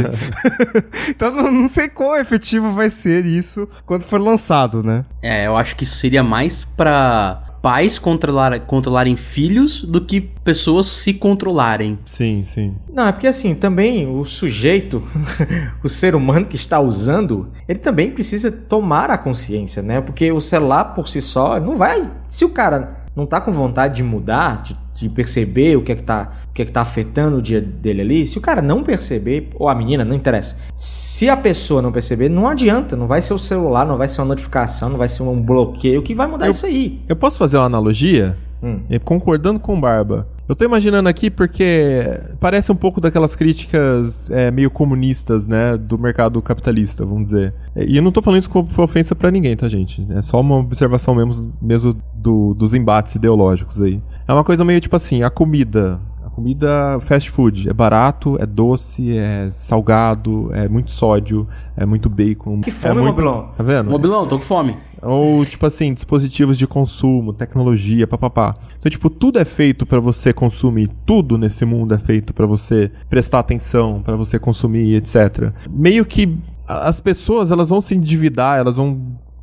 então 1.07 1.32
não, 1.32 1.51
não, 1.51 1.67
sei 1.67 1.88
qual 1.88 2.17
efetivo 2.17 2.71
vai 2.71 2.89
ser 2.89 3.26
isso 3.26 3.67
quando 3.86 4.03
for 4.03 4.19
lançado, 4.19 4.84
né? 4.84 5.05
É, 5.21 5.47
eu 5.47 5.55
acho 5.55 5.76
que 5.76 5.86
isso 5.86 5.95
seria 5.95 6.21
mais 6.21 6.65
pra 6.65 7.53
pais 7.63 7.97
controlar, 7.97 8.59
controlarem 8.59 9.15
filhos 9.15 9.84
do 9.84 10.01
que 10.01 10.19
pessoas 10.19 10.86
se 10.88 11.13
controlarem. 11.13 11.97
Sim, 12.03 12.43
sim. 12.43 12.76
Não, 12.91 13.07
é 13.07 13.11
porque 13.13 13.26
assim, 13.26 13.55
também 13.55 14.05
o 14.05 14.26
sujeito, 14.26 15.01
o 15.82 15.88
ser 15.88 16.13
humano 16.13 16.45
que 16.45 16.57
está 16.57 16.82
usando, 16.82 17.47
ele 17.69 17.80
também 17.80 18.11
precisa 18.11 18.51
tomar 18.51 19.09
a 19.09 19.17
consciência, 19.17 19.82
né? 19.82 20.01
Porque 20.01 20.30
o 20.30 20.41
celular 20.41 20.93
por 20.93 21.07
si 21.07 21.21
só 21.21 21.57
não 21.57 21.78
vai. 21.78 22.11
Se 22.28 22.43
o 22.43 22.49
cara 22.49 23.03
não 23.16 23.26
tá 23.26 23.39
com 23.39 23.51
vontade 23.51 23.97
de 23.97 24.03
mudar, 24.03 24.64
de, 24.64 24.76
de 24.95 25.09
perceber 25.09 25.78
o 25.78 25.82
que 25.82 25.91
é 25.91 25.95
que 25.95 26.03
tá, 26.03 26.32
o 26.49 26.53
que 26.53 26.61
é 26.61 26.66
que 26.66 26.72
tá 26.72 26.82
afetando 26.82 27.38
o 27.38 27.41
dia 27.41 27.61
dele 27.61 28.01
ali, 28.01 28.26
se 28.26 28.38
o 28.38 28.41
cara 28.41 28.61
não 28.61 28.84
perceber, 28.84 29.49
ou 29.55 29.70
a 29.70 29.76
menina, 29.76 30.03
não 30.03 30.16
interessa. 30.16 30.57
Se 30.76 31.30
a 31.30 31.38
pessoa 31.38 31.82
não 31.82 31.91
perceber, 31.91 32.30
não 32.30 32.47
adianta, 32.47 32.95
não 32.95 33.07
vai 33.07 33.22
ser 33.22 33.34
o 33.34 33.39
celular, 33.39 33.86
não 33.86 33.97
vai 33.97 34.07
ser 34.07 34.22
uma 34.22 34.28
notificação, 34.28 34.89
não 34.89 34.97
vai 34.97 35.09
ser 35.09 35.24
um 35.24 35.41
bloqueio 35.41 36.01
que 36.01 36.16
vai 36.16 36.28
mudar 36.28 36.47
eu, 36.47 36.51
isso 36.51 36.66
aí. 36.66 37.01
Eu 37.07 37.16
posso 37.16 37.38
fazer 37.38 37.57
uma 37.57 37.66
analogia? 37.66 38.38
Hum. 38.61 38.80
Concordando 39.03 39.59
com 39.59 39.80
Barba. 39.80 40.28
Eu 40.48 40.56
tô 40.56 40.66
imaginando 40.66 41.08
aqui 41.08 41.32
porque 41.32 42.20
parece 42.39 42.72
um 42.72 42.76
pouco 42.76 43.00
daquelas 43.00 43.34
críticas 43.36 44.30
é, 44.30 44.52
meio 44.52 44.70
comunistas, 44.70 45.48
né, 45.48 45.78
do 45.78 45.98
mercado 45.98 46.41
capitalista, 46.41 47.06
vamos 47.06 47.26
dizer. 47.26 47.54
E 47.76 47.96
eu 47.96 48.04
não 48.04 48.12
tô 48.12 48.22
falando 48.22 48.41
isso 48.41 48.50
como 48.50 48.68
ofensa 48.78 49.16
para 49.16 49.32
ninguém, 49.32 49.56
tá, 49.56 49.70
gente? 49.70 50.06
É 50.10 50.22
só 50.22 50.41
uma 50.41 50.58
observação 50.58 51.16
mesmo, 51.16 51.54
mesmo 51.62 51.96
do, 52.14 52.54
dos 52.54 52.74
embates 52.74 53.16
ideológicos 53.16 53.82
aí. 53.82 54.02
É 54.28 54.34
uma 54.34 54.44
coisa 54.44 54.66
meio 54.66 54.82
tipo 54.82 54.96
assim, 54.96 55.24
a 55.24 55.30
comida 55.30 56.00
comida 56.34 57.00
fast 57.02 57.30
food. 57.30 57.70
É 57.70 57.74
barato, 57.74 58.38
é 58.40 58.46
doce, 58.46 59.18
é 59.18 59.50
salgado, 59.52 60.50
é 60.54 60.68
muito 60.68 60.92
sódio, 60.92 61.48
é 61.78 61.86
muito 61.86 62.10
bacon. 62.10 62.62
Que 62.62 62.72
fome, 62.72 63.00
é 63.00 63.04
muito... 63.04 63.22
Mobilão. 63.22 63.50
Tá 63.56 63.64
vendo? 63.64 63.90
Mobilão, 63.90 64.28
tô 64.28 64.38
com 64.38 64.44
fome. 64.44 64.78
Ou, 65.02 65.46
tipo 65.46 65.66
assim, 65.66 65.94
dispositivos 65.94 66.58
de 66.58 66.66
consumo, 66.66 67.34
tecnologia, 67.34 68.08
papapá. 68.08 68.56
Então, 68.80 68.90
tipo, 68.90 69.10
tudo 69.10 69.38
é 69.38 69.46
feito 69.46 69.86
para 69.86 70.00
você 70.00 70.34
consumir. 70.34 70.90
Tudo 71.06 71.38
nesse 71.38 71.66
mundo 71.66 71.94
é 71.94 71.98
feito 71.98 72.34
para 72.34 72.46
você 72.46 72.90
prestar 73.10 73.40
atenção, 73.40 74.02
para 74.02 74.16
você 74.16 74.40
consumir, 74.40 74.96
etc. 74.96 75.52
Meio 75.70 76.06
que 76.06 76.38
as 76.68 77.02
pessoas, 77.02 77.52
elas 77.52 77.70
vão 77.70 77.82
se 77.82 77.96
endividar, 77.96 78.58
elas 78.58 78.78
vão 78.78 79.00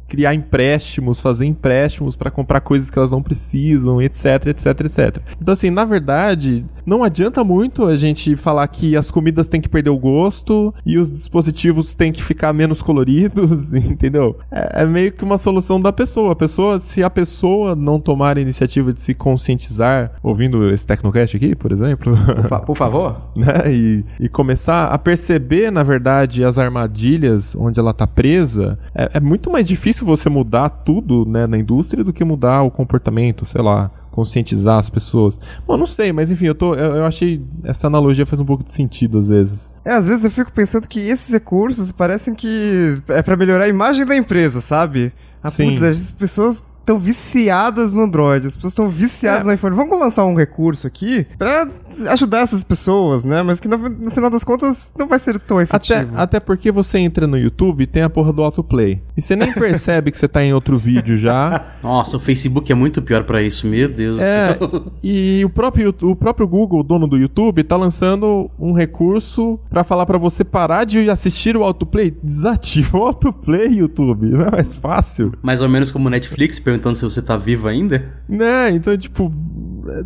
criar 0.09 0.35
empréstimos, 0.35 1.21
fazer 1.21 1.47
empréstimos 1.47 2.17
para 2.17 2.33
comprar 2.33 2.61
coisas 2.61 2.91
que 2.91 2.99
elas 2.99 3.13
não 3.13 3.23
precisam, 3.23 4.03
etc, 4.03 4.47
etc, 4.47 4.67
etc. 4.81 5.19
Então, 5.41 5.53
assim, 5.53 5.71
na 5.71 5.85
verdade, 5.85 6.65
não 6.91 7.05
adianta 7.05 7.45
muito 7.45 7.87
a 7.87 7.95
gente 7.95 8.35
falar 8.35 8.67
que 8.67 8.97
as 8.97 9.13
comidas 9.13 9.49
têm 9.49 9.61
que 9.61 9.69
perder 9.69 9.91
o 9.91 9.97
gosto 9.97 10.75
e 10.85 10.99
os 10.99 11.09
dispositivos 11.09 11.95
têm 11.95 12.11
que 12.11 12.21
ficar 12.21 12.53
menos 12.53 12.83
coloridos, 12.83 13.73
entendeu? 13.87 14.37
É, 14.51 14.83
é 14.83 14.85
meio 14.85 15.13
que 15.13 15.23
uma 15.23 15.39
solução 15.39 15.81
da 15.81 15.93
pessoa. 15.93 16.33
A 16.33 16.35
pessoa, 16.35 16.81
se 16.81 17.01
a 17.05 17.09
pessoa 17.09 17.77
não 17.77 18.01
tomar 18.01 18.39
a 18.39 18.41
iniciativa 18.41 18.93
de 18.93 19.01
se 19.01 19.15
conscientizar, 19.15 20.11
ouvindo 20.21 20.69
esse 20.69 20.85
Tecnocast 20.85 21.37
aqui, 21.37 21.55
por 21.55 21.71
exemplo, 21.71 22.13
por, 22.17 22.49
fa 22.49 22.59
por 22.59 22.77
favor, 22.77 23.19
né, 23.37 23.73
e, 23.73 24.05
e, 24.19 24.29
começar 24.29 24.87
a 24.87 24.99
perceber, 24.99 25.71
na 25.71 25.85
verdade, 25.85 26.43
as 26.43 26.59
armadilhas 26.59 27.55
onde 27.55 27.79
ela 27.79 27.95
tá 27.95 28.05
presa, 28.05 28.77
é, 28.93 29.11
é 29.15 29.21
muito 29.21 29.49
mais 29.49 29.65
difícil 29.69 30.05
você 30.05 30.29
mudar 30.29 30.69
tudo 30.69 31.25
né, 31.25 31.47
na 31.47 31.57
indústria 31.57 32.03
do 32.03 32.13
que 32.13 32.25
mudar 32.25 32.63
o 32.63 32.71
comportamento, 32.71 33.45
sei 33.45 33.63
lá, 33.63 33.93
conscientizar 34.21 34.79
as 34.79 34.91
pessoas. 34.91 35.41
Bom, 35.67 35.77
não 35.77 35.87
sei, 35.87 36.13
mas 36.13 36.31
enfim, 36.31 36.47
eu, 36.47 36.55
tô, 36.55 36.75
eu, 36.75 36.97
eu, 36.97 37.05
achei 37.05 37.43
essa 37.65 37.87
analogia 37.87 38.27
faz 38.27 38.39
um 38.39 38.45
pouco 38.45 38.63
de 38.63 38.73
sentido 38.73 39.19
às 39.19 39.29
vezes. 39.31 39.71
É, 39.85 39.93
às 39.93 40.07
vezes 40.07 40.25
eu 40.25 40.31
fico 40.31 40.53
pensando 40.53 40.87
que 40.87 41.01
esses 41.01 41.33
recursos 41.33 41.91
parecem 41.91 42.35
que 42.35 43.01
é 43.09 43.23
para 43.23 43.37
melhorar 43.37 43.65
a 43.65 43.69
imagem 43.69 44.05
da 44.05 44.15
empresa, 44.15 44.61
sabe? 44.61 45.13
Ah, 45.43 45.49
Sim. 45.49 45.71
putz, 45.71 45.83
as 45.83 46.13
pessoas 46.13 46.63
estão 46.91 46.99
viciadas 46.99 47.93
no 47.93 48.03
Android, 48.03 48.47
as 48.47 48.55
pessoas 48.57 48.73
estão 48.73 48.89
viciadas 48.89 49.43
É. 49.45 49.47
no 49.47 49.53
iPhone. 49.55 49.75
Vamos 49.77 49.99
lançar 49.99 50.25
um 50.25 50.35
recurso 50.35 50.87
aqui 50.87 51.27
pra 51.39 51.69
ajudar 52.09 52.41
essas 52.41 52.63
pessoas, 52.65 53.25
né? 53.25 53.43
Mas 53.43 53.61
que 53.61 53.69
no, 53.69 53.77
no 53.89 54.11
final 54.11 54.29
das 54.31 54.43
contas 54.45 54.91
não 54.99 55.07
vai 55.07 55.19
ser 55.19 55.39
tão 55.41 55.59
Até, 55.59 55.77
efetivo. 55.77 56.13
até 56.17 56.41
porque 56.41 56.71
você 56.73 56.99
entra 56.99 57.27
no 57.27 57.39
YouTube 57.39 57.83
e 57.83 57.87
tem 57.87 58.03
a 58.03 58.11
porra 58.11 58.33
do 58.33 58.43
autoplay. 58.43 59.01
E 59.17 59.23
você 59.23 59.37
nem 59.37 59.53
percebe 59.53 60.11
que 60.13 60.19
você 60.19 60.27
tá 60.29 60.43
em 60.43 60.53
outro 60.53 60.77
vídeo 60.77 61.17
já. 61.17 61.75
Nossa, 61.83 62.17
o 62.17 62.21
Facebook 62.21 62.71
é 62.71 62.75
muito 62.75 63.01
pior 63.03 63.25
pra 63.25 63.43
isso, 63.43 63.67
meu 63.67 63.89
Deus 63.89 64.19
É, 64.19 64.55
do 64.55 64.69
céu. 64.71 64.83
e 65.03 65.43
o 65.45 65.51
próprio, 65.51 65.87
Youtube- 65.87 66.13
o 66.13 66.17
próprio 66.17 66.47
Google, 66.49 66.81
o 66.81 66.83
dono 66.83 67.07
do 67.07 67.17
YouTube, 67.17 67.63
tá 67.65 67.77
lançando 67.77 68.51
um 68.59 68.73
recurso 68.73 69.59
pra 69.69 69.85
falar 69.85 70.07
pra 70.07 70.19
você 70.19 70.43
parar 70.45 70.85
de 70.85 71.09
assistir 71.11 71.57
o 71.57 71.63
autoplay. 71.63 72.15
Desativa 72.23 72.99
o 72.99 73.03
autoplay, 73.07 73.69
YouTube. 73.79 74.27
Não 74.31 74.43
é 74.47 74.51
mais 74.51 74.77
fácil. 74.77 75.33
Mais 75.43 75.63
ou 75.63 75.69
menos 75.69 75.91
como 75.91 76.09
o 76.09 76.11
Netflix, 76.11 76.59
perguntando 76.59 76.80
se 76.95 77.03
você 77.03 77.23
tá 77.23 77.37
vivo 77.37 77.69
ainda. 77.69 78.03
Né? 78.29 78.71
Então, 78.71 78.97
tipo, 78.97 79.33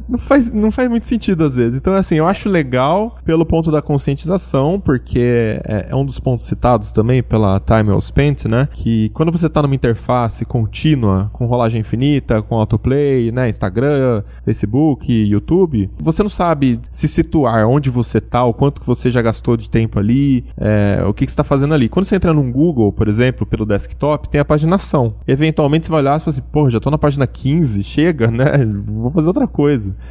não 0.09 0.19
faz, 0.19 0.53
não 0.53 0.71
faz 0.71 0.89
muito 0.89 1.07
sentido 1.07 1.45
às 1.45 1.57
vezes. 1.57 1.79
Então, 1.79 1.95
assim, 1.95 2.17
eu 2.17 2.27
acho 2.27 2.49
legal 2.49 3.17
pelo 3.25 3.45
ponto 3.45 3.71
da 3.71 3.83
conscientização, 3.83 4.81
porque 4.81 5.61
é, 5.65 5.89
é 5.91 5.97
um 5.97 6.05
dos 6.05 6.19
pontos 6.19 6.47
citados 6.47 6.93
também 6.93 7.23
pela 7.23 7.61
Time 7.61 7.91
Well 7.91 8.01
Spent, 8.01 8.45
né? 8.47 8.69
Que 8.73 9.09
quando 9.11 9.33
você 9.33 9.49
tá 9.49 9.63
numa 9.63 9.75
interface 9.75 10.45
contínua, 10.45 11.31
com 11.33 11.47
rolagem 11.47 11.81
infinita, 11.81 12.43
com 12.43 12.57
autoplay, 12.57 13.31
né? 13.33 13.49
Instagram, 13.49 14.23
Facebook, 14.45 15.13
YouTube, 15.13 15.91
você 15.99 16.23
não 16.23 16.31
sabe 16.31 16.81
se 16.91 17.09
situar 17.09 17.67
onde 17.67 17.91
você 17.91 18.21
tá, 18.21 18.45
o 18.45 18.55
quanto 18.55 18.81
que 18.81 18.87
você 18.87 19.11
já 19.11 19.23
gastou 19.23 19.57
de 19.57 19.69
tempo 19.69 19.99
ali, 19.99 20.45
é, 20.57 21.03
o 21.07 21.13
que, 21.13 21.27
que 21.27 21.33
você 21.33 21.37
tá 21.37 21.45
fazendo 21.45 21.75
ali. 21.75 21.89
Quando 21.89 22.05
você 22.05 22.17
entra 22.17 22.33
num 22.33 22.51
Google, 22.51 22.93
por 22.93 23.09
exemplo, 23.09 23.47
pelo 23.47 23.67
desktop, 23.67 24.29
tem 24.29 24.41
a 24.41 24.45
paginação. 24.45 25.17
Eventualmente 25.27 25.87
você 25.87 25.93
vai 25.93 26.01
olhar 26.01 26.17
e 26.17 26.21
fala 26.21 26.31
assim, 26.31 26.43
pô, 26.53 26.71
já 26.71 26.81
tô 26.81 26.91
na 26.91 26.99
página 26.99 27.27
15, 27.27 27.83
chega, 27.83 28.31
né? 28.31 28.53
Vou 28.87 29.11
fazer 29.11 29.29
outra 29.29 29.47
coisa. 29.47 29.64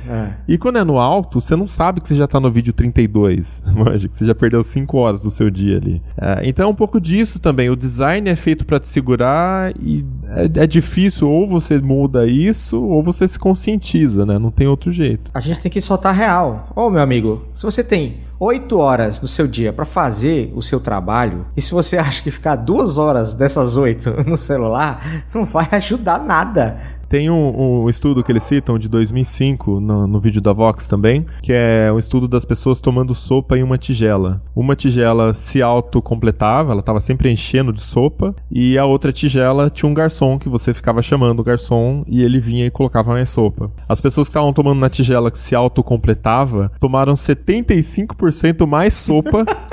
É. 0.08 0.30
E 0.47 0.58
quando 0.58 0.78
é 0.78 0.84
no 0.84 0.97
alto, 0.97 1.39
você 1.39 1.56
não 1.56 1.68
sabe 1.68 2.01
que 2.01 2.08
você 2.08 2.16
já 2.16 2.28
tá 2.28 2.39
no 2.39 2.51
vídeo 2.51 2.74
32, 2.74 3.64
manja, 3.74 4.08
que 4.08 4.18
você 4.18 4.26
já 4.26 4.36
perdeu 4.36 4.64
5 4.64 4.97
horas 4.97 5.22
do 5.22 5.32
seu 5.32 5.49
dia 5.49 5.78
ali. 5.78 6.01
É, 6.18 6.41
então 6.43 6.68
é 6.68 6.70
um 6.70 6.76
pouco 6.76 6.99
disso 6.99 7.39
também. 7.39 7.70
O 7.70 7.76
design 7.76 8.30
é 8.30 8.36
feito 8.36 8.66
pra 8.66 8.80
te 8.80 8.88
segurar 8.88 9.74
e 9.80 10.06
é, 10.28 10.64
é 10.64 10.68
difícil 10.68 11.30
ou 11.30 11.47
você 11.47 11.80
muda 11.80 12.26
isso 12.26 12.82
ou 12.82 13.01
você 13.01 13.28
se 13.28 13.39
conscientiza, 13.39 14.26
né? 14.26 14.38
Não 14.38 14.51
tem 14.51 14.68
outro 14.68 14.91
jeito. 14.91 15.32
A 15.34 15.39
gente 15.39 15.60
tem 15.60 15.72
que 15.72 15.82
soltar 15.82 16.14
real. 16.14 16.70
Ô, 16.76 16.89
meu 16.89 17.01
amigo, 17.01 17.45
se 17.54 17.64
você 17.64 17.84
tem 17.84 18.22
8 18.39 18.78
horas 18.78 19.22
no 19.22 19.28
seu 19.28 19.47
dia 19.47 19.72
pra 19.72 19.86
fazer 19.86 20.51
o 20.56 20.62
seu 20.62 20.80
trabalho, 20.80 21.45
e 21.56 21.62
se 21.62 21.72
você 21.72 21.95
acha 21.99 22.22
que 22.22 22.32
ficar 22.32 22.56
duas 22.56 22.97
horas 22.97 23.34
dessas 23.34 23.78
8 23.78 24.24
no 24.28 24.36
celular, 24.36 25.24
não 25.34 25.45
vai 25.45 25.68
ajudar 25.72 26.20
nada. 26.20 26.78
Tem 27.14 27.30
um, 27.30 27.84
um 27.84 27.89
estudo 27.89 28.24
que 28.24 28.32
eles 28.32 28.41
citam 28.41 28.80
de 28.80 28.89
2005 28.89 29.80
no, 29.80 30.07
no 30.07 30.20
vídeo 30.20 30.41
da 30.41 30.51
Vox 30.51 30.88
também, 30.88 31.28
que 31.43 31.53
é 31.53 31.91
um 31.93 31.99
estudo 31.99 32.28
das 32.28 32.43
pessoas 32.43 32.82
tomando 32.82 33.14
sopa 33.14 33.55
em 33.55 33.61
uma 33.61 33.78
tigela. 33.78 34.41
Uma 34.55 34.76
tigela 34.76 35.32
se 35.32 35.61
autocompletava, 35.61 36.72
ela 36.72 36.80
estava 36.80 36.99
sempre 36.99 37.30
enchendo 37.30 37.72
de 37.72 37.82
sopa, 37.82 38.36
e 38.49 38.80
a 38.80 38.86
outra 38.86 39.14
tigela 39.14 39.70
tinha 39.70 39.88
um 39.88 39.93
garçom 39.93 40.39
que 40.39 40.49
você 40.49 40.74
ficava 40.74 41.03
chamando 41.03 41.41
o 41.41 41.43
garçom 41.43 42.03
e 42.07 42.24
ele 42.24 42.39
vinha 42.39 42.66
e 42.66 42.72
colocava 42.72 43.11
mais 43.11 43.30
sopa. 43.30 43.70
As 43.88 44.01
pessoas 44.01 44.28
que 44.28 44.32
estavam 44.32 44.51
tomando 44.51 44.80
na 44.80 44.89
tigela 44.89 45.30
que 45.30 45.38
se 45.38 45.53
autocompletava 45.53 46.72
tomaram 46.80 47.14
75% 47.14 48.66
mais 48.66 48.95
sopa. 48.95 49.45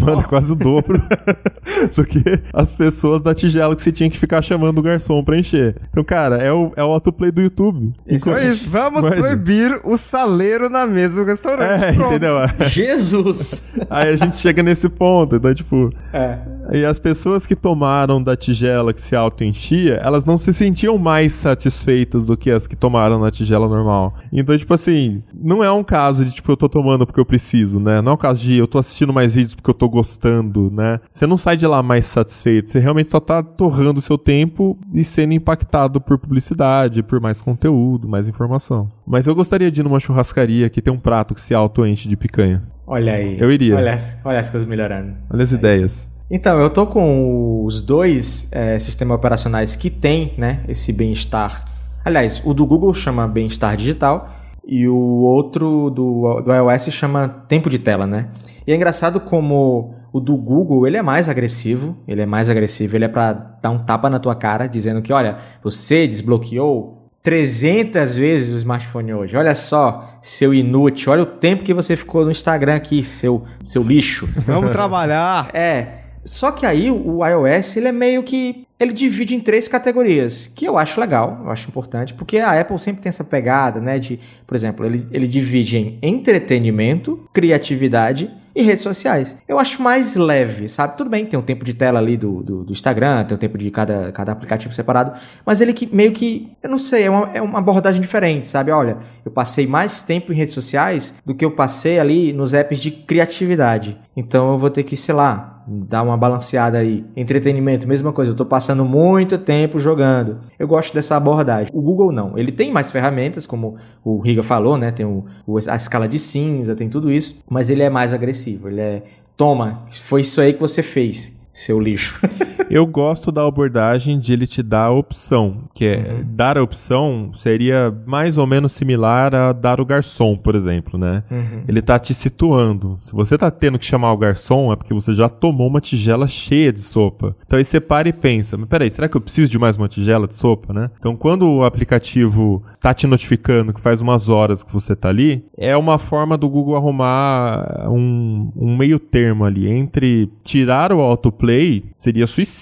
Mano, 0.00 0.20
é 0.20 0.24
quase 0.24 0.52
o 0.52 0.54
dobro 0.54 1.00
do 1.94 2.04
que 2.04 2.22
as 2.52 2.74
pessoas 2.74 3.22
da 3.22 3.34
tigela 3.34 3.74
que 3.74 3.82
você 3.82 3.92
tinha 3.92 4.08
que 4.10 4.18
ficar 4.18 4.42
chamando 4.42 4.78
o 4.78 4.82
garçom 4.82 5.22
pra 5.24 5.38
encher. 5.38 5.76
Então, 5.90 6.02
cara, 6.04 6.36
é 6.38 6.52
o, 6.52 6.72
é 6.76 6.82
o 6.84 6.88
autoplay 6.88 7.30
do 7.30 7.40
YouTube. 7.40 7.92
Isso 8.06 8.32
é 8.32 8.48
isso. 8.48 8.68
Vamos 8.70 9.00
Imagina. 9.00 9.22
proibir 9.22 9.80
o 9.84 9.96
saleiro 9.96 10.68
na 10.68 10.86
mesa 10.86 11.16
do 11.16 11.24
restaurante. 11.26 11.82
É, 11.84 11.92
Pronto. 11.92 12.10
entendeu? 12.10 12.36
Jesus! 12.68 13.64
Aí 13.90 14.10
a 14.10 14.16
gente 14.16 14.36
chega 14.36 14.62
nesse 14.62 14.88
ponto. 14.88 15.36
Então, 15.36 15.52
tipo, 15.54 15.90
É. 16.12 16.38
E 16.72 16.84
as 16.84 16.98
pessoas 16.98 17.46
que 17.46 17.54
tomaram 17.54 18.22
da 18.22 18.34
tigela 18.36 18.92
que 18.92 19.02
se 19.02 19.14
auto-enchia, 19.14 19.94
elas 20.02 20.24
não 20.24 20.36
se 20.38 20.52
sentiam 20.52 20.96
mais 20.98 21.32
satisfeitas 21.34 22.24
do 22.24 22.36
que 22.36 22.50
as 22.50 22.66
que 22.66 22.74
tomaram 22.74 23.18
na 23.20 23.30
tigela 23.30 23.68
normal. 23.68 24.14
Então, 24.32 24.56
tipo 24.56 24.72
assim, 24.72 25.22
não 25.34 25.62
é 25.62 25.70
um 25.70 25.84
caso 25.84 26.24
de, 26.24 26.32
tipo, 26.32 26.50
eu 26.50 26.56
tô 26.56 26.68
tomando 26.68 27.06
porque 27.06 27.20
eu 27.20 27.26
preciso, 27.26 27.78
né? 27.78 28.00
Não 28.00 28.12
é 28.12 28.14
um 28.14 28.18
caso 28.18 28.40
de 28.42 28.56
eu 28.56 28.66
tô 28.66 28.78
assistindo 28.78 29.12
mais 29.12 29.34
vídeos 29.34 29.54
porque 29.54 29.70
eu 29.70 29.74
tô 29.74 29.88
gostando, 29.88 30.70
né? 30.70 30.98
Você 31.10 31.26
não 31.26 31.36
sai 31.36 31.56
de 31.56 31.66
lá 31.66 31.82
mais 31.82 32.06
satisfeito, 32.06 32.70
você 32.70 32.78
realmente 32.78 33.10
só 33.10 33.20
tá 33.20 33.42
torrando 33.42 33.98
o 33.98 34.02
seu 34.02 34.16
tempo 34.16 34.78
e 34.94 35.04
sendo 35.04 35.34
impactado 35.34 36.00
por 36.00 36.18
publicidade, 36.18 37.02
por 37.02 37.20
mais 37.20 37.40
conteúdo, 37.40 38.08
mais 38.08 38.26
informação. 38.28 38.88
Mas 39.06 39.26
eu 39.26 39.34
gostaria 39.34 39.70
de 39.70 39.80
ir 39.80 39.84
numa 39.84 40.00
churrascaria 40.00 40.70
que 40.70 40.80
tem 40.80 40.92
um 40.92 40.98
prato 40.98 41.34
que 41.34 41.40
se 41.40 41.54
auto-enche 41.54 42.08
de 42.08 42.16
picanha. 42.16 42.62
Olha 42.86 43.14
aí. 43.14 43.36
Eu 43.38 43.50
iria. 43.50 43.76
Olha, 43.76 43.94
as- 43.94 44.18
olha 44.24 44.38
as 44.40 44.50
coisas 44.50 44.68
melhorando. 44.68 45.12
Olha 45.30 45.42
as 45.42 45.52
ideias. 45.52 46.10
Então, 46.34 46.58
eu 46.58 46.70
tô 46.70 46.86
com 46.86 47.62
os 47.62 47.82
dois 47.82 48.48
é, 48.52 48.78
sistemas 48.78 49.18
operacionais 49.18 49.76
que 49.76 49.90
tem, 49.90 50.32
né, 50.38 50.64
esse 50.66 50.90
bem-estar. 50.90 51.66
Aliás, 52.02 52.40
o 52.42 52.54
do 52.54 52.64
Google 52.64 52.94
chama 52.94 53.28
bem-estar 53.28 53.76
digital 53.76 54.30
e 54.66 54.88
o 54.88 54.96
outro 54.96 55.90
do, 55.90 56.40
do 56.40 56.50
iOS 56.50 56.90
chama 56.90 57.28
tempo 57.46 57.68
de 57.68 57.78
tela, 57.78 58.06
né? 58.06 58.28
E 58.66 58.72
é 58.72 58.74
engraçado 58.74 59.20
como 59.20 59.94
o 60.10 60.20
do 60.20 60.34
Google, 60.34 60.86
ele 60.86 60.96
é 60.96 61.02
mais 61.02 61.28
agressivo, 61.28 61.98
ele 62.08 62.22
é 62.22 62.26
mais 62.26 62.48
agressivo, 62.48 62.96
ele 62.96 63.04
é 63.04 63.08
pra 63.08 63.34
dar 63.60 63.68
um 63.68 63.80
tapa 63.80 64.08
na 64.08 64.18
tua 64.18 64.34
cara, 64.34 64.66
dizendo 64.66 65.02
que, 65.02 65.12
olha, 65.12 65.36
você 65.62 66.08
desbloqueou 66.08 67.10
300 67.22 68.16
vezes 68.16 68.54
o 68.54 68.56
smartphone 68.56 69.12
hoje. 69.12 69.36
Olha 69.36 69.54
só, 69.54 70.18
seu 70.22 70.54
inútil, 70.54 71.12
olha 71.12 71.24
o 71.24 71.26
tempo 71.26 71.62
que 71.62 71.74
você 71.74 71.94
ficou 71.94 72.24
no 72.24 72.30
Instagram 72.30 72.76
aqui, 72.76 73.04
seu, 73.04 73.44
seu 73.66 73.82
lixo. 73.82 74.26
Vamos 74.46 74.70
trabalhar. 74.72 75.50
É. 75.52 76.01
Só 76.24 76.52
que 76.52 76.64
aí 76.64 76.90
o 76.90 77.26
iOS, 77.26 77.76
ele 77.76 77.88
é 77.88 77.92
meio 77.92 78.22
que. 78.22 78.66
Ele 78.78 78.92
divide 78.92 79.34
em 79.34 79.40
três 79.40 79.68
categorias, 79.68 80.48
que 80.48 80.64
eu 80.64 80.76
acho 80.76 81.00
legal, 81.00 81.40
eu 81.44 81.50
acho 81.52 81.68
importante, 81.68 82.14
porque 82.14 82.38
a 82.38 82.60
Apple 82.60 82.78
sempre 82.80 83.00
tem 83.00 83.10
essa 83.10 83.22
pegada, 83.22 83.80
né? 83.80 83.96
De, 83.96 84.18
por 84.44 84.56
exemplo, 84.56 84.84
ele, 84.84 85.06
ele 85.12 85.28
divide 85.28 85.76
em 85.76 85.98
entretenimento, 86.02 87.28
criatividade 87.32 88.28
e 88.54 88.62
redes 88.62 88.82
sociais. 88.82 89.36
Eu 89.48 89.58
acho 89.58 89.80
mais 89.82 90.14
leve, 90.16 90.68
sabe? 90.68 90.96
Tudo 90.96 91.10
bem, 91.10 91.24
tem 91.26 91.38
um 91.38 91.42
tempo 91.42 91.64
de 91.64 91.74
tela 91.74 91.98
ali 91.98 92.16
do, 92.16 92.42
do, 92.42 92.64
do 92.64 92.72
Instagram, 92.72 93.24
tem 93.24 93.34
o 93.34 93.38
tempo 93.38 93.56
de 93.56 93.70
cada, 93.70 94.12
cada 94.12 94.32
aplicativo 94.32 94.74
separado, 94.74 95.12
mas 95.44 95.60
ele 95.60 95.72
que 95.72 95.86
meio 95.94 96.12
que, 96.12 96.52
eu 96.62 96.68
não 96.68 96.78
sei, 96.78 97.04
é 97.04 97.10
uma, 97.10 97.30
é 97.32 97.42
uma 97.42 97.58
abordagem 97.58 98.00
diferente, 98.00 98.46
sabe? 98.46 98.70
Olha, 98.70 98.98
eu 99.24 99.30
passei 99.30 99.66
mais 99.66 100.02
tempo 100.02 100.32
em 100.32 100.36
redes 100.36 100.54
sociais 100.54 101.14
do 101.24 101.34
que 101.34 101.44
eu 101.44 101.52
passei 101.52 101.98
ali 101.98 102.32
nos 102.32 102.52
apps 102.52 102.78
de 102.78 102.90
criatividade. 102.90 103.96
Então 104.16 104.52
eu 104.52 104.58
vou 104.58 104.70
ter 104.70 104.82
que, 104.82 104.96
sei 104.96 105.14
lá, 105.14 105.51
dar 105.66 106.02
uma 106.02 106.16
balanceada 106.16 106.78
aí. 106.78 107.04
Entretenimento, 107.16 107.86
mesma 107.88 108.12
coisa, 108.12 108.32
eu 108.32 108.36
tô 108.36 108.44
passando 108.44 108.84
muito 108.84 109.38
tempo 109.38 109.78
jogando. 109.78 110.38
Eu 110.58 110.66
gosto 110.68 110.92
dessa 110.94 111.16
abordagem. 111.16 111.72
O 111.72 111.80
Google 111.80 112.12
não, 112.12 112.36
ele 112.38 112.52
tem 112.52 112.72
mais 112.72 112.90
ferramentas, 112.90 113.46
como 113.46 113.76
o 114.04 114.18
Riga 114.20 114.42
falou, 114.42 114.76
né? 114.76 114.90
Tem 114.90 115.06
o- 115.06 115.24
a 115.68 115.76
escala 115.76 116.08
de 116.08 116.18
cinza, 116.18 116.74
tem 116.74 116.88
tudo 116.88 117.10
isso, 117.12 117.42
mas 117.48 117.70
ele 117.70 117.82
é 117.82 117.90
mais 117.90 118.12
agressivo. 118.12 118.68
Ele 118.68 118.80
é, 118.80 119.02
toma, 119.36 119.82
foi 120.02 120.20
isso 120.22 120.40
aí 120.40 120.52
que 120.52 120.60
você 120.60 120.82
fez, 120.82 121.38
seu 121.52 121.80
lixo. 121.80 122.20
Eu 122.72 122.86
gosto 122.86 123.30
da 123.30 123.46
abordagem 123.46 124.18
de 124.18 124.32
ele 124.32 124.46
te 124.46 124.62
dar 124.62 124.86
a 124.86 124.90
opção, 124.90 125.64
que 125.74 125.84
é 125.84 126.24
dar 126.24 126.56
a 126.56 126.62
opção 126.62 127.30
seria 127.34 127.94
mais 128.06 128.38
ou 128.38 128.46
menos 128.46 128.72
similar 128.72 129.34
a 129.34 129.52
dar 129.52 129.78
o 129.78 129.84
garçom, 129.84 130.34
por 130.38 130.54
exemplo, 130.54 130.98
né? 130.98 131.22
Ele 131.68 131.82
tá 131.82 131.98
te 131.98 132.14
situando. 132.14 132.96
Se 133.02 133.12
você 133.12 133.36
tá 133.36 133.50
tendo 133.50 133.78
que 133.78 133.84
chamar 133.84 134.10
o 134.14 134.16
garçom, 134.16 134.72
é 134.72 134.76
porque 134.76 134.94
você 134.94 135.12
já 135.12 135.28
tomou 135.28 135.66
uma 135.66 135.82
tigela 135.82 136.26
cheia 136.26 136.72
de 136.72 136.80
sopa. 136.80 137.36
Então 137.46 137.58
aí 137.58 137.64
você 137.64 137.78
para 137.78 138.08
e 138.08 138.12
pensa, 138.12 138.56
mas 138.56 138.66
peraí, 138.70 138.90
será 138.90 139.06
que 139.06 139.18
eu 139.18 139.20
preciso 139.20 139.50
de 139.50 139.58
mais 139.58 139.76
uma 139.76 139.86
tigela 139.86 140.26
de 140.26 140.34
sopa, 140.34 140.72
né? 140.72 140.90
Então 140.98 141.14
quando 141.14 141.46
o 141.46 141.64
aplicativo 141.64 142.62
tá 142.80 142.94
te 142.94 143.06
notificando 143.06 143.74
que 143.74 143.82
faz 143.82 144.00
umas 144.00 144.30
horas 144.30 144.62
que 144.62 144.72
você 144.72 144.96
tá 144.96 145.10
ali, 145.10 145.44
é 145.58 145.76
uma 145.76 145.98
forma 145.98 146.38
do 146.38 146.48
Google 146.48 146.76
arrumar 146.76 147.86
um, 147.90 148.50
um 148.56 148.74
meio 148.74 148.98
termo 148.98 149.44
ali 149.44 149.68
entre 149.68 150.30
tirar 150.42 150.90
o 150.90 151.00
autoplay, 151.00 151.84
seria 151.94 152.26
suicídio 152.26 152.61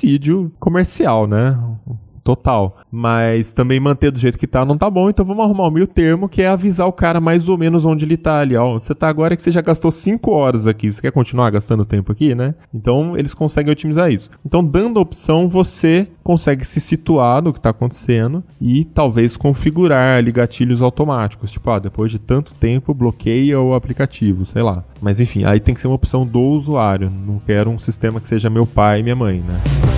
comercial, 0.58 1.26
né? 1.26 1.58
Total. 2.22 2.76
Mas 2.90 3.52
também 3.52 3.80
manter 3.80 4.10
do 4.10 4.18
jeito 4.18 4.38
que 4.38 4.46
tá 4.46 4.64
não 4.64 4.76
tá 4.76 4.90
bom, 4.90 5.10
então 5.10 5.24
vamos 5.24 5.44
arrumar 5.44 5.66
o 5.66 5.70
meio 5.70 5.86
termo, 5.86 6.28
que 6.28 6.42
é 6.42 6.48
avisar 6.48 6.86
o 6.86 6.92
cara 6.92 7.20
mais 7.20 7.48
ou 7.48 7.56
menos 7.56 7.84
onde 7.84 8.04
ele 8.04 8.16
tá 8.16 8.40
ali. 8.40 8.56
Ó, 8.56 8.78
você 8.78 8.94
tá 8.94 9.08
agora 9.08 9.36
que 9.36 9.42
você 9.42 9.50
já 9.50 9.60
gastou 9.60 9.90
5 9.90 10.30
horas 10.30 10.66
aqui. 10.66 10.90
Você 10.90 11.00
quer 11.00 11.12
continuar 11.12 11.50
gastando 11.50 11.84
tempo 11.84 12.12
aqui, 12.12 12.34
né? 12.34 12.54
Então 12.72 13.16
eles 13.16 13.34
conseguem 13.34 13.72
otimizar 13.72 14.12
isso. 14.12 14.30
Então, 14.44 14.62
dando 14.64 14.98
a 14.98 15.02
opção, 15.02 15.48
você 15.48 16.08
consegue 16.22 16.64
se 16.64 16.80
situar 16.80 17.42
no 17.42 17.52
que 17.52 17.60
tá 17.60 17.70
acontecendo 17.70 18.44
e 18.60 18.84
talvez 18.84 19.36
configurar 19.36 20.18
ali 20.18 20.30
gatilhos 20.30 20.82
automáticos. 20.82 21.50
Tipo, 21.50 21.70
ah, 21.70 21.78
depois 21.78 22.10
de 22.10 22.18
tanto 22.18 22.54
tempo, 22.54 22.94
bloqueia 22.94 23.60
o 23.60 23.74
aplicativo, 23.74 24.44
sei 24.44 24.62
lá. 24.62 24.84
Mas 25.00 25.20
enfim, 25.20 25.44
aí 25.44 25.58
tem 25.58 25.74
que 25.74 25.80
ser 25.80 25.88
uma 25.88 25.96
opção 25.96 26.26
do 26.26 26.40
usuário. 26.40 27.10
Não 27.10 27.38
quero 27.38 27.70
um 27.70 27.78
sistema 27.78 28.20
que 28.20 28.28
seja 28.28 28.50
meu 28.50 28.66
pai 28.66 29.00
e 29.00 29.02
minha 29.02 29.16
mãe, 29.16 29.40
né? 29.40 29.89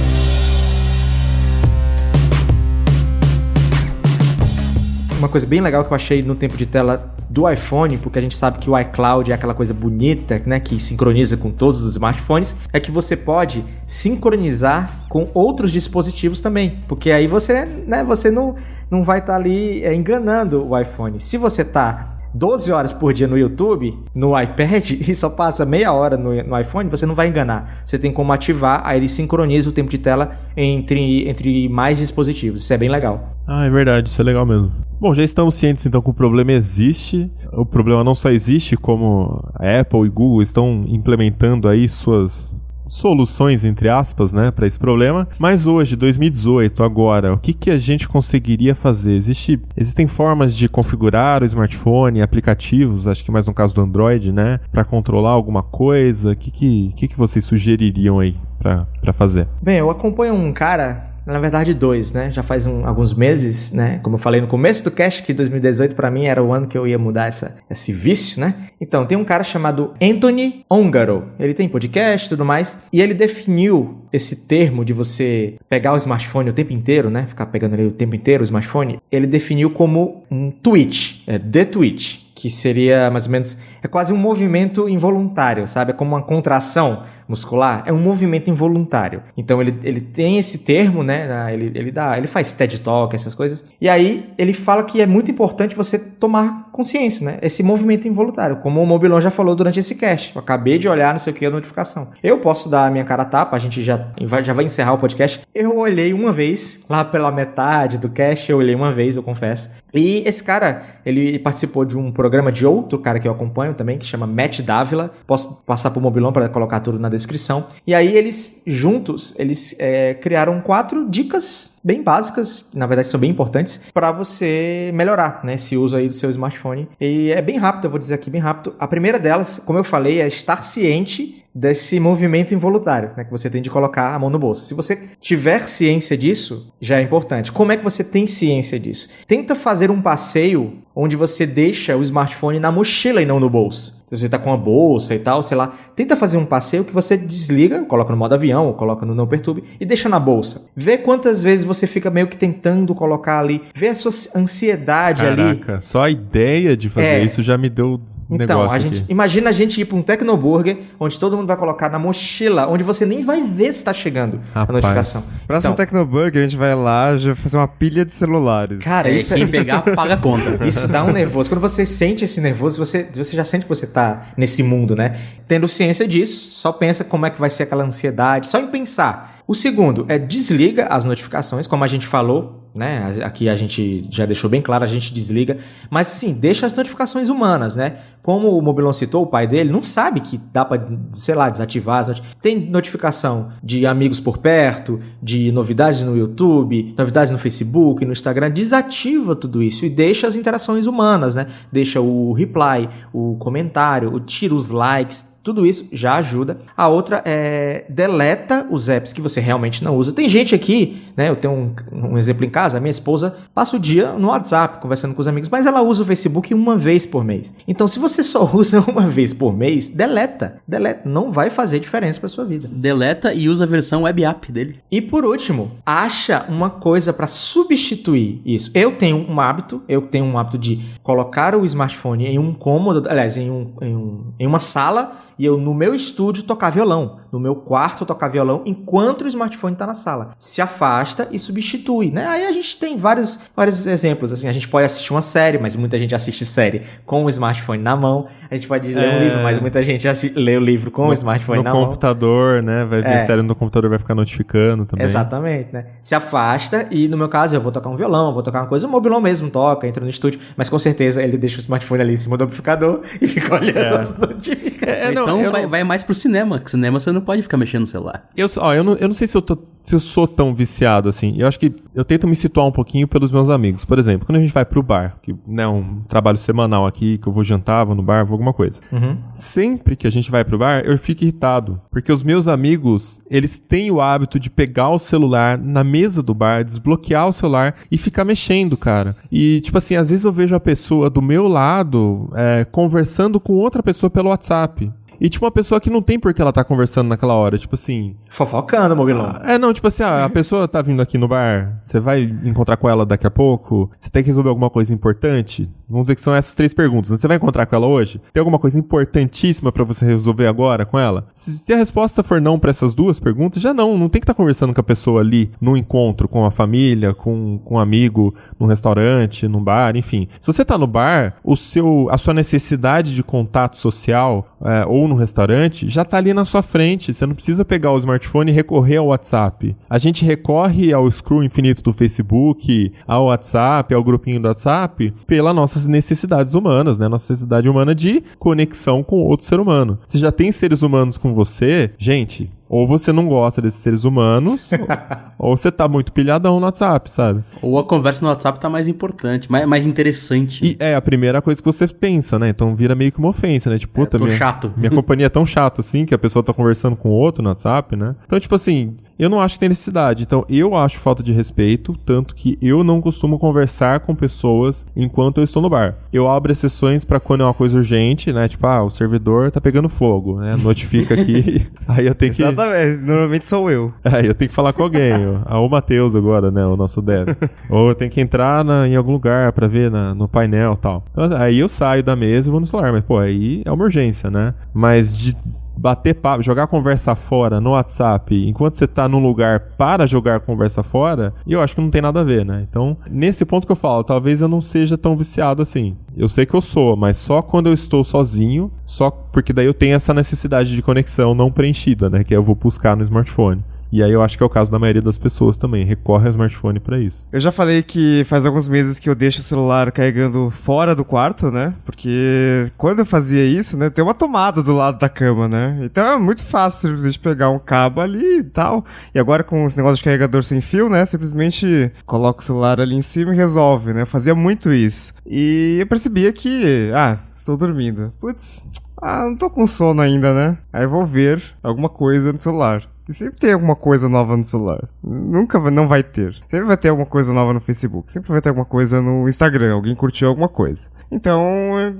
Uma 5.22 5.28
coisa 5.28 5.46
bem 5.46 5.60
legal 5.60 5.84
que 5.84 5.92
eu 5.92 5.94
achei 5.94 6.20
no 6.22 6.34
tempo 6.34 6.56
de 6.56 6.66
tela 6.66 7.14
do 7.30 7.48
iPhone, 7.48 7.96
porque 7.98 8.18
a 8.18 8.22
gente 8.22 8.34
sabe 8.34 8.58
que 8.58 8.68
o 8.68 8.78
iCloud 8.78 9.30
é 9.30 9.34
aquela 9.34 9.54
coisa 9.54 9.72
bonita, 9.72 10.42
né, 10.44 10.58
que 10.58 10.78
sincroniza 10.80 11.36
com 11.36 11.50
todos 11.50 11.82
os 11.82 11.92
smartphones, 11.92 12.56
é 12.72 12.80
que 12.80 12.90
você 12.90 13.16
pode 13.16 13.64
sincronizar 13.86 15.06
com 15.08 15.30
outros 15.32 15.70
dispositivos 15.70 16.40
também, 16.40 16.80
porque 16.88 17.10
aí 17.10 17.28
você, 17.28 17.64
né, 17.86 18.02
você 18.02 18.30
não, 18.30 18.56
não 18.90 19.04
vai 19.04 19.20
estar 19.20 19.34
tá 19.34 19.38
ali 19.38 19.84
é, 19.84 19.94
enganando 19.94 20.68
o 20.68 20.78
iPhone. 20.78 21.20
Se 21.20 21.38
você 21.38 21.64
tá 21.64 22.12
12 22.34 22.72
horas 22.72 22.92
por 22.92 23.12
dia 23.12 23.28
no 23.28 23.38
YouTube, 23.38 23.96
no 24.14 24.38
iPad, 24.40 24.90
e 25.06 25.14
só 25.14 25.30
passa 25.30 25.64
meia 25.64 25.92
hora 25.92 26.16
no, 26.16 26.42
no, 26.42 26.58
iPhone, 26.58 26.88
você 26.88 27.06
não 27.06 27.14
vai 27.14 27.28
enganar. 27.28 27.82
Você 27.84 27.98
tem 27.98 28.12
como 28.12 28.32
ativar, 28.32 28.82
aí 28.84 28.98
ele 28.98 29.08
sincroniza 29.08 29.68
o 29.68 29.72
tempo 29.72 29.90
de 29.90 29.98
tela 29.98 30.36
entre, 30.56 31.28
entre 31.28 31.68
mais 31.68 31.98
dispositivos. 31.98 32.62
Isso 32.62 32.72
é 32.72 32.76
bem 32.76 32.88
legal. 32.88 33.31
Ah, 33.46 33.64
é 33.64 33.70
verdade, 33.70 34.08
isso 34.08 34.20
é 34.20 34.24
legal 34.24 34.46
mesmo. 34.46 34.72
Bom, 35.00 35.12
já 35.12 35.24
estamos 35.24 35.56
cientes 35.56 35.84
então 35.84 36.00
que 36.00 36.10
o 36.10 36.14
problema 36.14 36.52
existe. 36.52 37.30
O 37.52 37.66
problema 37.66 38.04
não 38.04 38.14
só 38.14 38.30
existe, 38.30 38.76
como 38.76 39.42
a 39.54 39.80
Apple 39.80 40.06
e 40.06 40.08
Google 40.08 40.42
estão 40.42 40.84
implementando 40.86 41.68
aí 41.68 41.88
suas 41.88 42.56
soluções, 42.84 43.64
entre 43.64 43.88
aspas, 43.88 44.32
né, 44.32 44.50
para 44.50 44.66
esse 44.66 44.78
problema. 44.78 45.28
Mas 45.38 45.66
hoje, 45.66 45.96
2018, 45.96 46.82
agora, 46.82 47.32
o 47.32 47.38
que, 47.38 47.52
que 47.52 47.70
a 47.70 47.78
gente 47.78 48.08
conseguiria 48.08 48.74
fazer? 48.74 49.12
Existe, 49.12 49.60
existem 49.76 50.06
formas 50.06 50.54
de 50.56 50.68
configurar 50.68 51.42
o 51.42 51.46
smartphone, 51.46 52.22
aplicativos, 52.22 53.06
acho 53.06 53.24
que 53.24 53.30
mais 53.30 53.46
no 53.46 53.54
caso 53.54 53.74
do 53.74 53.80
Android, 53.80 54.32
né, 54.32 54.60
para 54.70 54.84
controlar 54.84 55.30
alguma 55.30 55.62
coisa? 55.62 56.32
O 56.32 56.36
que, 56.36 56.50
que, 56.50 56.92
que, 56.96 57.08
que 57.08 57.16
vocês 57.16 57.44
sugeririam 57.44 58.18
aí 58.18 58.36
para 58.58 59.12
fazer? 59.12 59.48
Bem, 59.60 59.78
eu 59.78 59.90
acompanho 59.90 60.34
um 60.34 60.52
cara 60.52 61.11
na 61.26 61.38
verdade 61.38 61.74
dois, 61.74 62.12
né? 62.12 62.30
Já 62.30 62.42
faz 62.42 62.66
um, 62.66 62.86
alguns 62.86 63.14
meses, 63.14 63.72
né? 63.72 64.00
Como 64.02 64.16
eu 64.16 64.18
falei 64.18 64.40
no 64.40 64.46
começo 64.46 64.84
do 64.84 64.90
cast, 64.90 65.22
que 65.22 65.32
2018 65.32 65.94
para 65.94 66.10
mim 66.10 66.26
era 66.26 66.42
o 66.42 66.52
ano 66.52 66.66
que 66.66 66.76
eu 66.76 66.86
ia 66.86 66.98
mudar 66.98 67.26
essa, 67.26 67.58
esse 67.70 67.92
vício, 67.92 68.40
né? 68.40 68.54
Então, 68.80 69.06
tem 69.06 69.16
um 69.16 69.24
cara 69.24 69.44
chamado 69.44 69.94
Anthony 70.00 70.64
Ongaro. 70.68 71.28
Ele 71.38 71.54
tem 71.54 71.68
podcast 71.68 72.26
e 72.26 72.28
tudo 72.28 72.44
mais, 72.44 72.78
e 72.92 73.00
ele 73.00 73.14
definiu 73.14 74.02
esse 74.12 74.46
termo 74.46 74.84
de 74.84 74.92
você 74.92 75.54
pegar 75.68 75.94
o 75.94 75.96
smartphone 75.96 76.50
o 76.50 76.52
tempo 76.52 76.72
inteiro, 76.72 77.08
né? 77.08 77.26
Ficar 77.26 77.46
pegando 77.46 77.74
ele 77.74 77.86
o 77.86 77.92
tempo 77.92 78.14
inteiro 78.14 78.42
o 78.42 78.44
smartphone, 78.44 78.98
ele 79.10 79.26
definiu 79.26 79.70
como 79.70 80.24
um 80.30 80.50
tweet, 80.50 81.22
é 81.26 81.38
the 81.38 81.64
tweet, 81.64 82.32
que 82.34 82.50
seria 82.50 83.10
mais 83.10 83.26
ou 83.26 83.32
menos 83.32 83.56
é 83.82 83.88
quase 83.88 84.12
um 84.12 84.16
movimento 84.16 84.88
involuntário, 84.88 85.66
sabe? 85.66 85.90
É 85.90 85.94
como 85.94 86.14
uma 86.14 86.22
contração 86.22 87.02
muscular, 87.28 87.82
é 87.86 87.92
um 87.92 87.98
movimento 87.98 88.50
involuntário. 88.50 89.22
Então 89.36 89.60
ele, 89.60 89.78
ele 89.82 90.00
tem 90.00 90.38
esse 90.38 90.58
termo, 90.58 91.02
né? 91.02 91.52
Ele, 91.52 91.72
ele 91.74 91.90
dá, 91.90 92.16
ele 92.18 92.26
faz 92.26 92.52
TED 92.52 92.80
Talk, 92.80 93.14
essas 93.14 93.34
coisas. 93.34 93.64
E 93.80 93.88
aí 93.88 94.30
ele 94.36 94.52
fala 94.52 94.82
que 94.82 95.00
é 95.00 95.06
muito 95.06 95.30
importante 95.30 95.74
você 95.74 95.98
tomar 95.98 96.70
consciência, 96.72 97.24
né? 97.24 97.38
Esse 97.40 97.62
movimento 97.62 98.06
involuntário, 98.06 98.56
como 98.56 98.82
o 98.82 98.86
Mobilon 98.86 99.20
já 99.20 99.30
falou 99.30 99.54
durante 99.54 99.78
esse 99.78 99.94
cast. 99.94 100.34
Eu 100.34 100.40
acabei 100.40 100.78
de 100.78 100.88
olhar, 100.88 101.12
não 101.12 101.18
sei 101.18 101.32
o 101.32 101.36
que, 101.36 101.46
a 101.46 101.50
notificação. 101.50 102.08
Eu 102.22 102.38
posso 102.38 102.68
dar 102.68 102.86
a 102.86 102.90
minha 102.90 103.04
cara 103.04 103.22
a 103.22 103.26
tapa, 103.26 103.56
a 103.56 103.58
gente 103.58 103.82
já 103.82 104.08
já 104.42 104.52
vai 104.52 104.64
encerrar 104.64 104.92
o 104.92 104.98
podcast. 104.98 105.40
Eu 105.54 105.78
olhei 105.78 106.12
uma 106.12 106.32
vez, 106.32 106.84
lá 106.88 107.04
pela 107.04 107.30
metade 107.30 107.98
do 107.98 108.08
cast, 108.08 108.50
eu 108.50 108.58
olhei 108.58 108.74
uma 108.74 108.92
vez, 108.92 109.16
eu 109.16 109.22
confesso. 109.22 109.70
E 109.94 110.22
esse 110.26 110.42
cara, 110.42 110.82
ele 111.04 111.38
participou 111.38 111.84
de 111.84 111.96
um 111.96 112.10
programa 112.10 112.50
de 112.50 112.66
outro 112.66 112.98
cara 112.98 113.18
que 113.18 113.28
eu 113.28 113.32
acompanho 113.32 113.71
também, 113.74 113.98
que 113.98 114.06
chama 114.06 114.26
Matt 114.26 114.60
Dávila. 114.60 115.12
Posso 115.26 115.62
passar 115.64 115.90
pro 115.90 116.00
Mobilon 116.00 116.32
para 116.32 116.48
colocar 116.48 116.80
tudo 116.80 116.98
na 116.98 117.08
descrição. 117.08 117.66
E 117.86 117.94
aí 117.94 118.16
eles, 118.16 118.62
juntos, 118.66 119.38
eles 119.38 119.76
é, 119.78 120.14
criaram 120.14 120.60
quatro 120.60 121.08
dicas 121.08 121.72
bem 121.84 122.02
básicas, 122.02 122.70
na 122.74 122.86
verdade 122.86 123.08
são 123.08 123.18
bem 123.18 123.30
importantes, 123.30 123.80
para 123.92 124.12
você 124.12 124.90
melhorar 124.94 125.40
né, 125.42 125.54
esse 125.54 125.76
uso 125.76 125.96
aí 125.96 126.06
do 126.06 126.14
seu 126.14 126.30
smartphone. 126.30 126.88
E 127.00 127.30
é 127.30 127.42
bem 127.42 127.58
rápido, 127.58 127.86
eu 127.86 127.90
vou 127.90 127.98
dizer 127.98 128.14
aqui 128.14 128.30
bem 128.30 128.40
rápido. 128.40 128.74
A 128.78 128.86
primeira 128.86 129.18
delas, 129.18 129.60
como 129.64 129.78
eu 129.78 129.84
falei, 129.84 130.20
é 130.20 130.26
estar 130.26 130.62
ciente 130.62 131.41
desse 131.54 132.00
movimento 132.00 132.54
involuntário, 132.54 133.10
né, 133.16 133.24
que 133.24 133.30
você 133.30 133.50
tem 133.50 133.60
de 133.60 133.70
colocar 133.70 134.14
a 134.14 134.18
mão 134.18 134.30
no 134.30 134.38
bolso. 134.38 134.64
Se 134.64 134.74
você 134.74 134.98
tiver 135.20 135.68
ciência 135.68 136.16
disso, 136.16 136.72
já 136.80 136.98
é 136.98 137.02
importante. 137.02 137.52
Como 137.52 137.72
é 137.72 137.76
que 137.76 137.84
você 137.84 138.02
tem 138.02 138.26
ciência 138.26 138.78
disso? 138.78 139.08
Tenta 139.26 139.54
fazer 139.54 139.90
um 139.90 140.00
passeio 140.00 140.82
onde 140.94 141.16
você 141.16 141.46
deixa 141.46 141.96
o 141.96 142.02
smartphone 142.02 142.58
na 142.58 142.70
mochila 142.70 143.20
e 143.22 143.26
não 143.26 143.40
no 143.40 143.48
bolso. 143.48 144.02
Se 144.06 144.18
você 144.18 144.26
está 144.26 144.38
com 144.38 144.52
a 144.52 144.56
bolsa 144.56 145.14
e 145.14 145.18
tal, 145.18 145.42
sei 145.42 145.56
lá, 145.56 145.72
tenta 145.96 146.14
fazer 146.16 146.36
um 146.36 146.44
passeio 146.44 146.84
que 146.84 146.92
você 146.92 147.16
desliga, 147.16 147.82
coloca 147.84 148.12
no 148.12 148.18
modo 148.18 148.34
avião 148.34 148.66
ou 148.66 148.74
coloca 148.74 149.06
no 149.06 149.14
não 149.14 149.26
perturbe 149.26 149.64
e 149.80 149.86
deixa 149.86 150.08
na 150.08 150.18
bolsa. 150.18 150.66
Vê 150.76 150.98
quantas 150.98 151.42
vezes 151.42 151.64
você 151.64 151.86
fica 151.86 152.10
meio 152.10 152.26
que 152.26 152.36
tentando 152.36 152.94
colocar 152.94 153.38
ali, 153.38 153.62
vê 153.74 153.88
a 153.88 153.94
sua 153.94 154.12
ansiedade 154.38 155.22
Caraca, 155.22 155.42
ali. 155.42 155.60
Caraca, 155.60 155.80
só 155.80 156.02
a 156.02 156.10
ideia 156.10 156.76
de 156.76 156.90
fazer 156.90 157.06
é, 157.06 157.24
isso 157.24 157.42
já 157.42 157.56
me 157.56 157.70
deu 157.70 157.98
então, 158.34 158.70
a 158.70 158.78
gente, 158.78 159.04
imagina 159.08 159.50
a 159.50 159.52
gente 159.52 159.80
ir 159.80 159.84
para 159.84 159.96
um 159.96 160.02
Tecnoburger, 160.02 160.78
onde 160.98 161.18
todo 161.18 161.36
mundo 161.36 161.46
vai 161.46 161.56
colocar 161.56 161.88
na 161.88 161.98
mochila, 161.98 162.66
onde 162.68 162.82
você 162.82 163.04
nem 163.04 163.24
vai 163.24 163.42
ver 163.42 163.72
se 163.72 163.78
está 163.80 163.92
chegando 163.92 164.40
Rapaz. 164.54 164.68
a 164.68 164.72
notificação. 164.72 165.22
Próximo 165.46 165.72
então, 165.72 165.84
Tecnoburger, 165.84 166.42
a 166.42 166.44
gente 166.44 166.56
vai 166.56 166.74
lá 166.74 167.16
já 167.16 167.34
fazer 167.34 167.56
uma 167.56 167.68
pilha 167.68 168.04
de 168.04 168.12
celulares. 168.12 168.82
Cara, 168.82 169.08
é, 169.08 169.16
isso 169.16 169.34
quem 169.34 169.44
é, 169.44 169.46
pegar, 169.46 169.82
paga 169.82 170.14
a 170.14 170.16
conta. 170.16 170.62
Isso 170.66 170.86
dá 170.88 171.04
um 171.04 171.12
nervoso. 171.12 171.50
Quando 171.50 171.60
você 171.60 171.84
sente 171.84 172.24
esse 172.24 172.40
nervoso, 172.40 172.78
você, 172.84 173.08
você 173.14 173.36
já 173.36 173.44
sente 173.44 173.64
que 173.64 173.68
você 173.68 173.84
está 173.84 174.28
nesse 174.36 174.62
mundo, 174.62 174.94
né? 174.94 175.18
Tendo 175.48 175.66
ciência 175.68 176.06
disso, 176.06 176.50
só 176.52 176.72
pensa 176.72 177.04
como 177.04 177.26
é 177.26 177.30
que 177.30 177.40
vai 177.40 177.50
ser 177.50 177.64
aquela 177.64 177.84
ansiedade, 177.84 178.48
só 178.48 178.58
em 178.58 178.66
pensar. 178.66 179.42
O 179.46 179.54
segundo 179.54 180.06
é 180.08 180.18
desliga 180.18 180.86
as 180.86 181.04
notificações, 181.04 181.66
como 181.66 181.84
a 181.84 181.88
gente 181.88 182.06
falou, 182.06 182.61
né? 182.74 183.14
Aqui 183.22 183.48
a 183.48 183.56
gente 183.56 184.06
já 184.10 184.24
deixou 184.24 184.48
bem 184.48 184.62
claro, 184.62 184.84
a 184.84 184.86
gente 184.86 185.12
desliga, 185.12 185.58
mas 185.90 186.08
sim, 186.08 186.32
deixa 186.32 186.66
as 186.66 186.74
notificações 186.74 187.28
humanas, 187.28 187.76
né? 187.76 187.96
Como 188.22 188.56
o 188.56 188.62
Mobilon 188.62 188.92
citou, 188.92 189.24
o 189.24 189.26
pai 189.26 189.46
dele 189.46 189.70
não 189.70 189.82
sabe 189.82 190.20
que 190.20 190.40
dá 190.52 190.64
para, 190.64 190.80
sei 191.12 191.34
lá, 191.34 191.50
desativar. 191.50 191.92
Tem 192.40 192.58
notificação 192.58 193.50
de 193.62 193.84
amigos 193.84 194.20
por 194.20 194.38
perto, 194.38 195.00
de 195.22 195.50
novidades 195.52 196.02
no 196.02 196.16
YouTube, 196.16 196.94
novidades 196.96 197.30
no 197.30 197.38
Facebook, 197.38 198.04
no 198.04 198.12
Instagram, 198.12 198.50
desativa 198.50 199.34
tudo 199.34 199.62
isso 199.62 199.84
e 199.84 199.90
deixa 199.90 200.26
as 200.26 200.36
interações 200.36 200.86
humanas, 200.86 201.34
né? 201.34 201.48
Deixa 201.70 202.00
o 202.00 202.32
reply, 202.32 202.88
o 203.12 203.36
comentário, 203.38 204.14
o 204.14 204.20
tira 204.20 204.54
os 204.54 204.70
likes, 204.70 205.32
tudo 205.42 205.66
isso 205.66 205.88
já 205.92 206.14
ajuda. 206.14 206.58
A 206.76 206.88
outra 206.88 207.20
é 207.24 207.84
deleta 207.88 208.66
os 208.70 208.88
apps 208.88 209.12
que 209.12 209.20
você 209.20 209.40
realmente 209.40 209.82
não 209.82 209.96
usa. 209.96 210.12
Tem 210.12 210.28
gente 210.28 210.54
aqui, 210.54 211.02
né? 211.16 211.28
Eu 211.28 211.36
tenho 211.36 211.52
um, 211.52 211.74
um, 211.92 212.18
exemplo 212.18 212.44
em 212.44 212.50
casa. 212.50 212.61
A 212.62 212.80
minha 212.80 212.90
esposa 212.90 213.36
passa 213.54 213.76
o 213.76 213.80
dia 213.80 214.12
no 214.12 214.28
WhatsApp 214.28 214.80
conversando 214.80 215.14
com 215.14 215.20
os 215.20 215.28
amigos, 215.28 215.48
mas 215.48 215.66
ela 215.66 215.82
usa 215.82 216.02
o 216.02 216.06
Facebook 216.06 216.54
uma 216.54 216.76
vez 216.76 217.04
por 217.04 217.24
mês. 217.24 217.54
Então, 217.66 217.88
se 217.88 217.98
você 217.98 218.22
só 218.22 218.48
usa 218.54 218.80
uma 218.80 219.08
vez 219.08 219.32
por 219.32 219.56
mês, 219.56 219.88
deleta. 219.88 220.60
Deleta. 220.66 221.08
Não 221.08 221.32
vai 221.32 221.50
fazer 221.50 221.80
diferença 221.80 222.20
para 222.20 222.28
sua 222.28 222.44
vida. 222.44 222.68
Deleta 222.70 223.34
e 223.34 223.48
usa 223.48 223.64
a 223.64 223.66
versão 223.66 224.02
web 224.02 224.24
app 224.24 224.52
dele. 224.52 224.78
E 224.90 225.00
por 225.00 225.24
último, 225.24 225.72
acha 225.84 226.46
uma 226.48 226.70
coisa 226.70 227.12
para 227.12 227.26
substituir 227.26 228.40
isso. 228.44 228.70
Eu 228.74 228.92
tenho 228.92 229.16
um 229.16 229.40
hábito, 229.40 229.82
eu 229.88 230.02
tenho 230.02 230.24
um 230.24 230.38
hábito 230.38 230.58
de 230.58 230.80
colocar 231.02 231.54
o 231.56 231.64
smartphone 231.64 232.26
em 232.26 232.38
um 232.38 232.54
cômodo, 232.54 233.08
aliás, 233.08 233.36
em, 233.36 233.50
um, 233.50 233.72
em, 233.80 233.96
um, 233.96 234.24
em 234.38 234.46
uma 234.46 234.58
sala 234.58 235.22
e 235.38 235.44
eu 235.44 235.56
no 235.56 235.74
meu 235.74 235.94
estúdio 235.94 236.42
tocar 236.42 236.70
violão, 236.70 237.18
no 237.30 237.40
meu 237.40 237.54
quarto 237.54 238.04
tocar 238.04 238.28
violão 238.28 238.62
enquanto 238.66 239.22
o 239.22 239.28
smartphone 239.28 239.74
está 239.74 239.86
na 239.86 239.94
sala. 239.94 240.30
Se 240.38 240.60
afasta 240.60 241.28
e 241.30 241.38
substitui, 241.38 242.10
né? 242.10 242.26
Aí 242.26 242.46
a 242.46 242.52
gente 242.52 242.78
tem 242.78 242.96
vários, 242.96 243.38
vários 243.56 243.86
exemplos, 243.86 244.32
assim, 244.32 244.48
a 244.48 244.52
gente 244.52 244.68
pode 244.68 244.86
assistir 244.86 245.12
uma 245.12 245.22
série, 245.22 245.58
mas 245.58 245.76
muita 245.76 245.98
gente 245.98 246.14
assiste 246.14 246.44
série 246.44 246.82
com 247.06 247.24
o 247.24 247.28
smartphone 247.28 247.82
na 247.82 247.96
mão. 247.96 248.26
A 248.50 248.54
gente 248.54 248.68
pode 248.68 248.92
ler 248.92 249.04
é... 249.04 249.16
um 249.16 249.22
livro, 249.22 249.42
mas 249.42 249.58
muita 249.58 249.82
gente 249.82 250.06
lê 250.36 250.56
o 250.56 250.60
livro 250.60 250.90
com 250.90 251.04
no, 251.04 251.08
o 251.08 251.12
smartphone 251.12 251.62
na 251.62 251.70
mão. 251.70 251.80
No 251.80 251.86
computador, 251.86 252.62
né? 252.62 252.84
Vai 252.84 253.00
ver 253.00 253.08
é. 253.08 253.20
série 253.20 253.42
no 253.42 253.54
computador, 253.54 253.88
vai 253.88 253.98
ficar 253.98 254.14
notificando 254.14 254.84
também. 254.84 255.04
Exatamente, 255.04 255.72
né? 255.72 255.86
Se 256.00 256.14
afasta 256.14 256.86
e 256.90 257.08
no 257.08 257.16
meu 257.16 257.28
caso 257.28 257.56
eu 257.56 257.60
vou 257.60 257.72
tocar 257.72 257.88
um 257.88 257.96
violão, 257.96 258.34
vou 258.34 258.42
tocar 258.42 258.60
uma 258.60 258.66
coisa, 258.66 258.86
o 258.86 258.90
mobilão 258.90 259.20
mesmo 259.20 259.50
toca, 259.50 259.86
entra 259.86 260.04
no 260.04 260.10
estúdio, 260.10 260.40
mas 260.56 260.68
com 260.68 260.78
certeza 260.78 261.22
ele 261.22 261.38
deixa 261.38 261.56
o 261.56 261.60
smartphone 261.60 262.02
ali 262.02 262.12
em 262.12 262.16
cima 262.16 262.36
do 262.36 262.44
amplificador 262.44 263.00
e 263.20 263.26
fica 263.26 263.54
olhando 263.54 263.78
é. 263.78 264.00
as 264.00 264.18
notificações. 264.18 264.98
É, 264.98 265.10
não, 265.12 265.21
então 265.22 265.50
vai, 265.50 265.62
não... 265.62 265.70
vai, 265.70 265.84
mais 265.84 266.02
pro 266.02 266.14
cinema, 266.14 266.58
que 266.58 266.70
cinema 266.70 267.00
você 267.00 267.12
não 267.12 267.20
pode 267.20 267.42
ficar 267.42 267.56
mexendo 267.56 267.82
no 267.82 267.86
celular. 267.86 268.28
Eu, 268.36 268.48
ó, 268.58 268.74
eu, 268.74 268.84
não, 268.84 268.94
eu 268.94 269.08
não 269.08 269.14
sei 269.14 269.26
se 269.26 269.36
eu 269.36 269.42
tô 269.42 269.56
se 269.82 269.94
eu 269.94 270.00
sou 270.00 270.26
tão 270.26 270.54
viciado 270.54 271.08
assim. 271.08 271.34
Eu 271.36 271.48
acho 271.48 271.58
que 271.58 271.74
eu 271.94 272.04
tento 272.04 272.26
me 272.26 272.36
situar 272.36 272.66
um 272.66 272.72
pouquinho 272.72 273.06
pelos 273.08 273.32
meus 273.32 273.48
amigos. 273.48 273.84
Por 273.84 273.98
exemplo, 273.98 274.26
quando 274.26 274.38
a 274.38 274.40
gente 274.40 274.52
vai 274.52 274.64
pro 274.64 274.82
bar, 274.82 275.16
que 275.22 275.34
né, 275.46 275.66
um 275.66 276.02
trabalho 276.08 276.38
semanal 276.38 276.86
aqui, 276.86 277.18
que 277.18 277.26
eu 277.26 277.32
vou 277.32 277.44
jantar, 277.44 277.84
vou 277.84 277.94
no 277.94 278.02
bar, 278.02 278.24
vou 278.24 278.34
alguma 278.34 278.52
coisa. 278.52 278.80
Uhum. 278.90 279.18
Sempre 279.34 279.96
que 279.96 280.06
a 280.06 280.10
gente 280.10 280.30
vai 280.30 280.44
pro 280.44 280.58
bar, 280.58 280.82
eu 280.84 280.96
fico 280.96 281.24
irritado. 281.24 281.80
Porque 281.90 282.12
os 282.12 282.22
meus 282.22 282.48
amigos, 282.48 283.20
eles 283.30 283.58
têm 283.58 283.90
o 283.90 284.00
hábito 284.00 284.38
de 284.38 284.48
pegar 284.48 284.90
o 284.90 284.98
celular 284.98 285.58
na 285.58 285.84
mesa 285.84 286.22
do 286.22 286.34
bar, 286.34 286.64
desbloquear 286.64 287.28
o 287.28 287.32
celular 287.32 287.74
e 287.90 287.98
ficar 287.98 288.24
mexendo, 288.24 288.76
cara. 288.76 289.16
E, 289.30 289.60
tipo 289.60 289.78
assim, 289.78 289.96
às 289.96 290.10
vezes 290.10 290.24
eu 290.24 290.32
vejo 290.32 290.54
a 290.54 290.60
pessoa 290.60 291.10
do 291.10 291.20
meu 291.20 291.48
lado 291.48 292.30
é, 292.34 292.64
conversando 292.64 293.40
com 293.40 293.54
outra 293.54 293.82
pessoa 293.82 294.08
pelo 294.08 294.28
WhatsApp. 294.30 294.90
E 295.22 295.28
tipo, 295.28 295.44
uma 295.44 295.52
pessoa 295.52 295.80
que 295.80 295.88
não 295.88 296.02
tem 296.02 296.18
por 296.18 296.34
que 296.34 296.42
ela 296.42 296.52
tá 296.52 296.64
conversando 296.64 297.06
naquela 297.06 297.34
hora. 297.34 297.56
Tipo 297.56 297.76
assim. 297.76 298.16
Fofocando, 298.28 298.96
Mobilon. 298.96 299.34
É, 299.44 299.56
não, 299.56 299.71
tipo 299.72 299.88
assim, 299.88 300.02
ah, 300.02 300.24
a 300.24 300.30
pessoa 300.30 300.66
tá 300.68 300.80
vindo 300.82 301.02
aqui 301.02 301.18
no 301.18 301.28
bar, 301.28 301.80
você 301.82 301.98
vai 302.00 302.22
encontrar 302.44 302.76
com 302.76 302.88
ela 302.88 303.04
daqui 303.04 303.26
a 303.26 303.30
pouco, 303.30 303.90
você 303.98 304.10
tem 304.10 304.22
que 304.22 304.28
resolver 304.28 304.48
alguma 304.48 304.70
coisa 304.70 304.92
importante. 304.92 305.70
Vamos 305.92 306.06
dizer 306.06 306.14
que 306.14 306.22
são 306.22 306.34
essas 306.34 306.54
três 306.54 306.72
perguntas. 306.72 307.10
Você 307.10 307.28
vai 307.28 307.36
encontrar 307.36 307.66
com 307.66 307.76
ela 307.76 307.86
hoje? 307.86 308.18
Tem 308.32 308.40
alguma 308.40 308.58
coisa 308.58 308.78
importantíssima 308.78 309.70
pra 309.70 309.84
você 309.84 310.06
resolver 310.06 310.46
agora 310.46 310.86
com 310.86 310.98
ela? 310.98 311.26
Se, 311.34 311.52
se 311.52 311.72
a 311.72 311.76
resposta 311.76 312.22
for 312.22 312.40
não 312.40 312.58
pra 312.58 312.70
essas 312.70 312.94
duas 312.94 313.20
perguntas, 313.20 313.62
já 313.62 313.74
não. 313.74 313.98
Não 313.98 314.08
tem 314.08 314.18
que 314.18 314.24
estar 314.24 314.32
conversando 314.32 314.72
com 314.72 314.80
a 314.80 314.84
pessoa 314.84 315.20
ali 315.20 315.50
num 315.60 315.76
encontro 315.76 316.26
com 316.28 316.46
a 316.46 316.50
família, 316.50 317.12
com, 317.12 317.58
com 317.58 317.74
um 317.74 317.78
amigo, 317.78 318.34
num 318.58 318.66
restaurante, 318.66 319.46
num 319.46 319.62
bar, 319.62 319.94
enfim. 319.94 320.28
Se 320.40 320.46
você 320.46 320.64
tá 320.64 320.78
no 320.78 320.86
bar, 320.86 321.36
o 321.44 321.56
seu, 321.56 322.08
a 322.10 322.16
sua 322.16 322.32
necessidade 322.32 323.14
de 323.14 323.22
contato 323.22 323.76
social 323.76 324.56
é, 324.64 324.86
ou 324.86 325.06
no 325.06 325.14
restaurante 325.14 325.88
já 325.88 326.04
tá 326.04 326.16
ali 326.16 326.32
na 326.32 326.46
sua 326.46 326.62
frente. 326.62 327.12
Você 327.12 327.26
não 327.26 327.34
precisa 327.34 327.66
pegar 327.66 327.92
o 327.92 327.98
smartphone 327.98 328.50
e 328.50 328.54
recorrer 328.54 328.96
ao 328.96 329.08
WhatsApp. 329.08 329.76
A 329.90 329.98
gente 329.98 330.24
recorre 330.24 330.90
ao 330.90 331.10
scroll 331.10 331.44
infinito 331.44 331.82
do 331.82 331.92
Facebook, 331.92 332.92
ao 333.06 333.26
WhatsApp, 333.26 333.92
ao 333.92 334.02
grupinho 334.02 334.40
do 334.40 334.48
WhatsApp, 334.48 335.12
pelas 335.26 335.54
nossas 335.82 335.86
necessidades 335.86 336.54
humanas, 336.54 336.98
né? 336.98 337.08
Nossa 337.08 337.32
necessidade 337.32 337.68
humana 337.68 337.94
de 337.94 338.22
conexão 338.38 339.02
com 339.02 339.16
outro 339.20 339.46
ser 339.46 339.60
humano. 339.60 339.98
Se 340.06 340.18
já 340.18 340.32
tem 340.32 340.52
seres 340.52 340.82
humanos 340.82 341.18
com 341.18 341.32
você, 341.32 341.90
gente, 341.98 342.50
ou 342.72 342.86
você 342.86 343.12
não 343.12 343.28
gosta 343.28 343.60
desses 343.60 343.80
seres 343.80 344.04
humanos, 344.04 344.70
ou 345.38 345.54
você 345.54 345.70
tá 345.70 345.86
muito 345.86 346.10
pilhadão 346.10 346.58
no 346.58 346.64
WhatsApp, 346.64 347.12
sabe? 347.12 347.44
Ou 347.60 347.78
a 347.78 347.84
conversa 347.84 348.22
no 348.22 348.30
WhatsApp 348.30 348.58
tá 348.58 348.70
mais 348.70 348.88
importante, 348.88 349.52
mais, 349.52 349.68
mais 349.68 349.86
interessante. 349.86 350.64
E 350.64 350.76
é 350.82 350.94
a 350.94 351.02
primeira 351.02 351.42
coisa 351.42 351.60
que 351.60 351.66
você 351.66 351.86
pensa, 351.86 352.38
né? 352.38 352.48
Então 352.48 352.74
vira 352.74 352.94
meio 352.94 353.12
que 353.12 353.18
uma 353.18 353.28
ofensa, 353.28 353.68
né? 353.68 353.76
Tipo, 353.76 353.92
puta, 353.92 354.18
tô 354.18 354.24
minha, 354.24 354.38
chato. 354.38 354.72
minha 354.74 354.88
companhia 354.90 355.26
é 355.26 355.28
tão 355.28 355.44
chata 355.44 355.82
assim 355.82 356.06
que 356.06 356.14
a 356.14 356.18
pessoa 356.18 356.42
tá 356.42 356.54
conversando 356.54 356.96
com 356.96 357.10
outro 357.10 357.42
no 357.42 357.50
WhatsApp, 357.50 357.94
né? 357.94 358.16
Então, 358.24 358.40
tipo 358.40 358.54
assim, 358.54 358.96
eu 359.18 359.28
não 359.28 359.40
acho 359.40 359.54
que 359.54 359.60
tem 359.60 359.68
necessidade. 359.68 360.22
Então, 360.22 360.44
eu 360.48 360.74
acho 360.74 360.98
falta 360.98 361.22
de 361.22 361.32
respeito, 361.32 361.96
tanto 362.04 362.34
que 362.34 362.58
eu 362.60 362.82
não 362.82 363.00
costumo 363.00 363.38
conversar 363.38 364.00
com 364.00 364.14
pessoas 364.14 364.84
enquanto 364.96 365.38
eu 365.38 365.44
estou 365.44 365.62
no 365.62 365.70
bar. 365.70 365.96
Eu 366.12 366.28
abro 366.28 366.50
exceções 366.50 367.04
pra 367.04 367.20
quando 367.20 367.42
é 367.42 367.44
uma 367.44 367.54
coisa 367.54 367.76
urgente, 367.76 368.32
né? 368.32 368.48
Tipo, 368.48 368.66
ah, 368.66 368.82
o 368.82 368.90
servidor 368.90 369.50
tá 369.50 369.60
pegando 369.60 369.88
fogo, 369.88 370.40
né? 370.40 370.56
Notifica 370.56 371.14
aqui. 371.14 371.66
aí 371.86 372.06
eu 372.06 372.14
tenho 372.14 372.32
que. 372.32 372.42
Exatamente. 372.64 373.02
Normalmente 373.06 373.46
sou 373.46 373.70
eu. 373.70 373.92
Aí 374.04 374.26
eu 374.28 374.34
tenho 374.34 374.48
que 374.48 374.54
falar 374.54 374.72
com 374.72 374.82
alguém. 374.82 375.12
Ah, 375.44 375.58
o 375.60 375.68
Matheus 375.68 376.14
agora, 376.16 376.50
né? 376.50 376.64
O 376.64 376.76
nosso 376.76 377.00
dev. 377.02 377.28
Ou 377.68 377.88
eu 377.88 377.94
tenho 377.94 378.10
que 378.10 378.20
entrar 378.20 378.64
na- 378.64 378.86
em 378.88 378.96
algum 378.96 379.12
lugar 379.12 379.52
pra 379.52 379.66
ver 379.66 379.90
na- 379.90 380.14
no 380.14 380.28
painel 380.28 380.74
e 380.74 380.76
tal. 380.76 381.04
Então, 381.10 381.36
aí 381.36 381.58
eu 381.58 381.68
saio 381.68 382.02
da 382.02 382.14
mesa 382.16 382.48
e 382.48 382.50
vou 382.50 382.60
no 382.60 382.66
celular. 382.66 382.92
Mas, 382.92 383.04
pô, 383.04 383.18
aí 383.18 383.62
é 383.64 383.70
uma 383.72 383.84
urgência, 383.84 384.30
né? 384.30 384.54
Mas 384.72 385.16
de 385.16 385.36
bater 385.82 386.14
papo, 386.14 386.44
jogar 386.44 386.68
conversa 386.68 387.16
fora 387.16 387.60
no 387.60 387.70
WhatsApp 387.70 388.48
enquanto 388.48 388.76
você 388.76 388.86
tá 388.86 389.08
num 389.08 389.18
lugar 389.18 389.58
para 389.76 390.06
jogar 390.06 390.38
conversa 390.38 390.80
fora, 390.80 391.34
eu 391.44 391.60
acho 391.60 391.74
que 391.74 391.80
não 391.80 391.90
tem 391.90 392.00
nada 392.00 392.20
a 392.20 392.24
ver, 392.24 392.44
né? 392.44 392.64
Então, 392.70 392.96
nesse 393.10 393.44
ponto 393.44 393.66
que 393.66 393.72
eu 393.72 393.76
falo, 393.76 394.04
talvez 394.04 394.40
eu 394.40 394.46
não 394.46 394.60
seja 394.60 394.96
tão 394.96 395.16
viciado 395.16 395.60
assim. 395.60 395.96
Eu 396.16 396.28
sei 396.28 396.46
que 396.46 396.54
eu 396.54 396.60
sou, 396.60 396.96
mas 396.96 397.16
só 397.16 397.42
quando 397.42 397.66
eu 397.66 397.72
estou 397.72 398.04
sozinho, 398.04 398.70
só 398.86 399.10
porque 399.10 399.52
daí 399.52 399.66
eu 399.66 399.74
tenho 399.74 399.96
essa 399.96 400.14
necessidade 400.14 400.72
de 400.72 400.82
conexão 400.82 401.34
não 401.34 401.50
preenchida, 401.50 402.08
né? 402.08 402.22
Que 402.22 402.36
eu 402.36 402.44
vou 402.44 402.54
buscar 402.54 402.96
no 402.96 403.02
smartphone. 403.02 403.64
E 403.92 404.02
aí 404.02 404.10
eu 404.10 404.22
acho 404.22 404.38
que 404.38 404.42
é 404.42 404.46
o 404.46 404.48
caso 404.48 404.72
da 404.72 404.78
maioria 404.78 405.02
das 405.02 405.18
pessoas 405.18 405.58
também, 405.58 405.84
recorre 405.84 406.24
ao 406.24 406.30
smartphone 406.30 406.80
pra 406.80 406.98
isso. 406.98 407.28
Eu 407.30 407.38
já 407.38 407.52
falei 407.52 407.82
que 407.82 408.24
faz 408.24 408.46
alguns 408.46 408.66
meses 408.66 408.98
que 408.98 409.10
eu 409.10 409.14
deixo 409.14 409.40
o 409.40 409.44
celular 409.44 409.92
carregando 409.92 410.50
fora 410.50 410.94
do 410.94 411.04
quarto, 411.04 411.50
né? 411.50 411.74
Porque 411.84 412.72
quando 412.78 413.00
eu 413.00 413.04
fazia 413.04 413.44
isso, 413.44 413.76
né, 413.76 413.90
tem 413.90 414.02
uma 414.02 414.14
tomada 414.14 414.62
do 414.62 414.72
lado 414.72 414.98
da 414.98 415.10
cama, 415.10 415.46
né? 415.46 415.78
Então 415.82 416.04
é 416.06 416.18
muito 416.18 416.42
fácil 416.42 416.88
simplesmente 416.88 417.18
pegar 417.18 417.50
um 417.50 417.58
cabo 417.58 418.00
ali 418.00 418.38
e 418.38 418.44
tal. 418.44 418.82
E 419.14 419.18
agora 419.18 419.44
com 419.44 419.66
esse 419.66 419.76
negócio 419.76 419.98
de 419.98 420.04
carregador 420.04 420.42
sem 420.42 420.62
fio, 420.62 420.88
né, 420.88 421.04
simplesmente 421.04 421.92
coloca 422.06 422.40
o 422.40 422.44
celular 422.44 422.80
ali 422.80 422.94
em 422.94 423.02
cima 423.02 423.34
e 423.34 423.36
resolve, 423.36 423.92
né? 423.92 424.02
Eu 424.02 424.06
fazia 424.06 424.34
muito 424.34 424.72
isso. 424.72 425.12
E 425.26 425.76
eu 425.78 425.86
percebia 425.86 426.32
que, 426.32 426.90
ah, 426.94 427.18
estou 427.36 427.58
dormindo. 427.58 428.10
Putz, 428.18 428.64
ah, 429.02 429.24
não 429.24 429.36
tô 429.36 429.50
com 429.50 429.66
sono 429.66 430.00
ainda, 430.00 430.32
né? 430.32 430.56
Aí 430.72 430.86
vou 430.86 431.04
ver 431.04 431.42
alguma 431.62 431.90
coisa 431.90 432.32
no 432.32 432.40
celular. 432.40 432.88
E 433.08 433.12
sempre 433.14 433.38
tem 433.38 433.52
alguma 433.52 433.74
coisa 433.74 434.08
nova 434.08 434.36
no 434.36 434.44
celular. 434.44 434.88
Nunca 435.02 435.58
não 435.70 435.88
vai 435.88 436.02
ter. 436.02 436.34
Sempre 436.50 436.66
vai 436.66 436.76
ter 436.76 436.88
alguma 436.88 437.06
coisa 437.06 437.32
nova 437.32 437.52
no 437.52 437.60
Facebook. 437.60 438.10
Sempre 438.12 438.30
vai 438.30 438.40
ter 438.40 438.48
alguma 438.50 438.64
coisa 438.64 439.02
no 439.02 439.28
Instagram. 439.28 439.74
Alguém 439.74 439.94
curtiu 439.94 440.28
alguma 440.28 440.48
coisa. 440.48 440.88
Então, 441.10 441.42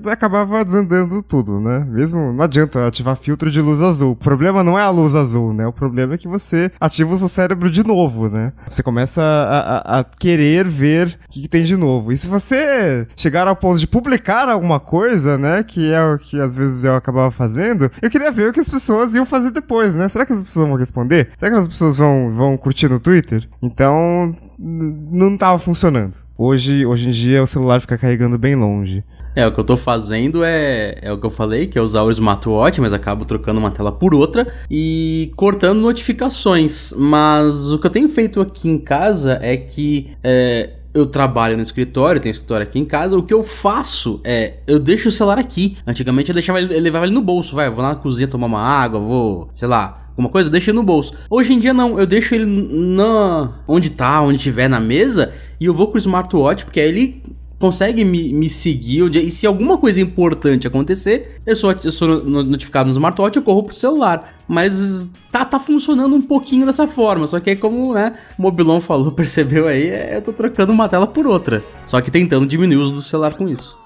eu 0.05 0.11
acabava 0.11 0.64
desandando 0.64 1.22
tudo, 1.22 1.61
né? 1.61 1.84
Mesmo 1.88 2.32
não 2.32 2.44
adianta 2.44 2.86
ativar 2.86 3.16
filtro 3.16 3.50
de 3.50 3.61
luz 3.61 3.82
azul. 3.82 4.12
O 4.12 4.16
problema 4.16 4.62
não 4.62 4.78
é 4.78 4.82
a 4.82 4.90
luz 4.90 5.14
azul, 5.16 5.53
né? 5.53 5.66
O 5.66 5.72
problema 5.72 6.14
é 6.14 6.18
que 6.18 6.28
você 6.28 6.70
ativa 6.80 7.12
o 7.12 7.16
seu 7.18 7.28
cérebro 7.28 7.70
de 7.70 7.84
novo, 7.86 8.28
né? 8.28 8.53
Você 8.68 8.82
começa 8.82 9.20
a, 9.20 9.98
a- 9.98 10.00
a 10.00 10.05
querer 10.05 10.66
ver 10.66 11.18
o 11.28 11.30
que, 11.32 11.42
que 11.42 11.48
tem 11.48 11.64
de 11.64 11.76
novo. 11.76 12.12
E 12.12 12.16
se 12.16 12.26
você 12.26 13.07
chegar 13.16 13.46
ao 13.48 13.57
ponto 13.57 13.78
de 13.78 13.86
publicar 13.86 14.48
alguma 14.48 14.78
coisa, 14.80 15.36
né? 15.36 15.62
Que 15.62 15.92
é 15.92 16.03
o 16.05 16.16
que 16.18 16.40
às 16.40 16.55
vezes 16.55 16.84
eu 16.84 16.94
acabava 16.94 17.30
fazendo, 17.30 17.90
eu 18.00 18.09
queria 18.11 18.30
ver 18.30 18.48
o 18.48 18.53
que 18.53 18.61
as 18.61 18.68
pessoas 18.68 19.14
iam 19.14 19.26
fazer 19.26 19.50
depois, 19.50 19.94
né? 19.94 20.09
Será 20.09 20.24
que 20.24 20.32
as 20.32 20.42
pessoas 20.42 20.66
vão 20.68 20.76
responder? 20.93 21.30
Será 21.38 21.51
que 21.51 21.57
as 21.57 21.68
pessoas 21.68 21.97
vão, 21.97 22.32
vão 22.32 22.57
curtir 22.57 22.88
no 22.88 23.01
Twitter? 23.01 23.49
Então, 23.62 24.34
não 24.59 25.36
tava 25.36 25.59
funcionando. 25.59 26.14
Hoje, 26.36 26.84
hoje 26.84 27.09
em 27.09 27.12
dia 27.12 27.43
o 27.43 27.47
celular 27.47 27.80
fica 27.80 27.97
carregando 27.97 28.36
bem 28.38 28.55
longe. 28.55 29.03
É, 29.34 29.47
o 29.47 29.53
que 29.53 29.59
eu 29.59 29.64
tô 29.64 29.78
fazendo 29.78 30.45
é, 30.45 30.99
é 31.01 31.11
o 31.11 31.16
que 31.16 31.24
eu 31.24 31.30
falei, 31.30 31.66
que 31.66 31.78
é 31.78 31.82
usar 31.82 32.03
o 32.03 32.11
smartwatch, 32.11 32.82
mas 32.82 32.93
acabo 32.93 33.24
trocando 33.24 33.59
uma 33.59 33.70
tela 33.70 33.90
por 33.90 34.14
outra 34.14 34.53
e 34.70 35.32
cortando 35.36 35.80
notificações. 35.80 36.93
Mas 36.99 37.72
o 37.72 37.78
que 37.78 37.86
eu 37.86 37.90
tenho 37.90 38.09
feito 38.11 38.43
aqui 38.43 38.68
em 38.68 38.78
casa 38.78 39.38
é 39.40 39.57
que 39.57 40.11
é, 40.22 40.70
eu 40.93 41.07
trabalho 41.07 41.57
no 41.57 41.62
escritório, 41.62 42.20
tenho 42.20 42.32
escritório 42.32 42.66
aqui 42.66 42.78
em 42.78 42.84
casa. 42.84 43.16
O 43.16 43.22
que 43.22 43.32
eu 43.32 43.43
faço 43.43 44.20
é, 44.22 44.59
eu 44.66 44.78
deixo 44.78 45.09
o 45.09 45.12
celular 45.12 45.38
aqui. 45.38 45.78
Antigamente 45.86 46.28
eu 46.30 46.34
deixava 46.34 46.61
eu 46.61 46.82
levava 46.82 47.07
ele 47.07 47.14
no 47.14 47.22
bolso, 47.22 47.55
vai, 47.55 47.70
vou 47.70 47.82
lá 47.82 47.90
na 47.90 47.97
cozinha 47.97 48.28
tomar 48.28 48.47
uma 48.47 48.61
água, 48.61 49.01
vou, 49.01 49.49
sei 49.55 49.68
lá, 49.68 50.01
alguma 50.12 50.28
coisa, 50.28 50.48
deixo 50.48 50.70
ele 50.70 50.76
no 50.76 50.82
bolso. 50.82 51.12
Hoje 51.28 51.52
em 51.52 51.58
dia 51.58 51.74
não, 51.74 51.98
eu 51.98 52.06
deixo 52.06 52.34
ele 52.34 52.46
na 52.46 53.60
onde 53.66 53.90
tá, 53.90 54.20
onde 54.22 54.38
tiver 54.38 54.68
na 54.68 54.80
mesa 54.80 55.32
e 55.60 55.66
eu 55.66 55.74
vou 55.74 55.88
com 55.88 55.94
o 55.94 55.98
smartwatch, 55.98 56.64
porque 56.64 56.80
aí 56.80 56.88
ele 56.88 57.22
consegue 57.58 58.04
me, 58.04 58.32
me 58.32 58.50
seguir. 58.50 59.08
E 59.14 59.30
se 59.30 59.46
alguma 59.46 59.78
coisa 59.78 60.00
importante 60.00 60.66
acontecer, 60.66 61.40
eu 61.46 61.54
sou, 61.54 61.72
eu 61.84 61.92
sou 61.92 62.24
no- 62.24 62.42
notificado 62.42 62.86
no 62.88 62.92
smartwatch, 62.92 63.36
eu 63.36 63.42
corro 63.42 63.62
pro 63.62 63.74
celular. 63.74 64.34
Mas 64.48 65.08
tá, 65.30 65.44
tá 65.44 65.60
funcionando 65.60 66.14
um 66.16 66.20
pouquinho 66.22 66.66
dessa 66.66 66.88
forma. 66.88 67.24
Só 67.26 67.38
que 67.38 67.50
é 67.50 67.56
como 67.56 67.94
né, 67.94 68.14
o 68.36 68.42
Mobilon 68.42 68.80
falou, 68.80 69.10
percebeu 69.14 69.68
aí, 69.68 69.88
é, 69.90 70.16
eu 70.16 70.22
tô 70.22 70.32
trocando 70.32 70.72
uma 70.72 70.88
tela 70.88 71.06
por 71.06 71.24
outra. 71.24 71.62
Só 71.86 72.00
que 72.00 72.10
tentando 72.10 72.46
diminuir 72.46 72.78
o 72.78 72.82
uso 72.82 72.94
do 72.94 73.02
celular 73.02 73.34
com 73.34 73.48
isso. 73.48 73.78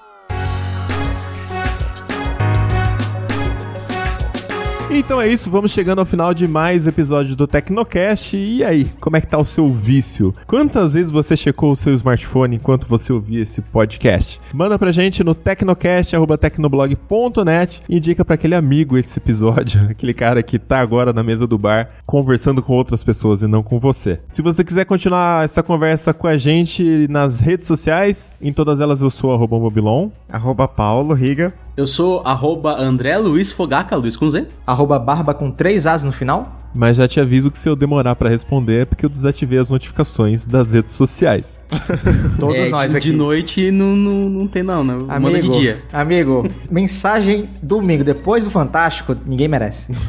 Então 4.89 5.21
é 5.21 5.27
isso, 5.27 5.51
vamos 5.51 5.73
chegando 5.73 5.99
ao 5.99 6.05
final 6.05 6.33
de 6.33 6.47
mais 6.47 6.87
episódio 6.87 7.35
do 7.35 7.45
Tecnocast. 7.45 8.37
E 8.37 8.63
aí, 8.63 8.85
como 9.01 9.17
é 9.17 9.21
que 9.21 9.27
tá 9.27 9.37
o 9.37 9.43
seu 9.43 9.67
vício? 9.67 10.33
Quantas 10.47 10.93
vezes 10.93 11.11
você 11.11 11.35
checou 11.35 11.73
o 11.73 11.75
seu 11.75 11.93
smartphone 11.93 12.55
enquanto 12.55 12.87
você 12.87 13.11
ouvia 13.11 13.43
esse 13.43 13.61
podcast? 13.61 14.39
Manda 14.53 14.79
pra 14.79 14.89
gente 14.91 15.25
no 15.25 15.35
tecnocast@tecnoblog.net 15.35 17.81
e 17.89 17.97
indica 17.97 18.23
pra 18.23 18.35
aquele 18.35 18.55
amigo 18.55 18.97
esse 18.97 19.19
episódio, 19.19 19.87
aquele 19.91 20.13
cara 20.13 20.41
que 20.41 20.57
tá 20.57 20.79
agora 20.79 21.11
na 21.11 21.21
mesa 21.21 21.45
do 21.45 21.57
bar 21.57 21.89
conversando 22.05 22.63
com 22.63 22.71
outras 22.73 23.03
pessoas 23.03 23.41
e 23.41 23.47
não 23.47 23.61
com 23.61 23.77
você. 23.79 24.21
Se 24.29 24.41
você 24.41 24.63
quiser 24.63 24.85
continuar 24.85 25.43
essa 25.43 25.61
conversa 25.61 26.13
com 26.13 26.27
a 26.27 26.37
gente 26.37 27.07
nas 27.09 27.41
redes 27.41 27.67
sociais, 27.67 28.31
em 28.41 28.53
todas 28.53 28.79
elas 28.79 29.01
eu 29.01 29.09
sou 29.09 29.33
arroba 29.33 29.59
mobilon. 29.59 30.11
Arroba 30.29 30.65
Paulo 30.65 31.13
Riga. 31.13 31.66
Eu 31.77 31.85
sou 31.85 32.23
arroba 32.25 32.73
André 32.75 33.15
Luiz 33.19 33.51
Fogaca, 33.51 33.95
Luiz 33.95 34.15
com 34.17 34.27
Z. 34.29 34.47
Arroba 34.65 34.97
barba 34.97 35.31
com 35.31 35.51
três 35.51 35.85
As 35.85 36.03
no 36.03 36.11
final. 36.11 36.57
Mas 36.73 36.97
já 36.97 37.07
te 37.07 37.19
aviso 37.19 37.51
que 37.51 37.57
se 37.57 37.69
eu 37.69 37.75
demorar 37.75 38.15
pra 38.15 38.29
responder 38.29 38.81
é 38.81 38.85
porque 38.85 39.05
eu 39.05 39.09
desativei 39.09 39.59
as 39.59 39.69
notificações 39.69 40.47
das 40.47 40.73
redes 40.73 40.93
sociais. 40.93 41.59
Todos 42.39 42.55
É, 42.55 42.69
nós 42.69 42.91
de, 42.91 42.97
aqui. 42.97 43.11
de 43.11 43.15
noite 43.15 43.71
não, 43.71 43.95
não, 43.95 44.27
não 44.27 44.47
tem 44.47 44.63
não, 44.63 44.83
né? 44.83 44.93
Manda 44.95 45.15
Amigo, 45.15 45.39
de 45.39 45.51
dia. 45.51 45.83
amigo, 45.93 46.47
mensagem 46.69 47.47
domingo 47.61 48.03
depois 48.03 48.43
do 48.43 48.49
Fantástico, 48.51 49.15
ninguém 49.25 49.47
merece. 49.47 49.93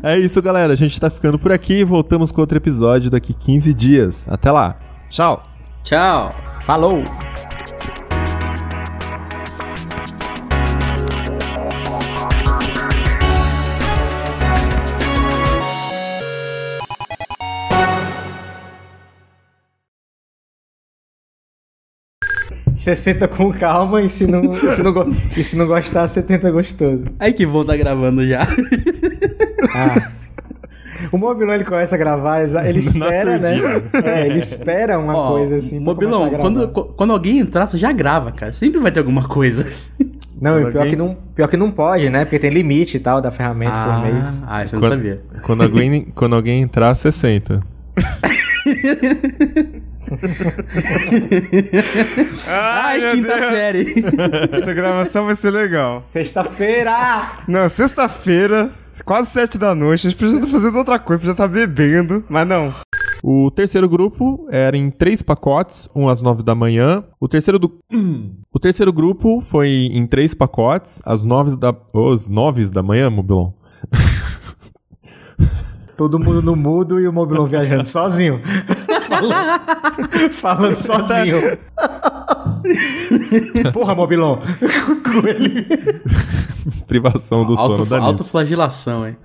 É 0.00 0.16
isso, 0.16 0.40
galera. 0.40 0.72
A 0.74 0.76
gente 0.76 0.98
tá 1.00 1.10
ficando 1.10 1.38
por 1.40 1.50
aqui. 1.50 1.82
Voltamos 1.82 2.30
com 2.30 2.40
outro 2.40 2.56
episódio 2.56 3.10
daqui 3.10 3.34
15 3.34 3.74
dias. 3.74 4.28
Até 4.28 4.50
lá. 4.52 4.76
Tchau. 5.10 5.42
Tchau. 5.82 6.30
Falou! 6.60 7.02
Você 22.88 22.96
senta 22.96 23.28
com 23.28 23.52
calma 23.52 24.00
e 24.00 24.08
se 24.08 24.26
não, 24.26 24.54
se 24.70 24.82
não, 24.82 24.94
e 25.36 25.44
se 25.44 25.56
não 25.58 25.66
gostar, 25.66 26.08
você 26.08 26.22
tenta 26.22 26.50
gostoso. 26.50 27.04
Ai, 27.20 27.34
que 27.34 27.44
bom 27.44 27.62
tá 27.62 27.76
gravando 27.76 28.26
já. 28.26 28.46
Ah. 29.74 30.10
O 31.12 31.18
Mobilon 31.18 31.52
ele 31.52 31.64
começa 31.66 31.94
a 31.94 31.98
gravar, 31.98 32.40
ele 32.66 32.78
espera, 32.80 33.36
né? 33.36 33.58
É, 34.04 34.26
ele 34.26 34.38
espera 34.38 34.98
uma 34.98 35.14
Ó, 35.14 35.32
coisa 35.36 35.56
assim. 35.56 35.76
pra 35.76 35.84
Mobilão, 35.84 36.18
começar 36.30 36.36
a 36.36 36.40
quando, 36.40 36.68
quando 36.68 37.12
alguém 37.12 37.38
entrar, 37.40 37.66
você 37.68 37.76
já 37.76 37.92
grava, 37.92 38.32
cara. 38.32 38.54
Sempre 38.54 38.80
vai 38.80 38.90
ter 38.90 39.00
alguma 39.00 39.28
coisa. 39.28 39.66
Não, 40.40 40.58
e 40.58 40.62
pior 40.70 40.76
alguém- 40.78 40.90
que 40.90 40.96
não, 40.96 41.16
pior 41.34 41.48
que 41.48 41.56
não 41.58 41.70
pode, 41.70 42.08
né? 42.08 42.24
Porque 42.24 42.38
tem 42.38 42.48
limite 42.50 42.96
e 42.96 43.00
tal 43.00 43.20
da 43.20 43.30
ferramenta 43.30 43.74
ah, 43.76 44.00
por 44.02 44.12
mês. 44.12 44.42
ah, 44.48 44.64
isso 44.64 44.76
eu 44.76 44.80
não 44.80 44.88
Quando, 44.88 44.98
sabia. 44.98 45.20
quando, 45.42 45.62
alguém, 45.62 46.04
quando 46.14 46.34
alguém 46.36 46.62
entrar, 46.62 46.94
você 46.94 47.12
senta. 47.12 47.60
Ai, 52.46 53.12
quinta 53.12 53.38
série. 53.38 54.04
Essa 54.52 54.74
gravação 54.74 55.26
vai 55.26 55.34
ser 55.34 55.50
legal. 55.50 56.00
Sexta-feira! 56.00 57.42
Não, 57.46 57.68
sexta-feira, 57.68 58.72
quase 59.04 59.30
sete 59.30 59.58
da 59.58 59.74
noite, 59.74 60.06
a 60.06 60.10
gente 60.10 60.18
podia 60.18 60.36
estar 60.36 60.48
fazendo 60.48 60.78
outra 60.78 60.98
coisa, 60.98 61.20
podia 61.20 61.32
estar 61.32 61.48
bebendo, 61.48 62.24
mas 62.28 62.46
não. 62.46 62.74
O 63.22 63.50
terceiro 63.50 63.88
grupo 63.88 64.46
era 64.50 64.76
em 64.76 64.90
três 64.90 65.22
pacotes, 65.22 65.88
um 65.94 66.08
às 66.08 66.22
nove 66.22 66.42
da 66.42 66.54
manhã. 66.54 67.02
O 67.20 67.26
terceiro, 67.26 67.58
do... 67.58 67.78
o 68.52 68.58
terceiro 68.60 68.92
grupo 68.92 69.40
foi 69.40 69.68
em 69.68 70.06
três 70.06 70.34
pacotes, 70.34 71.02
às 71.04 71.24
nove 71.24 71.56
da, 71.56 71.74
os 71.92 72.28
nove 72.28 72.70
da 72.70 72.82
manhã, 72.82 73.10
Mobilon. 73.10 73.52
Todo 75.96 76.18
mundo 76.18 76.40
no 76.40 76.54
mudo 76.54 77.00
e 77.00 77.08
o 77.08 77.12
Mobilon 77.12 77.46
viajando 77.46 77.84
sozinho. 77.84 78.40
falando, 79.08 80.32
falando 80.32 80.76
sozinho. 80.76 81.58
Porra, 83.72 83.94
Mobilon. 83.94 84.38
Com 84.38 85.26
ele. 85.26 85.66
Privação 86.86 87.44
do 87.44 87.56
sono 87.56 87.70
Auto, 87.70 87.86
da 87.86 87.96
Nils. 87.98 88.08
autoflagelação, 88.08 89.06
hein? 89.08 89.16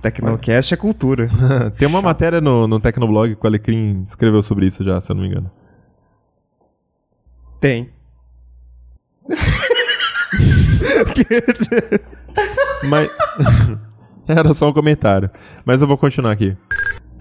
Tecnocast 0.00 0.74
é 0.74 0.76
cultura. 0.76 1.28
Tem 1.78 1.88
uma 1.88 2.02
matéria 2.02 2.40
no, 2.40 2.66
no 2.66 2.80
Tecnoblog 2.80 3.36
que 3.36 3.44
o 3.44 3.46
Alecrim 3.46 4.02
escreveu 4.02 4.42
sobre 4.42 4.66
isso 4.66 4.82
já, 4.84 5.00
se 5.00 5.10
eu 5.10 5.16
não 5.16 5.22
me 5.22 5.28
engano. 5.28 5.50
Tem. 7.60 7.90
Mas. 12.82 13.10
Era 14.26 14.52
só 14.52 14.68
um 14.68 14.72
comentário. 14.72 15.30
Mas 15.64 15.80
eu 15.80 15.88
vou 15.88 15.96
continuar 15.96 16.32
aqui. 16.32 16.56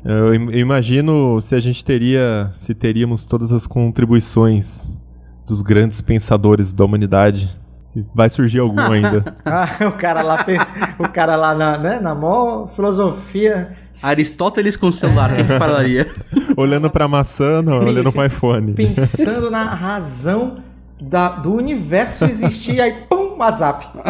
Eu, 0.06 0.34
eu 0.34 0.60
imagino 0.60 1.40
se 1.42 1.56
a 1.56 1.60
gente 1.60 1.84
teria. 1.84 2.50
Se 2.54 2.74
teríamos 2.74 3.26
todas 3.26 3.52
as 3.52 3.66
contribuições 3.66 5.00
dos 5.48 5.62
grandes 5.62 6.02
pensadores 6.02 6.72
da 6.74 6.84
humanidade. 6.86 7.50
Se 7.86 8.06
vai 8.14 8.28
surgir 8.30 8.60
algum 8.60 8.80
ainda. 8.92 9.36
Ah, 9.46 9.70
o 9.88 9.92
cara 9.94 10.22
lá 10.22 10.44
pensa, 10.44 10.72
o 10.98 11.08
cara 11.08 11.36
lá 11.36 11.54
na, 11.54 11.78
né, 11.78 12.00
na 12.00 12.16
maior 12.16 12.70
filosofia. 12.76 13.78
Aristóteles 14.02 14.76
com 14.76 14.92
celular, 14.92 15.32
o 15.32 15.36
que 15.36 15.44
que 15.44 15.58
falaria? 15.60 16.12
olhando 16.58 16.90
pra 16.90 17.08
maçã, 17.08 17.62
não, 17.62 17.78
olhando 17.80 18.12
pro 18.12 18.26
iPhone. 18.26 18.74
Pensando 18.74 19.52
na 19.52 19.66
razão 19.66 20.58
da- 21.00 21.30
do 21.30 21.54
universo 21.54 22.26
existir, 22.26 22.82
aí 22.82 22.94
pum, 23.08 23.23
WhatsApp. 23.38 23.88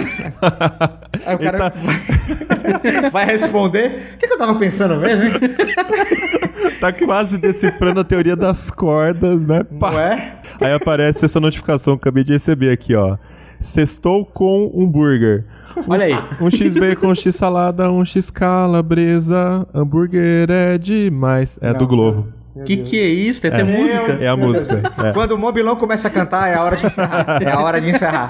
Aí 1.25 1.35
o 1.35 1.39
cara 1.39 1.71
vai, 1.71 3.09
vai 3.11 3.25
responder. 3.25 4.13
O 4.15 4.17
que, 4.17 4.27
que 4.27 4.33
eu 4.33 4.37
tava 4.37 4.55
pensando 4.55 4.97
mesmo, 4.97 5.23
hein? 5.23 5.33
Tá 6.79 6.91
quase 6.91 7.37
decifrando 7.37 8.01
a 8.01 8.03
teoria 8.03 8.35
das 8.35 8.69
cordas, 8.69 9.45
né? 9.45 9.63
Pá. 9.79 9.91
Não 9.91 9.99
é? 9.99 10.35
Aí 10.59 10.73
aparece 10.73 11.23
essa 11.23 11.39
notificação 11.39 11.97
que 11.97 11.99
eu 11.99 12.09
acabei 12.09 12.23
de 12.23 12.33
receber 12.33 12.71
aqui, 12.71 12.93
ó. 12.95 13.17
Sextou 13.59 14.25
com 14.25 14.69
um 14.73 14.85
burger. 14.85 15.45
Olha 15.87 16.05
aí. 16.05 16.13
Um 16.41 16.49
X 16.49 16.75
bacon, 16.75 17.07
um 17.07 17.15
X 17.15 17.35
salada, 17.35 17.89
um 17.89 18.03
X 18.03 18.29
calabresa. 18.29 19.65
Hambúrguer 19.73 20.49
é 20.49 20.77
demais. 20.77 21.57
É 21.61 21.73
do 21.73 21.87
Globo. 21.87 22.27
O 22.55 22.63
que, 22.63 22.77
que 22.77 22.99
é 22.99 23.05
isso? 23.05 23.41
Tem 23.41 23.51
até 23.51 23.63
música. 23.63 24.17
É 24.21 24.27
a 24.27 24.37
música. 24.37 24.83
É. 25.03 25.11
Quando 25.11 25.31
o 25.31 25.37
Mobilão 25.37 25.75
começa 25.75 26.07
a 26.07 26.11
cantar, 26.11 26.49
é 26.49 26.55
a 26.55 26.63
hora 26.63 26.75
de 26.75 26.85
encerrar. 26.85 27.41
É 27.41 27.51
a 27.51 27.59
hora 27.59 27.81
de 27.81 27.89
encerrar. 27.89 28.29